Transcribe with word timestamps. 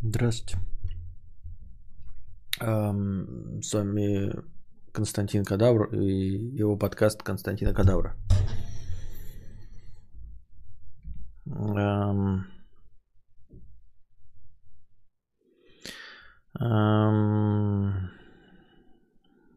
Здравствуйте. 0.00 0.58
Эм, 2.60 3.60
С 3.62 3.74
вами 3.74 4.32
Константин 4.92 5.44
Кадавр 5.44 5.94
и 5.94 6.56
его 6.56 6.78
подкаст 6.78 7.22
Константина 7.22 7.74
Кадавра. 7.74 8.16
Эм, 11.46 12.46
эм, 16.58 18.10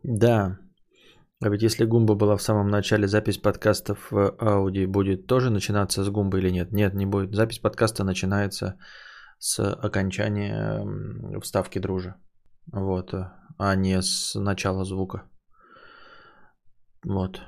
Да. 0.04 0.58
А 1.44 1.50
ведь 1.50 1.64
если 1.64 1.86
Гумба 1.86 2.16
была 2.16 2.38
в 2.38 2.42
самом 2.42 2.68
начале, 2.68 3.08
запись 3.08 3.42
подкастов 3.42 4.12
в 4.12 4.36
Ауди 4.40 4.86
будет 4.86 5.26
тоже 5.28 5.50
начинаться 5.50 6.04
с 6.04 6.10
Гумбы 6.10 6.38
или 6.40 6.52
нет? 6.52 6.72
Нет, 6.72 6.94
не 6.94 7.06
будет. 7.08 7.34
Запись 7.34 7.60
подкаста 7.60 8.04
начинается 8.04 8.78
с 9.40 9.60
окончания 9.60 10.86
вставки 11.42 11.80
дружи. 11.80 12.14
Вот. 12.72 13.14
А 13.58 13.76
не 13.76 14.02
с 14.02 14.40
начала 14.40 14.86
звука. 14.86 15.24
Вот. 17.04 17.42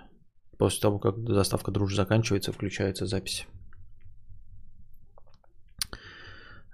После 0.58 0.82
того, 0.82 1.00
как 1.00 1.16
заставка 1.30 1.72
дружи 1.72 1.96
заканчивается, 1.96 2.52
включается 2.52 3.06
запись. 3.06 3.48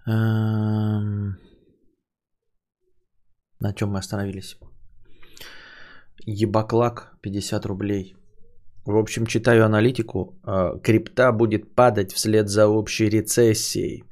Эм, 0.07 1.37
На 3.59 3.73
чем 3.73 3.89
мы 3.89 3.99
остановились? 3.99 4.57
Ебаклак 6.25 7.13
50 7.21 7.65
рублей. 7.65 8.15
В 8.85 8.97
общем, 8.97 9.25
читаю 9.25 9.65
аналитику. 9.65 10.35
А, 10.43 10.77
Крипта 10.79 11.31
будет 11.31 11.75
падать 11.75 12.13
вслед 12.13 12.49
за 12.49 12.67
общей 12.67 13.09
рецессией. 13.09 14.03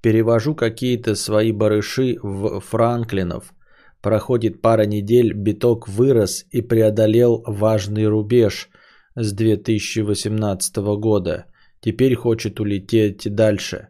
Перевожу 0.00 0.54
какие-то 0.54 1.14
свои 1.14 1.52
барыши 1.52 2.18
в 2.22 2.60
Франклинов. 2.60 3.52
Проходит 4.00 4.62
пара 4.62 4.86
недель, 4.86 5.34
биток 5.34 5.88
вырос 5.88 6.46
и 6.50 6.62
преодолел 6.62 7.42
важный 7.46 8.06
рубеж 8.06 8.70
с 9.14 9.32
2018 9.32 10.76
года. 10.98 11.44
Теперь 11.80 12.14
хочет 12.14 12.60
улететь 12.60 13.34
дальше. 13.34 13.88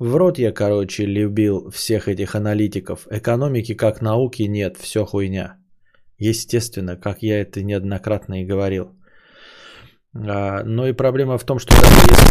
В 0.00 0.16
рот 0.16 0.38
я, 0.38 0.50
короче, 0.50 1.06
любил 1.06 1.70
всех 1.70 2.08
этих 2.08 2.34
аналитиков. 2.34 3.06
Экономики 3.08 3.74
как 3.74 4.02
науки 4.02 4.42
нет, 4.42 4.76
все 4.76 5.04
хуйня. 5.04 5.61
Естественно, 6.30 6.96
как 6.96 7.22
я 7.22 7.40
это 7.40 7.64
неоднократно 7.64 8.42
и 8.42 8.46
говорил. 8.46 8.92
А, 10.14 10.62
но 10.62 10.86
и 10.86 10.92
проблема 10.92 11.36
в 11.36 11.44
том, 11.44 11.58
что 11.58 11.74
даже 11.74 11.96
если... 11.96 12.26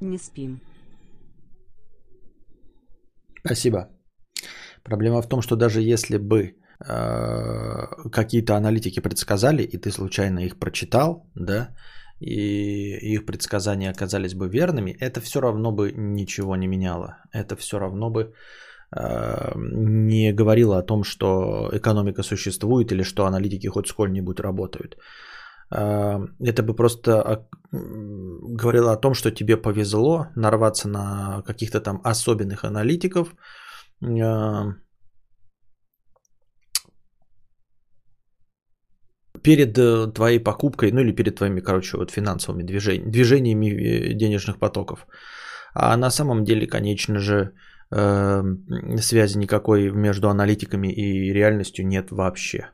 Не 0.00 0.18
спим. 0.18 0.60
Спасибо. 3.46 3.88
Проблема 4.82 5.22
в 5.22 5.28
том, 5.28 5.40
что 5.40 5.54
даже 5.54 5.80
если 5.80 6.18
бы 6.18 6.56
какие-то 6.78 8.56
аналитики 8.56 9.00
предсказали, 9.00 9.62
и 9.62 9.78
ты 9.78 9.90
случайно 9.90 10.40
их 10.40 10.58
прочитал, 10.58 11.26
да, 11.34 11.70
и 12.20 13.14
их 13.14 13.26
предсказания 13.26 13.90
оказались 13.90 14.34
бы 14.34 14.48
верными, 14.48 14.96
это 15.00 15.20
все 15.20 15.40
равно 15.40 15.72
бы 15.72 15.92
ничего 15.96 16.56
не 16.56 16.66
меняло. 16.66 17.18
Это 17.32 17.56
все 17.56 17.78
равно 17.78 18.10
бы 18.10 18.32
э, 18.96 19.52
не 19.56 20.32
говорило 20.32 20.78
о 20.78 20.82
том, 20.82 21.04
что 21.04 21.68
экономика 21.72 22.22
существует 22.22 22.92
или 22.92 23.02
что 23.02 23.26
аналитики 23.26 23.66
хоть 23.66 23.88
сколь-нибудь 23.88 24.40
работают. 24.40 24.96
Э, 25.70 26.20
Это 26.46 26.62
бы 26.62 26.74
просто 26.74 27.46
м, 27.72 28.56
говорило 28.56 28.92
о 28.92 29.00
том, 29.00 29.14
что 29.14 29.30
тебе 29.30 29.56
повезло 29.56 30.28
нарваться 30.36 30.88
на 30.88 31.42
каких-то 31.46 31.80
там 31.80 32.00
особенных 32.04 32.64
аналитиков, 32.64 33.34
э, 34.02 34.74
перед 39.44 39.78
э, 39.78 40.12
твоей 40.14 40.40
покупкой, 40.40 40.90
ну 40.92 41.00
или 41.00 41.12
перед 41.12 41.36
твоими, 41.36 41.60
короче, 41.60 41.96
вот 41.96 42.10
финансовыми 42.10 42.62
движениями, 42.64 43.10
движениями 43.10 43.66
э, 43.66 44.14
денежных 44.14 44.58
потоков. 44.58 45.06
А 45.74 45.96
на 45.96 46.10
самом 46.10 46.44
деле, 46.44 46.66
конечно 46.66 47.18
же, 47.18 47.50
э, 47.90 48.42
связи 49.00 49.38
никакой 49.38 49.90
между 49.90 50.28
аналитиками 50.28 50.88
и 50.88 51.32
реальностью 51.32 51.86
нет 51.86 52.10
вообще. 52.10 52.70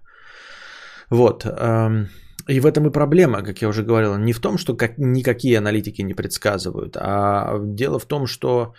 Вот. 1.10 1.44
эм, 1.44 2.08
И 2.48 2.60
в 2.60 2.66
этом 2.66 2.86
и 2.86 2.92
проблема, 2.92 3.42
как 3.42 3.62
я 3.62 3.68
уже 3.68 3.82
говорил, 3.82 4.16
не 4.16 4.32
в 4.32 4.40
том, 4.40 4.58
что 4.58 4.76
как, 4.76 4.98
никакие 4.98 5.58
аналитики 5.58 6.02
не 6.02 6.14
предсказывают, 6.14 6.96
а 6.96 7.58
дело 7.58 7.98
в 7.98 8.04
том, 8.04 8.26
что 8.26 8.72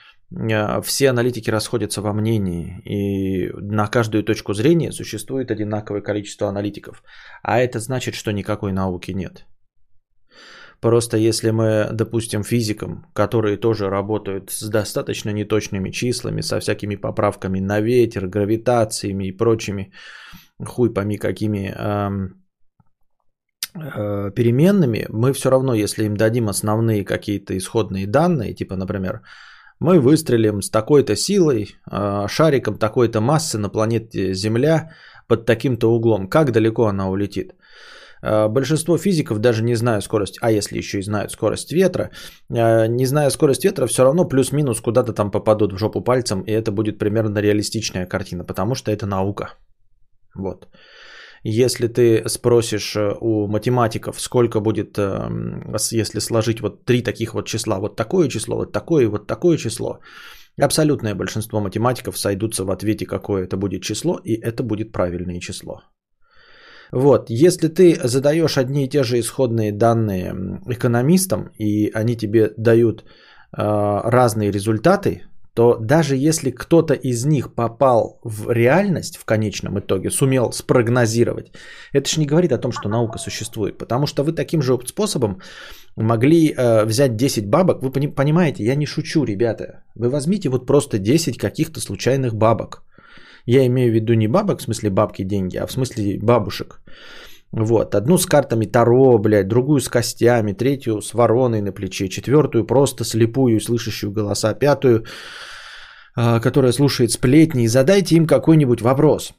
все 0.83 1.09
аналитики 1.09 1.49
расходятся 1.51 2.01
во 2.01 2.13
мнении, 2.13 2.81
и 2.85 3.51
на 3.53 3.87
каждую 3.87 4.23
точку 4.23 4.53
зрения 4.53 4.91
существует 4.91 5.51
одинаковое 5.51 6.01
количество 6.01 6.47
аналитиков. 6.47 7.03
А 7.43 7.59
это 7.59 7.79
значит, 7.79 8.15
что 8.15 8.31
никакой 8.31 8.71
науки 8.71 9.11
нет. 9.11 9.45
Просто 10.81 11.17
если 11.17 11.51
мы 11.51 11.89
допустим 11.93 12.43
физикам, 12.43 13.05
которые 13.13 13.57
тоже 13.57 13.89
работают 13.89 14.49
с 14.49 14.69
достаточно 14.69 15.31
неточными 15.31 15.91
числами, 15.91 16.41
со 16.41 16.59
всякими 16.59 16.95
поправками 16.95 17.59
на 17.59 17.81
ветер, 17.81 18.27
гравитациями 18.27 19.27
и 19.27 19.37
прочими, 19.37 19.91
хуй 20.65 20.93
пойми 20.93 21.17
какими 21.17 21.71
эм, 21.77 22.43
э, 23.75 24.31
переменными, 24.31 25.05
мы 25.09 25.33
все 25.33 25.51
равно, 25.51 25.75
если 25.75 26.05
им 26.05 26.15
дадим 26.15 26.49
основные 26.49 27.05
какие-то 27.05 27.55
исходные 27.55 28.07
данные, 28.07 28.55
типа, 28.55 28.75
например, 28.75 29.21
мы 29.81 29.99
выстрелим 29.99 30.61
с 30.61 30.69
такой-то 30.69 31.15
силой, 31.15 31.75
э, 31.91 32.27
шариком 32.27 32.77
такой-то 32.77 33.19
массы 33.19 33.57
на 33.57 33.69
планете 33.69 34.33
Земля 34.33 34.91
под 35.27 35.45
таким-то 35.45 35.87
углом, 35.87 36.29
как 36.29 36.51
далеко 36.51 36.85
она 36.85 37.09
улетит? 37.09 37.55
Э, 38.21 38.47
Большинство 38.47 38.97
физиков, 38.97 39.39
даже 39.39 39.63
не 39.63 39.75
зная 39.75 40.01
скорость, 40.01 40.37
а 40.41 40.51
если 40.51 40.77
еще 40.77 40.99
и 40.99 41.03
знают 41.03 41.31
скорость 41.31 41.71
ветра, 41.73 42.11
э, 42.49 42.87
не 42.87 43.05
зная 43.07 43.31
скорость 43.31 43.65
ветра, 43.65 43.87
все 43.87 44.03
равно 44.03 44.27
плюс-минус 44.27 44.81
куда-то 44.81 45.13
там 45.13 45.31
попадут 45.31 45.73
в 45.73 45.77
жопу 45.77 46.01
пальцем, 46.01 46.41
и 46.41 46.51
это 46.51 46.71
будет 46.71 46.99
примерно 46.99 47.39
реалистичная 47.39 48.05
картина, 48.05 48.45
потому 48.45 48.75
что 48.75 48.91
это 48.91 49.07
наука. 49.07 49.55
Вот. 50.35 50.67
Если 51.43 51.87
ты 51.87 52.29
спросишь 52.29 52.95
э, 52.95 53.15
у 53.19 53.47
математиков, 53.47 54.19
сколько 54.21 54.59
будет, 54.59 54.97
с- 54.97 55.91
если 55.91 56.19
сложить 56.19 56.61
вот 56.61 56.85
три 56.85 57.01
таких 57.01 57.33
вот 57.33 57.47
числа, 57.47 57.79
вот 57.79 57.95
такое 57.95 58.29
число, 58.29 58.57
вот 58.57 58.71
такое, 58.71 59.03
и 59.03 59.07
вот 59.07 59.27
такое 59.27 59.57
число, 59.57 59.99
абсолютное 60.61 61.15
большинство 61.15 61.59
математиков 61.61 62.17
сойдутся 62.17 62.63
в 62.63 62.69
ответе, 62.71 63.05
какое 63.05 63.43
это 63.43 63.57
будет 63.57 63.81
число, 63.81 64.19
и 64.23 64.33
это 64.33 64.63
будет 64.63 64.91
правильное 64.91 65.39
число. 65.39 65.81
Вот, 66.91 67.29
если 67.29 67.69
ты 67.69 67.97
задаешь 68.03 68.57
одни 68.57 68.85
и 68.85 68.89
те 68.89 69.03
же 69.03 69.17
исходные 69.19 69.71
данные 69.71 70.35
экономистам, 70.67 71.51
и 71.57 71.89
они 71.93 72.17
тебе 72.17 72.53
дают 72.57 73.01
э, 73.01 73.05
разные 73.57 74.51
результаты, 74.51 75.23
то 75.53 75.75
даже 75.75 76.15
если 76.15 76.51
кто-то 76.51 76.93
из 76.93 77.25
них 77.25 77.53
попал 77.53 78.19
в 78.23 78.51
реальность 78.51 79.17
в 79.17 79.25
конечном 79.25 79.79
итоге, 79.79 80.09
сумел 80.09 80.51
спрогнозировать, 80.51 81.51
это 81.93 82.09
же 82.09 82.19
не 82.19 82.25
говорит 82.25 82.51
о 82.51 82.57
том, 82.57 82.71
что 82.71 82.89
наука 82.89 83.19
существует. 83.19 83.77
Потому 83.77 84.07
что 84.07 84.23
вы 84.23 84.31
таким 84.31 84.61
же 84.61 84.79
способом 84.85 85.41
могли 85.97 86.53
э, 86.53 86.85
взять 86.85 87.15
10 87.15 87.49
бабок. 87.49 87.83
Вы 87.83 87.91
пони- 87.91 88.15
понимаете, 88.15 88.63
я 88.63 88.75
не 88.75 88.85
шучу, 88.85 89.25
ребята. 89.25 89.83
Вы 89.95 90.09
возьмите 90.09 90.49
вот 90.49 90.65
просто 90.65 90.97
10 90.99 91.37
каких-то 91.37 91.81
случайных 91.81 92.33
бабок. 92.33 92.83
Я 93.45 93.65
имею 93.65 93.91
в 93.91 93.95
виду 93.95 94.13
не 94.13 94.27
бабок, 94.27 94.59
в 94.59 94.63
смысле 94.63 94.89
бабки 94.89 95.23
деньги, 95.23 95.57
а 95.57 95.67
в 95.67 95.71
смысле 95.71 96.19
бабушек. 96.21 96.81
Вот, 97.51 97.95
одну 97.95 98.17
с 98.17 98.25
картами 98.25 98.65
Таро, 98.65 99.17
блядь, 99.17 99.47
другую 99.47 99.81
с 99.81 99.89
костями, 99.89 100.53
третью 100.53 101.01
с 101.01 101.13
вороной 101.13 101.61
на 101.61 101.73
плече, 101.73 102.07
четвертую 102.07 102.65
просто 102.65 103.03
слепую, 103.03 103.59
слышащую 103.59 104.13
голоса, 104.13 104.53
пятую, 104.53 105.03
а, 106.15 106.39
которая 106.39 106.71
слушает 106.71 107.11
сплетни, 107.11 107.63
и 107.63 107.67
задайте 107.67 108.15
им 108.15 108.25
какой-нибудь 108.25 108.81
вопрос. 108.81 109.33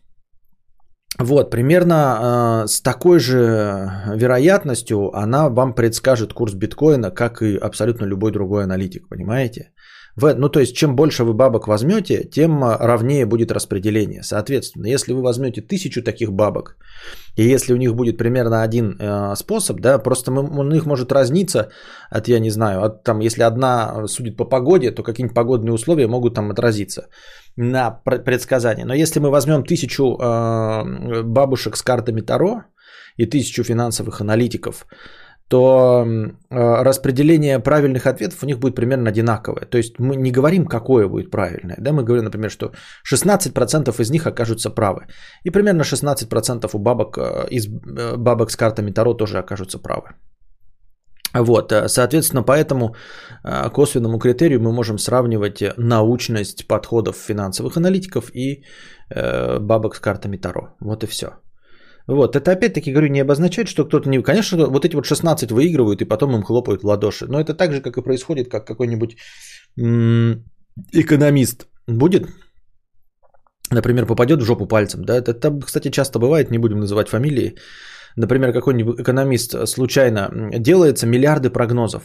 Вот, 1.18 1.50
примерно 1.50 1.94
а, 1.94 2.66
с 2.66 2.82
такой 2.82 3.18
же 3.18 3.90
вероятностью 4.14 5.10
она 5.16 5.48
вам 5.48 5.74
предскажет 5.74 6.34
курс 6.34 6.54
биткоина, 6.54 7.10
как 7.10 7.40
и 7.40 7.56
абсолютно 7.56 8.04
любой 8.04 8.30
другой 8.30 8.64
аналитик, 8.64 9.08
понимаете? 9.08 9.72
В, 10.16 10.34
ну, 10.34 10.48
то 10.48 10.60
есть, 10.60 10.76
чем 10.76 10.94
больше 10.94 11.24
вы 11.24 11.32
бабок 11.32 11.68
возьмете, 11.68 12.24
тем 12.24 12.62
а, 12.64 12.76
ровнее 12.78 13.24
будет 13.24 13.50
распределение. 13.50 14.22
Соответственно, 14.22 14.86
если 14.86 15.14
вы 15.14 15.22
возьмете 15.22 15.62
тысячу 15.62 16.02
таких 16.02 16.32
бабок, 16.32 16.76
и 17.36 17.54
если 17.54 17.72
у 17.72 17.76
них 17.76 17.94
будет 17.94 18.18
примерно 18.18 18.62
один 18.62 18.96
э, 18.98 19.34
способ, 19.36 19.80
да, 19.80 19.98
просто 19.98 20.30
мы, 20.30 20.42
у 20.42 20.62
них 20.64 20.84
может 20.84 21.12
разниться 21.12 21.70
от, 22.10 22.28
я 22.28 22.40
не 22.40 22.50
знаю, 22.50 22.82
от 22.82 23.04
там, 23.04 23.20
если 23.20 23.42
одна 23.42 24.06
судит 24.06 24.36
по 24.36 24.44
погоде, 24.44 24.90
то 24.90 25.02
какие-нибудь 25.02 25.34
погодные 25.34 25.72
условия 25.72 26.06
могут 26.06 26.34
там 26.34 26.50
отразиться 26.50 27.08
на 27.56 27.90
предсказание. 27.90 28.84
Но 28.84 28.94
если 28.94 29.20
мы 29.20 29.30
возьмем 29.30 29.64
тысячу 29.64 30.18
э, 30.18 31.22
бабушек 31.22 31.76
с 31.76 31.82
картами 31.82 32.20
Таро 32.20 32.64
и 33.16 33.24
тысячу 33.26 33.64
финансовых 33.64 34.20
аналитиков, 34.20 34.86
то 35.52 36.06
э, 36.50 36.84
распределение 36.84 37.60
правильных 37.60 38.06
ответов 38.06 38.42
у 38.42 38.46
них 38.46 38.58
будет 38.58 38.74
примерно 38.74 39.10
одинаковое. 39.10 39.66
То 39.66 39.78
есть 39.78 39.98
мы 39.98 40.16
не 40.16 40.32
говорим, 40.32 40.66
какое 40.66 41.08
будет 41.08 41.30
правильное. 41.30 41.76
Да? 41.78 41.92
Мы 41.92 42.04
говорим, 42.04 42.24
например, 42.24 42.50
что 42.50 42.72
16% 43.12 44.00
из 44.00 44.10
них 44.10 44.26
окажутся 44.26 44.70
правы. 44.70 45.00
И 45.44 45.50
примерно 45.50 45.82
16% 45.82 46.70
у 46.72 46.78
бабок, 46.78 47.18
э, 47.18 47.48
из 47.50 47.66
э, 47.66 48.16
бабок 48.16 48.50
с 48.50 48.56
картами 48.56 48.92
Таро 48.92 49.14
тоже 49.14 49.38
окажутся 49.38 49.78
правы. 49.78 50.08
Вот, 51.34 51.72
соответственно, 51.86 52.42
по 52.42 52.52
этому 52.52 52.94
косвенному 53.74 54.18
критерию 54.18 54.60
мы 54.60 54.72
можем 54.72 54.98
сравнивать 54.98 55.62
научность 55.78 56.66
подходов 56.66 57.16
финансовых 57.16 57.76
аналитиков 57.76 58.30
и 58.34 58.64
бабок 59.60 59.96
с 59.96 60.00
картами 60.00 60.36
Таро. 60.36 60.76
Вот 60.80 61.04
и 61.04 61.06
все. 61.06 61.26
Вот, 62.06 62.36
это 62.36 62.52
опять-таки, 62.52 62.92
говорю, 62.92 63.08
не 63.08 63.20
обозначает, 63.20 63.68
что 63.68 63.84
кто-то 63.84 64.08
не... 64.08 64.22
Конечно, 64.22 64.66
вот 64.66 64.84
эти 64.84 64.96
вот 64.96 65.06
16 65.06 65.52
выигрывают, 65.52 66.02
и 66.02 66.04
потом 66.04 66.34
им 66.34 66.42
хлопают 66.42 66.82
в 66.82 66.86
ладоши. 66.86 67.26
Но 67.26 67.40
это 67.40 67.54
так 67.54 67.72
же, 67.72 67.80
как 67.80 67.96
и 67.96 68.02
происходит, 68.02 68.50
как 68.50 68.66
какой-нибудь 68.66 69.16
экономист 70.92 71.66
будет, 71.86 72.28
например, 73.70 74.06
попадет 74.06 74.40
в 74.40 74.44
жопу 74.44 74.66
пальцем. 74.66 75.04
Да? 75.04 75.16
Это, 75.16 75.30
это, 75.32 75.60
кстати, 75.60 75.90
часто 75.90 76.18
бывает, 76.18 76.50
не 76.50 76.58
будем 76.58 76.80
называть 76.80 77.08
фамилии. 77.08 77.56
Например, 78.16 78.52
какой-нибудь 78.52 79.00
экономист 79.00 79.68
случайно 79.68 80.30
делается 80.58 81.06
миллиарды 81.06 81.50
прогнозов. 81.50 82.02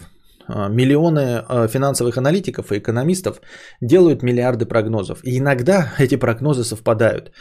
А, 0.47 0.69
миллионы 0.69 1.43
а, 1.47 1.67
финансовых 1.67 2.17
аналитиков 2.17 2.71
и 2.71 2.77
экономистов 2.77 3.41
делают 3.81 4.23
миллиарды 4.23 4.65
прогнозов. 4.65 5.19
И 5.23 5.37
иногда 5.37 5.93
эти 5.99 6.15
прогнозы 6.15 6.63
совпадают. 6.63 7.31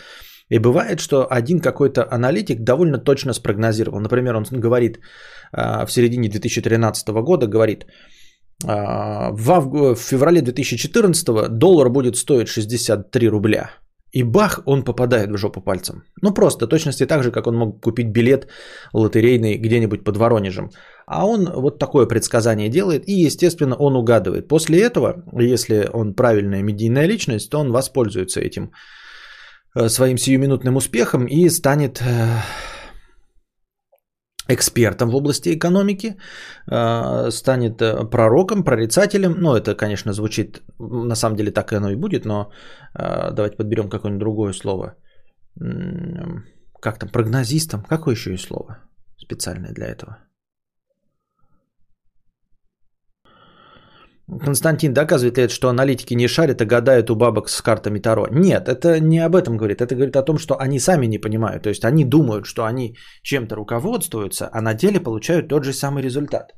И 0.48 0.58
бывает, 0.58 1.00
что 1.00 1.26
один 1.31 1.60
какой-то 1.60 2.06
аналитик 2.10 2.62
довольно 2.62 2.98
точно 2.98 3.32
спрогнозировал. 3.32 4.00
Например, 4.00 4.37
он 4.37 4.44
говорит 4.50 5.00
а, 5.52 5.87
в 5.87 5.93
середине 5.93 6.28
2013 6.28 7.08
года, 7.08 7.46
говорит, 7.46 7.87
а, 8.64 9.31
в, 9.32 9.50
авгу... 9.50 9.94
в 9.94 10.00
феврале 10.00 10.43
2014 10.43 11.48
доллар 11.48 11.90
будет 11.90 12.16
стоить 12.16 12.48
63 12.48 13.28
рубля. 13.28 13.70
И 14.12 14.22
бах, 14.22 14.60
он 14.66 14.84
попадает 14.84 15.31
в 15.31 15.37
жопу 15.37 15.60
пальцем. 15.60 16.04
Ну 16.22 16.32
просто, 16.34 16.66
точности 16.66 17.06
так 17.06 17.22
же, 17.22 17.32
как 17.32 17.46
он 17.46 17.56
мог 17.56 17.82
купить 17.82 18.12
билет 18.12 18.46
лотерейный 18.94 19.58
где-нибудь 19.58 20.04
под 20.04 20.16
Воронежем. 20.16 20.70
А 21.06 21.26
он 21.26 21.50
вот 21.54 21.78
такое 21.78 22.06
предсказание 22.06 22.69
делает, 22.69 23.08
и, 23.08 23.26
естественно, 23.26 23.76
он 23.76 23.96
угадывает. 23.96 24.49
После 24.49 24.81
этого, 24.81 25.25
если 25.32 25.90
он 25.92 26.14
правильная 26.14 26.62
медийная 26.62 27.06
личность, 27.06 27.50
то 27.50 27.58
он 27.58 27.72
воспользуется 27.72 28.40
этим 28.40 28.70
своим 29.88 30.19
сиюминутным 30.19 30.76
успехом 30.76 31.26
и 31.26 31.49
станет 31.50 32.00
э, 32.00 32.43
экспертом 34.49 35.11
в 35.11 35.14
области 35.14 35.55
экономики, 35.55 36.17
э, 36.70 37.31
станет 37.31 37.78
пророком, 38.11 38.64
прорицателем. 38.64 39.34
Ну, 39.38 39.55
это, 39.55 39.75
конечно, 39.75 40.12
звучит, 40.12 40.62
на 40.78 41.14
самом 41.14 41.37
деле 41.37 41.50
так 41.50 41.73
и 41.73 41.76
оно 41.76 41.90
и 41.90 41.96
будет, 41.96 42.25
но 42.25 42.50
давайте 42.94 43.56
подберем 43.56 43.88
какое-нибудь 43.88 44.20
другое 44.20 44.52
слово. 44.52 44.94
Как 46.81 46.99
там, 46.99 47.08
прогнозистом? 47.08 47.82
Какое 47.82 48.14
еще 48.14 48.31
есть 48.31 48.46
слово 48.49 48.78
специальное 49.17 49.73
для 49.73 49.87
этого? 49.87 50.25
Константин 54.28 54.93
доказывает 54.93 55.38
ли 55.38 55.44
это, 55.44 55.55
что 55.55 55.69
аналитики 55.69 56.14
не 56.14 56.26
шарят, 56.28 56.61
а 56.61 56.64
гадают 56.64 57.11
у 57.11 57.14
бабок 57.14 57.49
с 57.49 57.62
картами 57.62 58.00
Таро? 58.00 58.26
Нет, 58.31 58.69
это 58.69 58.99
не 59.00 59.20
об 59.20 59.37
этом 59.37 59.56
говорит. 59.56 59.81
Это 59.81 59.94
говорит 59.94 60.17
о 60.17 60.25
том, 60.25 60.38
что 60.38 60.56
они 60.58 60.81
сами 60.81 61.06
не 61.06 61.19
понимают. 61.19 61.62
То 61.62 61.69
есть 61.69 61.84
они 61.84 62.05
думают, 62.05 62.46
что 62.46 62.64
они 62.64 62.96
чем-то 63.23 63.55
руководствуются, 63.55 64.49
а 64.52 64.61
на 64.61 64.75
деле 64.75 64.99
получают 65.00 65.49
тот 65.49 65.64
же 65.64 65.73
самый 65.73 66.02
результат. 66.02 66.55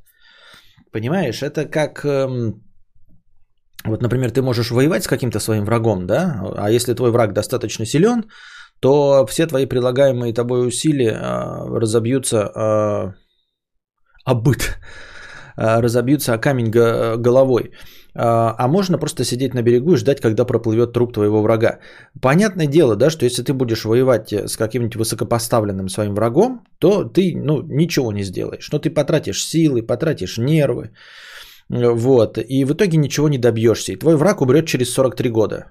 Понимаешь, 0.91 1.43
это 1.43 1.65
как... 1.65 2.03
Эм, 2.03 2.63
вот, 3.85 4.01
например, 4.01 4.31
ты 4.31 4.41
можешь 4.41 4.71
воевать 4.71 5.03
с 5.03 5.07
каким-то 5.07 5.39
своим 5.39 5.65
врагом, 5.65 6.07
да? 6.07 6.41
А 6.57 6.71
если 6.71 6.95
твой 6.95 7.11
враг 7.11 7.33
достаточно 7.33 7.85
силен, 7.85 8.23
то 8.81 9.27
все 9.27 9.45
твои 9.45 9.67
прилагаемые 9.67 10.33
тобой 10.33 10.67
усилия 10.67 11.11
э, 11.11 11.79
разобьются 11.79 12.37
э, 12.37 13.13
о 14.25 14.33
быт 14.33 14.79
Э, 14.79 15.08
разобьются 15.59 16.33
о 16.33 16.37
камень 16.37 16.71
головой. 16.71 17.71
А, 18.15 18.55
а 18.57 18.67
можно 18.67 18.97
просто 18.97 19.23
сидеть 19.23 19.53
на 19.53 19.61
берегу 19.61 19.93
и 19.93 19.97
ждать, 19.97 20.21
когда 20.21 20.45
проплывет 20.45 20.93
труп 20.93 21.13
твоего 21.13 21.41
врага. 21.41 21.79
Понятное 22.21 22.67
дело, 22.67 22.95
да, 22.95 23.09
что 23.09 23.25
если 23.25 23.43
ты 23.43 23.53
будешь 23.53 23.85
воевать 23.85 24.33
с 24.33 24.57
каким-нибудь 24.57 24.95
высокопоставленным 24.95 25.89
своим 25.89 26.15
врагом, 26.15 26.63
то 26.79 27.03
ты 27.03 27.33
ну, 27.35 27.61
ничего 27.61 28.11
не 28.11 28.23
сделаешь. 28.23 28.69
Но 28.71 28.79
ты 28.79 28.89
потратишь 28.89 29.45
силы, 29.45 29.83
потратишь 29.83 30.37
нервы. 30.37 30.91
Вот. 31.69 32.37
И 32.37 32.65
в 32.65 32.73
итоге 32.73 32.97
ничего 32.97 33.29
не 33.29 33.37
добьешься. 33.37 33.91
И 33.91 33.95
твой 33.95 34.15
враг 34.15 34.41
умрет 34.41 34.65
через 34.65 34.93
43 34.93 35.29
года. 35.29 35.65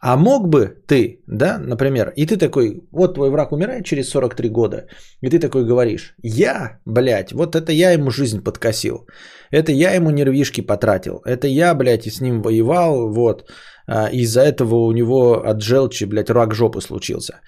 А 0.00 0.16
мог 0.16 0.48
бы 0.48 0.76
ты, 0.86 1.22
да, 1.26 1.58
например, 1.58 2.12
и 2.16 2.24
ты 2.24 2.36
такой, 2.36 2.82
вот 2.92 3.14
твой 3.14 3.30
враг 3.30 3.52
умирает 3.52 3.84
через 3.84 4.08
43 4.10 4.48
года, 4.48 4.86
и 5.22 5.28
ты 5.28 5.40
такой 5.40 5.64
говоришь, 5.64 6.14
я, 6.22 6.78
блядь, 6.86 7.32
вот 7.32 7.56
это 7.56 7.72
я 7.72 7.90
ему 7.90 8.10
жизнь 8.10 8.40
подкосил, 8.40 9.08
это 9.50 9.72
я 9.72 9.90
ему 9.94 10.10
нервишки 10.10 10.60
потратил, 10.60 11.20
это 11.24 11.48
я, 11.48 11.74
блядь, 11.74 12.06
и 12.06 12.10
с 12.10 12.20
ним 12.20 12.42
воевал, 12.42 13.12
вот, 13.12 13.50
а, 13.88 14.08
из-за 14.12 14.42
этого 14.42 14.86
у 14.86 14.92
него 14.92 15.42
от 15.44 15.62
желчи, 15.62 16.04
блядь, 16.04 16.30
рак 16.30 16.54
жопы 16.54 16.80
случился. 16.80 17.40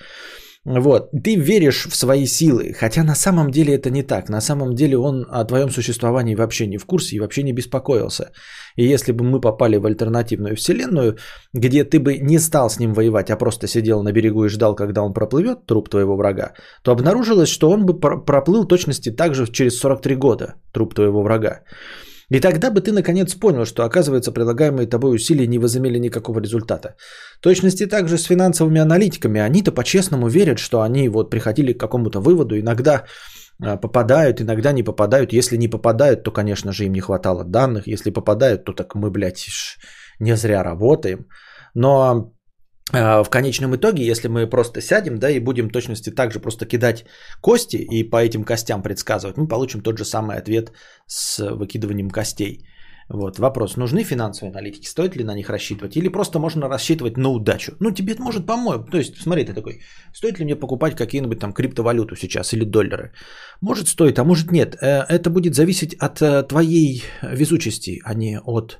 Вот, 0.66 1.10
ты 1.24 1.36
веришь 1.36 1.86
в 1.86 1.96
свои 1.96 2.26
силы, 2.26 2.74
хотя 2.78 3.02
на 3.02 3.14
самом 3.14 3.50
деле 3.50 3.74
это 3.74 3.88
не 3.88 4.02
так. 4.02 4.28
На 4.28 4.42
самом 4.42 4.74
деле 4.74 4.98
он 4.98 5.26
о 5.30 5.44
твоем 5.44 5.70
существовании 5.70 6.34
вообще 6.34 6.66
не 6.66 6.76
в 6.76 6.84
курсе 6.84 7.16
и 7.16 7.20
вообще 7.20 7.42
не 7.42 7.52
беспокоился. 7.52 8.32
И 8.76 8.84
если 8.84 9.12
бы 9.12 9.24
мы 9.24 9.40
попали 9.40 9.78
в 9.78 9.86
альтернативную 9.86 10.56
вселенную, 10.56 11.16
где 11.54 11.84
ты 11.84 11.98
бы 11.98 12.18
не 12.18 12.38
стал 12.38 12.68
с 12.68 12.78
ним 12.78 12.92
воевать, 12.92 13.30
а 13.30 13.36
просто 13.36 13.66
сидел 13.68 14.02
на 14.02 14.12
берегу 14.12 14.44
и 14.44 14.48
ждал, 14.48 14.74
когда 14.74 15.02
он 15.02 15.14
проплывет, 15.14 15.64
труп 15.64 15.88
твоего 15.88 16.14
врага, 16.14 16.52
то 16.82 16.92
обнаружилось, 16.92 17.48
что 17.48 17.70
он 17.70 17.86
бы 17.86 17.98
проплыл 17.98 18.66
точности 18.66 19.10
так 19.10 19.34
же 19.34 19.46
через 19.46 19.78
43 19.78 20.14
года, 20.14 20.56
труп 20.72 20.94
твоего 20.94 21.22
врага. 21.22 21.62
И 22.30 22.40
тогда 22.40 22.70
бы 22.70 22.80
ты 22.80 22.92
наконец 22.92 23.34
понял, 23.34 23.64
что 23.64 23.84
оказывается 23.84 24.32
предлагаемые 24.32 24.86
тобой 24.86 25.14
усилия 25.14 25.46
не 25.46 25.58
возымели 25.58 25.98
никакого 25.98 26.40
результата. 26.40 26.94
точности 27.40 27.86
также 27.86 28.18
с 28.18 28.24
финансовыми 28.24 28.80
аналитиками. 28.80 29.40
Они-то 29.40 29.72
по-честному 29.72 30.28
верят, 30.28 30.58
что 30.58 30.80
они 30.80 31.08
вот 31.08 31.30
приходили 31.30 31.72
к 31.72 31.80
какому-то 31.80 32.20
выводу, 32.20 32.58
иногда 32.58 33.04
а, 33.62 33.76
попадают, 33.76 34.40
иногда 34.40 34.72
не 34.72 34.84
попадают. 34.84 35.32
Если 35.32 35.56
не 35.56 35.68
попадают, 35.68 36.22
то, 36.22 36.30
конечно 36.30 36.72
же, 36.72 36.84
им 36.84 36.92
не 36.92 37.00
хватало 37.00 37.44
данных. 37.44 37.86
Если 37.86 38.10
попадают, 38.10 38.64
то 38.64 38.72
так 38.72 38.94
мы, 38.94 39.10
блядь, 39.10 39.48
не 40.20 40.36
зря 40.36 40.62
работаем. 40.62 41.26
Но 41.74 42.32
в 42.92 43.30
конечном 43.30 43.74
итоге, 43.76 44.04
если 44.04 44.28
мы 44.28 44.46
просто 44.46 44.80
сядем, 44.80 45.18
да, 45.18 45.30
и 45.30 45.40
будем 45.40 45.70
точности 45.70 46.10
также 46.10 46.40
просто 46.40 46.66
кидать 46.66 47.04
кости 47.40 47.76
и 47.76 48.10
по 48.10 48.16
этим 48.16 48.44
костям 48.44 48.82
предсказывать, 48.82 49.36
мы 49.36 49.48
получим 49.48 49.80
тот 49.80 49.98
же 49.98 50.04
самый 50.04 50.36
ответ 50.36 50.72
с 51.06 51.38
выкидыванием 51.38 52.10
костей. 52.10 52.66
Вот 53.12 53.38
вопрос, 53.38 53.76
нужны 53.76 54.04
финансовые 54.04 54.52
аналитики, 54.52 54.86
стоит 54.86 55.16
ли 55.16 55.24
на 55.24 55.34
них 55.34 55.50
рассчитывать, 55.50 55.96
или 55.96 56.08
просто 56.08 56.38
можно 56.38 56.68
рассчитывать 56.68 57.16
на 57.16 57.28
удачу. 57.28 57.72
Ну, 57.80 57.90
тебе 57.90 58.12
это 58.12 58.22
может 58.22 58.46
помочь. 58.46 58.88
То 58.90 58.98
есть, 58.98 59.20
смотри, 59.20 59.44
ты 59.44 59.52
такой, 59.52 59.80
стоит 60.14 60.38
ли 60.38 60.44
мне 60.44 60.54
покупать 60.54 60.94
какие-нибудь 60.94 61.40
там 61.40 61.52
криптовалюту 61.52 62.14
сейчас 62.14 62.52
или 62.52 62.64
доллары? 62.64 63.10
Может 63.60 63.88
стоит, 63.88 64.18
а 64.18 64.24
может 64.24 64.52
нет. 64.52 64.76
Э, 64.80 65.04
это 65.08 65.28
будет 65.28 65.54
зависеть 65.54 65.94
от 65.94 66.22
э, 66.22 66.44
твоей 66.44 67.02
везучести, 67.22 68.00
а 68.04 68.14
не 68.14 68.38
от 68.38 68.78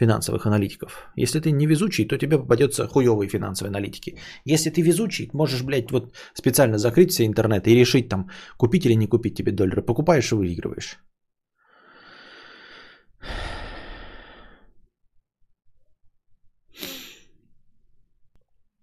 финансовых 0.00 0.46
аналитиков. 0.46 1.10
Если 1.16 1.40
ты 1.40 1.52
не 1.52 1.66
везучий, 1.66 2.08
то 2.08 2.18
тебе 2.18 2.38
попадется 2.38 2.86
хуевые 2.88 3.28
финансовые 3.28 3.70
аналитики. 3.70 4.16
Если 4.46 4.70
ты 4.70 4.82
везучий, 4.82 5.30
можешь, 5.32 5.62
блядь, 5.62 5.90
вот 5.92 6.14
специально 6.34 6.78
закрыть 6.78 7.12
все 7.12 7.26
интернеты 7.26 7.70
и 7.70 7.80
решить 7.80 8.08
там, 8.08 8.30
купить 8.56 8.86
или 8.86 8.94
не 8.94 9.06
купить 9.06 9.36
тебе 9.36 9.52
доллары. 9.52 9.82
Покупаешь 9.82 10.32
и 10.32 10.34
выигрываешь. 10.34 10.98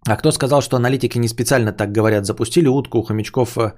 А 0.08 0.16
кто 0.16 0.32
сказал, 0.32 0.62
что 0.62 0.78
аналитики 0.78 1.18
не 1.18 1.28
специально 1.28 1.74
так 1.74 1.92
говорят? 1.92 2.26
Запустили 2.26 2.68
утку, 2.68 3.00
у 3.00 3.04
хомячков 3.04 3.58
э, 3.58 3.74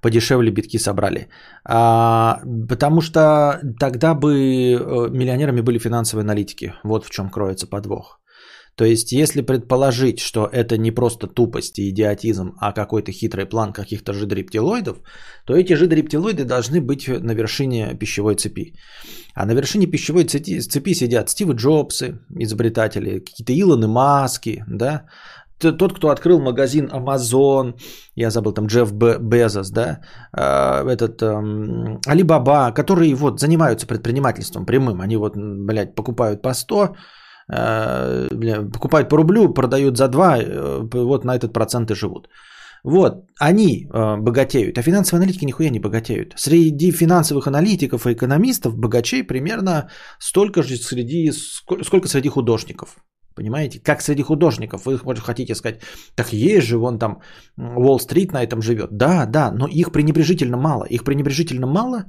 подешевле 0.00 0.50
битки 0.50 0.78
собрали. 0.78 1.28
А, 1.64 2.40
потому 2.68 3.02
что 3.02 3.60
тогда 3.78 4.14
бы 4.14 4.32
э, 4.32 5.10
миллионерами 5.10 5.60
были 5.60 5.78
финансовые 5.78 6.22
аналитики. 6.22 6.72
Вот 6.84 7.04
в 7.04 7.10
чем 7.10 7.28
кроется 7.28 7.66
подвох. 7.66 8.20
То 8.76 8.84
есть, 8.84 9.12
если 9.12 9.42
предположить, 9.42 10.18
что 10.18 10.48
это 10.52 10.76
не 10.78 10.90
просто 10.90 11.26
тупость 11.26 11.78
и 11.78 11.90
идиотизм, 11.90 12.54
а 12.60 12.72
какой-то 12.72 13.12
хитрый 13.12 13.46
план 13.46 13.72
каких-то 13.72 14.12
жидрептилоидов, 14.12 14.96
то 15.46 15.54
эти 15.54 15.74
жидрептилоиды 15.74 16.44
должны 16.44 16.80
быть 16.80 17.06
на 17.08 17.34
вершине 17.34 17.94
пищевой 17.94 18.34
цепи. 18.34 18.74
А 19.34 19.46
на 19.46 19.52
вершине 19.52 19.86
пищевой 19.86 20.24
цепи, 20.24 20.58
цепи 20.60 20.94
сидят 20.94 21.30
Стивы 21.30 21.54
Джобсы, 21.54 22.18
изобретатели, 22.40 23.20
какие-то 23.20 23.52
Илоны 23.52 23.86
Маски, 23.86 24.64
да, 24.66 25.04
тот, 25.58 25.92
кто 25.92 26.08
открыл 26.08 26.40
магазин 26.40 26.90
Amazon, 26.92 27.74
я 28.14 28.30
забыл 28.30 28.52
там 28.52 28.66
Джефф 28.66 28.92
Безос, 29.20 29.70
да, 29.70 30.00
а, 30.32 30.84
этот 30.86 31.22
Алибаба, 32.06 32.72
которые 32.72 33.14
вот 33.14 33.40
занимаются 33.40 33.86
предпринимательством 33.86 34.66
прямым, 34.66 35.00
они 35.00 35.16
вот, 35.16 35.36
блядь, 35.36 35.94
покупают 35.94 36.42
по 36.42 36.54
100, 36.54 36.96
а, 37.52 38.28
покупают 38.72 39.08
по 39.08 39.16
рублю, 39.16 39.54
продают 39.54 39.96
за 39.96 40.08
2, 40.08 40.38
э, 40.38 40.88
вот 40.92 41.24
на 41.24 41.36
этот 41.36 41.52
процент 41.52 41.90
и 41.90 41.94
живут. 41.94 42.28
Вот, 42.84 43.12
они 43.40 43.86
э, 43.86 44.16
богатеют, 44.16 44.78
а 44.78 44.82
финансовые 44.82 45.22
аналитики 45.22 45.46
нихуя 45.46 45.70
не 45.70 45.80
богатеют. 45.80 46.34
Среди 46.36 46.92
финансовых 46.92 47.46
аналитиков 47.46 48.06
и 48.06 48.12
экономистов 48.12 48.76
богачей 48.76 49.24
примерно 49.24 49.88
столько 50.18 50.62
же 50.62 50.76
среди, 50.76 51.32
сколько 51.32 52.08
среди 52.08 52.28
художников. 52.28 52.96
Понимаете? 53.34 53.80
Как 53.80 54.02
среди 54.02 54.22
художников. 54.22 54.86
Вы 54.86 54.98
хотите 55.16 55.54
сказать, 55.54 55.80
так 56.14 56.32
есть 56.32 56.66
же, 56.66 56.78
вон 56.78 56.98
там 56.98 57.20
Уолл-стрит 57.58 58.32
на 58.32 58.42
этом 58.42 58.62
живет. 58.62 58.90
Да, 58.92 59.26
да, 59.26 59.50
но 59.52 59.66
их 59.66 59.92
пренебрежительно 59.92 60.56
мало. 60.56 60.84
Их 60.84 61.04
пренебрежительно 61.04 61.66
мало. 61.66 62.04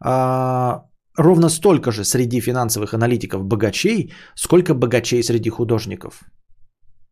А, 0.00 0.84
ровно 1.18 1.48
столько 1.50 1.92
же 1.92 2.04
среди 2.04 2.40
финансовых 2.40 2.94
аналитиков 2.94 3.44
богачей, 3.44 4.12
сколько 4.34 4.74
богачей 4.74 5.22
среди 5.22 5.50
художников. 5.50 6.22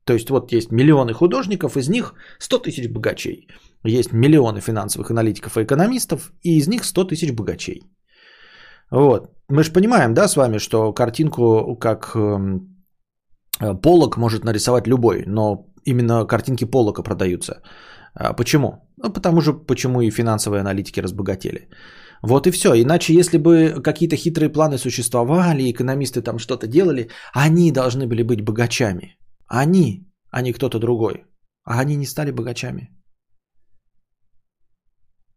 То 0.04 0.14
есть 0.14 0.30
вот 0.30 0.52
есть 0.52 0.72
миллионы 0.72 1.12
художников, 1.12 1.76
из 1.76 1.88
них 1.88 2.14
100 2.38 2.58
тысяч 2.58 2.88
богачей. 2.88 3.46
Есть 3.84 4.12
миллионы 4.12 4.60
финансовых 4.60 5.10
аналитиков 5.10 5.56
и 5.56 5.62
экономистов, 5.62 6.32
и 6.42 6.58
из 6.58 6.68
них 6.68 6.84
100 6.84 7.04
тысяч 7.04 7.32
богачей. 7.32 7.82
Вот. 8.90 9.30
Мы 9.48 9.62
же 9.62 9.72
понимаем, 9.72 10.14
да, 10.14 10.28
с 10.28 10.36
вами, 10.36 10.58
что 10.58 10.92
картинку 10.92 11.76
как 11.76 12.16
эм, 12.16 12.79
полок 13.82 14.16
может 14.16 14.44
нарисовать 14.44 14.86
любой, 14.86 15.24
но 15.26 15.66
именно 15.84 16.26
картинки 16.26 16.64
Полока 16.64 17.02
продаются. 17.02 17.62
А 18.14 18.32
почему? 18.32 18.70
Ну, 18.96 19.12
потому 19.12 19.40
же, 19.40 19.52
почему 19.52 20.00
и 20.00 20.10
финансовые 20.10 20.60
аналитики 20.60 21.00
разбогатели. 21.00 21.68
Вот 22.22 22.46
и 22.46 22.50
все. 22.50 22.74
Иначе, 22.74 23.14
если 23.14 23.38
бы 23.38 23.80
какие-то 23.82 24.16
хитрые 24.16 24.50
планы 24.50 24.78
существовали, 24.78 25.70
экономисты 25.70 26.22
там 26.22 26.38
что-то 26.38 26.66
делали, 26.66 27.08
они 27.32 27.72
должны 27.72 28.06
были 28.06 28.22
быть 28.22 28.44
богачами. 28.44 29.16
Они, 29.46 30.06
а 30.30 30.42
не 30.42 30.52
кто-то 30.52 30.78
другой. 30.78 31.24
А 31.64 31.80
они 31.80 31.96
не 31.96 32.06
стали 32.06 32.30
богачами. 32.30 32.90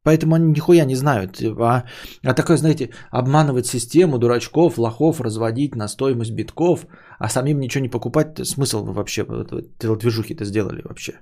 Поэтому 0.03 0.35
они 0.35 0.51
нихуя 0.51 0.85
не 0.85 0.95
знают. 0.95 1.41
А, 1.41 1.85
а 2.23 2.33
такое, 2.33 2.57
знаете, 2.57 2.89
обманывать 3.09 3.67
систему, 3.67 4.17
дурачков, 4.17 4.77
лохов, 4.77 5.21
разводить 5.21 5.75
на 5.75 5.87
стоимость 5.87 6.31
битков, 6.31 6.85
а 7.19 7.29
самим 7.29 7.59
ничего 7.59 7.81
не 7.81 7.89
покупать, 7.89 8.45
смысл 8.45 8.83
вообще, 8.83 9.25
движухи-то 9.25 10.45
сделали 10.45 10.81
вообще. 10.83 11.13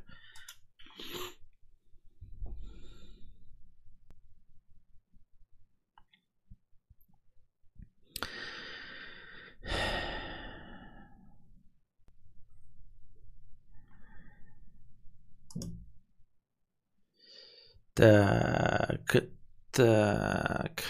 Так, 17.93 19.23
так. 19.71 20.83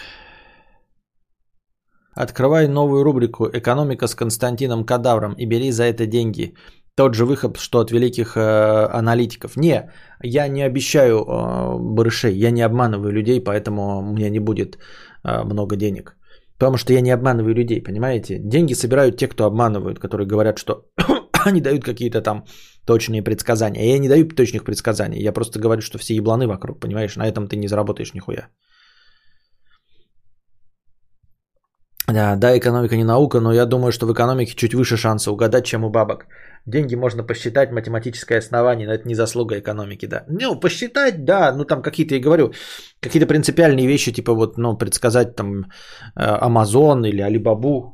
Открывай 2.14 2.68
новую 2.68 3.04
рубрику 3.04 3.48
«Экономика 3.52 4.06
с 4.06 4.14
Константином 4.14 4.84
Кадавром» 4.84 5.34
и 5.38 5.46
бери 5.46 5.72
за 5.72 5.84
это 5.84 6.06
деньги. 6.06 6.54
Тот 6.94 7.14
же 7.14 7.24
выход, 7.24 7.56
что 7.56 7.80
от 7.80 7.90
великих 7.90 8.36
э, 8.36 8.98
аналитиков. 8.98 9.56
Не, 9.56 9.90
я 10.22 10.48
не 10.48 10.62
обещаю 10.62 11.24
э, 11.24 11.78
барышей, 11.78 12.34
я 12.36 12.50
не 12.50 12.60
обманываю 12.60 13.12
людей, 13.12 13.40
поэтому 13.40 13.98
у 13.98 14.12
меня 14.12 14.28
не 14.30 14.40
будет 14.40 14.76
э, 15.24 15.42
много 15.44 15.76
денег. 15.76 16.16
Потому 16.58 16.76
что 16.76 16.92
я 16.92 17.00
не 17.00 17.10
обманываю 17.10 17.54
людей, 17.54 17.82
понимаете? 17.82 18.38
Деньги 18.38 18.74
собирают 18.74 19.16
те, 19.16 19.26
кто 19.26 19.44
обманывают, 19.46 19.98
которые 19.98 20.26
говорят, 20.26 20.58
что 20.58 20.84
они 21.46 21.60
дают 21.60 21.84
какие-то 21.84 22.20
там 22.20 22.44
точные 22.86 23.22
предсказания. 23.22 23.84
Я 23.84 23.98
не 23.98 24.08
даю 24.08 24.28
точных 24.28 24.64
предсказаний. 24.64 25.22
Я 25.22 25.32
просто 25.32 25.58
говорю, 25.58 25.82
что 25.82 25.98
все 25.98 26.14
ебланы 26.14 26.46
вокруг, 26.46 26.80
понимаешь? 26.80 27.16
На 27.16 27.26
этом 27.26 27.48
ты 27.48 27.56
не 27.56 27.68
заработаешь 27.68 28.14
нихуя. 28.14 28.48
Да, 32.08 32.36
да, 32.36 32.58
экономика 32.58 32.96
не 32.96 33.04
наука, 33.04 33.40
но 33.40 33.52
я 33.52 33.66
думаю, 33.66 33.92
что 33.92 34.06
в 34.06 34.12
экономике 34.12 34.54
чуть 34.54 34.74
выше 34.74 34.96
шанса 34.96 35.30
угадать, 35.30 35.64
чем 35.64 35.84
у 35.84 35.90
бабок. 35.90 36.26
Деньги 36.66 36.96
можно 36.96 37.26
посчитать, 37.26 37.72
математическое 37.72 38.38
основание, 38.38 38.86
но 38.86 38.94
это 38.94 39.08
не 39.08 39.14
заслуга 39.14 39.58
экономики, 39.58 40.06
да. 40.06 40.24
Ну, 40.28 40.60
посчитать, 40.60 41.24
да, 41.24 41.52
ну 41.52 41.64
там 41.64 41.82
какие-то, 41.82 42.14
я 42.14 42.20
говорю, 42.20 42.52
какие-то 43.00 43.26
принципиальные 43.26 43.86
вещи, 43.86 44.12
типа 44.12 44.34
вот, 44.34 44.58
ну, 44.58 44.76
предсказать 44.76 45.36
там 45.36 45.64
э, 46.16 46.20
Amazon 46.20 47.08
или 47.08 47.22
Alibaba, 47.22 47.92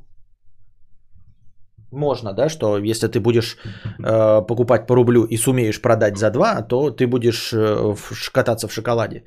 можно, 1.93 2.33
да, 2.33 2.49
что 2.49 2.79
если 2.79 3.09
ты 3.09 3.21
будешь 3.21 3.57
э, 3.99 4.47
покупать 4.47 4.87
по 4.87 4.95
рублю 4.95 5.25
и 5.25 5.37
сумеешь 5.37 5.81
продать 5.81 6.19
за 6.19 6.31
два, 6.31 6.63
то 6.63 6.91
ты 6.91 7.07
будешь 7.07 7.53
э, 7.53 7.95
кататься 8.33 8.69
в 8.69 8.73
шоколаде. 8.73 9.25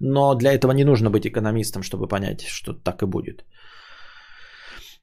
Но 0.00 0.34
для 0.34 0.52
этого 0.52 0.72
не 0.72 0.84
нужно 0.84 1.10
быть 1.10 1.26
экономистом, 1.26 1.82
чтобы 1.82 2.08
понять, 2.08 2.42
что 2.42 2.72
так 2.72 3.02
и 3.02 3.06
будет. 3.06 3.44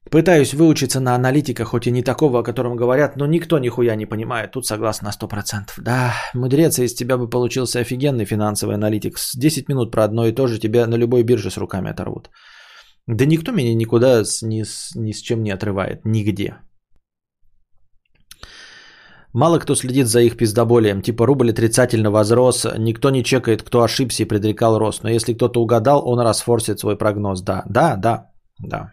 Пытаюсь 0.09 0.53
выучиться 0.53 0.99
на 0.99 1.15
аналитика, 1.15 1.63
хоть 1.63 1.87
и 1.87 1.91
не 1.91 2.03
такого, 2.03 2.39
о 2.39 2.43
котором 2.43 2.75
говорят, 2.75 3.17
но 3.17 3.27
никто 3.27 3.59
нихуя 3.59 3.95
не 3.95 4.07
понимает. 4.07 4.51
Тут 4.51 4.65
согласен 4.65 5.05
на 5.05 5.11
100%. 5.11 5.73
Да, 5.77 6.13
мудрец, 6.33 6.79
из 6.79 6.95
тебя 6.95 7.17
бы 7.17 7.29
получился 7.29 7.79
офигенный 7.79 8.25
финансовый 8.25 8.75
аналитик. 8.75 9.17
С 9.17 9.35
10 9.35 9.69
минут 9.69 9.91
про 9.91 10.03
одно 10.03 10.25
и 10.25 10.33
то 10.33 10.47
же 10.47 10.59
тебя 10.59 10.87
на 10.87 10.95
любой 10.95 11.23
бирже 11.23 11.51
с 11.51 11.57
руками 11.57 11.91
оторвут. 11.91 12.29
Да 13.07 13.25
никто 13.25 13.51
меня 13.51 13.75
никуда 13.75 14.25
с, 14.25 14.41
ни, 14.41 14.63
с, 14.63 14.95
ни 14.95 15.11
с 15.11 15.21
чем 15.21 15.43
не 15.43 15.51
отрывает. 15.51 16.03
Нигде. 16.03 16.55
Мало 19.33 19.59
кто 19.59 19.75
следит 19.75 20.07
за 20.07 20.19
их 20.21 20.35
пиздоболием, 20.35 21.01
типа 21.01 21.25
рубль 21.25 21.51
отрицательно 21.51 22.11
возрос, 22.11 22.67
никто 22.77 23.09
не 23.11 23.23
чекает, 23.23 23.63
кто 23.63 23.81
ошибся 23.81 24.23
и 24.23 24.27
предрекал 24.27 24.77
рост. 24.77 25.03
Но 25.03 25.09
если 25.09 25.33
кто-то 25.33 25.61
угадал, 25.61 26.01
он 26.05 26.19
расфорсит 26.19 26.79
свой 26.79 26.97
прогноз. 26.97 27.41
Да, 27.41 27.63
да, 27.69 27.95
да, 27.95 28.31
да. 28.59 28.91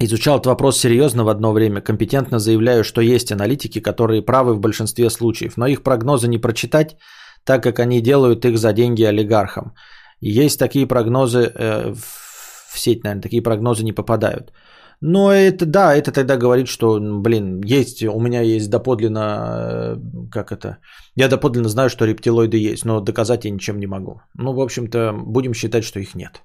Изучал 0.00 0.36
этот 0.36 0.46
вопрос 0.46 0.78
серьезно 0.78 1.24
в 1.24 1.28
одно 1.28 1.52
время, 1.52 1.80
компетентно 1.80 2.38
заявляю, 2.38 2.84
что 2.84 3.00
есть 3.00 3.32
аналитики, 3.32 3.80
которые 3.80 4.22
правы 4.22 4.54
в 4.54 4.60
большинстве 4.60 5.10
случаев, 5.10 5.56
но 5.56 5.66
их 5.66 5.82
прогнозы 5.82 6.28
не 6.28 6.38
прочитать, 6.38 6.96
так 7.44 7.62
как 7.62 7.78
они 7.78 8.00
делают 8.00 8.44
их 8.44 8.58
за 8.58 8.72
деньги 8.72 9.02
олигархам. 9.02 9.74
Есть 10.20 10.58
такие 10.58 10.86
прогнозы, 10.86 11.52
э, 11.54 11.94
в 11.94 12.78
сеть, 12.78 13.04
наверное, 13.04 13.22
такие 13.22 13.42
прогнозы 13.42 13.84
не 13.84 13.92
попадают. 13.92 14.52
Но 15.00 15.32
это, 15.32 15.66
да, 15.66 15.94
это 15.94 16.12
тогда 16.12 16.36
говорит, 16.36 16.68
что, 16.68 16.98
блин, 17.00 17.60
есть, 17.62 18.02
у 18.02 18.20
меня 18.20 18.40
есть 18.40 18.70
доподлинно, 18.70 19.20
э, 19.20 19.96
как 20.30 20.52
это, 20.52 20.78
я 21.16 21.28
доподлинно 21.28 21.68
знаю, 21.68 21.90
что 21.90 22.06
рептилоиды 22.06 22.56
есть, 22.56 22.84
но 22.84 23.00
доказать 23.00 23.44
я 23.44 23.50
ничем 23.50 23.78
не 23.78 23.86
могу. 23.86 24.20
Ну, 24.34 24.52
в 24.52 24.60
общем-то, 24.60 25.12
будем 25.12 25.54
считать, 25.54 25.84
что 25.84 26.00
их 26.00 26.14
нет. 26.14 26.42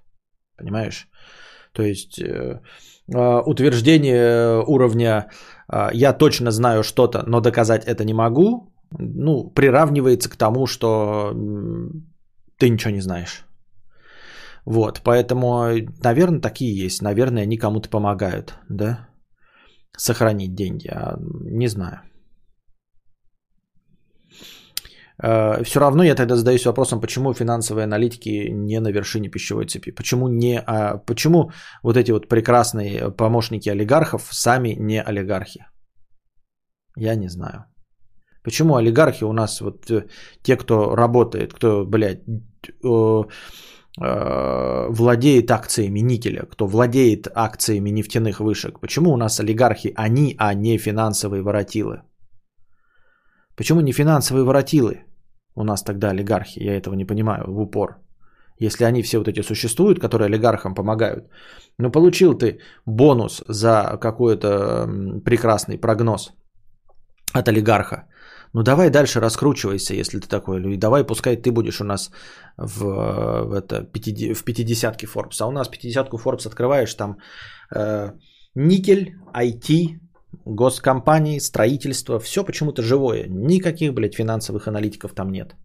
Понимаешь? 0.58 1.08
То 1.74 1.84
есть 1.84 2.20
э, 2.20 2.62
э, 3.08 3.42
утверждение 3.46 4.64
уровня 4.66 5.30
я 5.94 6.14
точно 6.14 6.52
знаю 6.52 6.84
что-то, 6.84 7.24
но 7.28 7.42
доказать 7.42 7.86
это 7.86 8.04
не 8.04 8.14
могу, 8.14 8.74
ну, 8.98 9.52
приравнивается 9.52 10.30
к 10.30 10.36
тому, 10.36 10.66
что 10.66 11.32
ты 12.58 12.70
ничего 12.70 12.92
не 12.92 13.02
знаешь. 13.02 13.46
Вот, 14.70 15.02
поэтому, 15.04 15.66
наверное, 16.04 16.42
такие 16.42 16.86
есть. 16.86 17.02
Наверное, 17.02 17.44
они 17.44 17.58
кому-то 17.58 17.90
помогают, 17.90 18.54
да, 18.70 19.10
сохранить 19.98 20.54
деньги. 20.54 20.88
А 20.88 21.18
не 21.20 21.68
знаю. 21.68 22.02
Э, 25.24 25.64
Все 25.64 25.80
равно 25.80 26.04
я 26.04 26.16
тогда 26.16 26.36
задаюсь 26.36 26.66
вопросом, 26.66 27.02
почему 27.02 27.34
финансовые 27.34 27.86
аналитики 27.86 28.50
не 28.52 28.80
на 28.80 28.92
вершине 28.92 29.30
пищевой 29.30 29.66
цепи? 29.66 29.92
Почему, 29.92 30.28
не, 30.28 30.60
а 30.60 30.98
почему 30.98 31.52
вот 31.84 31.98
эти 31.98 32.12
вот 32.12 32.30
прекрасные 32.30 33.12
помощники 33.12 33.70
олигархов 33.70 34.30
сами 34.32 34.76
не 34.80 35.02
олигархи? 35.02 35.66
Я 36.96 37.16
не 37.16 37.30
знаю. 37.30 37.66
Почему 38.44 38.76
олигархи 38.76 39.24
у 39.24 39.34
нас, 39.34 39.62
вот 39.62 39.90
э, 39.90 40.06
те, 40.44 40.58
кто 40.58 40.96
работает, 40.96 41.54
кто, 41.54 41.86
блядь, 41.88 42.22
э, 42.84 43.24
владеет 44.00 45.52
акциями 45.52 46.00
никеля, 46.00 46.46
кто 46.50 46.68
владеет 46.68 47.28
акциями 47.36 47.90
нефтяных 47.92 48.40
вышек, 48.40 48.80
почему 48.80 49.12
у 49.12 49.18
нас 49.18 49.40
олигархи 49.40 49.94
они, 49.96 50.36
а 50.38 50.54
не 50.54 50.78
финансовые 50.78 51.42
воротилы? 51.42 52.02
Почему 53.56 53.82
не 53.82 53.92
финансовые 53.92 54.46
воротилы 54.46 55.04
у 55.56 55.64
нас 55.64 55.84
тогда 55.84 56.12
олигархи? 56.12 56.60
Я 56.64 56.78
этого 56.78 56.96
не 56.96 57.06
понимаю 57.06 57.44
в 57.48 57.60
упор. 57.60 57.98
Если 58.58 58.86
они 58.86 59.04
все 59.04 59.18
вот 59.18 59.28
эти 59.28 59.42
существуют, 59.42 60.00
которые 60.00 60.28
олигархам 60.28 60.76
помогают. 60.76 61.30
Ну, 61.78 61.92
получил 61.92 62.38
ты 62.38 62.60
бонус 62.86 63.44
за 63.48 63.98
какой-то 64.02 64.88
прекрасный 65.26 65.78
прогноз 65.78 66.34
от 67.34 67.48
олигарха. 67.48 68.08
Ну, 68.54 68.64
давай 68.64 68.90
дальше 68.90 69.20
раскручивайся, 69.20 69.94
если 69.94 70.20
ты 70.20 70.28
такой. 70.28 70.74
И 70.74 70.78
давай, 70.78 71.04
пускай 71.04 71.36
ты 71.38 71.52
будешь 71.52 71.82
у 71.82 71.86
нас 71.86 72.12
в, 72.58 72.84
в, 73.46 73.54
это, 73.54 73.86
в 73.86 74.44
50-ке 74.44 75.08
Forbes. 75.08 75.42
А 75.42 75.48
у 75.48 75.52
нас 75.52 75.70
50-ку 75.70 76.18
Forbes 76.18 76.48
открываешь, 76.48 76.94
там 76.96 77.18
э, 77.76 78.12
никель, 78.56 79.16
IT, 79.34 80.00
госкомпании, 80.46 81.40
строительство, 81.40 82.20
все 82.20 82.44
почему-то 82.44 82.82
живое. 82.82 83.28
Никаких, 83.28 83.94
блядь, 83.94 84.16
финансовых 84.16 84.68
аналитиков 84.68 85.14
там 85.14 85.32
нет. 85.32 85.56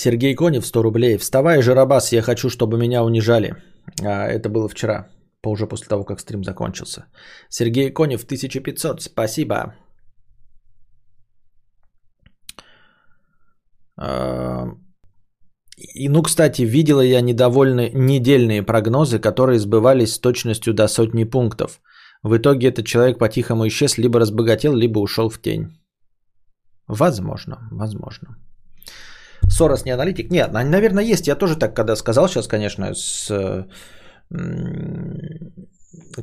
Сергей 0.00 0.34
Конев, 0.34 0.66
100 0.66 0.82
рублей. 0.82 1.18
Вставай, 1.18 1.62
Жиробас, 1.62 2.12
я 2.12 2.22
хочу, 2.22 2.48
чтобы 2.48 2.78
меня 2.78 3.04
унижали. 3.04 3.54
А, 4.02 4.26
это 4.28 4.48
было 4.48 4.68
вчера 4.68 5.08
уже 5.44 5.66
после 5.66 5.88
того, 5.88 6.04
как 6.04 6.20
стрим 6.20 6.44
закончился. 6.44 7.04
Сергей 7.50 7.92
Конев, 7.92 8.24
1500, 8.24 9.02
спасибо. 9.02 9.74
А, 13.98 14.68
и, 15.76 16.08
ну, 16.08 16.22
кстати, 16.22 16.62
видела 16.62 17.02
я 17.02 17.20
недовольны 17.20 17.90
недельные 17.94 18.62
прогнозы, 18.62 19.18
которые 19.18 19.58
сбывались 19.58 20.14
с 20.14 20.20
точностью 20.20 20.72
до 20.72 20.88
сотни 20.88 21.24
пунктов. 21.24 21.80
В 22.22 22.36
итоге 22.36 22.68
этот 22.68 22.86
человек 22.86 23.18
по-тихому 23.18 23.66
исчез, 23.66 23.98
либо 23.98 24.18
разбогател, 24.18 24.74
либо 24.74 24.98
ушел 24.98 25.28
в 25.28 25.38
тень. 25.42 25.68
Возможно, 26.86 27.68
возможно. 27.70 28.36
Сорос 29.48 29.84
не 29.84 29.90
аналитик? 29.90 30.30
Нет, 30.30 30.52
наверное, 30.52 31.04
есть. 31.04 31.26
Я 31.26 31.34
тоже 31.34 31.56
так, 31.56 31.74
когда 31.74 31.96
сказал 31.96 32.28
сейчас, 32.28 32.46
конечно, 32.46 32.94
с 32.94 33.66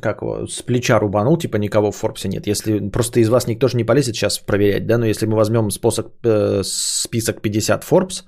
как 0.00 0.22
его, 0.22 0.46
с 0.46 0.62
плеча 0.62 0.98
рубанул, 0.98 1.36
типа 1.36 1.56
никого 1.56 1.90
в 1.90 1.96
Форбсе 1.96 2.28
нет. 2.28 2.46
Если 2.46 2.90
просто 2.90 3.20
из 3.20 3.28
вас 3.28 3.46
никто 3.46 3.68
же 3.68 3.76
не 3.76 3.84
полезет 3.84 4.16
сейчас 4.16 4.38
проверять, 4.38 4.86
да, 4.86 4.98
но 4.98 5.06
если 5.06 5.26
мы 5.26 5.36
возьмем 5.36 5.70
способ, 5.70 6.14
э, 6.24 6.62
список 6.64 7.42
50 7.42 7.84
Forbes, 7.84 8.24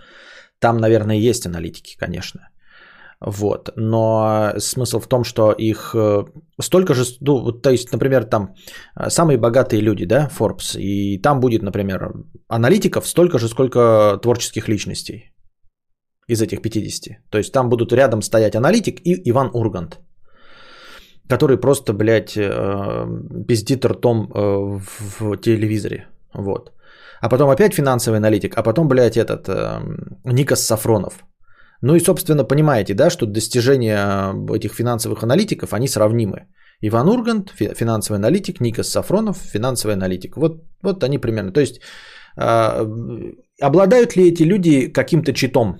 там, 0.58 0.78
наверное, 0.78 1.16
есть 1.16 1.46
аналитики, 1.46 1.96
конечно. 1.96 2.49
Вот. 3.20 3.70
Но 3.76 4.54
смысл 4.58 4.98
в 4.98 5.06
том, 5.06 5.24
что 5.24 5.52
их 5.52 5.94
э, 5.94 6.24
столько 6.60 6.94
же, 6.94 7.04
ну, 7.20 7.52
то 7.52 7.70
есть, 7.70 7.92
например, 7.92 8.24
там 8.24 8.54
э, 8.96 9.10
самые 9.10 9.36
богатые 9.36 9.82
люди, 9.82 10.06
да, 10.06 10.28
Forbes, 10.38 10.78
и 10.78 11.18
там 11.18 11.40
будет, 11.40 11.62
например, 11.62 12.14
аналитиков 12.48 13.06
столько 13.06 13.38
же, 13.38 13.48
сколько 13.48 14.18
творческих 14.22 14.68
личностей 14.68 15.34
из 16.28 16.40
этих 16.40 16.62
50. 16.62 17.30
То 17.30 17.38
есть 17.38 17.52
там 17.52 17.68
будут 17.68 17.92
рядом 17.92 18.22
стоять 18.22 18.56
аналитик 18.56 19.00
и 19.04 19.20
Иван 19.28 19.50
Ургант, 19.52 20.00
который 21.28 21.60
просто, 21.60 21.92
блядь, 21.92 22.38
э, 22.38 23.06
пиздит 23.46 23.84
ртом 23.84 24.30
в 24.32 25.36
телевизоре. 25.36 26.06
Вот. 26.32 26.72
А 27.20 27.28
потом 27.28 27.50
опять 27.50 27.74
финансовый 27.74 28.16
аналитик, 28.16 28.54
а 28.56 28.62
потом, 28.62 28.88
блядь, 28.88 29.18
этот 29.18 29.46
Никас 30.24 30.66
Сафронов. 30.66 31.22
Ну 31.82 31.94
и, 31.94 32.00
собственно, 32.00 32.44
понимаете, 32.44 32.94
да, 32.94 33.10
что 33.10 33.26
достижения 33.26 34.34
этих 34.54 34.74
финансовых 34.74 35.22
аналитиков, 35.22 35.72
они 35.72 35.88
сравнимы. 35.88 36.46
Иван 36.82 37.08
Ургант, 37.08 37.50
финансовый 37.50 38.16
аналитик, 38.16 38.60
Никас 38.60 38.88
Сафронов, 38.88 39.38
финансовый 39.38 39.92
аналитик. 39.92 40.36
Вот, 40.36 40.62
вот 40.82 41.04
они 41.04 41.18
примерно. 41.18 41.52
То 41.52 41.60
есть, 41.60 41.80
обладают 43.60 44.16
ли 44.16 44.28
эти 44.28 44.44
люди 44.44 44.92
каким-то 44.92 45.32
читом? 45.32 45.76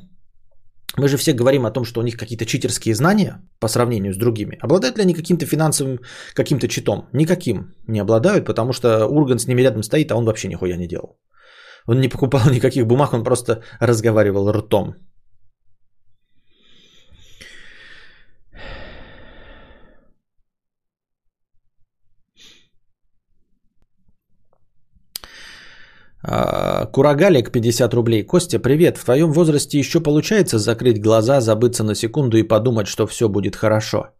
Мы 0.96 1.08
же 1.08 1.16
все 1.16 1.32
говорим 1.32 1.66
о 1.66 1.70
том, 1.70 1.84
что 1.84 2.00
у 2.00 2.02
них 2.02 2.16
какие-то 2.16 2.44
читерские 2.44 2.94
знания 2.94 3.40
по 3.60 3.68
сравнению 3.68 4.12
с 4.12 4.16
другими. 4.16 4.58
Обладают 4.60 4.98
ли 4.98 5.02
они 5.02 5.14
каким-то 5.14 5.46
финансовым, 5.46 6.00
каким-то 6.34 6.66
читом? 6.68 7.08
Никаким 7.12 7.74
не 7.86 8.00
обладают, 8.00 8.44
потому 8.44 8.72
что 8.72 9.06
Урган 9.06 9.38
с 9.38 9.46
ними 9.46 9.62
рядом 9.62 9.82
стоит, 9.82 10.10
а 10.10 10.16
он 10.16 10.24
вообще 10.24 10.48
нихуя 10.48 10.76
не 10.76 10.88
делал. 10.88 11.18
Он 11.86 12.00
не 12.00 12.08
покупал 12.08 12.40
никаких 12.50 12.86
бумаг, 12.86 13.14
он 13.14 13.24
просто 13.24 13.62
разговаривал 13.80 14.52
ртом. 14.52 14.94
Курагалик 26.22 27.50
50 27.50 27.94
рублей. 27.94 28.26
Костя, 28.26 28.58
привет. 28.58 28.98
В 28.98 29.04
твоем 29.04 29.32
возрасте 29.32 29.78
еще 29.78 30.00
получается 30.00 30.58
закрыть 30.58 31.00
глаза, 31.00 31.40
забыться 31.40 31.84
на 31.84 31.94
секунду 31.94 32.36
и 32.36 32.48
подумать, 32.48 32.86
что 32.86 33.06
все 33.06 33.28
будет 33.28 33.56
хорошо? 33.56 34.10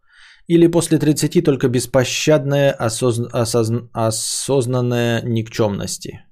Или 0.47 0.67
после 0.67 0.97
30 0.97 1.43
только 1.43 1.69
беспощадная 1.69 2.71
осозн... 2.71 3.27
осозн... 3.31 3.89
осознанная 3.93 5.21
никчемности? 5.23 6.25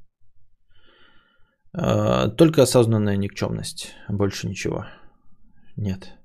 А, 1.73 2.29
только 2.29 2.63
осознанная 2.63 3.17
никчемность. 3.17 3.93
Больше 4.09 4.47
ничего. 4.47 4.85
Нет. 5.77 6.15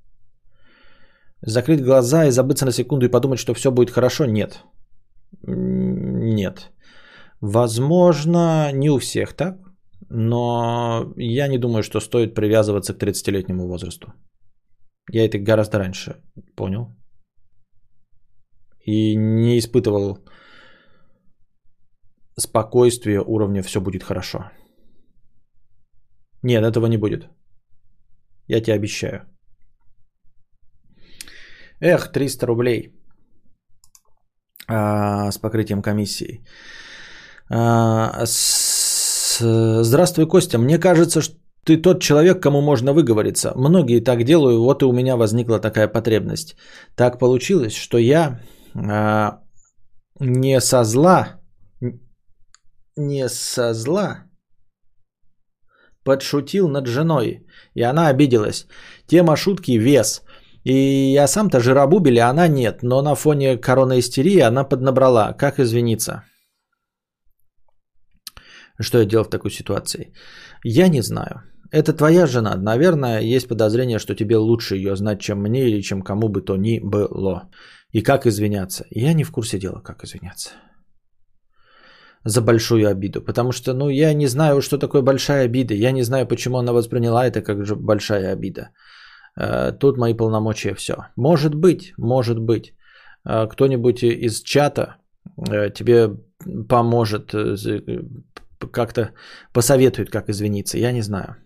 Закрыть 1.42 1.84
глаза 1.84 2.24
и 2.24 2.30
забыться 2.30 2.64
на 2.64 2.72
секунду 2.72 3.04
и 3.04 3.10
подумать, 3.10 3.38
что 3.38 3.52
все 3.52 3.70
будет 3.70 3.90
хорошо? 3.90 4.24
Нет. 4.24 4.64
Нет. 5.42 6.70
Возможно, 7.46 8.72
не 8.72 8.88
у 8.90 8.98
всех 8.98 9.34
так, 9.34 9.58
но 10.08 11.12
я 11.18 11.48
не 11.48 11.58
думаю, 11.58 11.82
что 11.82 12.00
стоит 12.00 12.34
привязываться 12.34 12.94
к 12.94 13.02
30-летнему 13.02 13.68
возрасту. 13.68 14.14
Я 15.12 15.26
это 15.26 15.38
гораздо 15.38 15.78
раньше 15.78 16.22
понял. 16.56 16.96
И 18.86 19.16
не 19.16 19.58
испытывал 19.58 20.18
спокойствия 22.38 23.20
уровня 23.20 23.62
«все 23.62 23.80
будет 23.80 24.02
хорошо». 24.02 24.50
Нет, 26.42 26.64
этого 26.64 26.86
не 26.86 26.96
будет. 26.96 27.28
Я 28.48 28.62
тебе 28.62 28.76
обещаю. 28.76 29.20
Эх, 31.80 32.10
300 32.10 32.46
рублей 32.46 32.94
а, 34.66 35.30
с 35.30 35.38
покрытием 35.38 35.82
комиссии. 35.82 36.42
А, 37.50 38.24
здравствуй, 39.40 40.26
Костя. 40.26 40.58
Мне 40.58 40.78
кажется, 40.78 41.20
что 41.20 41.36
ты 41.64 41.76
тот 41.76 42.02
человек, 42.02 42.42
кому 42.42 42.60
можно 42.60 42.92
выговориться. 42.92 43.52
Многие 43.56 44.00
так 44.00 44.24
делают, 44.24 44.58
вот 44.58 44.82
и 44.82 44.84
у 44.84 44.92
меня 44.92 45.16
возникла 45.16 45.58
такая 45.58 45.88
потребность. 45.88 46.56
Так 46.94 47.18
получилось, 47.18 47.74
что 47.74 47.98
я 47.98 48.40
а, 48.74 49.40
не 50.20 50.60
со 50.60 50.84
зла, 50.84 51.40
не 52.96 53.28
со 53.28 53.74
зла 53.74 54.24
подшутил 56.04 56.68
над 56.68 56.86
женой, 56.86 57.46
и 57.74 57.82
она 57.82 58.08
обиделась. 58.08 58.66
Тема 59.06 59.36
шутки– 59.36 59.78
вес. 59.78 60.22
И 60.64 61.12
я 61.12 61.26
сам-то 61.26 61.60
жиробубили, 61.60 62.18
а 62.18 62.30
она 62.30 62.48
нет, 62.48 62.82
но 62.82 63.02
на 63.02 63.14
фоне 63.14 63.56
коронаистерии 63.56 64.40
она 64.40 64.64
поднабрала. 64.64 65.32
Как 65.32 65.58
извиниться? 65.58 66.24
Что 68.80 68.98
я 68.98 69.06
делал 69.06 69.24
в 69.24 69.30
такой 69.30 69.50
ситуации? 69.50 70.12
Я 70.64 70.88
не 70.88 71.02
знаю. 71.02 71.42
Это 71.70 71.92
твоя 71.92 72.26
жена. 72.26 72.56
Наверное, 72.56 73.20
есть 73.20 73.48
подозрение, 73.48 73.98
что 73.98 74.14
тебе 74.14 74.36
лучше 74.36 74.76
ее 74.76 74.96
знать, 74.96 75.20
чем 75.20 75.38
мне 75.38 75.68
или 75.68 75.82
чем 75.82 76.02
кому 76.02 76.28
бы 76.28 76.40
то 76.40 76.56
ни 76.56 76.80
было. 76.80 77.48
И 77.92 78.02
как 78.02 78.26
извиняться? 78.26 78.84
Я 78.90 79.14
не 79.14 79.24
в 79.24 79.30
курсе 79.30 79.58
дела, 79.58 79.80
как 79.80 80.04
извиняться. 80.04 80.50
За 82.24 82.40
большую 82.40 82.88
обиду. 82.88 83.22
Потому 83.22 83.52
что, 83.52 83.74
ну, 83.74 83.88
я 83.88 84.14
не 84.14 84.26
знаю, 84.28 84.60
что 84.60 84.78
такое 84.78 85.02
большая 85.02 85.44
обида. 85.44 85.74
Я 85.74 85.92
не 85.92 86.02
знаю, 86.02 86.26
почему 86.26 86.58
она 86.58 86.72
восприняла 86.72 87.26
это 87.26 87.42
как 87.42 87.66
же 87.66 87.76
большая 87.76 88.32
обида. 88.32 88.70
Э, 89.36 89.72
тут 89.72 89.98
мои 89.98 90.14
полномочия 90.14 90.74
все. 90.74 90.94
Может 91.16 91.54
быть, 91.54 91.92
может 91.98 92.38
быть. 92.38 92.72
Э, 93.28 93.46
кто-нибудь 93.46 94.02
из 94.02 94.42
чата 94.42 94.96
э, 95.50 95.70
тебе 95.70 96.10
поможет 96.68 97.34
как-то 98.72 99.12
посоветует, 99.52 100.10
как 100.10 100.28
извиниться. 100.28 100.78
Я 100.78 100.92
не 100.92 101.02
знаю. 101.02 101.36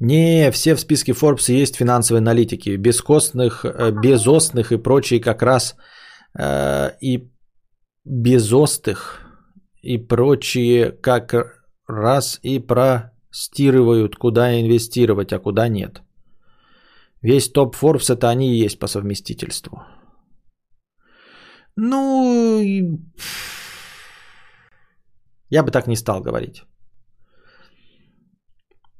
Не, 0.00 0.50
все 0.50 0.74
в 0.74 0.80
списке 0.80 1.12
Forbes 1.12 1.52
есть 1.52 1.76
финансовые 1.76 2.20
аналитики. 2.20 2.76
Бескостных, 2.76 3.64
э, 3.64 3.90
безостных 3.92 4.72
и 4.72 4.76
прочие 4.76 5.20
как 5.20 5.42
раз 5.42 5.76
э, 6.38 6.90
и 7.00 7.30
безостых 8.04 9.20
и 9.82 9.98
прочие 9.98 10.92
как 10.92 11.34
раз 11.86 12.40
и 12.42 12.58
простирывают, 12.58 14.16
куда 14.16 14.60
инвестировать, 14.60 15.32
а 15.32 15.38
куда 15.38 15.68
нет. 15.68 16.02
Весь 17.22 17.50
топ 17.52 17.76
Forbes 17.76 18.12
это 18.12 18.28
они 18.30 18.54
и 18.54 18.64
есть 18.64 18.78
по 18.78 18.86
совместительству. 18.86 19.82
Ну, 21.76 22.62
я 25.50 25.62
бы 25.62 25.70
так 25.70 25.86
не 25.86 25.96
стал 25.96 26.20
говорить. 26.20 26.62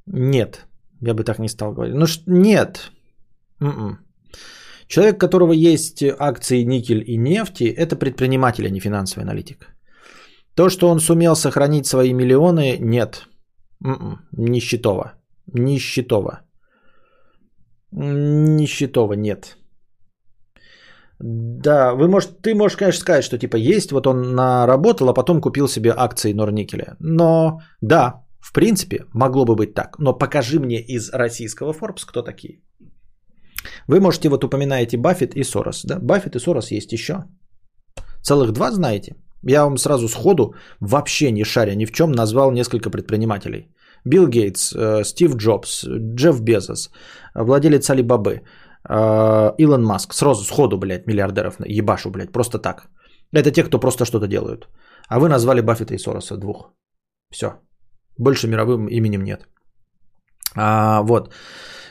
Нет, 0.07 0.67
я 1.01 1.13
бы 1.13 1.23
так 1.23 1.39
не 1.39 1.49
стал 1.49 1.73
говорить. 1.73 1.95
Ну, 1.95 2.05
нет. 2.27 2.91
М-м. 3.61 3.97
Человек, 4.87 5.15
у 5.15 5.19
которого 5.19 5.53
есть 5.53 6.03
акции 6.03 6.63
никель 6.65 7.03
и 7.07 7.17
нефти, 7.17 7.63
это 7.63 7.95
предприниматель, 7.95 8.65
а 8.67 8.69
не 8.69 8.79
финансовый 8.79 9.23
аналитик. 9.23 9.67
То, 10.55 10.69
что 10.69 10.89
он 10.89 10.99
сумел 10.99 11.35
сохранить 11.35 11.87
свои 11.87 12.13
миллионы, 12.13 12.77
нет. 12.79 13.27
М-м. 13.83 14.19
Нищетово. 14.31 15.13
Нищетово. 15.53 16.41
Нищетово 17.91 19.13
нет. 19.13 19.57
Да, 21.19 21.93
вы 21.93 22.07
может, 22.07 22.41
ты 22.41 22.53
можешь, 22.53 22.77
конечно, 22.77 22.99
сказать, 22.99 23.23
что 23.23 23.37
типа 23.37 23.55
есть, 23.55 23.91
вот 23.91 24.07
он 24.07 24.35
наработал, 24.35 25.09
а 25.09 25.13
потом 25.13 25.41
купил 25.41 25.67
себе 25.67 25.93
акции 25.95 26.33
Норникеля. 26.33 26.97
Но 26.99 27.59
да, 27.81 28.25
в 28.39 28.53
принципе, 28.53 29.05
могло 29.13 29.45
бы 29.45 29.55
быть 29.55 29.73
так. 29.73 29.97
Но 29.99 30.13
покажи 30.13 30.59
мне 30.59 30.81
из 30.81 31.09
российского 31.13 31.73
Forbes, 31.73 32.05
кто 32.05 32.21
такие. 32.21 32.61
Вы 33.87 33.99
можете, 33.99 34.29
вот 34.29 34.43
упоминаете 34.43 34.97
Баффет 34.97 35.35
и 35.35 35.43
Сорос. 35.43 35.83
Да? 35.83 35.99
Баффет 35.99 36.35
и 36.35 36.39
Сорос 36.39 36.71
есть 36.71 36.93
еще. 36.93 37.23
Целых 38.21 38.51
два 38.51 38.71
знаете. 38.71 39.15
Я 39.47 39.63
вам 39.63 39.77
сразу 39.77 40.07
сходу, 40.07 40.53
вообще 40.79 41.31
не 41.31 41.43
шаря 41.43 41.75
ни 41.75 41.85
в 41.85 41.91
чем, 41.91 42.11
назвал 42.11 42.51
несколько 42.51 42.89
предпринимателей. 42.89 43.69
Билл 44.05 44.27
Гейтс, 44.27 44.73
э, 44.73 45.03
Стив 45.03 45.35
Джобс, 45.35 45.85
Джефф 46.15 46.41
Безос, 46.41 46.89
владелец 47.35 47.89
Алибабы, 47.89 48.31
э, 48.31 48.41
Илон 48.87 49.83
Маск. 49.83 50.13
Сразу 50.13 50.43
сходу, 50.43 50.77
блядь, 50.77 51.07
миллиардеров 51.07 51.55
ебашу, 51.65 52.11
блядь, 52.11 52.31
просто 52.31 52.59
так. 52.59 52.87
Это 53.31 53.51
те, 53.51 53.63
кто 53.63 53.79
просто 53.79 54.05
что-то 54.05 54.27
делают. 54.27 54.67
А 55.07 55.19
вы 55.19 55.29
назвали 55.29 55.61
Баффета 55.61 55.93
и 55.93 55.97
Сороса 55.97 56.37
двух. 56.37 56.73
Все. 57.31 57.47
Больше 58.17 58.47
мировым 58.47 58.87
именем 58.87 59.23
нет. 59.23 59.47
А, 60.55 61.01
вот. 61.03 61.33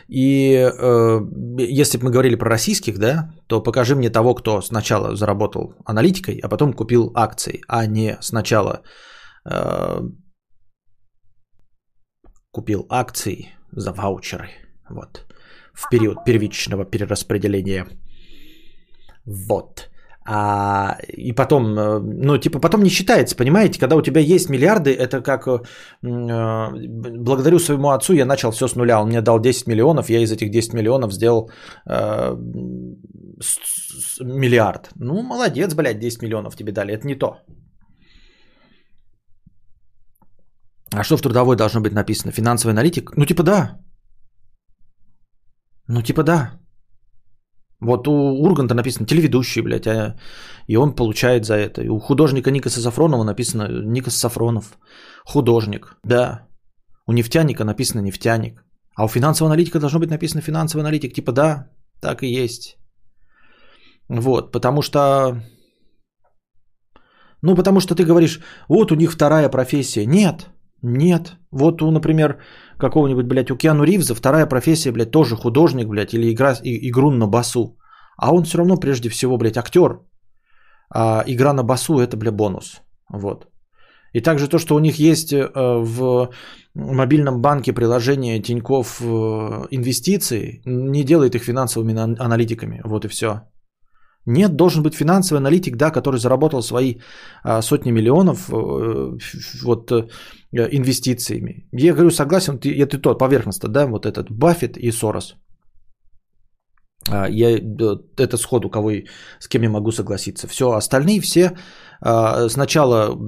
И 0.08 0.52
э, 0.54 1.20
если 1.58 1.98
бы 1.98 2.04
мы 2.04 2.10
говорили 2.10 2.36
про 2.36 2.50
российских, 2.50 2.98
да, 2.98 3.30
то 3.46 3.62
покажи 3.62 3.94
мне 3.94 4.10
того, 4.10 4.34
кто 4.34 4.60
сначала 4.60 5.16
заработал 5.16 5.74
аналитикой, 5.84 6.40
а 6.42 6.48
потом 6.48 6.72
купил 6.72 7.12
акции, 7.14 7.62
а 7.68 7.86
не 7.86 8.16
сначала 8.20 8.82
э, 9.50 10.00
купил 12.50 12.86
акции 12.88 13.48
за 13.72 13.92
ваучеры. 13.92 14.48
Вот. 14.90 15.26
В 15.74 15.88
период 15.90 16.24
первичного 16.24 16.84
перераспределения. 16.84 17.86
Вот. 19.26 19.90
А, 20.26 20.96
и 21.08 21.32
потом, 21.32 21.78
э, 21.78 21.98
ну, 21.98 22.38
типа, 22.38 22.58
потом 22.58 22.82
не 22.82 22.90
считается, 22.90 23.36
понимаете, 23.36 23.78
когда 23.78 23.96
у 23.96 24.02
тебя 24.02 24.20
есть 24.20 24.48
миллиарды, 24.48 24.90
это 24.94 25.20
как 25.20 25.46
э, 25.46 25.60
благодарю 26.02 27.58
своему 27.58 27.90
отцу, 27.90 28.14
я 28.14 28.24
начал 28.24 28.50
все 28.50 28.66
с 28.66 28.74
нуля, 28.74 29.00
он 29.00 29.08
мне 29.08 29.20
дал 29.20 29.38
10 29.38 29.66
миллионов, 29.66 30.08
я 30.08 30.20
из 30.20 30.32
этих 30.32 30.50
10 30.50 30.72
миллионов 30.72 31.12
сделал 31.12 31.50
э, 31.86 32.36
с, 33.40 33.58
с, 34.16 34.20
миллиард. 34.20 34.90
Ну, 34.96 35.22
молодец, 35.22 35.74
блядь, 35.74 35.98
10 35.98 36.22
миллионов 36.22 36.56
тебе 36.56 36.72
дали, 36.72 36.94
это 36.94 37.06
не 37.06 37.16
то. 37.16 37.36
А 40.94 41.04
что 41.04 41.16
в 41.18 41.22
трудовой 41.22 41.56
должно 41.56 41.82
быть 41.82 41.92
написано? 41.92 42.32
Финансовый 42.32 42.70
аналитик? 42.70 43.10
Ну, 43.16 43.26
типа, 43.26 43.42
да. 43.42 43.83
Ну, 45.88 46.02
типа, 46.02 46.22
да. 46.22 46.60
Вот 47.80 48.08
у 48.08 48.12
Урганта 48.12 48.74
написано 48.74 49.06
телеведущий, 49.06 49.62
блядь, 49.62 49.86
а, 49.86 50.16
и 50.66 50.76
он 50.76 50.94
получает 50.94 51.44
за 51.44 51.54
это. 51.54 51.82
И 51.82 51.88
у 51.88 51.98
художника 51.98 52.50
Никаса 52.50 52.80
Сафронова 52.80 53.24
написано 53.24 53.68
Никас 53.84 54.16
Сафронов, 54.16 54.78
художник, 55.24 55.96
да. 56.04 56.46
У 57.06 57.12
нефтяника 57.12 57.64
написано 57.64 58.00
нефтяник. 58.02 58.64
А 58.96 59.04
у 59.04 59.08
финансового 59.08 59.52
аналитика 59.52 59.80
должно 59.80 60.00
быть 60.00 60.10
написано 60.10 60.40
финансовый 60.40 60.82
аналитик. 60.82 61.14
Типа 61.14 61.32
да, 61.32 61.68
так 62.00 62.22
и 62.22 62.44
есть. 62.44 62.76
Вот, 64.08 64.52
потому 64.52 64.82
что... 64.82 65.42
Ну, 67.42 67.54
потому 67.54 67.80
что 67.80 67.94
ты 67.94 68.04
говоришь, 68.04 68.40
вот 68.68 68.92
у 68.92 68.94
них 68.94 69.12
вторая 69.12 69.50
профессия. 69.50 70.06
Нет, 70.06 70.48
нет. 70.84 71.36
Вот 71.50 71.82
у, 71.82 71.90
например, 71.90 72.38
какого-нибудь, 72.78 73.26
блядь, 73.26 73.50
у 73.50 73.56
Киану 73.56 73.84
Ривза 73.84 74.14
вторая 74.14 74.46
профессия, 74.46 74.92
блядь, 74.92 75.10
тоже 75.10 75.36
художник, 75.36 75.88
блядь, 75.88 76.14
или 76.14 76.32
игра, 76.32 76.54
и, 76.62 76.88
игрун 76.90 77.18
на 77.18 77.26
басу. 77.26 77.76
А 78.16 78.32
он 78.32 78.44
все 78.44 78.58
равно, 78.58 78.76
прежде 78.76 79.08
всего, 79.08 79.36
блядь, 79.38 79.56
актер. 79.56 80.00
А 80.90 81.24
игра 81.26 81.52
на 81.52 81.62
басу– 81.62 81.98
это, 82.00 82.16
блядь, 82.16 82.34
бонус. 82.34 82.82
Вот. 83.08 83.46
И 84.12 84.20
также 84.20 84.48
то, 84.48 84.58
что 84.58 84.76
у 84.76 84.78
них 84.78 84.98
есть 84.98 85.32
э, 85.32 85.50
в 85.54 86.30
мобильном 86.74 87.40
банке 87.40 87.72
приложение 87.72 88.40
Тиньков 88.42 89.00
э, 89.00 89.04
инвестиции, 89.70 90.62
не 90.64 91.02
делает 91.04 91.34
их 91.34 91.42
финансовыми 91.42 91.94
аналитиками. 92.20 92.80
Вот 92.84 93.04
и 93.04 93.08
все. 93.08 93.40
Нет, 94.26 94.56
должен 94.56 94.82
быть 94.82 94.94
финансовый 94.94 95.38
аналитик, 95.38 95.76
да, 95.76 95.90
который 95.90 96.18
заработал 96.18 96.62
свои 96.62 96.94
а, 97.42 97.62
сотни 97.62 97.92
миллионов 97.92 98.48
э, 98.50 99.18
вот 99.62 99.92
э, 99.92 100.08
инвестициями. 100.52 101.68
Я 101.72 101.92
говорю, 101.92 102.10
согласен, 102.10 102.58
ты, 102.58 102.82
это 102.82 102.98
тот 102.98 103.18
поверхностно, 103.18 103.68
да, 103.68 103.86
вот 103.86 104.06
этот 104.06 104.30
Баффет 104.30 104.76
и 104.78 104.90
Сорос. 104.92 105.36
А, 107.10 107.28
я 107.28 107.58
это 108.16 108.36
сходу, 108.36 108.70
кого 108.70 108.90
с 109.38 109.48
кем 109.48 109.62
я 109.62 109.70
могу 109.70 109.92
согласиться. 109.92 110.48
Все, 110.48 110.72
остальные 110.72 111.20
все 111.20 111.52
сначала 112.48 113.18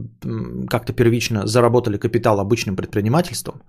как-то 0.68 0.92
первично 0.92 1.46
заработали 1.46 1.96
капитал 1.96 2.40
обычным 2.40 2.76
предпринимательством. 2.76 3.62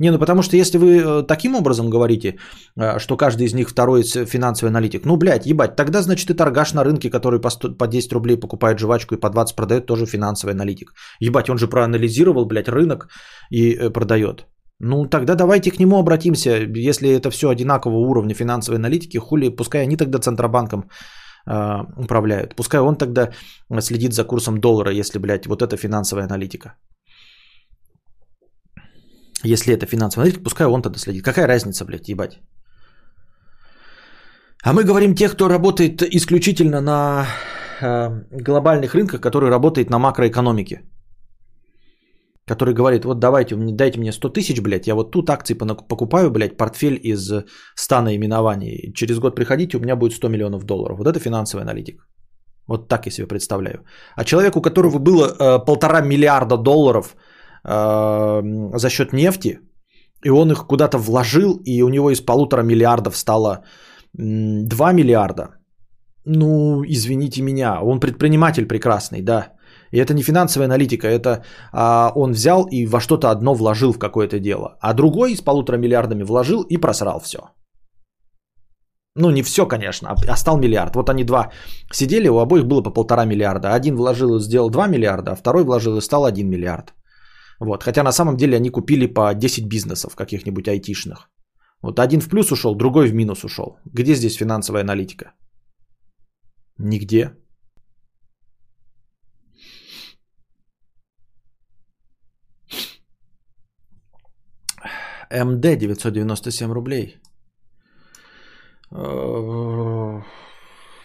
Не, 0.00 0.10
ну 0.10 0.18
потому 0.18 0.42
что 0.42 0.56
если 0.56 0.78
вы 0.78 0.98
э, 0.98 1.22
таким 1.22 1.54
образом 1.54 1.90
говорите, 1.90 2.36
э, 2.76 2.98
что 2.98 3.16
каждый 3.16 3.46
из 3.46 3.54
них 3.54 3.68
второй 3.68 4.02
финансовый 4.02 4.68
аналитик, 4.70 5.04
ну, 5.04 5.16
блядь, 5.16 5.46
ебать, 5.46 5.76
тогда, 5.76 6.02
значит, 6.02 6.30
и 6.30 6.34
торгаш 6.34 6.74
на 6.74 6.84
рынке, 6.84 7.10
который 7.10 7.40
по, 7.40 7.50
100, 7.50 7.78
по 7.78 7.86
10 7.86 8.12
рублей 8.12 8.36
покупает 8.36 8.78
жвачку 8.78 9.14
и 9.14 9.20
по 9.20 9.30
20 9.30 9.56
продает, 9.56 9.86
тоже 9.86 10.06
финансовый 10.06 10.52
аналитик. 10.52 10.92
Ебать, 11.20 11.50
он 11.50 11.58
же 11.58 11.68
проанализировал, 11.68 12.46
блядь, 12.46 12.68
рынок 12.68 13.08
и 13.50 13.74
э, 13.74 13.90
продает. 13.90 14.46
Ну, 14.80 15.06
тогда 15.06 15.34
давайте 15.34 15.70
к 15.70 15.78
нему 15.78 15.98
обратимся. 15.98 16.56
Если 16.74 17.08
это 17.08 17.30
все 17.30 17.48
одинакового 17.48 18.10
уровня 18.10 18.34
финансовой 18.34 18.78
аналитики, 18.78 19.18
хули, 19.18 19.48
пускай 19.48 19.82
они 19.82 19.96
тогда 19.96 20.18
Центробанком 20.18 20.88
управляют. 21.46 22.54
Пускай 22.56 22.80
он 22.80 22.96
тогда 22.96 23.30
следит 23.80 24.12
за 24.12 24.24
курсом 24.24 24.60
доллара, 24.60 24.92
если, 24.92 25.18
блядь, 25.18 25.46
вот 25.46 25.62
это 25.62 25.76
финансовая 25.76 26.24
аналитика. 26.24 26.74
Если 29.44 29.74
это 29.74 29.86
финансовый 29.86 30.22
аналитик, 30.22 30.42
пускай 30.42 30.66
он 30.66 30.82
тогда 30.82 30.98
следит. 30.98 31.24
Какая 31.24 31.46
разница, 31.46 31.84
блядь, 31.84 32.08
ебать? 32.08 32.40
А 34.64 34.72
мы 34.72 34.84
говорим 34.84 35.14
тех, 35.14 35.32
кто 35.32 35.48
работает 35.48 36.02
исключительно 36.02 36.80
на 36.80 37.26
э, 37.82 38.08
глобальных 38.30 38.94
рынках, 38.94 39.20
который 39.20 39.50
работает 39.50 39.90
на 39.90 39.98
макроэкономике. 39.98 40.80
Который 42.46 42.74
говорит, 42.74 43.04
вот 43.04 43.18
давайте, 43.18 43.56
дайте 43.56 43.98
мне 43.98 44.12
100 44.12 44.28
тысяч, 44.28 44.60
блядь, 44.60 44.86
я 44.86 44.94
вот 44.94 45.10
тут 45.10 45.30
акции 45.30 45.54
покупаю, 45.54 46.30
блядь, 46.30 46.56
портфель 46.56 47.00
из 47.02 47.32
100 47.74 48.02
наименований. 48.02 48.92
Через 48.94 49.18
год 49.18 49.36
приходите, 49.36 49.78
у 49.78 49.80
меня 49.80 49.96
будет 49.96 50.12
100 50.12 50.28
миллионов 50.28 50.64
долларов. 50.64 50.98
Вот 50.98 51.06
это 51.06 51.20
финансовый 51.20 51.62
аналитик. 51.62 52.06
Вот 52.66 52.88
так 52.88 53.06
я 53.06 53.12
себе 53.12 53.26
представляю. 53.26 53.84
А 54.16 54.24
человек, 54.24 54.56
у 54.56 54.62
которого 54.62 54.98
было 54.98 55.26
э, 55.26 55.64
полтора 55.64 56.00
миллиарда 56.02 56.56
долларов– 56.56 57.16
Эм, 57.66 58.78
за 58.78 58.90
счет 58.90 59.12
нефти, 59.12 59.58
и 60.22 60.30
он 60.30 60.50
их 60.50 60.66
куда-то 60.66 60.98
вложил, 60.98 61.60
и 61.64 61.82
у 61.82 61.88
него 61.88 62.10
из 62.10 62.20
полутора 62.20 62.62
миллиардов 62.62 63.16
стало 63.16 63.64
2 64.12 64.92
миллиарда. 64.92 65.48
Ну, 66.26 66.84
извините 66.86 67.42
меня, 67.42 67.80
он 67.82 68.00
предприниматель 68.00 68.66
прекрасный, 68.66 69.22
да. 69.22 69.53
И 69.94 69.98
это 69.98 70.12
не 70.12 70.22
финансовая 70.22 70.66
аналитика, 70.66 71.06
это 71.06 71.44
а, 71.72 72.12
он 72.16 72.32
взял 72.32 72.66
и 72.70 72.86
во 72.86 73.00
что-то 73.00 73.30
одно 73.30 73.54
вложил 73.54 73.92
в 73.92 73.98
какое-то 73.98 74.40
дело, 74.40 74.76
а 74.80 74.92
другой 74.92 75.36
с 75.36 75.40
полутора 75.40 75.78
миллиардами 75.78 76.24
вложил 76.24 76.62
и 76.68 76.80
просрал 76.80 77.20
все. 77.20 77.38
Ну, 79.16 79.30
не 79.30 79.42
все, 79.42 79.66
конечно, 79.66 80.08
а, 80.10 80.16
а 80.32 80.36
стал 80.36 80.58
миллиард. 80.58 80.96
Вот 80.96 81.08
они 81.08 81.24
два 81.24 81.52
сидели, 81.92 82.28
у 82.28 82.38
обоих 82.38 82.66
было 82.66 82.82
по 82.82 82.90
полтора 82.90 83.24
миллиарда. 83.24 83.74
Один 83.74 83.96
вложил 83.96 84.36
и 84.36 84.40
сделал 84.40 84.68
2 84.70 84.88
миллиарда, 84.88 85.30
а 85.30 85.36
второй 85.36 85.64
вложил 85.64 85.96
и 85.96 86.00
стал 86.00 86.24
1 86.24 86.48
миллиард. 86.50 86.92
Вот. 87.60 87.84
Хотя 87.84 88.02
на 88.02 88.12
самом 88.12 88.36
деле 88.36 88.56
они 88.56 88.70
купили 88.70 89.06
по 89.06 89.32
10 89.32 89.68
бизнесов 89.68 90.16
каких-нибудь 90.16 90.68
айтишных. 90.68 91.30
Вот 91.82 92.00
один 92.00 92.20
в 92.20 92.28
плюс 92.28 92.50
ушел, 92.50 92.74
другой 92.74 93.08
в 93.08 93.14
минус 93.14 93.44
ушел. 93.44 93.78
Где 93.84 94.14
здесь 94.14 94.34
финансовая 94.34 94.82
аналитика? 94.82 95.34
Нигде. 96.78 97.30
МД 105.34 105.76
997 105.76 106.72
рублей. 106.72 107.20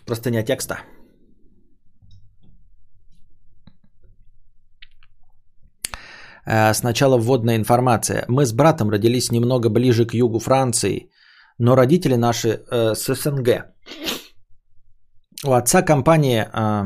Простыня 0.05 0.43
текста. 0.43 0.75
Э, 6.49 6.73
сначала 6.73 7.17
вводная 7.17 7.55
информация. 7.55 8.25
Мы 8.27 8.45
с 8.45 8.53
братом 8.53 8.89
родились 8.89 9.31
немного 9.31 9.69
ближе 9.69 10.05
к 10.05 10.13
югу 10.13 10.39
Франции, 10.39 11.09
но 11.59 11.75
родители 11.75 12.15
наши 12.15 12.49
э, 12.49 12.95
с 12.95 13.15
СНГ. 13.15 13.49
У 15.45 15.53
отца 15.53 15.81
компания, 15.81 16.49
э, 16.53 16.83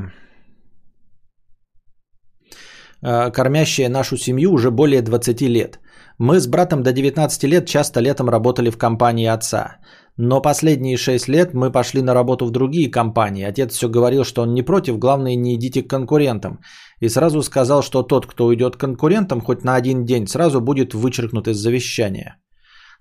э, 3.01 3.31
кормящая 3.31 3.89
нашу 3.89 4.17
семью 4.17 4.51
уже 4.51 4.69
более 4.69 5.01
20 5.01 5.41
лет. 5.49 5.79
Мы 6.19 6.39
с 6.39 6.47
братом 6.47 6.83
до 6.83 6.91
19 6.91 7.43
лет 7.43 7.67
часто 7.67 7.99
летом 7.99 8.29
работали 8.29 8.69
в 8.69 8.77
компании 8.77 9.25
отца. 9.25 9.77
Но 10.17 10.41
последние 10.41 10.97
6 10.97 11.27
лет 11.27 11.53
мы 11.53 11.71
пошли 11.71 12.01
на 12.01 12.13
работу 12.13 12.45
в 12.45 12.51
другие 12.51 12.91
компании. 12.91 13.43
Отец 13.43 13.73
все 13.73 13.89
говорил, 13.89 14.23
что 14.23 14.43
он 14.43 14.53
не 14.53 14.61
против, 14.61 14.99
главное 14.99 15.35
не 15.35 15.55
идите 15.55 15.81
к 15.81 15.89
конкурентам. 15.89 16.59
И 16.99 17.09
сразу 17.09 17.41
сказал, 17.41 17.81
что 17.81 18.03
тот, 18.03 18.27
кто 18.27 18.45
уйдет 18.45 18.75
к 18.75 18.79
конкурентам 18.79 19.41
хоть 19.41 19.63
на 19.63 19.75
один 19.75 20.05
день, 20.05 20.27
сразу 20.27 20.61
будет 20.61 20.93
вычеркнут 20.93 21.47
из 21.47 21.57
завещания. 21.57 22.37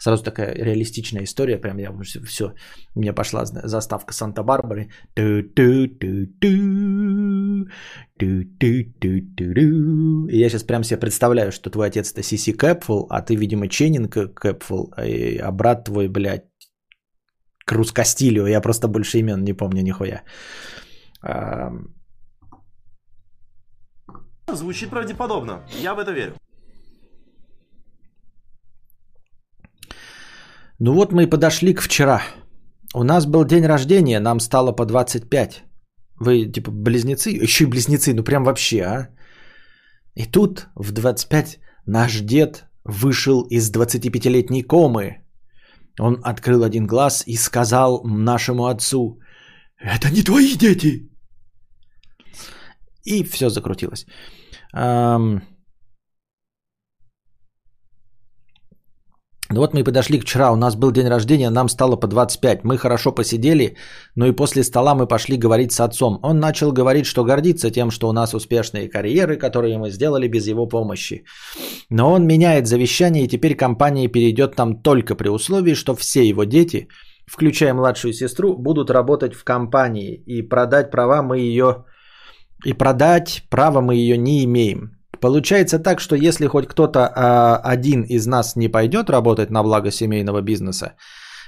Сразу 0.03 0.25
такая 0.25 0.55
реалистичная 0.55 1.23
история, 1.23 1.61
прям 1.61 1.79
я 1.79 1.93
все, 2.27 2.55
у 2.97 3.01
меня 3.01 3.13
пошла 3.13 3.45
заставка 3.45 4.13
Санта-Барбары. 4.13 4.91
И 5.17 5.21
я 10.39 10.49
сейчас 10.49 10.65
прям 10.65 10.85
себе 10.85 11.01
представляю, 11.01 11.53
что 11.53 11.71
твой 11.71 11.87
отец 11.87 12.13
это 12.13 12.23
Сиси 12.23 12.53
Кэпфул, 12.53 13.07
а 13.11 13.23
ты, 13.23 13.37
видимо, 13.37 13.69
Ченнинг 13.69 14.35
Кэпфул, 14.35 14.93
а 14.97 15.53
брат 15.53 15.85
твой, 15.85 16.09
блядь, 16.09 16.47
Круз 17.65 17.93
Кастилио, 17.93 18.49
я 18.49 18.61
просто 18.61 18.89
больше 18.89 19.19
имен 19.19 19.45
не 19.45 19.53
помню 19.53 19.83
нихуя. 19.83 20.25
Звучит 24.53 24.91
правдеподобно. 24.91 25.63
Я 25.81 25.95
в 25.95 26.01
это 26.01 26.11
верю. 26.11 26.33
Ну 30.85 30.95
вот 30.95 31.13
мы 31.13 31.23
и 31.23 31.31
подошли 31.31 31.75
к 31.75 31.81
вчера. 31.81 32.23
У 32.95 33.05
нас 33.05 33.25
был 33.27 33.45
день 33.45 33.67
рождения, 33.67 34.21
нам 34.21 34.41
стало 34.41 34.73
по 34.73 34.85
25. 34.85 35.63
Вы 36.21 36.53
типа 36.53 36.73
близнецы? 36.73 37.31
Еще 37.45 37.65
и 37.65 37.69
близнецы, 37.69 38.13
ну 38.15 38.25
прям 38.25 38.43
вообще, 38.45 38.83
а? 38.83 39.09
И 40.17 40.27
тут 40.27 40.67
в 40.75 40.91
25 40.91 41.61
наш 41.87 42.21
дед 42.21 42.65
вышел 42.85 43.47
из 43.51 43.71
25-летней 43.71 44.65
комы. 44.65 45.19
Он 46.01 46.19
открыл 46.25 46.65
один 46.65 46.87
глаз 46.87 47.23
и 47.29 47.37
сказал 47.37 48.03
нашему 48.05 48.67
отцу, 48.67 49.21
«Это 49.79 50.11
не 50.11 50.25
твои 50.25 50.57
дети!» 50.57 51.09
И 53.05 53.23
все 53.23 53.51
закрутилось. 53.51 54.05
Ну 59.53 59.61
вот 59.61 59.75
мы 59.75 59.81
и 59.81 59.85
подошли 59.85 60.19
к 60.19 60.23
вчера, 60.23 60.51
у 60.51 60.57
нас 60.57 60.77
был 60.77 60.93
день 60.93 61.09
рождения, 61.09 61.51
нам 61.51 61.69
стало 61.69 61.97
по 61.97 62.07
25. 62.07 62.65
Мы 62.65 62.79
хорошо 62.79 63.13
посидели, 63.13 63.77
но 64.17 64.27
и 64.27 64.33
после 64.33 64.63
стола 64.63 64.95
мы 64.95 65.07
пошли 65.07 65.37
говорить 65.37 65.73
с 65.73 65.81
отцом. 65.81 66.19
Он 66.23 66.41
начал 66.41 66.73
говорить, 66.73 67.05
что 67.05 67.25
гордится 67.25 67.71
тем, 67.71 67.91
что 67.91 68.09
у 68.09 68.13
нас 68.13 68.35
успешные 68.35 68.89
карьеры, 68.89 69.37
которые 69.37 69.77
мы 69.77 69.91
сделали 69.91 70.27
без 70.27 70.47
его 70.47 70.67
помощи. 70.69 71.25
Но 71.91 72.13
он 72.13 72.27
меняет 72.27 72.67
завещание, 72.67 73.25
и 73.25 73.29
теперь 73.29 73.55
компания 73.55 74.09
перейдет 74.09 74.57
там 74.57 74.83
только 74.83 75.15
при 75.15 75.29
условии, 75.29 75.75
что 75.75 75.95
все 75.95 76.27
его 76.27 76.45
дети, 76.45 76.89
включая 77.27 77.75
младшую 77.75 78.15
сестру, 78.15 78.57
будут 78.57 78.91
работать 78.91 79.35
в 79.35 79.45
компании, 79.45 80.23
и 80.27 80.49
продать 80.49 80.91
права 80.91 81.23
мы 81.23 81.39
ее... 81.39 81.85
И 82.65 82.73
продать 82.73 83.43
право 83.51 83.81
мы 83.81 83.97
ее 83.97 84.17
не 84.17 84.45
имеем. 84.45 85.02
Получается 85.23 85.79
так, 85.79 86.01
что 86.01 86.17
если 86.17 86.49
хоть 86.49 86.67
кто-то 86.67 86.99
а, 87.15 87.73
один 87.73 88.03
из 88.03 88.27
нас 88.27 88.57
не 88.57 88.69
пойдет 88.69 89.09
работать 89.09 89.51
на 89.51 89.63
благо 89.63 89.91
семейного 89.91 90.43
бизнеса, 90.43 90.95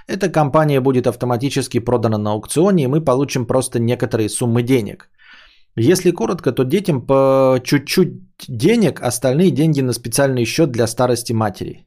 эта 0.07 0.29
компания 0.33 0.81
будет 0.81 1.07
автоматически 1.07 1.81
продана 1.81 2.19
на 2.19 2.31
аукционе, 2.31 2.85
и 2.85 2.87
мы 2.87 3.05
получим 3.05 3.47
просто 3.47 3.81
некоторые 3.81 4.29
суммы 4.29 4.63
денег. 4.63 5.11
Если 5.77 6.13
коротко, 6.13 6.53
то 6.53 6.65
детям 6.65 7.07
по 7.07 7.59
чуть-чуть 7.65 8.13
денег, 8.49 9.01
остальные 9.03 9.51
деньги 9.51 9.83
на 9.83 9.93
специальный 9.93 10.45
счет 10.45 10.71
для 10.71 10.87
старости 10.87 11.33
матери. 11.33 11.85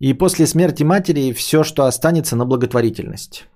И 0.00 0.14
после 0.14 0.46
смерти 0.46 0.82
матери 0.82 1.32
все, 1.32 1.62
что 1.62 1.84
останется 1.84 2.34
на 2.34 2.44
благотворительность. 2.44 3.46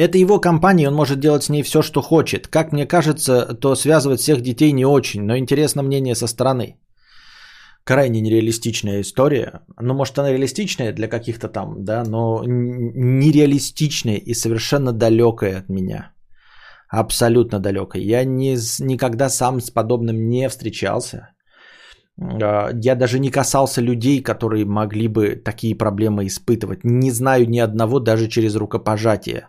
Это 0.00 0.16
его 0.16 0.40
компания, 0.40 0.88
он 0.88 0.94
может 0.94 1.20
делать 1.20 1.42
с 1.42 1.50
ней 1.50 1.62
все, 1.62 1.82
что 1.82 2.00
хочет. 2.00 2.48
Как 2.48 2.72
мне 2.72 2.86
кажется, 2.86 3.54
то 3.60 3.74
связывать 3.74 4.20
всех 4.20 4.40
детей 4.40 4.72
не 4.72 4.86
очень, 4.86 5.22
но 5.22 5.36
интересно 5.36 5.82
мнение 5.82 6.14
со 6.14 6.26
стороны. 6.26 6.76
Крайне 7.84 8.20
нереалистичная 8.22 9.02
история. 9.02 9.60
Ну, 9.80 9.94
может, 9.94 10.18
она 10.18 10.30
реалистичная 10.30 10.94
для 10.94 11.08
каких-то 11.08 11.48
там, 11.48 11.84
да, 11.84 12.04
но 12.04 12.42
нереалистичная 12.46 14.16
и 14.16 14.32
совершенно 14.32 14.92
далекая 14.92 15.58
от 15.58 15.68
меня. 15.68 16.12
Абсолютно 16.88 17.58
далекая. 17.60 18.02
Я 18.02 18.24
не, 18.24 18.56
никогда 18.80 19.28
сам 19.28 19.60
с 19.60 19.70
подобным 19.70 20.28
не 20.28 20.48
встречался. 20.48 21.28
А, 22.18 22.70
я 22.72 22.94
даже 22.94 23.18
не 23.18 23.30
касался 23.30 23.82
людей, 23.82 24.22
которые 24.22 24.64
могли 24.64 25.08
бы 25.08 25.36
такие 25.36 25.74
проблемы 25.74 26.26
испытывать. 26.26 26.84
Не 26.84 27.10
знаю 27.10 27.50
ни 27.50 27.58
одного 27.58 28.00
даже 28.00 28.28
через 28.28 28.56
рукопожатие. 28.56 29.48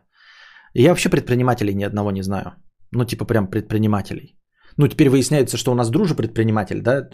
Я 0.73 0.89
вообще 0.89 1.09
предпринимателей 1.09 1.73
ни 1.73 1.83
одного 1.83 2.11
не 2.11 2.23
знаю. 2.23 2.53
Ну, 2.91 3.05
типа 3.05 3.25
прям 3.25 3.47
предпринимателей. 3.47 4.37
Ну, 4.77 4.87
теперь 4.87 5.09
выясняется, 5.09 5.57
что 5.57 5.71
у 5.71 5.75
нас 5.75 5.89
дружи 5.89 6.15
предприниматель, 6.15 6.81
да, 6.81 7.09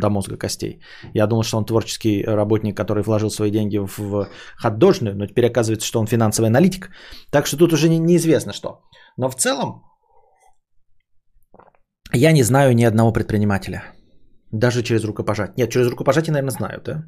до 0.00 0.10
мозга 0.10 0.36
костей. 0.36 0.80
Я 1.14 1.26
думал, 1.26 1.42
что 1.42 1.56
он 1.56 1.64
творческий 1.64 2.24
работник, 2.24 2.76
который 2.76 3.02
вложил 3.02 3.30
свои 3.30 3.50
деньги 3.50 3.78
в 3.78 4.28
хот-дожную, 4.62 5.14
но 5.14 5.26
теперь 5.26 5.46
оказывается, 5.46 5.86
что 5.86 6.00
он 6.00 6.06
финансовый 6.06 6.46
аналитик. 6.46 6.90
Так 7.30 7.46
что 7.46 7.56
тут 7.56 7.72
уже 7.72 7.88
не, 7.88 7.98
неизвестно 7.98 8.52
что. 8.52 8.82
Но 9.16 9.30
в 9.30 9.36
целом 9.36 9.82
я 12.12 12.32
не 12.32 12.42
знаю 12.42 12.74
ни 12.74 12.84
одного 12.84 13.12
предпринимателя. 13.12 13.82
Даже 14.52 14.82
через 14.82 15.04
рукопожатие. 15.04 15.54
Нет, 15.56 15.70
через 15.70 15.88
рукопожатие, 15.88 16.32
наверное, 16.32 16.50
знаю, 16.50 16.82
да? 16.84 17.04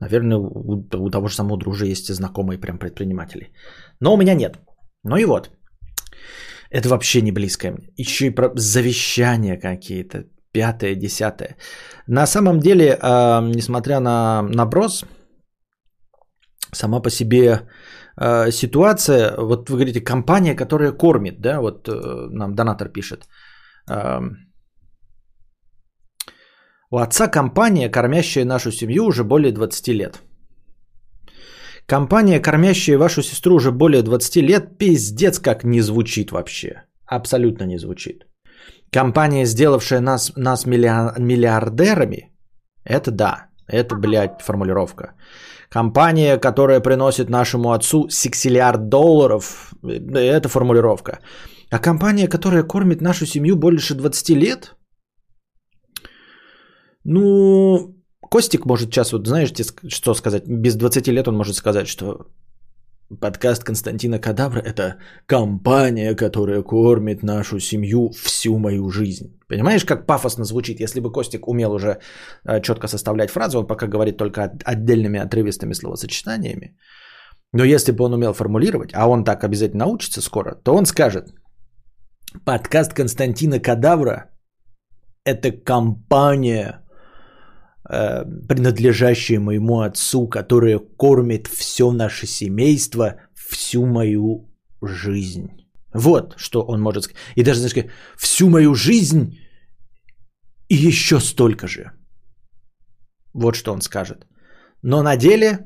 Наверное, 0.00 0.38
у, 0.38 0.86
у 0.94 1.10
того 1.10 1.28
же 1.28 1.34
самого 1.34 1.58
дружа 1.58 1.86
есть 1.86 2.14
знакомые 2.14 2.58
прям 2.58 2.78
предприниматели. 2.78 3.52
Но 4.00 4.14
у 4.14 4.16
меня 4.16 4.34
нет. 4.34 4.58
Ну 5.08 5.16
и 5.16 5.24
вот. 5.24 5.50
Это 6.70 6.88
вообще 6.88 7.22
не 7.22 7.32
близкое 7.32 7.72
мне. 7.72 7.88
Еще 7.96 8.26
и 8.26 8.34
про 8.34 8.50
завещания 8.54 9.56
какие-то. 9.56 10.24
Пятое, 10.52 10.94
десятое. 10.94 11.56
На 12.06 12.26
самом 12.26 12.60
деле, 12.60 12.84
э, 12.84 13.40
несмотря 13.54 14.00
на 14.00 14.42
наброс, 14.42 15.04
сама 16.72 17.00
по 17.00 17.10
себе 17.10 17.68
э, 18.20 18.50
ситуация, 18.50 19.34
вот 19.38 19.70
вы 19.70 19.76
говорите, 19.76 20.00
компания, 20.00 20.56
которая 20.56 20.92
кормит, 20.92 21.40
да, 21.40 21.60
вот 21.60 21.88
э, 21.88 21.92
нам 22.30 22.54
донатор 22.54 22.88
пишет. 22.88 23.28
Э, 23.90 24.20
у 26.90 26.98
отца 26.98 27.28
компания, 27.28 27.90
кормящая 27.90 28.44
нашу 28.44 28.72
семью 28.72 29.04
уже 29.04 29.24
более 29.24 29.52
20 29.52 29.88
лет. 29.88 30.22
Компания, 31.88 32.40
кормящая 32.40 32.98
вашу 32.98 33.22
сестру 33.22 33.54
уже 33.54 33.72
более 33.72 34.02
20 34.02 34.42
лет, 34.42 34.78
пиздец 34.78 35.38
как 35.38 35.64
не 35.64 35.80
звучит 35.80 36.30
вообще. 36.32 36.82
Абсолютно 37.06 37.64
не 37.64 37.78
звучит. 37.78 38.26
Компания, 38.92 39.46
сделавшая 39.46 40.00
нас, 40.00 40.32
нас 40.36 40.66
миллиардерами, 40.66 42.30
это 42.84 43.10
да, 43.10 43.46
это, 43.66 43.96
блядь, 43.96 44.42
формулировка. 44.42 45.14
Компания, 45.70 46.38
которая 46.38 46.80
приносит 46.80 47.30
нашему 47.30 47.72
отцу 47.72 48.08
сексиллиард 48.10 48.88
долларов, 48.88 49.72
это 49.82 50.48
формулировка. 50.48 51.20
А 51.70 51.78
компания, 51.78 52.28
которая 52.28 52.64
кормит 52.64 53.00
нашу 53.00 53.26
семью 53.26 53.56
больше 53.56 53.94
20 53.94 54.28
лет, 54.36 54.76
ну, 57.04 57.94
Костик 58.30 58.66
может 58.66 58.90
сейчас, 58.90 59.12
вот 59.12 59.26
знаешь, 59.26 59.52
что 59.88 60.14
сказать, 60.14 60.46
без 60.46 60.76
20 60.76 61.08
лет 61.08 61.28
он 61.28 61.36
может 61.36 61.56
сказать, 61.56 61.88
что 61.88 62.26
Подкаст 63.20 63.64
Константина 63.64 64.18
Кадавра– 64.18 64.60
это 64.66 64.96
компания, 65.26 66.14
которая 66.14 66.62
кормит 66.62 67.22
нашу 67.22 67.58
семью 67.58 68.10
всю 68.10 68.58
мою 68.58 68.90
жизнь. 68.90 69.40
Понимаешь, 69.48 69.84
как 69.84 70.06
пафосно 70.06 70.44
звучит? 70.44 70.80
Если 70.80 71.00
бы 71.00 71.10
Костик 71.10 71.48
умел 71.48 71.72
уже 71.72 72.00
э, 72.44 72.60
четко 72.60 72.86
составлять 72.86 73.30
фразу, 73.30 73.60
он 73.60 73.66
пока 73.66 73.86
говорит 73.86 74.18
только 74.18 74.52
отдельными 74.64 75.18
отрывистыми 75.18 75.72
словосочетаниями. 75.72 76.76
Но 77.52 77.64
если 77.64 77.92
бы 77.92 78.04
он 78.04 78.12
умел 78.12 78.34
формулировать, 78.34 78.90
а 78.92 79.08
он 79.08 79.24
так 79.24 79.42
обязательно 79.42 79.86
научится 79.86 80.20
скоро, 80.20 80.54
то 80.62 80.74
он 80.74 80.84
скажет, 80.84 81.32
подкаст 82.44 82.92
Константина 82.92 83.58
Кадавра– 83.58 84.26
это 85.24 85.50
компания, 85.50 86.84
э, 87.88 88.24
принадлежащая 88.48 89.40
моему 89.40 89.80
отцу, 89.80 90.28
которая 90.28 90.78
кормит 90.78 91.46
все 91.46 91.90
наше 91.90 92.26
семейство 92.26 93.16
всю 93.34 93.86
мою 93.86 94.48
жизнь. 94.82 95.48
Вот 95.94 96.34
что 96.36 96.62
он 96.62 96.80
может 96.80 97.04
сказать. 97.04 97.16
И 97.36 97.42
даже, 97.42 97.60
знаешь, 97.60 97.90
всю 98.16 98.48
мою 98.48 98.74
жизнь 98.74 99.38
и 100.68 100.88
еще 100.88 101.20
столько 101.20 101.66
же. 101.66 101.92
Вот 103.34 103.54
что 103.54 103.72
он 103.72 103.80
скажет. 103.80 104.26
Но 104.82 105.02
на 105.02 105.16
деле 105.16 105.58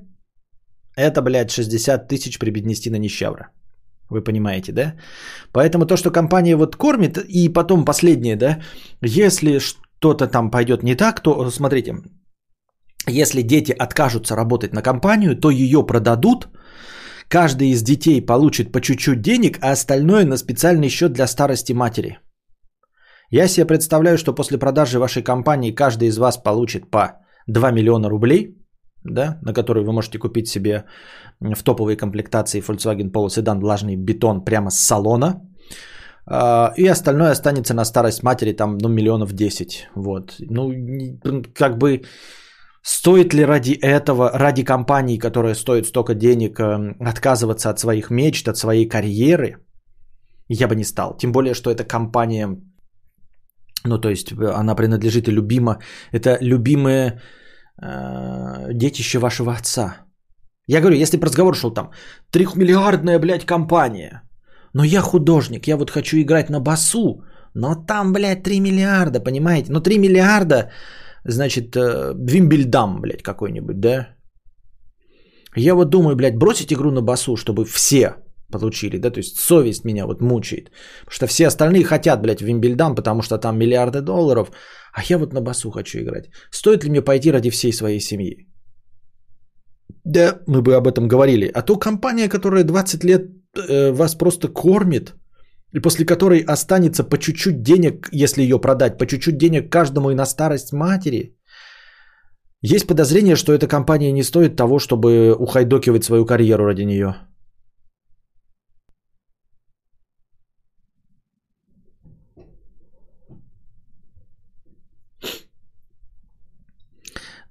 это, 0.96 1.22
блядь, 1.22 1.50
60 1.50 2.08
тысяч 2.08 2.38
прибеднести 2.38 2.90
на 2.90 2.98
нищавра. 2.98 3.50
Вы 4.10 4.22
понимаете, 4.24 4.72
да? 4.72 4.94
Поэтому 5.52 5.86
то, 5.86 5.96
что 5.96 6.10
компания 6.10 6.56
вот 6.56 6.76
кормит, 6.76 7.18
и 7.18 7.48
потом 7.48 7.84
последнее, 7.84 8.36
да, 8.36 8.60
если 9.00 9.58
что-то 9.58 10.26
там 10.26 10.50
пойдет 10.50 10.82
не 10.82 10.94
так, 10.94 11.22
то, 11.22 11.50
смотрите, 11.50 11.94
если 13.08 13.42
дети 13.42 13.72
откажутся 13.72 14.36
работать 14.36 14.72
на 14.72 14.82
компанию, 14.82 15.36
то 15.36 15.50
ее 15.50 15.86
продадут, 15.86 16.48
каждый 17.28 17.68
из 17.68 17.82
детей 17.82 18.20
получит 18.20 18.72
по 18.72 18.80
чуть-чуть 18.80 19.20
денег, 19.20 19.58
а 19.60 19.72
остальное 19.72 20.24
на 20.24 20.36
специальный 20.36 20.88
счет 20.88 21.12
для 21.12 21.26
старости 21.26 21.72
матери. 21.72 22.18
Я 23.30 23.48
себе 23.48 23.66
представляю, 23.66 24.18
что 24.18 24.34
после 24.34 24.58
продажи 24.58 24.98
вашей 24.98 25.22
компании 25.22 25.74
каждый 25.74 26.08
из 26.08 26.18
вас 26.18 26.36
получит 26.36 26.90
по 26.90 27.20
2 27.46 27.70
миллиона 27.70 28.08
рублей– 28.08 28.56
да, 29.04 29.38
на 29.42 29.52
который 29.52 29.82
вы 29.82 29.92
можете 29.92 30.18
купить 30.18 30.48
себе 30.48 30.84
в 31.40 31.62
топовой 31.62 31.96
комплектации 31.96 32.60
Volkswagen 32.60 33.10
Polo 33.10 33.28
Sedan 33.28 33.60
влажный 33.60 33.96
бетон 33.96 34.44
прямо 34.44 34.70
с 34.70 34.78
салона. 34.78 35.40
А, 36.26 36.72
и 36.76 36.86
остальное 36.86 37.32
останется 37.32 37.74
на 37.74 37.84
старость 37.84 38.22
матери, 38.22 38.52
там, 38.52 38.78
ну, 38.78 38.88
миллионов 38.88 39.32
10. 39.32 39.88
Вот. 39.94 40.36
Ну, 40.38 40.72
как 41.54 41.78
бы, 41.78 42.02
стоит 42.82 43.34
ли 43.34 43.44
ради 43.44 43.72
этого, 43.72 44.30
ради 44.34 44.64
компании, 44.64 45.18
которая 45.18 45.54
стоит 45.54 45.86
столько 45.86 46.14
денег, 46.14 46.60
э, 46.60 46.94
отказываться 47.00 47.70
от 47.70 47.78
своих 47.78 48.10
мечт, 48.10 48.48
от 48.48 48.56
своей 48.56 48.88
карьеры? 48.88 49.56
Я 50.48 50.68
бы 50.68 50.74
не 50.74 50.84
стал. 50.84 51.16
Тем 51.16 51.32
более, 51.32 51.54
что 51.54 51.70
эта 51.70 51.84
компания, 51.84 52.56
ну, 53.84 53.98
то 53.98 54.10
есть, 54.10 54.32
э, 54.32 54.52
она 54.60 54.74
принадлежит 54.74 55.28
и 55.28 55.32
любима. 55.32 55.78
Это 56.12 56.38
любимые 56.40 57.20
э, 57.82 58.72
детище 58.74 59.18
вашего 59.18 59.52
отца. 59.52 59.96
Я 60.68 60.80
говорю, 60.80 60.96
если 60.96 61.16
бы 61.16 61.26
разговор 61.26 61.56
шел 61.56 61.74
там, 61.74 61.90
трехмиллиардная, 62.30 63.18
блядь, 63.18 63.46
компания, 63.46 64.22
но 64.74 64.84
я 64.84 65.00
художник, 65.00 65.66
я 65.66 65.76
вот 65.76 65.90
хочу 65.90 66.16
играть 66.16 66.50
на 66.50 66.60
басу, 66.60 67.24
но 67.54 67.74
там, 67.74 68.12
блядь, 68.12 68.42
3 68.42 68.60
миллиарда, 68.60 69.20
понимаете? 69.20 69.72
Ну, 69.72 69.80
3 69.80 69.98
миллиарда, 69.98 70.70
значит, 71.24 71.76
э, 71.76 72.14
Вимбельдам, 72.14 73.00
блядь, 73.00 73.22
какой-нибудь, 73.22 73.80
да? 73.80 74.08
Я 75.56 75.74
вот 75.74 75.90
думаю, 75.90 76.16
блядь, 76.16 76.38
бросить 76.38 76.72
игру 76.72 76.90
на 76.90 77.02
басу, 77.02 77.36
чтобы 77.36 77.64
все 77.64 78.16
получили, 78.50 78.98
да, 78.98 79.10
то 79.10 79.18
есть 79.18 79.38
совесть 79.38 79.84
меня 79.84 80.06
вот 80.06 80.20
мучает. 80.20 80.70
Потому 81.00 81.14
что 81.14 81.26
все 81.26 81.46
остальные 81.46 81.84
хотят, 81.84 82.22
блядь, 82.22 82.40
в 82.40 82.44
Вимбельдам, 82.44 82.94
потому 82.94 83.22
что 83.22 83.38
там 83.38 83.58
миллиарды 83.58 84.00
долларов, 84.00 84.50
а 84.94 85.02
я 85.08 85.18
вот 85.18 85.32
на 85.32 85.40
басу 85.40 85.70
хочу 85.70 85.98
играть. 85.98 86.30
Стоит 86.50 86.84
ли 86.84 86.90
мне 86.90 87.02
пойти 87.02 87.32
ради 87.32 87.50
всей 87.50 87.72
своей 87.72 88.00
семьи? 88.00 88.48
Да, 90.04 90.40
мы 90.46 90.62
бы 90.62 90.74
об 90.74 90.86
этом 90.86 91.08
говорили. 91.08 91.50
А 91.54 91.62
то 91.62 91.78
компания, 91.78 92.28
которая 92.28 92.64
20 92.64 93.04
лет 93.04 93.22
э, 93.56 93.92
вас 93.92 94.14
просто 94.14 94.48
кормит, 94.48 95.14
и 95.72 95.80
после 95.80 96.04
которой 96.04 96.40
останется 96.40 97.04
по 97.04 97.18
чуть-чуть 97.18 97.62
денег, 97.62 98.08
если 98.12 98.42
ее 98.42 98.58
продать, 98.58 98.98
по 98.98 99.06
чуть-чуть 99.06 99.38
денег 99.38 99.70
каждому 99.70 100.10
и 100.10 100.14
на 100.14 100.26
старость 100.26 100.72
матери. 100.72 101.36
Есть 102.60 102.86
подозрение, 102.86 103.36
что 103.36 103.52
эта 103.52 103.66
компания 103.66 104.12
не 104.12 104.22
стоит 104.22 104.56
того, 104.56 104.78
чтобы 104.78 105.34
ухайдокивать 105.38 106.04
свою 106.04 106.26
карьеру 106.26 106.64
ради 106.64 106.82
нее. 106.82 107.16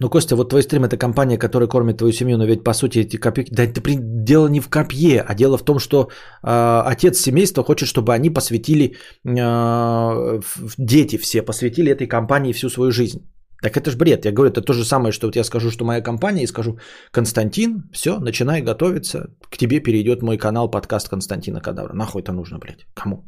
Ну, 0.02 0.10
Костя, 0.10 0.36
вот 0.36 0.50
твой 0.50 0.64
стрим 0.64 0.84
это 0.84 0.98
компания, 0.98 1.38
которая 1.38 1.70
кормит 1.70 1.98
твою 1.98 2.14
семью, 2.14 2.38
но 2.38 2.46
ведь 2.46 2.64
по 2.64 2.74
сути 2.74 3.00
эти 3.00 3.18
копейки... 3.18 3.54
Да 3.54 3.64
это 3.64 3.82
дело 4.26 4.50
не 4.50 4.60
в 4.60 4.68
копье, 4.68 5.24
а 5.28 5.36
дело 5.36 5.58
в 5.58 5.64
том, 5.64 5.80
что 5.80 6.10
э, 6.44 6.82
отец 6.92 7.20
семейства 7.20 7.64
хочет, 7.64 7.88
чтобы 7.88 8.12
они 8.12 8.32
посвятили, 8.32 8.96
э, 9.24 10.42
дети 10.80 11.18
все 11.18 11.44
посвятили 11.44 11.92
этой 11.92 12.08
компании 12.08 12.54
всю 12.54 12.70
свою 12.70 12.92
жизнь. 12.92 13.20
Так 13.62 13.78
это 13.78 13.92
ж 13.92 13.96
бред. 13.96 14.26
Я 14.26 14.32
говорю, 14.32 14.50
это 14.50 14.62
то 14.62 14.74
же 14.74 14.86
самое, 14.86 15.12
что 15.12 15.28
вот 15.28 15.36
я 15.36 15.44
скажу, 15.44 15.70
что 15.70 15.86
моя 15.86 16.02
компания, 16.02 16.44
и 16.44 16.48
скажу, 16.48 16.80
Константин, 17.12 17.84
все, 17.94 18.20
начинай 18.20 18.64
готовиться, 18.64 19.30
к 19.52 19.58
тебе 19.58 19.84
перейдет 19.84 20.24
мой 20.24 20.38
канал 20.38 20.72
подкаст 20.72 21.10
Константина 21.10 21.62
Кадавра. 21.62 21.94
Нахуй 21.94 22.24
это 22.24 22.32
нужно, 22.32 22.58
блядь? 22.58 22.88
Кому? 22.96 23.24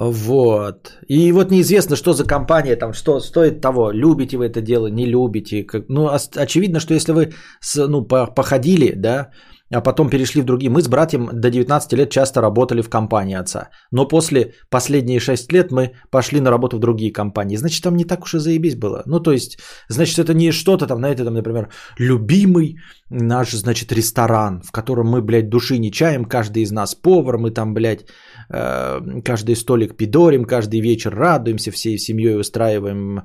Вот. 0.00 0.98
И 1.08 1.32
вот 1.32 1.50
неизвестно, 1.50 1.96
что 1.96 2.12
за 2.12 2.24
компания, 2.24 2.76
там, 2.76 2.92
что 2.92 3.20
стоит 3.20 3.60
того, 3.60 3.90
любите 3.90 4.36
вы 4.36 4.46
это 4.46 4.60
дело, 4.60 4.86
не 4.86 5.06
любите. 5.06 5.64
Как, 5.64 5.88
ну, 5.88 6.08
очевидно, 6.36 6.78
что 6.78 6.94
если 6.94 7.12
вы 7.12 7.32
с, 7.60 7.88
ну, 7.88 8.02
походили, 8.04 8.92
да, 8.96 9.30
а 9.70 9.80
потом 9.80 10.08
перешли 10.10 10.42
в 10.42 10.44
другие. 10.44 10.70
Мы 10.70 10.80
с 10.80 10.88
братьям 10.88 11.28
до 11.32 11.50
19 11.50 11.92
лет 11.92 12.10
часто 12.10 12.40
работали 12.40 12.82
в 12.82 12.88
компании 12.88 13.36
отца. 13.36 13.68
Но 13.92 14.08
после 14.08 14.52
последние 14.70 15.20
6 15.20 15.52
лет 15.52 15.72
мы 15.72 15.92
пошли 16.10 16.40
на 16.40 16.50
работу 16.50 16.76
в 16.76 16.80
другие 16.80 17.12
компании. 17.12 17.56
Значит, 17.56 17.82
там 17.82 17.96
не 17.96 18.04
так 18.04 18.22
уж 18.22 18.34
и 18.34 18.38
заебись 18.38 18.76
было. 18.76 19.02
Ну, 19.06 19.20
то 19.20 19.32
есть, 19.32 19.58
значит, 19.88 20.18
это 20.18 20.34
не 20.34 20.52
что-то 20.52 20.86
там, 20.86 20.98
знаете, 20.98 21.24
там, 21.24 21.34
например, 21.34 21.68
любимый 21.98 22.76
наш, 23.10 23.52
значит, 23.52 23.92
ресторан, 23.92 24.62
в 24.62 24.72
котором 24.72 25.06
мы, 25.08 25.22
блядь, 25.22 25.48
души 25.48 25.78
не 25.78 25.90
чаем, 25.90 26.24
каждый 26.24 26.62
из 26.62 26.72
нас 26.72 26.94
повар, 26.94 27.38
мы 27.38 27.50
там, 27.50 27.74
блядь, 27.74 28.06
э, 28.50 29.22
каждый 29.24 29.54
столик 29.54 29.96
пидорим, 29.96 30.44
каждый 30.44 30.80
вечер 30.80 31.14
радуемся, 31.14 31.70
всей 31.70 31.98
семьей 31.98 32.38
устраиваем, 32.38 33.18
э, 33.18 33.22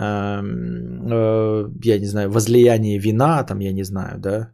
э, 0.00 1.64
я 1.84 1.98
не 1.98 2.06
знаю, 2.06 2.30
возлияние 2.30 2.98
вина, 2.98 3.44
там, 3.44 3.60
я 3.60 3.72
не 3.72 3.84
знаю, 3.84 4.18
да, 4.18 4.52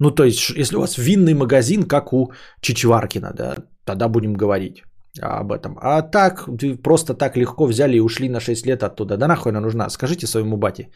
ну, 0.00 0.10
то 0.10 0.24
есть, 0.24 0.50
если 0.50 0.76
у 0.76 0.80
вас 0.80 0.98
винный 0.98 1.34
магазин, 1.34 1.82
как 1.82 2.12
у 2.12 2.32
Чичваркина, 2.60 3.32
да, 3.34 3.56
тогда 3.84 4.08
будем 4.08 4.34
говорить 4.34 4.84
об 5.20 5.52
этом. 5.52 5.76
А 5.80 6.02
так, 6.02 6.48
просто 6.82 7.14
так 7.14 7.36
легко 7.36 7.66
взяли 7.66 7.96
и 7.96 8.00
ушли 8.00 8.28
на 8.28 8.40
6 8.40 8.66
лет 8.66 8.82
оттуда. 8.82 9.16
Да 9.16 9.28
нахуй 9.28 9.50
она 9.50 9.60
нужна? 9.60 9.90
Скажите 9.90 10.26
своему 10.26 10.56
бате. 10.56 10.90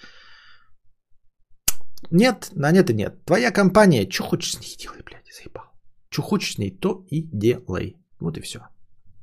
Нет, 2.11 2.51
на 2.55 2.73
нет 2.73 2.91
и 2.91 2.95
нет. 2.95 3.25
Твоя 3.25 3.51
компания, 3.53 4.09
что 4.11 4.25
хочешь 4.25 4.53
с 4.53 4.61
ней 4.61 4.77
делай, 4.79 5.03
блядь, 5.03 5.27
заебал. 5.33 5.65
Что 6.11 6.23
хочешь 6.23 6.55
с 6.55 6.59
ней, 6.59 6.71
то 6.71 7.05
и 7.11 7.23
делай. 7.33 7.97
Вот 8.21 8.37
и 8.37 8.41
все. 8.41 8.59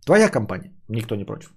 Твоя 0.06 0.30
компания, 0.30 0.74
никто 0.89 1.15
не 1.15 1.26
против. 1.26 1.54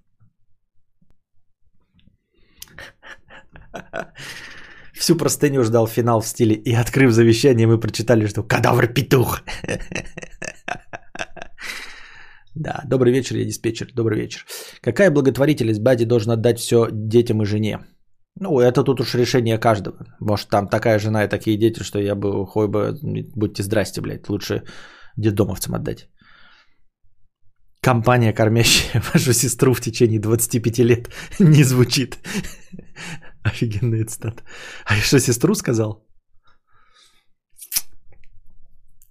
Всю 5.03 5.17
простыню 5.17 5.65
ждал 5.65 5.89
финал 5.89 6.21
в 6.21 6.27
стиле 6.27 6.55
«И 6.55 6.73
открыв 6.75 7.11
завещание, 7.11 7.67
мы 7.67 7.81
прочитали, 7.81 8.29
что 8.29 8.45
кадавр 8.45 8.87
петух». 8.87 9.43
Да, 12.55 12.83
добрый 12.85 13.13
вечер, 13.13 13.37
я 13.37 13.45
диспетчер, 13.45 13.89
добрый 13.95 14.21
вечер. 14.21 14.45
Какая 14.83 15.11
благотворительность 15.11 15.81
Бади 15.81 16.05
должен 16.05 16.33
отдать 16.33 16.61
все 16.61 16.87
детям 16.93 17.43
и 17.43 17.47
жене? 17.47 17.79
Ну, 18.41 18.61
это 18.61 18.85
тут 18.85 19.01
уж 19.01 19.15
решение 19.15 19.59
каждого. 19.59 19.97
Может, 20.21 20.49
там 20.49 20.69
такая 20.69 20.99
жена 20.99 21.25
и 21.25 21.29
такие 21.29 21.57
дети, 21.59 21.83
что 21.83 21.99
я 21.99 22.15
бы, 22.15 22.47
хой 22.47 22.69
бы, 22.69 22.95
будьте 23.35 23.63
здрасте, 23.63 24.03
блядь, 24.03 24.29
лучше 24.29 24.63
детдомовцам 25.17 25.75
отдать. 25.75 26.09
Компания, 27.81 28.35
кормящая 28.35 29.03
вашу 29.15 29.33
сестру 29.33 29.73
в 29.73 29.81
течение 29.81 30.21
25 30.21 30.79
лет, 30.81 31.09
не 31.41 31.65
звучит. 31.65 32.19
Офигенный 33.45 34.05
цитат. 34.05 34.43
А 34.85 34.97
я 34.97 35.03
что, 35.03 35.19
сестру 35.19 35.55
сказал? 35.55 36.07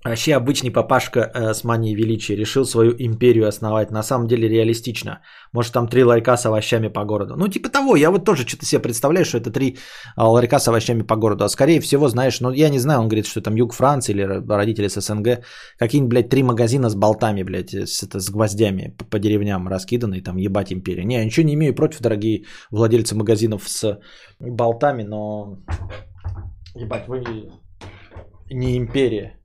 Вообще 0.04 0.34
обычный 0.34 0.72
папашка 0.72 1.20
э, 1.20 1.54
с 1.54 1.64
манией 1.64 1.96
величия 1.96 2.36
решил 2.36 2.66
свою 2.66 2.96
империю 2.98 3.48
основать. 3.48 3.92
На 3.92 4.04
самом 4.04 4.28
деле 4.28 4.50
реалистично. 4.50 5.22
Может 5.54 5.74
там 5.74 5.88
три 5.88 6.04
ларька 6.04 6.38
с 6.38 6.46
овощами 6.46 6.88
по 6.88 7.06
городу. 7.06 7.36
Ну 7.36 7.48
типа 7.48 7.70
того, 7.70 7.96
я 7.96 8.10
вот 8.10 8.26
тоже 8.26 8.48
что-то 8.48 8.66
себе 8.66 8.82
представляю, 8.82 9.26
что 9.26 9.38
это 9.38 9.52
три 9.52 9.78
а, 10.16 10.28
ларька 10.28 10.60
с 10.60 10.68
овощами 10.68 11.04
по 11.04 11.16
городу. 11.16 11.44
А 11.44 11.50
скорее 11.50 11.80
всего, 11.82 12.08
знаешь, 12.08 12.42
ну 12.42 12.52
я 12.52 12.70
не 12.70 12.80
знаю, 12.80 13.02
он 13.02 13.10
говорит, 13.10 13.28
что 13.28 13.42
там 13.42 13.56
юг 13.56 13.74
Франции 13.74 14.14
или 14.14 14.24
родители 14.24 14.88
с 14.88 15.00
СНГ. 15.00 15.44
Какие-нибудь, 15.78 16.10
блядь, 16.10 16.30
три 16.30 16.42
магазина 16.42 16.90
с 16.90 16.96
болтами, 16.96 17.44
блядь, 17.44 17.74
с, 17.74 18.02
это, 18.02 18.20
с 18.20 18.32
гвоздями 18.32 18.96
по, 18.98 19.06
по 19.06 19.20
деревням 19.20 19.68
раскиданы, 19.68 20.16
и 20.16 20.22
там 20.22 20.38
ебать 20.38 20.74
империя. 20.74 21.04
Не, 21.04 21.16
я 21.16 21.26
ничего 21.26 21.46
не 21.46 21.54
имею 21.54 21.76
против, 21.76 22.02
дорогие 22.02 22.46
владельцы 22.72 23.16
магазинов 23.16 23.70
с 23.70 24.00
болтами, 24.40 25.04
но... 25.04 25.60
Ебать, 26.74 27.08
вы 27.08 27.24
не 28.50 28.78
империя 28.78 29.41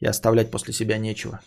и 0.00 0.06
оставлять 0.06 0.50
после 0.50 0.72
себя 0.72 0.98
нечего. 0.98 1.40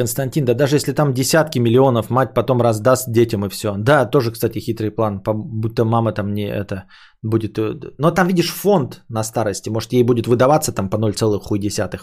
Константин, 0.00 0.44
да 0.44 0.54
даже 0.54 0.76
если 0.76 0.92
там 0.92 1.12
десятки 1.12 1.60
миллионов, 1.60 2.10
мать 2.10 2.34
потом 2.34 2.62
раздаст 2.62 3.12
детям 3.12 3.44
и 3.44 3.48
все. 3.48 3.74
Да, 3.78 4.10
тоже, 4.10 4.32
кстати, 4.32 4.60
хитрый 4.60 4.90
план, 4.90 5.22
будто 5.24 5.84
мама 5.84 6.12
там 6.12 6.32
не 6.34 6.48
это 6.48 6.84
будет... 7.22 7.58
Э, 7.58 7.74
но 7.98 8.10
там, 8.10 8.28
видишь, 8.28 8.50
фонд 8.50 9.02
на 9.08 9.24
старости, 9.24 9.70
может, 9.70 9.92
ей 9.92 10.04
будет 10.04 10.26
выдаваться 10.26 10.72
там 10.72 10.88
по 10.90 10.96
0,1. 10.96 12.00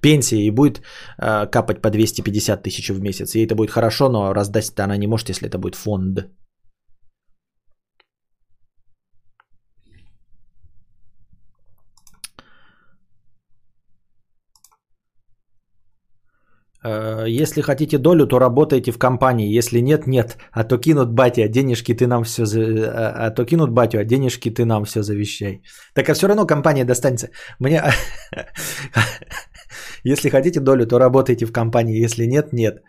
Пенсия 0.00 0.46
и 0.46 0.50
будет 0.50 0.82
э, 1.18 1.46
капать 1.50 1.80
по 1.82 1.90
250 1.90 2.62
тысяч 2.62 2.90
в 2.90 3.00
месяц. 3.00 3.34
Ей 3.34 3.46
это 3.46 3.54
будет 3.54 3.70
хорошо, 3.70 4.08
но 4.08 4.34
раздать-то 4.34 4.84
она 4.84 4.98
не 4.98 5.06
может, 5.06 5.28
если 5.28 5.48
это 5.48 5.58
будет 5.58 5.74
фонд. 5.74 6.18
Если 16.84 17.60
хотите 17.60 17.98
долю, 17.98 18.26
то 18.26 18.38
работайте 18.38 18.92
в 18.92 18.98
компании. 18.98 19.58
Если 19.58 19.80
нет, 19.80 20.06
нет. 20.06 20.38
А 20.52 20.64
то 20.64 20.78
кинут 20.78 21.10
батя, 21.10 21.48
денежки 21.48 21.94
ты 21.94 22.06
нам 22.06 22.22
все... 22.24 22.44
За... 22.44 22.60
А, 22.60 23.26
а 23.26 23.30
то 23.30 23.44
кинут 23.44 23.70
батю, 23.70 23.98
а 23.98 24.04
денежки 24.04 24.50
ты 24.50 24.64
нам 24.64 24.84
все 24.84 25.02
завещай. 25.02 25.62
Так 25.94 26.08
а 26.08 26.14
все 26.14 26.28
равно 26.28 26.46
компания 26.46 26.84
достанется. 26.84 27.30
Мне... 27.58 27.82
Если 30.04 30.28
хотите 30.28 30.60
долю, 30.60 30.86
то 30.86 30.98
работайте 30.98 31.46
в 31.46 31.52
компании. 31.52 32.04
Если 32.04 32.26
нет, 32.26 32.52
нет. 32.52 32.82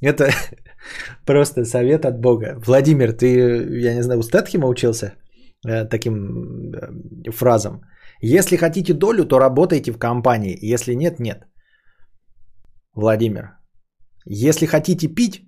Это 0.00 0.30
просто 1.26 1.64
совет 1.64 2.04
от 2.04 2.20
Бога. 2.20 2.56
Владимир, 2.66 3.12
ты, 3.12 3.26
я 3.84 3.94
не 3.94 4.02
знаю, 4.02 4.20
у 4.20 4.22
Стэтхема 4.22 4.68
учился 4.68 5.14
э, 5.66 5.84
таким 5.84 6.72
э, 6.72 7.30
фразам? 7.30 7.82
Если 8.22 8.56
хотите 8.56 8.94
долю, 8.94 9.24
то 9.24 9.38
работайте 9.38 9.92
в 9.92 9.98
компании. 9.98 10.58
Если 10.62 10.94
нет, 10.94 11.20
нет. 11.20 11.44
Владимир, 12.94 13.58
если 14.24 14.66
хотите 14.66 15.08
пить, 15.08 15.42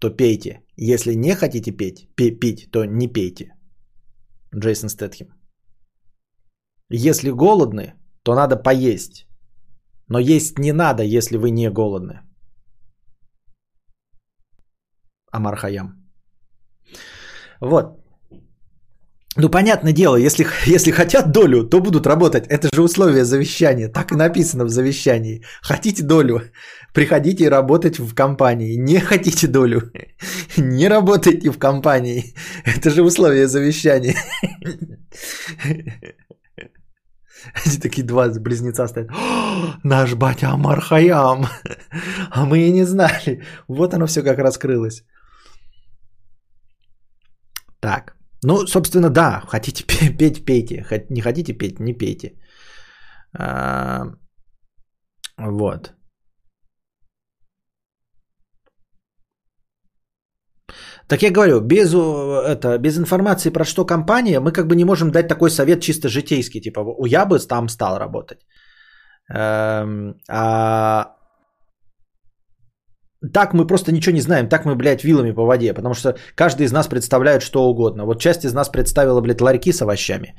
то 0.00 0.10
пейте. 0.10 0.60
Если 0.76 1.14
не 1.14 1.34
хотите 1.34 1.72
петь, 1.72 2.08
пи- 2.14 2.38
пить, 2.38 2.70
то 2.70 2.84
не 2.84 3.08
пейте. 3.08 3.54
Джейсон 4.54 4.90
Стэтхем. 4.90 5.28
Если 6.90 7.30
голодны, 7.30 7.94
то 8.22 8.34
надо 8.34 8.56
поесть. 8.56 9.26
Но 10.08 10.18
есть 10.18 10.58
не 10.58 10.72
надо, 10.72 11.02
если 11.02 11.38
вы 11.38 11.50
не 11.50 11.70
голодны. 11.70 12.20
Амар 15.32 15.56
Хаям. 15.56 16.04
Вот. 17.60 18.03
Ну, 19.36 19.48
понятное 19.48 19.92
дело, 19.92 20.16
если, 20.16 20.46
если 20.66 20.92
хотят 20.92 21.32
долю, 21.32 21.64
то 21.64 21.80
будут 21.80 22.06
работать. 22.06 22.46
Это 22.46 22.68
же 22.72 22.82
условие 22.82 23.24
завещания. 23.24 23.88
Так 23.88 24.12
и 24.12 24.16
написано 24.16 24.64
в 24.64 24.68
завещании. 24.68 25.42
Хотите 25.62 26.04
долю, 26.04 26.40
приходите 26.92 27.50
работать 27.50 27.98
в 27.98 28.14
компании. 28.14 28.76
Не 28.76 29.00
хотите 29.00 29.48
долю, 29.48 29.90
не 30.56 30.88
работайте 30.88 31.50
в 31.50 31.58
компании. 31.58 32.34
Это 32.64 32.90
же 32.90 33.02
условие 33.02 33.48
завещания. 33.48 34.14
Эти 37.66 37.80
такие 37.80 38.06
два 38.06 38.28
близнеца 38.28 38.88
стоят. 38.88 39.10
Наш 39.82 40.14
батя 40.14 40.50
Амар 40.50 40.80
Хаям. 40.80 41.46
А 42.30 42.44
мы 42.46 42.58
и 42.58 42.72
не 42.72 42.84
знали. 42.86 43.42
Вот 43.68 43.94
оно 43.94 44.06
все 44.06 44.22
как 44.22 44.38
раскрылось. 44.38 45.02
Так. 47.80 48.14
Ну, 48.44 48.66
собственно, 48.66 49.10
да, 49.10 49.42
хотите 49.46 49.84
петь, 50.18 50.44
пейте. 50.44 51.06
Не 51.10 51.20
хотите 51.20 51.52
петь, 51.52 51.80
не 51.80 51.94
пейте. 51.94 52.32
А, 53.38 54.04
вот. 55.38 55.92
Так 61.08 61.22
я 61.22 61.30
говорю, 61.30 61.60
без, 61.60 61.92
это, 61.92 62.78
без 62.78 62.96
информации 62.96 63.50
про 63.50 63.64
что 63.64 63.84
компания, 63.84 64.40
мы 64.40 64.52
как 64.52 64.66
бы 64.66 64.76
не 64.76 64.84
можем 64.84 65.10
дать 65.10 65.28
такой 65.28 65.50
совет 65.50 65.80
чисто 65.80 66.08
житейский, 66.08 66.60
типа, 66.60 66.80
я 67.06 67.26
бы 67.26 67.38
там 67.38 67.68
стал 67.68 67.98
работать. 67.98 68.38
Эм, 69.28 70.14
а 70.28 71.16
так 73.32 73.54
мы 73.54 73.66
просто 73.66 73.92
ничего 73.92 74.14
не 74.14 74.20
знаем, 74.20 74.48
так 74.48 74.64
мы, 74.64 74.74
блядь, 74.74 75.04
вилами 75.04 75.32
по 75.32 75.44
воде, 75.44 75.74
потому 75.74 75.94
что 75.94 76.16
каждый 76.34 76.66
из 76.66 76.72
нас 76.72 76.88
представляет 76.88 77.42
что 77.42 77.64
угодно. 77.64 78.04
Вот 78.04 78.20
часть 78.20 78.44
из 78.44 78.54
нас 78.54 78.68
представила, 78.68 79.20
блядь, 79.20 79.40
ларьки 79.40 79.72
с 79.72 79.82
овощами. 79.82 80.34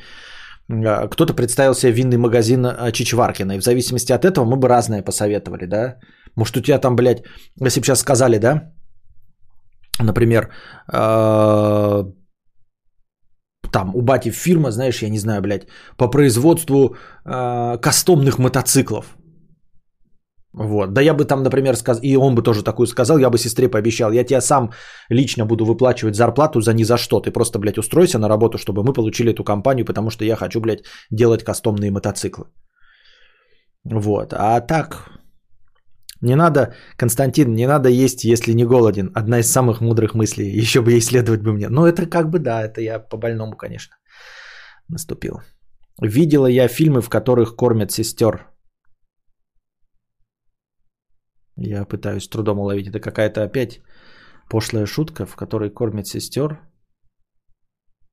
А, 0.69 1.07
кто-то 1.07 1.33
представил 1.33 1.73
себе 1.73 1.93
винный 1.93 2.17
магазин 2.17 2.65
а, 2.65 2.91
Чичваркина. 2.91 3.53
И 3.53 3.59
в 3.59 3.63
зависимости 3.63 4.11
от 4.11 4.25
этого 4.25 4.45
мы 4.45 4.57
бы 4.57 4.67
разное 4.67 5.01
посоветовали, 5.01 5.65
да? 5.65 5.95
Может, 6.35 6.57
у 6.57 6.61
тебя 6.61 6.79
там, 6.79 6.95
блядь, 6.95 7.23
если 7.65 7.79
бы 7.79 7.85
сейчас 7.85 7.99
сказали, 7.99 8.37
да? 8.37 8.71
Например, 9.99 10.49
а, 10.91 12.05
там 13.71 13.95
у 13.95 14.01
бати 14.01 14.31
фирма, 14.31 14.71
знаешь, 14.71 15.01
я 15.01 15.09
не 15.09 15.19
знаю, 15.19 15.41
блядь, 15.41 15.67
по 15.97 16.07
производству 16.07 16.95
кастомных 17.23 18.39
мотоциклов. 18.39 19.17
Вот. 20.57 20.93
Да 20.93 21.01
я 21.01 21.13
бы 21.13 21.25
там, 21.25 21.43
например, 21.43 21.75
сказал, 21.75 22.01
и 22.03 22.15
он 22.15 22.35
бы 22.35 22.41
тоже 22.41 22.63
такую 22.63 22.87
сказал, 22.87 23.17
я 23.17 23.29
бы 23.29 23.37
сестре 23.37 23.67
пообещал, 23.67 24.13
я 24.13 24.23
тебе 24.23 24.41
сам 24.41 24.71
лично 25.09 25.45
буду 25.45 25.65
выплачивать 25.65 26.15
зарплату 26.15 26.61
за 26.61 26.73
ни 26.73 26.83
за 26.83 26.97
что. 26.97 27.19
Ты 27.19 27.31
просто, 27.31 27.59
блядь, 27.59 27.77
устройся 27.77 28.19
на 28.19 28.29
работу, 28.29 28.57
чтобы 28.57 28.83
мы 28.83 28.93
получили 28.93 29.31
эту 29.31 29.43
компанию, 29.43 29.85
потому 29.85 30.09
что 30.09 30.23
я 30.23 30.35
хочу, 30.35 30.61
блядь, 30.61 30.83
делать 31.11 31.43
кастомные 31.43 31.91
мотоциклы. 31.91 32.45
Вот. 33.83 34.33
А 34.33 34.61
так, 34.61 35.09
не 36.21 36.35
надо, 36.35 36.73
Константин, 36.97 37.53
не 37.53 37.67
надо 37.67 37.89
есть, 37.89 38.23
если 38.23 38.53
не 38.53 38.65
голоден. 38.65 39.11
Одна 39.13 39.39
из 39.39 39.51
самых 39.51 39.81
мудрых 39.81 40.15
мыслей. 40.15 40.57
Еще 40.57 40.81
бы 40.81 40.97
исследовать 40.97 41.41
бы 41.41 41.51
мне. 41.51 41.67
Ну, 41.69 41.85
это 41.85 42.05
как 42.05 42.29
бы 42.29 42.39
да, 42.39 42.63
это 42.63 42.79
я 42.81 42.99
по 42.99 43.17
больному, 43.17 43.57
конечно, 43.57 43.95
наступил. 44.87 45.41
Видела 46.01 46.47
я 46.47 46.69
фильмы, 46.69 47.01
в 47.01 47.09
которых 47.09 47.55
кормят 47.55 47.91
сестер. 47.91 48.54
Я 51.57 51.85
пытаюсь 51.85 52.27
трудом 52.27 52.59
уловить. 52.59 52.87
Это 52.87 52.99
какая-то 52.99 53.43
опять 53.43 53.81
пошлая 54.49 54.85
шутка, 54.85 55.25
в 55.25 55.35
которой 55.35 55.69
кормят 55.69 56.07
сестер? 56.07 56.59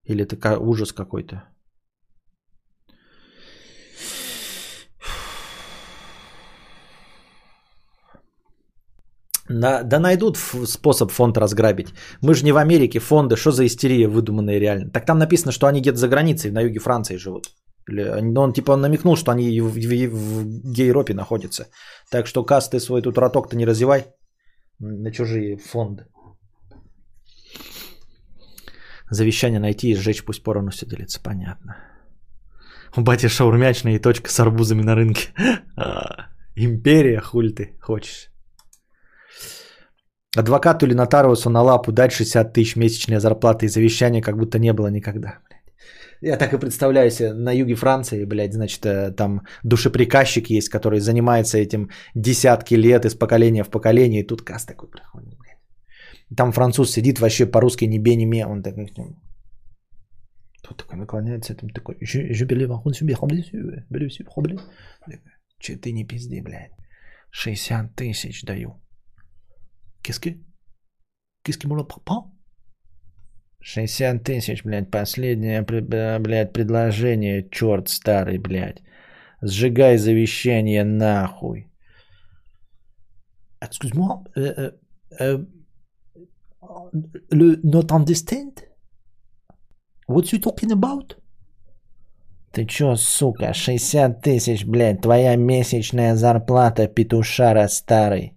Или 0.04 0.24
это 0.24 0.58
ужас 0.58 0.92
какой-то? 0.92 1.44
На, 9.48 9.82
да 9.82 9.98
найдут 9.98 10.38
способ 10.66 11.10
фонд 11.10 11.36
разграбить. 11.36 11.92
Мы 12.22 12.34
же 12.34 12.44
не 12.44 12.52
в 12.52 12.56
Америке, 12.56 13.00
фонды, 13.00 13.36
что 13.36 13.50
за 13.50 13.66
истерия 13.66 14.08
выдуманная 14.08 14.58
реально. 14.58 14.90
Так 14.90 15.04
там 15.04 15.18
написано, 15.18 15.52
что 15.52 15.66
они 15.66 15.80
где-то 15.80 15.98
за 15.98 16.08
границей, 16.08 16.50
на 16.50 16.62
юге 16.62 16.78
Франции 16.78 17.16
живут. 17.16 17.46
Но 17.86 18.42
он 18.42 18.52
типа 18.52 18.76
намекнул, 18.76 19.16
что 19.16 19.32
они 19.32 19.60
в, 19.60 19.72
в, 19.72 20.08
в 20.10 20.72
Гейропе 20.72 21.14
находятся. 21.14 21.66
Так 22.10 22.26
что 22.26 22.44
Кас, 22.44 22.68
ты 22.68 22.80
свой 22.80 23.02
тут 23.02 23.18
роток-то 23.18 23.56
не 23.56 23.66
развивай 23.66 24.06
на 24.78 25.10
чужие 25.12 25.56
фонды. 25.56 26.06
Завещание 29.10 29.60
найти 29.60 29.90
и 29.90 29.94
сжечь, 29.94 30.24
пусть 30.24 30.42
поровну 30.42 30.70
все 30.70 30.86
делится. 30.86 31.20
Понятно. 31.22 31.76
У 32.96 33.00
бати 33.00 33.28
шаурмячная 33.28 33.96
и 33.96 33.98
точка 33.98 34.30
с 34.30 34.40
арбузами 34.40 34.82
на 34.82 34.94
рынке. 34.94 35.28
Империя, 36.56 37.20
хуль 37.20 37.52
ты 37.52 37.76
хочешь. 37.80 38.30
Адвокату 40.36 40.86
или 40.86 40.94
нотариусу 40.94 41.50
на 41.50 41.62
лапу 41.62 41.92
дать 41.92 42.12
60 42.12 42.52
тысяч 42.52 42.76
месячная 42.76 43.20
зарплата 43.20 43.66
и 43.66 43.68
завещания 43.68 44.22
как 44.22 44.36
будто 44.36 44.58
не 44.58 44.72
было 44.72 44.88
никогда. 44.88 45.40
Я 46.22 46.36
так 46.36 46.52
и 46.52 46.58
представляю 46.58 47.10
себе, 47.10 47.32
на 47.32 47.52
юге 47.52 47.74
Франции, 47.74 48.24
блядь, 48.24 48.52
значит, 48.52 48.86
э, 48.86 49.10
там 49.10 49.40
душеприказчик 49.64 50.50
есть, 50.50 50.68
который 50.68 51.00
занимается 51.00 51.58
этим 51.58 51.90
десятки 52.14 52.76
лет 52.76 53.04
из 53.04 53.14
поколения 53.14 53.64
в 53.64 53.70
поколение, 53.70 54.20
и 54.20 54.26
тут 54.26 54.42
каст 54.42 54.68
такой 54.68 54.88
проходит, 54.88 55.36
блядь. 55.38 55.58
Там 56.36 56.52
француз 56.52 56.92
сидит 56.92 57.18
вообще 57.18 57.46
по-русски 57.46 57.86
не 57.86 57.98
бе, 57.98 58.14
не 58.14 58.26
ме. 58.26 58.46
Он 58.46 58.62
такой, 58.62 58.86
тут 60.62 60.76
такой 60.76 60.98
наклоняется, 60.98 61.54
там 61.54 61.70
такой. 61.70 61.98
Че 65.58 65.76
ты 65.76 65.92
не 65.92 66.06
пизди, 66.06 66.40
блядь. 66.40 66.72
60 67.30 67.96
тысяч 67.96 68.44
даю. 68.44 68.80
Qu'est-ce 70.02 71.58
que 71.58 71.66
mon 71.66 71.84
papa? 71.84 72.31
60 73.62 74.24
тысяч, 74.24 74.64
блядь, 74.64 74.90
последнее, 74.90 75.62
блядь, 75.62 76.52
предложение, 76.52 77.48
черт 77.50 77.88
старый, 77.88 78.38
блядь. 78.38 78.82
Сжигай 79.40 79.98
завещание 79.98 80.84
нахуй. 80.84 81.68
Excuse-moi, 83.60 84.24
euh, 84.36 84.72
euh, 85.20 85.38
le 87.30 87.60
not 87.62 87.92
understand? 87.92 88.64
What 90.08 90.32
you 90.32 90.40
talking 90.40 90.72
about? 90.72 91.16
Ты 92.52 92.66
чё, 92.66 92.96
сука, 92.96 93.54
60 93.54 94.20
тысяч, 94.20 94.64
блядь, 94.64 95.00
твоя 95.00 95.36
месячная 95.36 96.16
зарплата, 96.16 96.88
петушара 96.88 97.68
старый. 97.68 98.36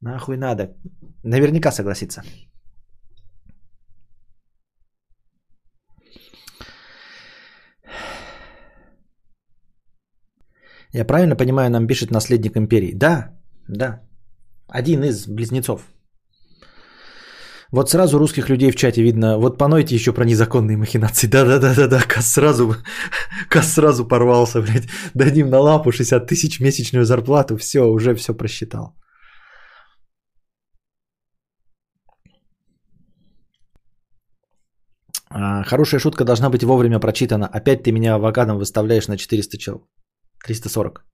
Нахуй 0.00 0.36
надо. 0.36 0.74
Наверняка 1.22 1.72
согласится. 1.72 2.22
Я 10.94 11.04
правильно 11.04 11.36
понимаю, 11.36 11.70
нам 11.70 11.86
пишет 11.86 12.10
наследник 12.10 12.56
империи? 12.56 12.92
Да, 12.94 13.32
да. 13.68 14.00
Один 14.68 15.04
из 15.04 15.26
близнецов. 15.26 15.80
Вот 17.72 17.88
сразу 17.88 18.18
русских 18.18 18.50
людей 18.50 18.70
в 18.70 18.76
чате 18.76 19.02
видно. 19.02 19.38
Вот 19.38 19.58
понойте 19.58 19.94
еще 19.94 20.12
про 20.12 20.24
незаконные 20.24 20.76
махинации. 20.76 21.26
Да-да-да-да-да. 21.28 22.02
Кас 22.02 22.32
сразу, 22.32 22.74
Кас 23.48 23.72
сразу 23.72 24.04
порвался, 24.08 24.60
блядь. 24.60 24.88
Дадим 25.14 25.48
на 25.48 25.60
лапу 25.60 25.90
60 25.90 26.26
тысяч 26.26 26.60
месячную 26.60 27.04
зарплату. 27.04 27.56
Все, 27.56 27.80
уже 27.80 28.14
все 28.14 28.34
просчитал. 28.34 28.94
А, 35.30 35.64
хорошая 35.64 36.00
шутка 36.00 36.24
должна 36.24 36.50
быть 36.50 36.62
вовремя 36.62 37.00
прочитана. 37.00 37.46
Опять 37.46 37.82
ты 37.82 37.92
меня 37.92 38.14
авокадом 38.16 38.58
выставляешь 38.58 39.08
на 39.08 39.16
400 39.16 39.56
чел. 39.56 39.88
340. 40.42 41.04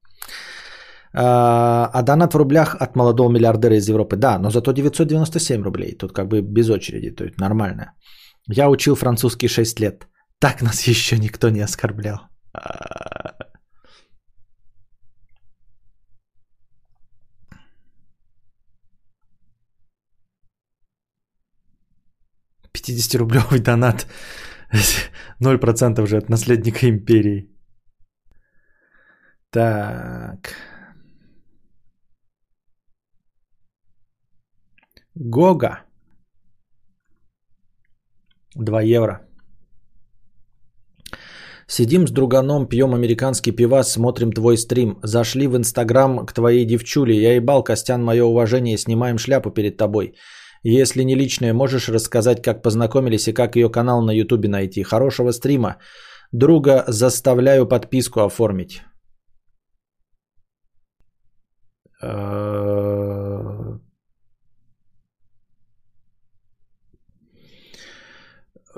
А, 1.14 1.90
а 1.92 2.02
донат 2.02 2.34
в 2.34 2.36
рублях 2.36 2.76
от 2.80 2.96
молодого 2.96 3.30
миллиардера 3.30 3.76
из 3.76 3.88
Европы. 3.88 4.16
Да, 4.16 4.38
но 4.38 4.50
зато 4.50 4.72
997 4.72 5.62
рублей. 5.62 5.96
Тут 5.98 6.12
как 6.12 6.28
бы 6.28 6.42
без 6.42 6.70
очереди, 6.70 7.10
то 7.10 7.24
есть 7.24 7.38
нормально. 7.40 7.92
Я 8.48 8.68
учил 8.68 8.94
французский 8.94 9.48
6 9.48 9.80
лет. 9.80 10.06
Так 10.38 10.62
нас 10.62 10.88
еще 10.88 11.18
никто 11.18 11.50
не 11.50 11.60
оскорблял. 11.60 12.18
рублевый 23.16 23.60
донат. 23.60 24.06
0% 25.40 26.02
уже 26.02 26.18
от 26.18 26.28
наследника 26.28 26.88
империи. 26.88 27.57
Так. 29.50 30.54
Гога. 35.14 35.84
2 38.54 38.82
евро. 38.82 39.20
Сидим 41.66 42.06
с 42.06 42.10
друганом, 42.10 42.66
пьем 42.66 42.94
американский 42.94 43.52
пивас, 43.52 43.92
смотрим 43.92 44.32
твой 44.32 44.56
стрим. 44.56 44.98
Зашли 45.02 45.46
в 45.46 45.56
Инстаграм 45.56 46.26
к 46.26 46.32
твоей 46.32 46.64
девчуле. 46.66 47.20
Я 47.20 47.34
ебал, 47.34 47.62
Костян, 47.62 48.02
мое 48.02 48.24
уважение, 48.24 48.78
снимаем 48.78 49.18
шляпу 49.18 49.50
перед 49.50 49.76
тобой. 49.76 50.14
Если 50.62 51.04
не 51.04 51.14
личное, 51.14 51.52
можешь 51.54 51.88
рассказать, 51.88 52.42
как 52.42 52.62
познакомились 52.62 53.28
и 53.28 53.32
как 53.32 53.56
ее 53.56 53.70
канал 53.70 54.02
на 54.02 54.12
Ютубе 54.12 54.48
найти. 54.48 54.82
Хорошего 54.82 55.32
стрима. 55.32 55.76
Друга 56.32 56.84
заставляю 56.88 57.66
подписку 57.66 58.20
оформить. 58.20 58.82
Э, 61.86 61.87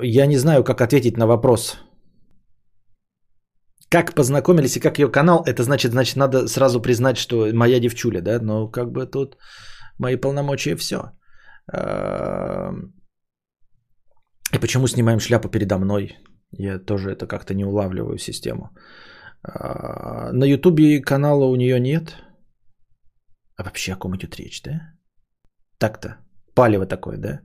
я 0.02 0.26
не 0.26 0.38
знаю, 0.38 0.64
как 0.64 0.80
ответить 0.80 1.16
на 1.16 1.26
вопрос. 1.26 1.78
Как 3.90 4.14
познакомились 4.14 4.76
и 4.76 4.80
как 4.80 4.98
ее 4.98 5.10
канал, 5.10 5.42
это 5.46 5.62
значит, 5.62 5.90
значит, 5.90 6.16
надо 6.16 6.48
сразу 6.48 6.80
признать, 6.80 7.16
что 7.16 7.52
моя 7.52 7.80
девчуля, 7.80 8.20
да, 8.20 8.38
но 8.40 8.70
как 8.70 8.92
бы 8.92 9.06
тут 9.06 9.36
мои 9.98 10.16
полномочия 10.16 10.76
все. 10.76 10.96
Э, 11.72 12.70
и 14.54 14.58
почему 14.58 14.86
снимаем 14.86 15.20
шляпу 15.20 15.48
передо 15.48 15.78
мной? 15.78 16.16
Я 16.52 16.78
тоже 16.78 17.10
это 17.10 17.26
как-то 17.26 17.54
не 17.54 17.64
улавливаю 17.64 18.18
систему. 18.18 18.70
Э, 19.42 20.30
на 20.32 20.44
ютубе 20.44 21.00
канала 21.00 21.46
у 21.46 21.56
нее 21.56 21.80
нет. 21.80 22.14
А 23.60 23.62
вообще 23.62 23.92
о 23.92 23.96
ком 23.96 24.16
идет 24.16 24.36
речь, 24.36 24.62
да? 24.62 24.94
Так-то. 25.78 26.16
Палево 26.54 26.86
такое, 26.86 27.18
да? 27.18 27.40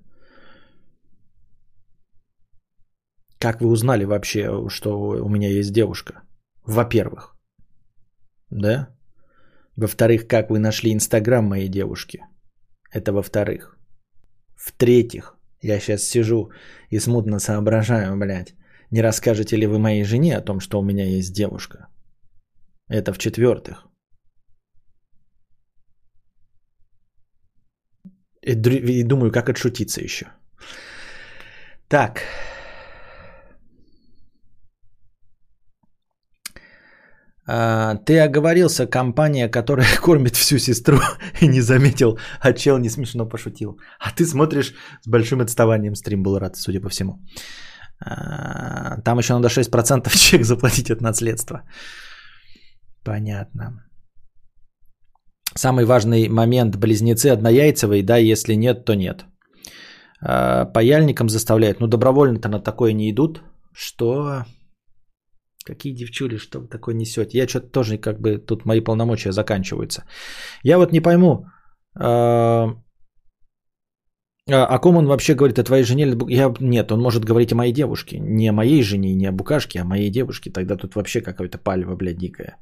Как 3.38 3.62
вы 3.62 3.68
узнали 3.68 4.06
вообще, 4.06 4.70
что 4.70 4.90
у 5.26 5.30
меня 5.30 5.50
есть 5.50 5.74
девушка? 5.74 6.24
Во-первых. 6.66 7.36
Да? 8.50 8.88
Во-вторых, 9.76 10.26
как 10.28 10.50
вы 10.50 10.60
нашли 10.60 10.94
Инстаграм 10.94 11.44
моей 11.44 11.68
девушки? 11.68 12.26
Это 12.94 13.12
во-вторых. 13.12 13.78
В-третьих, 14.56 15.36
я 15.62 15.80
сейчас 15.80 16.04
сижу 16.04 16.50
и 16.92 17.00
смутно 17.00 17.40
соображаю, 17.40 18.18
блядь, 18.18 18.56
не 18.90 19.02
расскажете 19.02 19.58
ли 19.58 19.68
вы 19.68 19.80
моей 19.80 20.06
жене 20.06 20.38
о 20.38 20.46
том, 20.46 20.62
что 20.62 20.80
у 20.80 20.84
меня 20.84 21.18
есть 21.18 21.34
девушка? 21.34 21.90
Это 22.88 23.12
в-четвертых. 23.12 23.90
И, 28.46 29.04
думаю, 29.04 29.32
как 29.32 29.50
отшутиться 29.50 30.02
еще. 30.02 30.26
Так. 31.88 32.22
А, 37.48 37.96
ты 37.96 38.20
оговорился, 38.20 38.88
компания, 38.88 39.50
которая 39.50 39.88
кормит 40.02 40.36
всю 40.36 40.60
сестру 40.60 41.00
и 41.42 41.48
не 41.48 41.62
заметил, 41.62 42.20
а 42.40 42.54
чел 42.54 42.78
не 42.78 42.90
смешно 42.90 43.30
пошутил. 43.30 43.80
А 44.00 44.12
ты 44.12 44.26
смотришь 44.26 44.74
с 45.02 45.08
большим 45.08 45.42
отставанием 45.42 45.96
стрим 45.96 46.24
был 46.24 46.40
рад, 46.40 46.56
судя 46.56 46.82
по 46.82 46.90
всему. 46.90 47.20
А, 48.00 49.02
там 49.02 49.18
еще 49.18 49.34
надо 49.34 49.48
6% 49.48 50.10
чек 50.18 50.46
заплатить 50.46 50.92
от 50.92 51.02
наследства. 51.02 51.64
Понятно. 53.04 53.85
Самый 55.58 55.86
важный 55.86 56.30
момент. 56.30 56.76
Близнецы 56.76 57.28
однояйцевые, 57.28 58.04
да, 58.04 58.18
если 58.18 58.56
нет, 58.56 58.86
то 58.86 58.96
нет. 58.96 59.26
А, 60.22 60.66
паяльником 60.66 61.30
заставляют. 61.30 61.80
Ну, 61.80 61.88
добровольно-то 61.88 62.50
на 62.50 62.60
такое 62.60 62.94
не 62.94 63.10
идут. 63.10 63.42
Что? 63.74 64.46
Какие 65.66 65.96
девчули, 65.96 66.38
что 66.38 66.60
вы 66.60 66.68
такое 66.68 66.96
несете? 66.96 67.38
Я 67.38 67.48
что-то 67.48 67.68
тоже 67.68 67.98
как 67.98 68.20
бы 68.20 68.38
тут 68.38 68.66
мои 68.66 68.82
полномочия 68.82 69.32
заканчиваются. 69.32 70.04
Я 70.64 70.78
вот 70.78 70.92
не 70.92 71.02
пойму, 71.02 71.46
а, 71.98 72.76
а, 74.50 74.66
о 74.66 74.80
ком 74.80 74.98
он 74.98 75.08
вообще 75.08 75.34
говорит, 75.34 75.60
о 75.60 75.64
твоей 75.64 75.84
жене? 75.84 76.16
Я, 76.30 76.54
нет, 76.60 76.92
он 76.92 77.02
может 77.02 77.26
говорить 77.26 77.52
о 77.52 77.56
моей 77.56 77.74
девушке. 77.74 78.20
Не 78.20 78.50
о 78.50 78.54
моей 78.54 78.84
жене, 78.84 79.16
не 79.16 79.26
о 79.26 79.32
букашке, 79.32 79.80
а 79.80 79.82
о 79.82 79.86
моей 79.86 80.12
девушке. 80.12 80.52
Тогда 80.52 80.76
тут 80.76 80.96
вообще 80.96 81.22
какое-то 81.22 81.58
палево, 81.58 81.96
блядь, 81.96 82.18
дикое. 82.18 82.58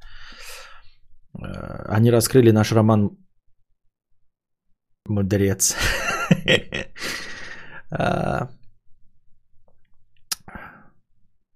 Э, 1.41 1.97
они 1.97 2.11
раскрыли 2.11 2.51
наш 2.51 2.71
роман 2.71 3.17
«Мудрец». 5.07 5.75
А, 7.91 8.47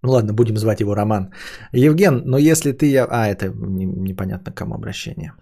ну 0.04 0.12
ладно, 0.12 0.34
будем 0.34 0.58
звать 0.58 0.82
его 0.82 0.96
Роман. 0.96 1.32
Евген, 1.74 2.22
но 2.26 2.38
если 2.38 2.72
ты... 2.72 2.86
я, 2.92 3.08
А, 3.10 3.28
это 3.28 3.50
непонятно 3.50 4.54
кому 4.54 4.76
обращение. 4.76 5.34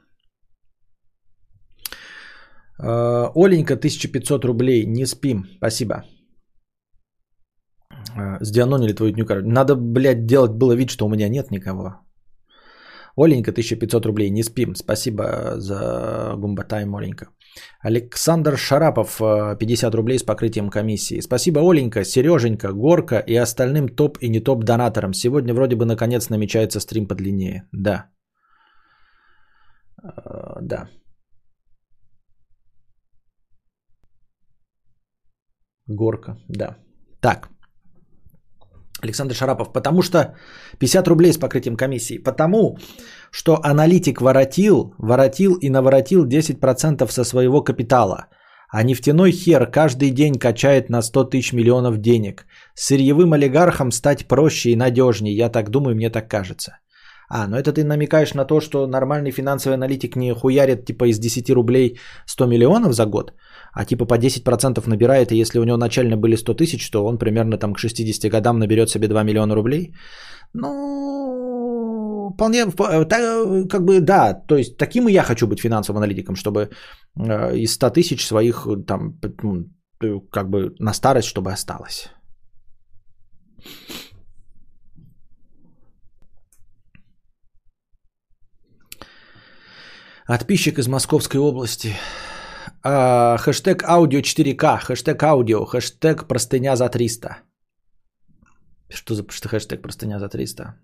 А, 2.79 3.31
Оленька, 3.36 3.73
1500 3.73 4.45
рублей. 4.45 4.86
Не 4.86 5.05
спим. 5.05 5.45
Спасибо. 5.57 6.03
Сдианонили 8.39 8.93
твою 8.93 9.11
днюка. 9.11 9.41
Надо, 9.41 9.75
блядь, 9.75 10.25
делать 10.25 10.51
было 10.51 10.75
вид, 10.75 10.89
что 10.89 11.05
у 11.05 11.09
меня 11.09 11.27
нет 11.29 11.51
никого. 11.51 12.04
Оленька, 13.18 13.51
1500 13.51 14.05
рублей. 14.05 14.30
Не 14.30 14.43
спим. 14.43 14.76
Спасибо 14.76 15.53
за 15.57 16.34
гумбатай, 16.38 16.84
Оленька. 16.84 17.28
Александр 17.80 18.57
Шарапов, 18.57 19.22
э, 19.22 19.57
50 19.59 19.95
рублей 19.95 20.20
с 20.20 20.24
покрытием 20.24 20.70
комиссии. 20.70 21.22
Спасибо, 21.22 21.61
Оленька, 21.61 22.03
Сереженька, 22.03 22.74
Горка 22.74 23.20
и 23.20 23.36
остальным 23.36 23.88
топ 23.89 24.18
и 24.22 24.30
не 24.30 24.39
топ 24.39 24.63
донаторам. 24.63 25.13
Сегодня 25.13 25.53
вроде 25.53 25.76
бы 25.76 25.86
наконец 25.86 26.30
намечается 26.30 26.80
стрим 26.80 27.07
подлиннее. 27.07 27.63
Да. 27.72 28.09
Э, 30.03 30.61
Да. 30.61 30.89
Горка, 35.88 36.38
да. 36.49 36.78
Так. 37.22 37.49
Александр 39.05 39.35
Шарапов, 39.35 39.71
потому 39.73 40.01
что 40.01 40.35
50 40.79 41.07
рублей 41.07 41.33
с 41.33 41.37
покрытием 41.37 41.77
комиссии. 41.77 42.17
Потому 42.17 42.77
что 43.31 43.59
аналитик 43.63 44.21
воротил, 44.21 44.93
воротил 44.97 45.55
и 45.55 45.69
наворотил 45.69 46.27
10% 46.27 47.11
со 47.11 47.23
своего 47.23 47.63
капитала. 47.63 48.27
А 48.69 48.83
нефтяной 48.83 49.31
хер 49.31 49.71
каждый 49.71 50.11
день 50.11 50.39
качает 50.39 50.89
на 50.89 51.01
100 51.01 51.29
тысяч 51.29 51.53
миллионов 51.53 51.97
денег. 51.97 52.45
Сырьевым 52.73 53.33
олигархом 53.33 53.91
стать 53.91 54.27
проще 54.27 54.71
и 54.71 54.75
надежнее, 54.75 55.35
я 55.35 55.49
так 55.49 55.69
думаю, 55.69 55.95
мне 55.95 56.09
так 56.09 56.29
кажется. 56.29 56.79
А, 57.29 57.47
ну 57.47 57.57
это 57.57 57.71
ты 57.73 57.83
намекаешь 57.83 58.33
на 58.33 58.45
то, 58.45 58.61
что 58.61 58.87
нормальный 58.87 59.31
финансовый 59.31 59.73
аналитик 59.73 60.15
не 60.15 60.33
хуярит 60.33 60.85
типа 60.85 61.09
из 61.09 61.19
10 61.19 61.49
рублей 61.49 61.99
100 62.25 62.45
миллионов 62.45 62.93
за 62.93 63.05
год, 63.05 63.33
а 63.76 63.86
типа 63.86 64.05
по 64.05 64.17
10% 64.17 64.88
набирает, 64.89 65.32
и 65.32 65.41
если 65.41 65.59
у 65.59 65.63
него 65.65 65.78
начально 65.78 66.17
были 66.17 66.38
100 66.38 66.53
тысяч, 66.53 66.89
то 66.89 67.05
он 67.05 67.17
примерно 67.17 67.57
там 67.57 67.73
к 67.73 67.80
60 67.80 68.32
годам 68.32 68.59
наберет 68.59 68.89
себе 68.89 69.07
2 69.07 69.23
миллиона 69.23 69.55
рублей. 69.55 69.93
Ну, 70.53 72.32
вполне, 72.34 72.65
вп- 72.65 73.05
та- 73.05 73.67
как 73.69 73.84
бы 73.84 73.99
да, 73.99 74.34
то 74.47 74.55
есть 74.57 74.78
таким 74.78 75.09
и 75.09 75.11
я 75.13 75.23
хочу 75.23 75.47
быть 75.47 75.59
финансовым 75.59 75.97
аналитиком, 75.97 76.36
чтобы 76.36 76.69
э, 77.19 77.57
из 77.57 77.73
100 77.73 77.89
тысяч 77.89 78.26
своих 78.26 78.65
э, 78.65 78.78
там 78.88 79.19
ну, 79.43 79.65
э, 80.03 80.19
как 80.32 80.49
бы 80.49 80.73
на 80.80 80.93
старость, 80.93 81.28
чтобы 81.28 81.51
осталось. 81.51 82.09
Отписчик 90.28 90.80
из 90.80 90.88
Московской 90.88 91.39
области. 91.39 91.93
А, 92.88 93.38
хэштег 93.38 93.81
аудио 93.83 94.19
4К, 94.21 94.77
хэштег 94.77 95.23
аудио, 95.23 95.65
хэштег 95.65 96.27
простыня 96.27 96.75
за 96.75 96.88
300. 96.88 97.38
Что 98.89 99.15
за 99.15 99.23
что 99.31 99.49
хэштег 99.49 99.81
простыня 99.81 100.19
за 100.19 100.29
300? 100.29 100.75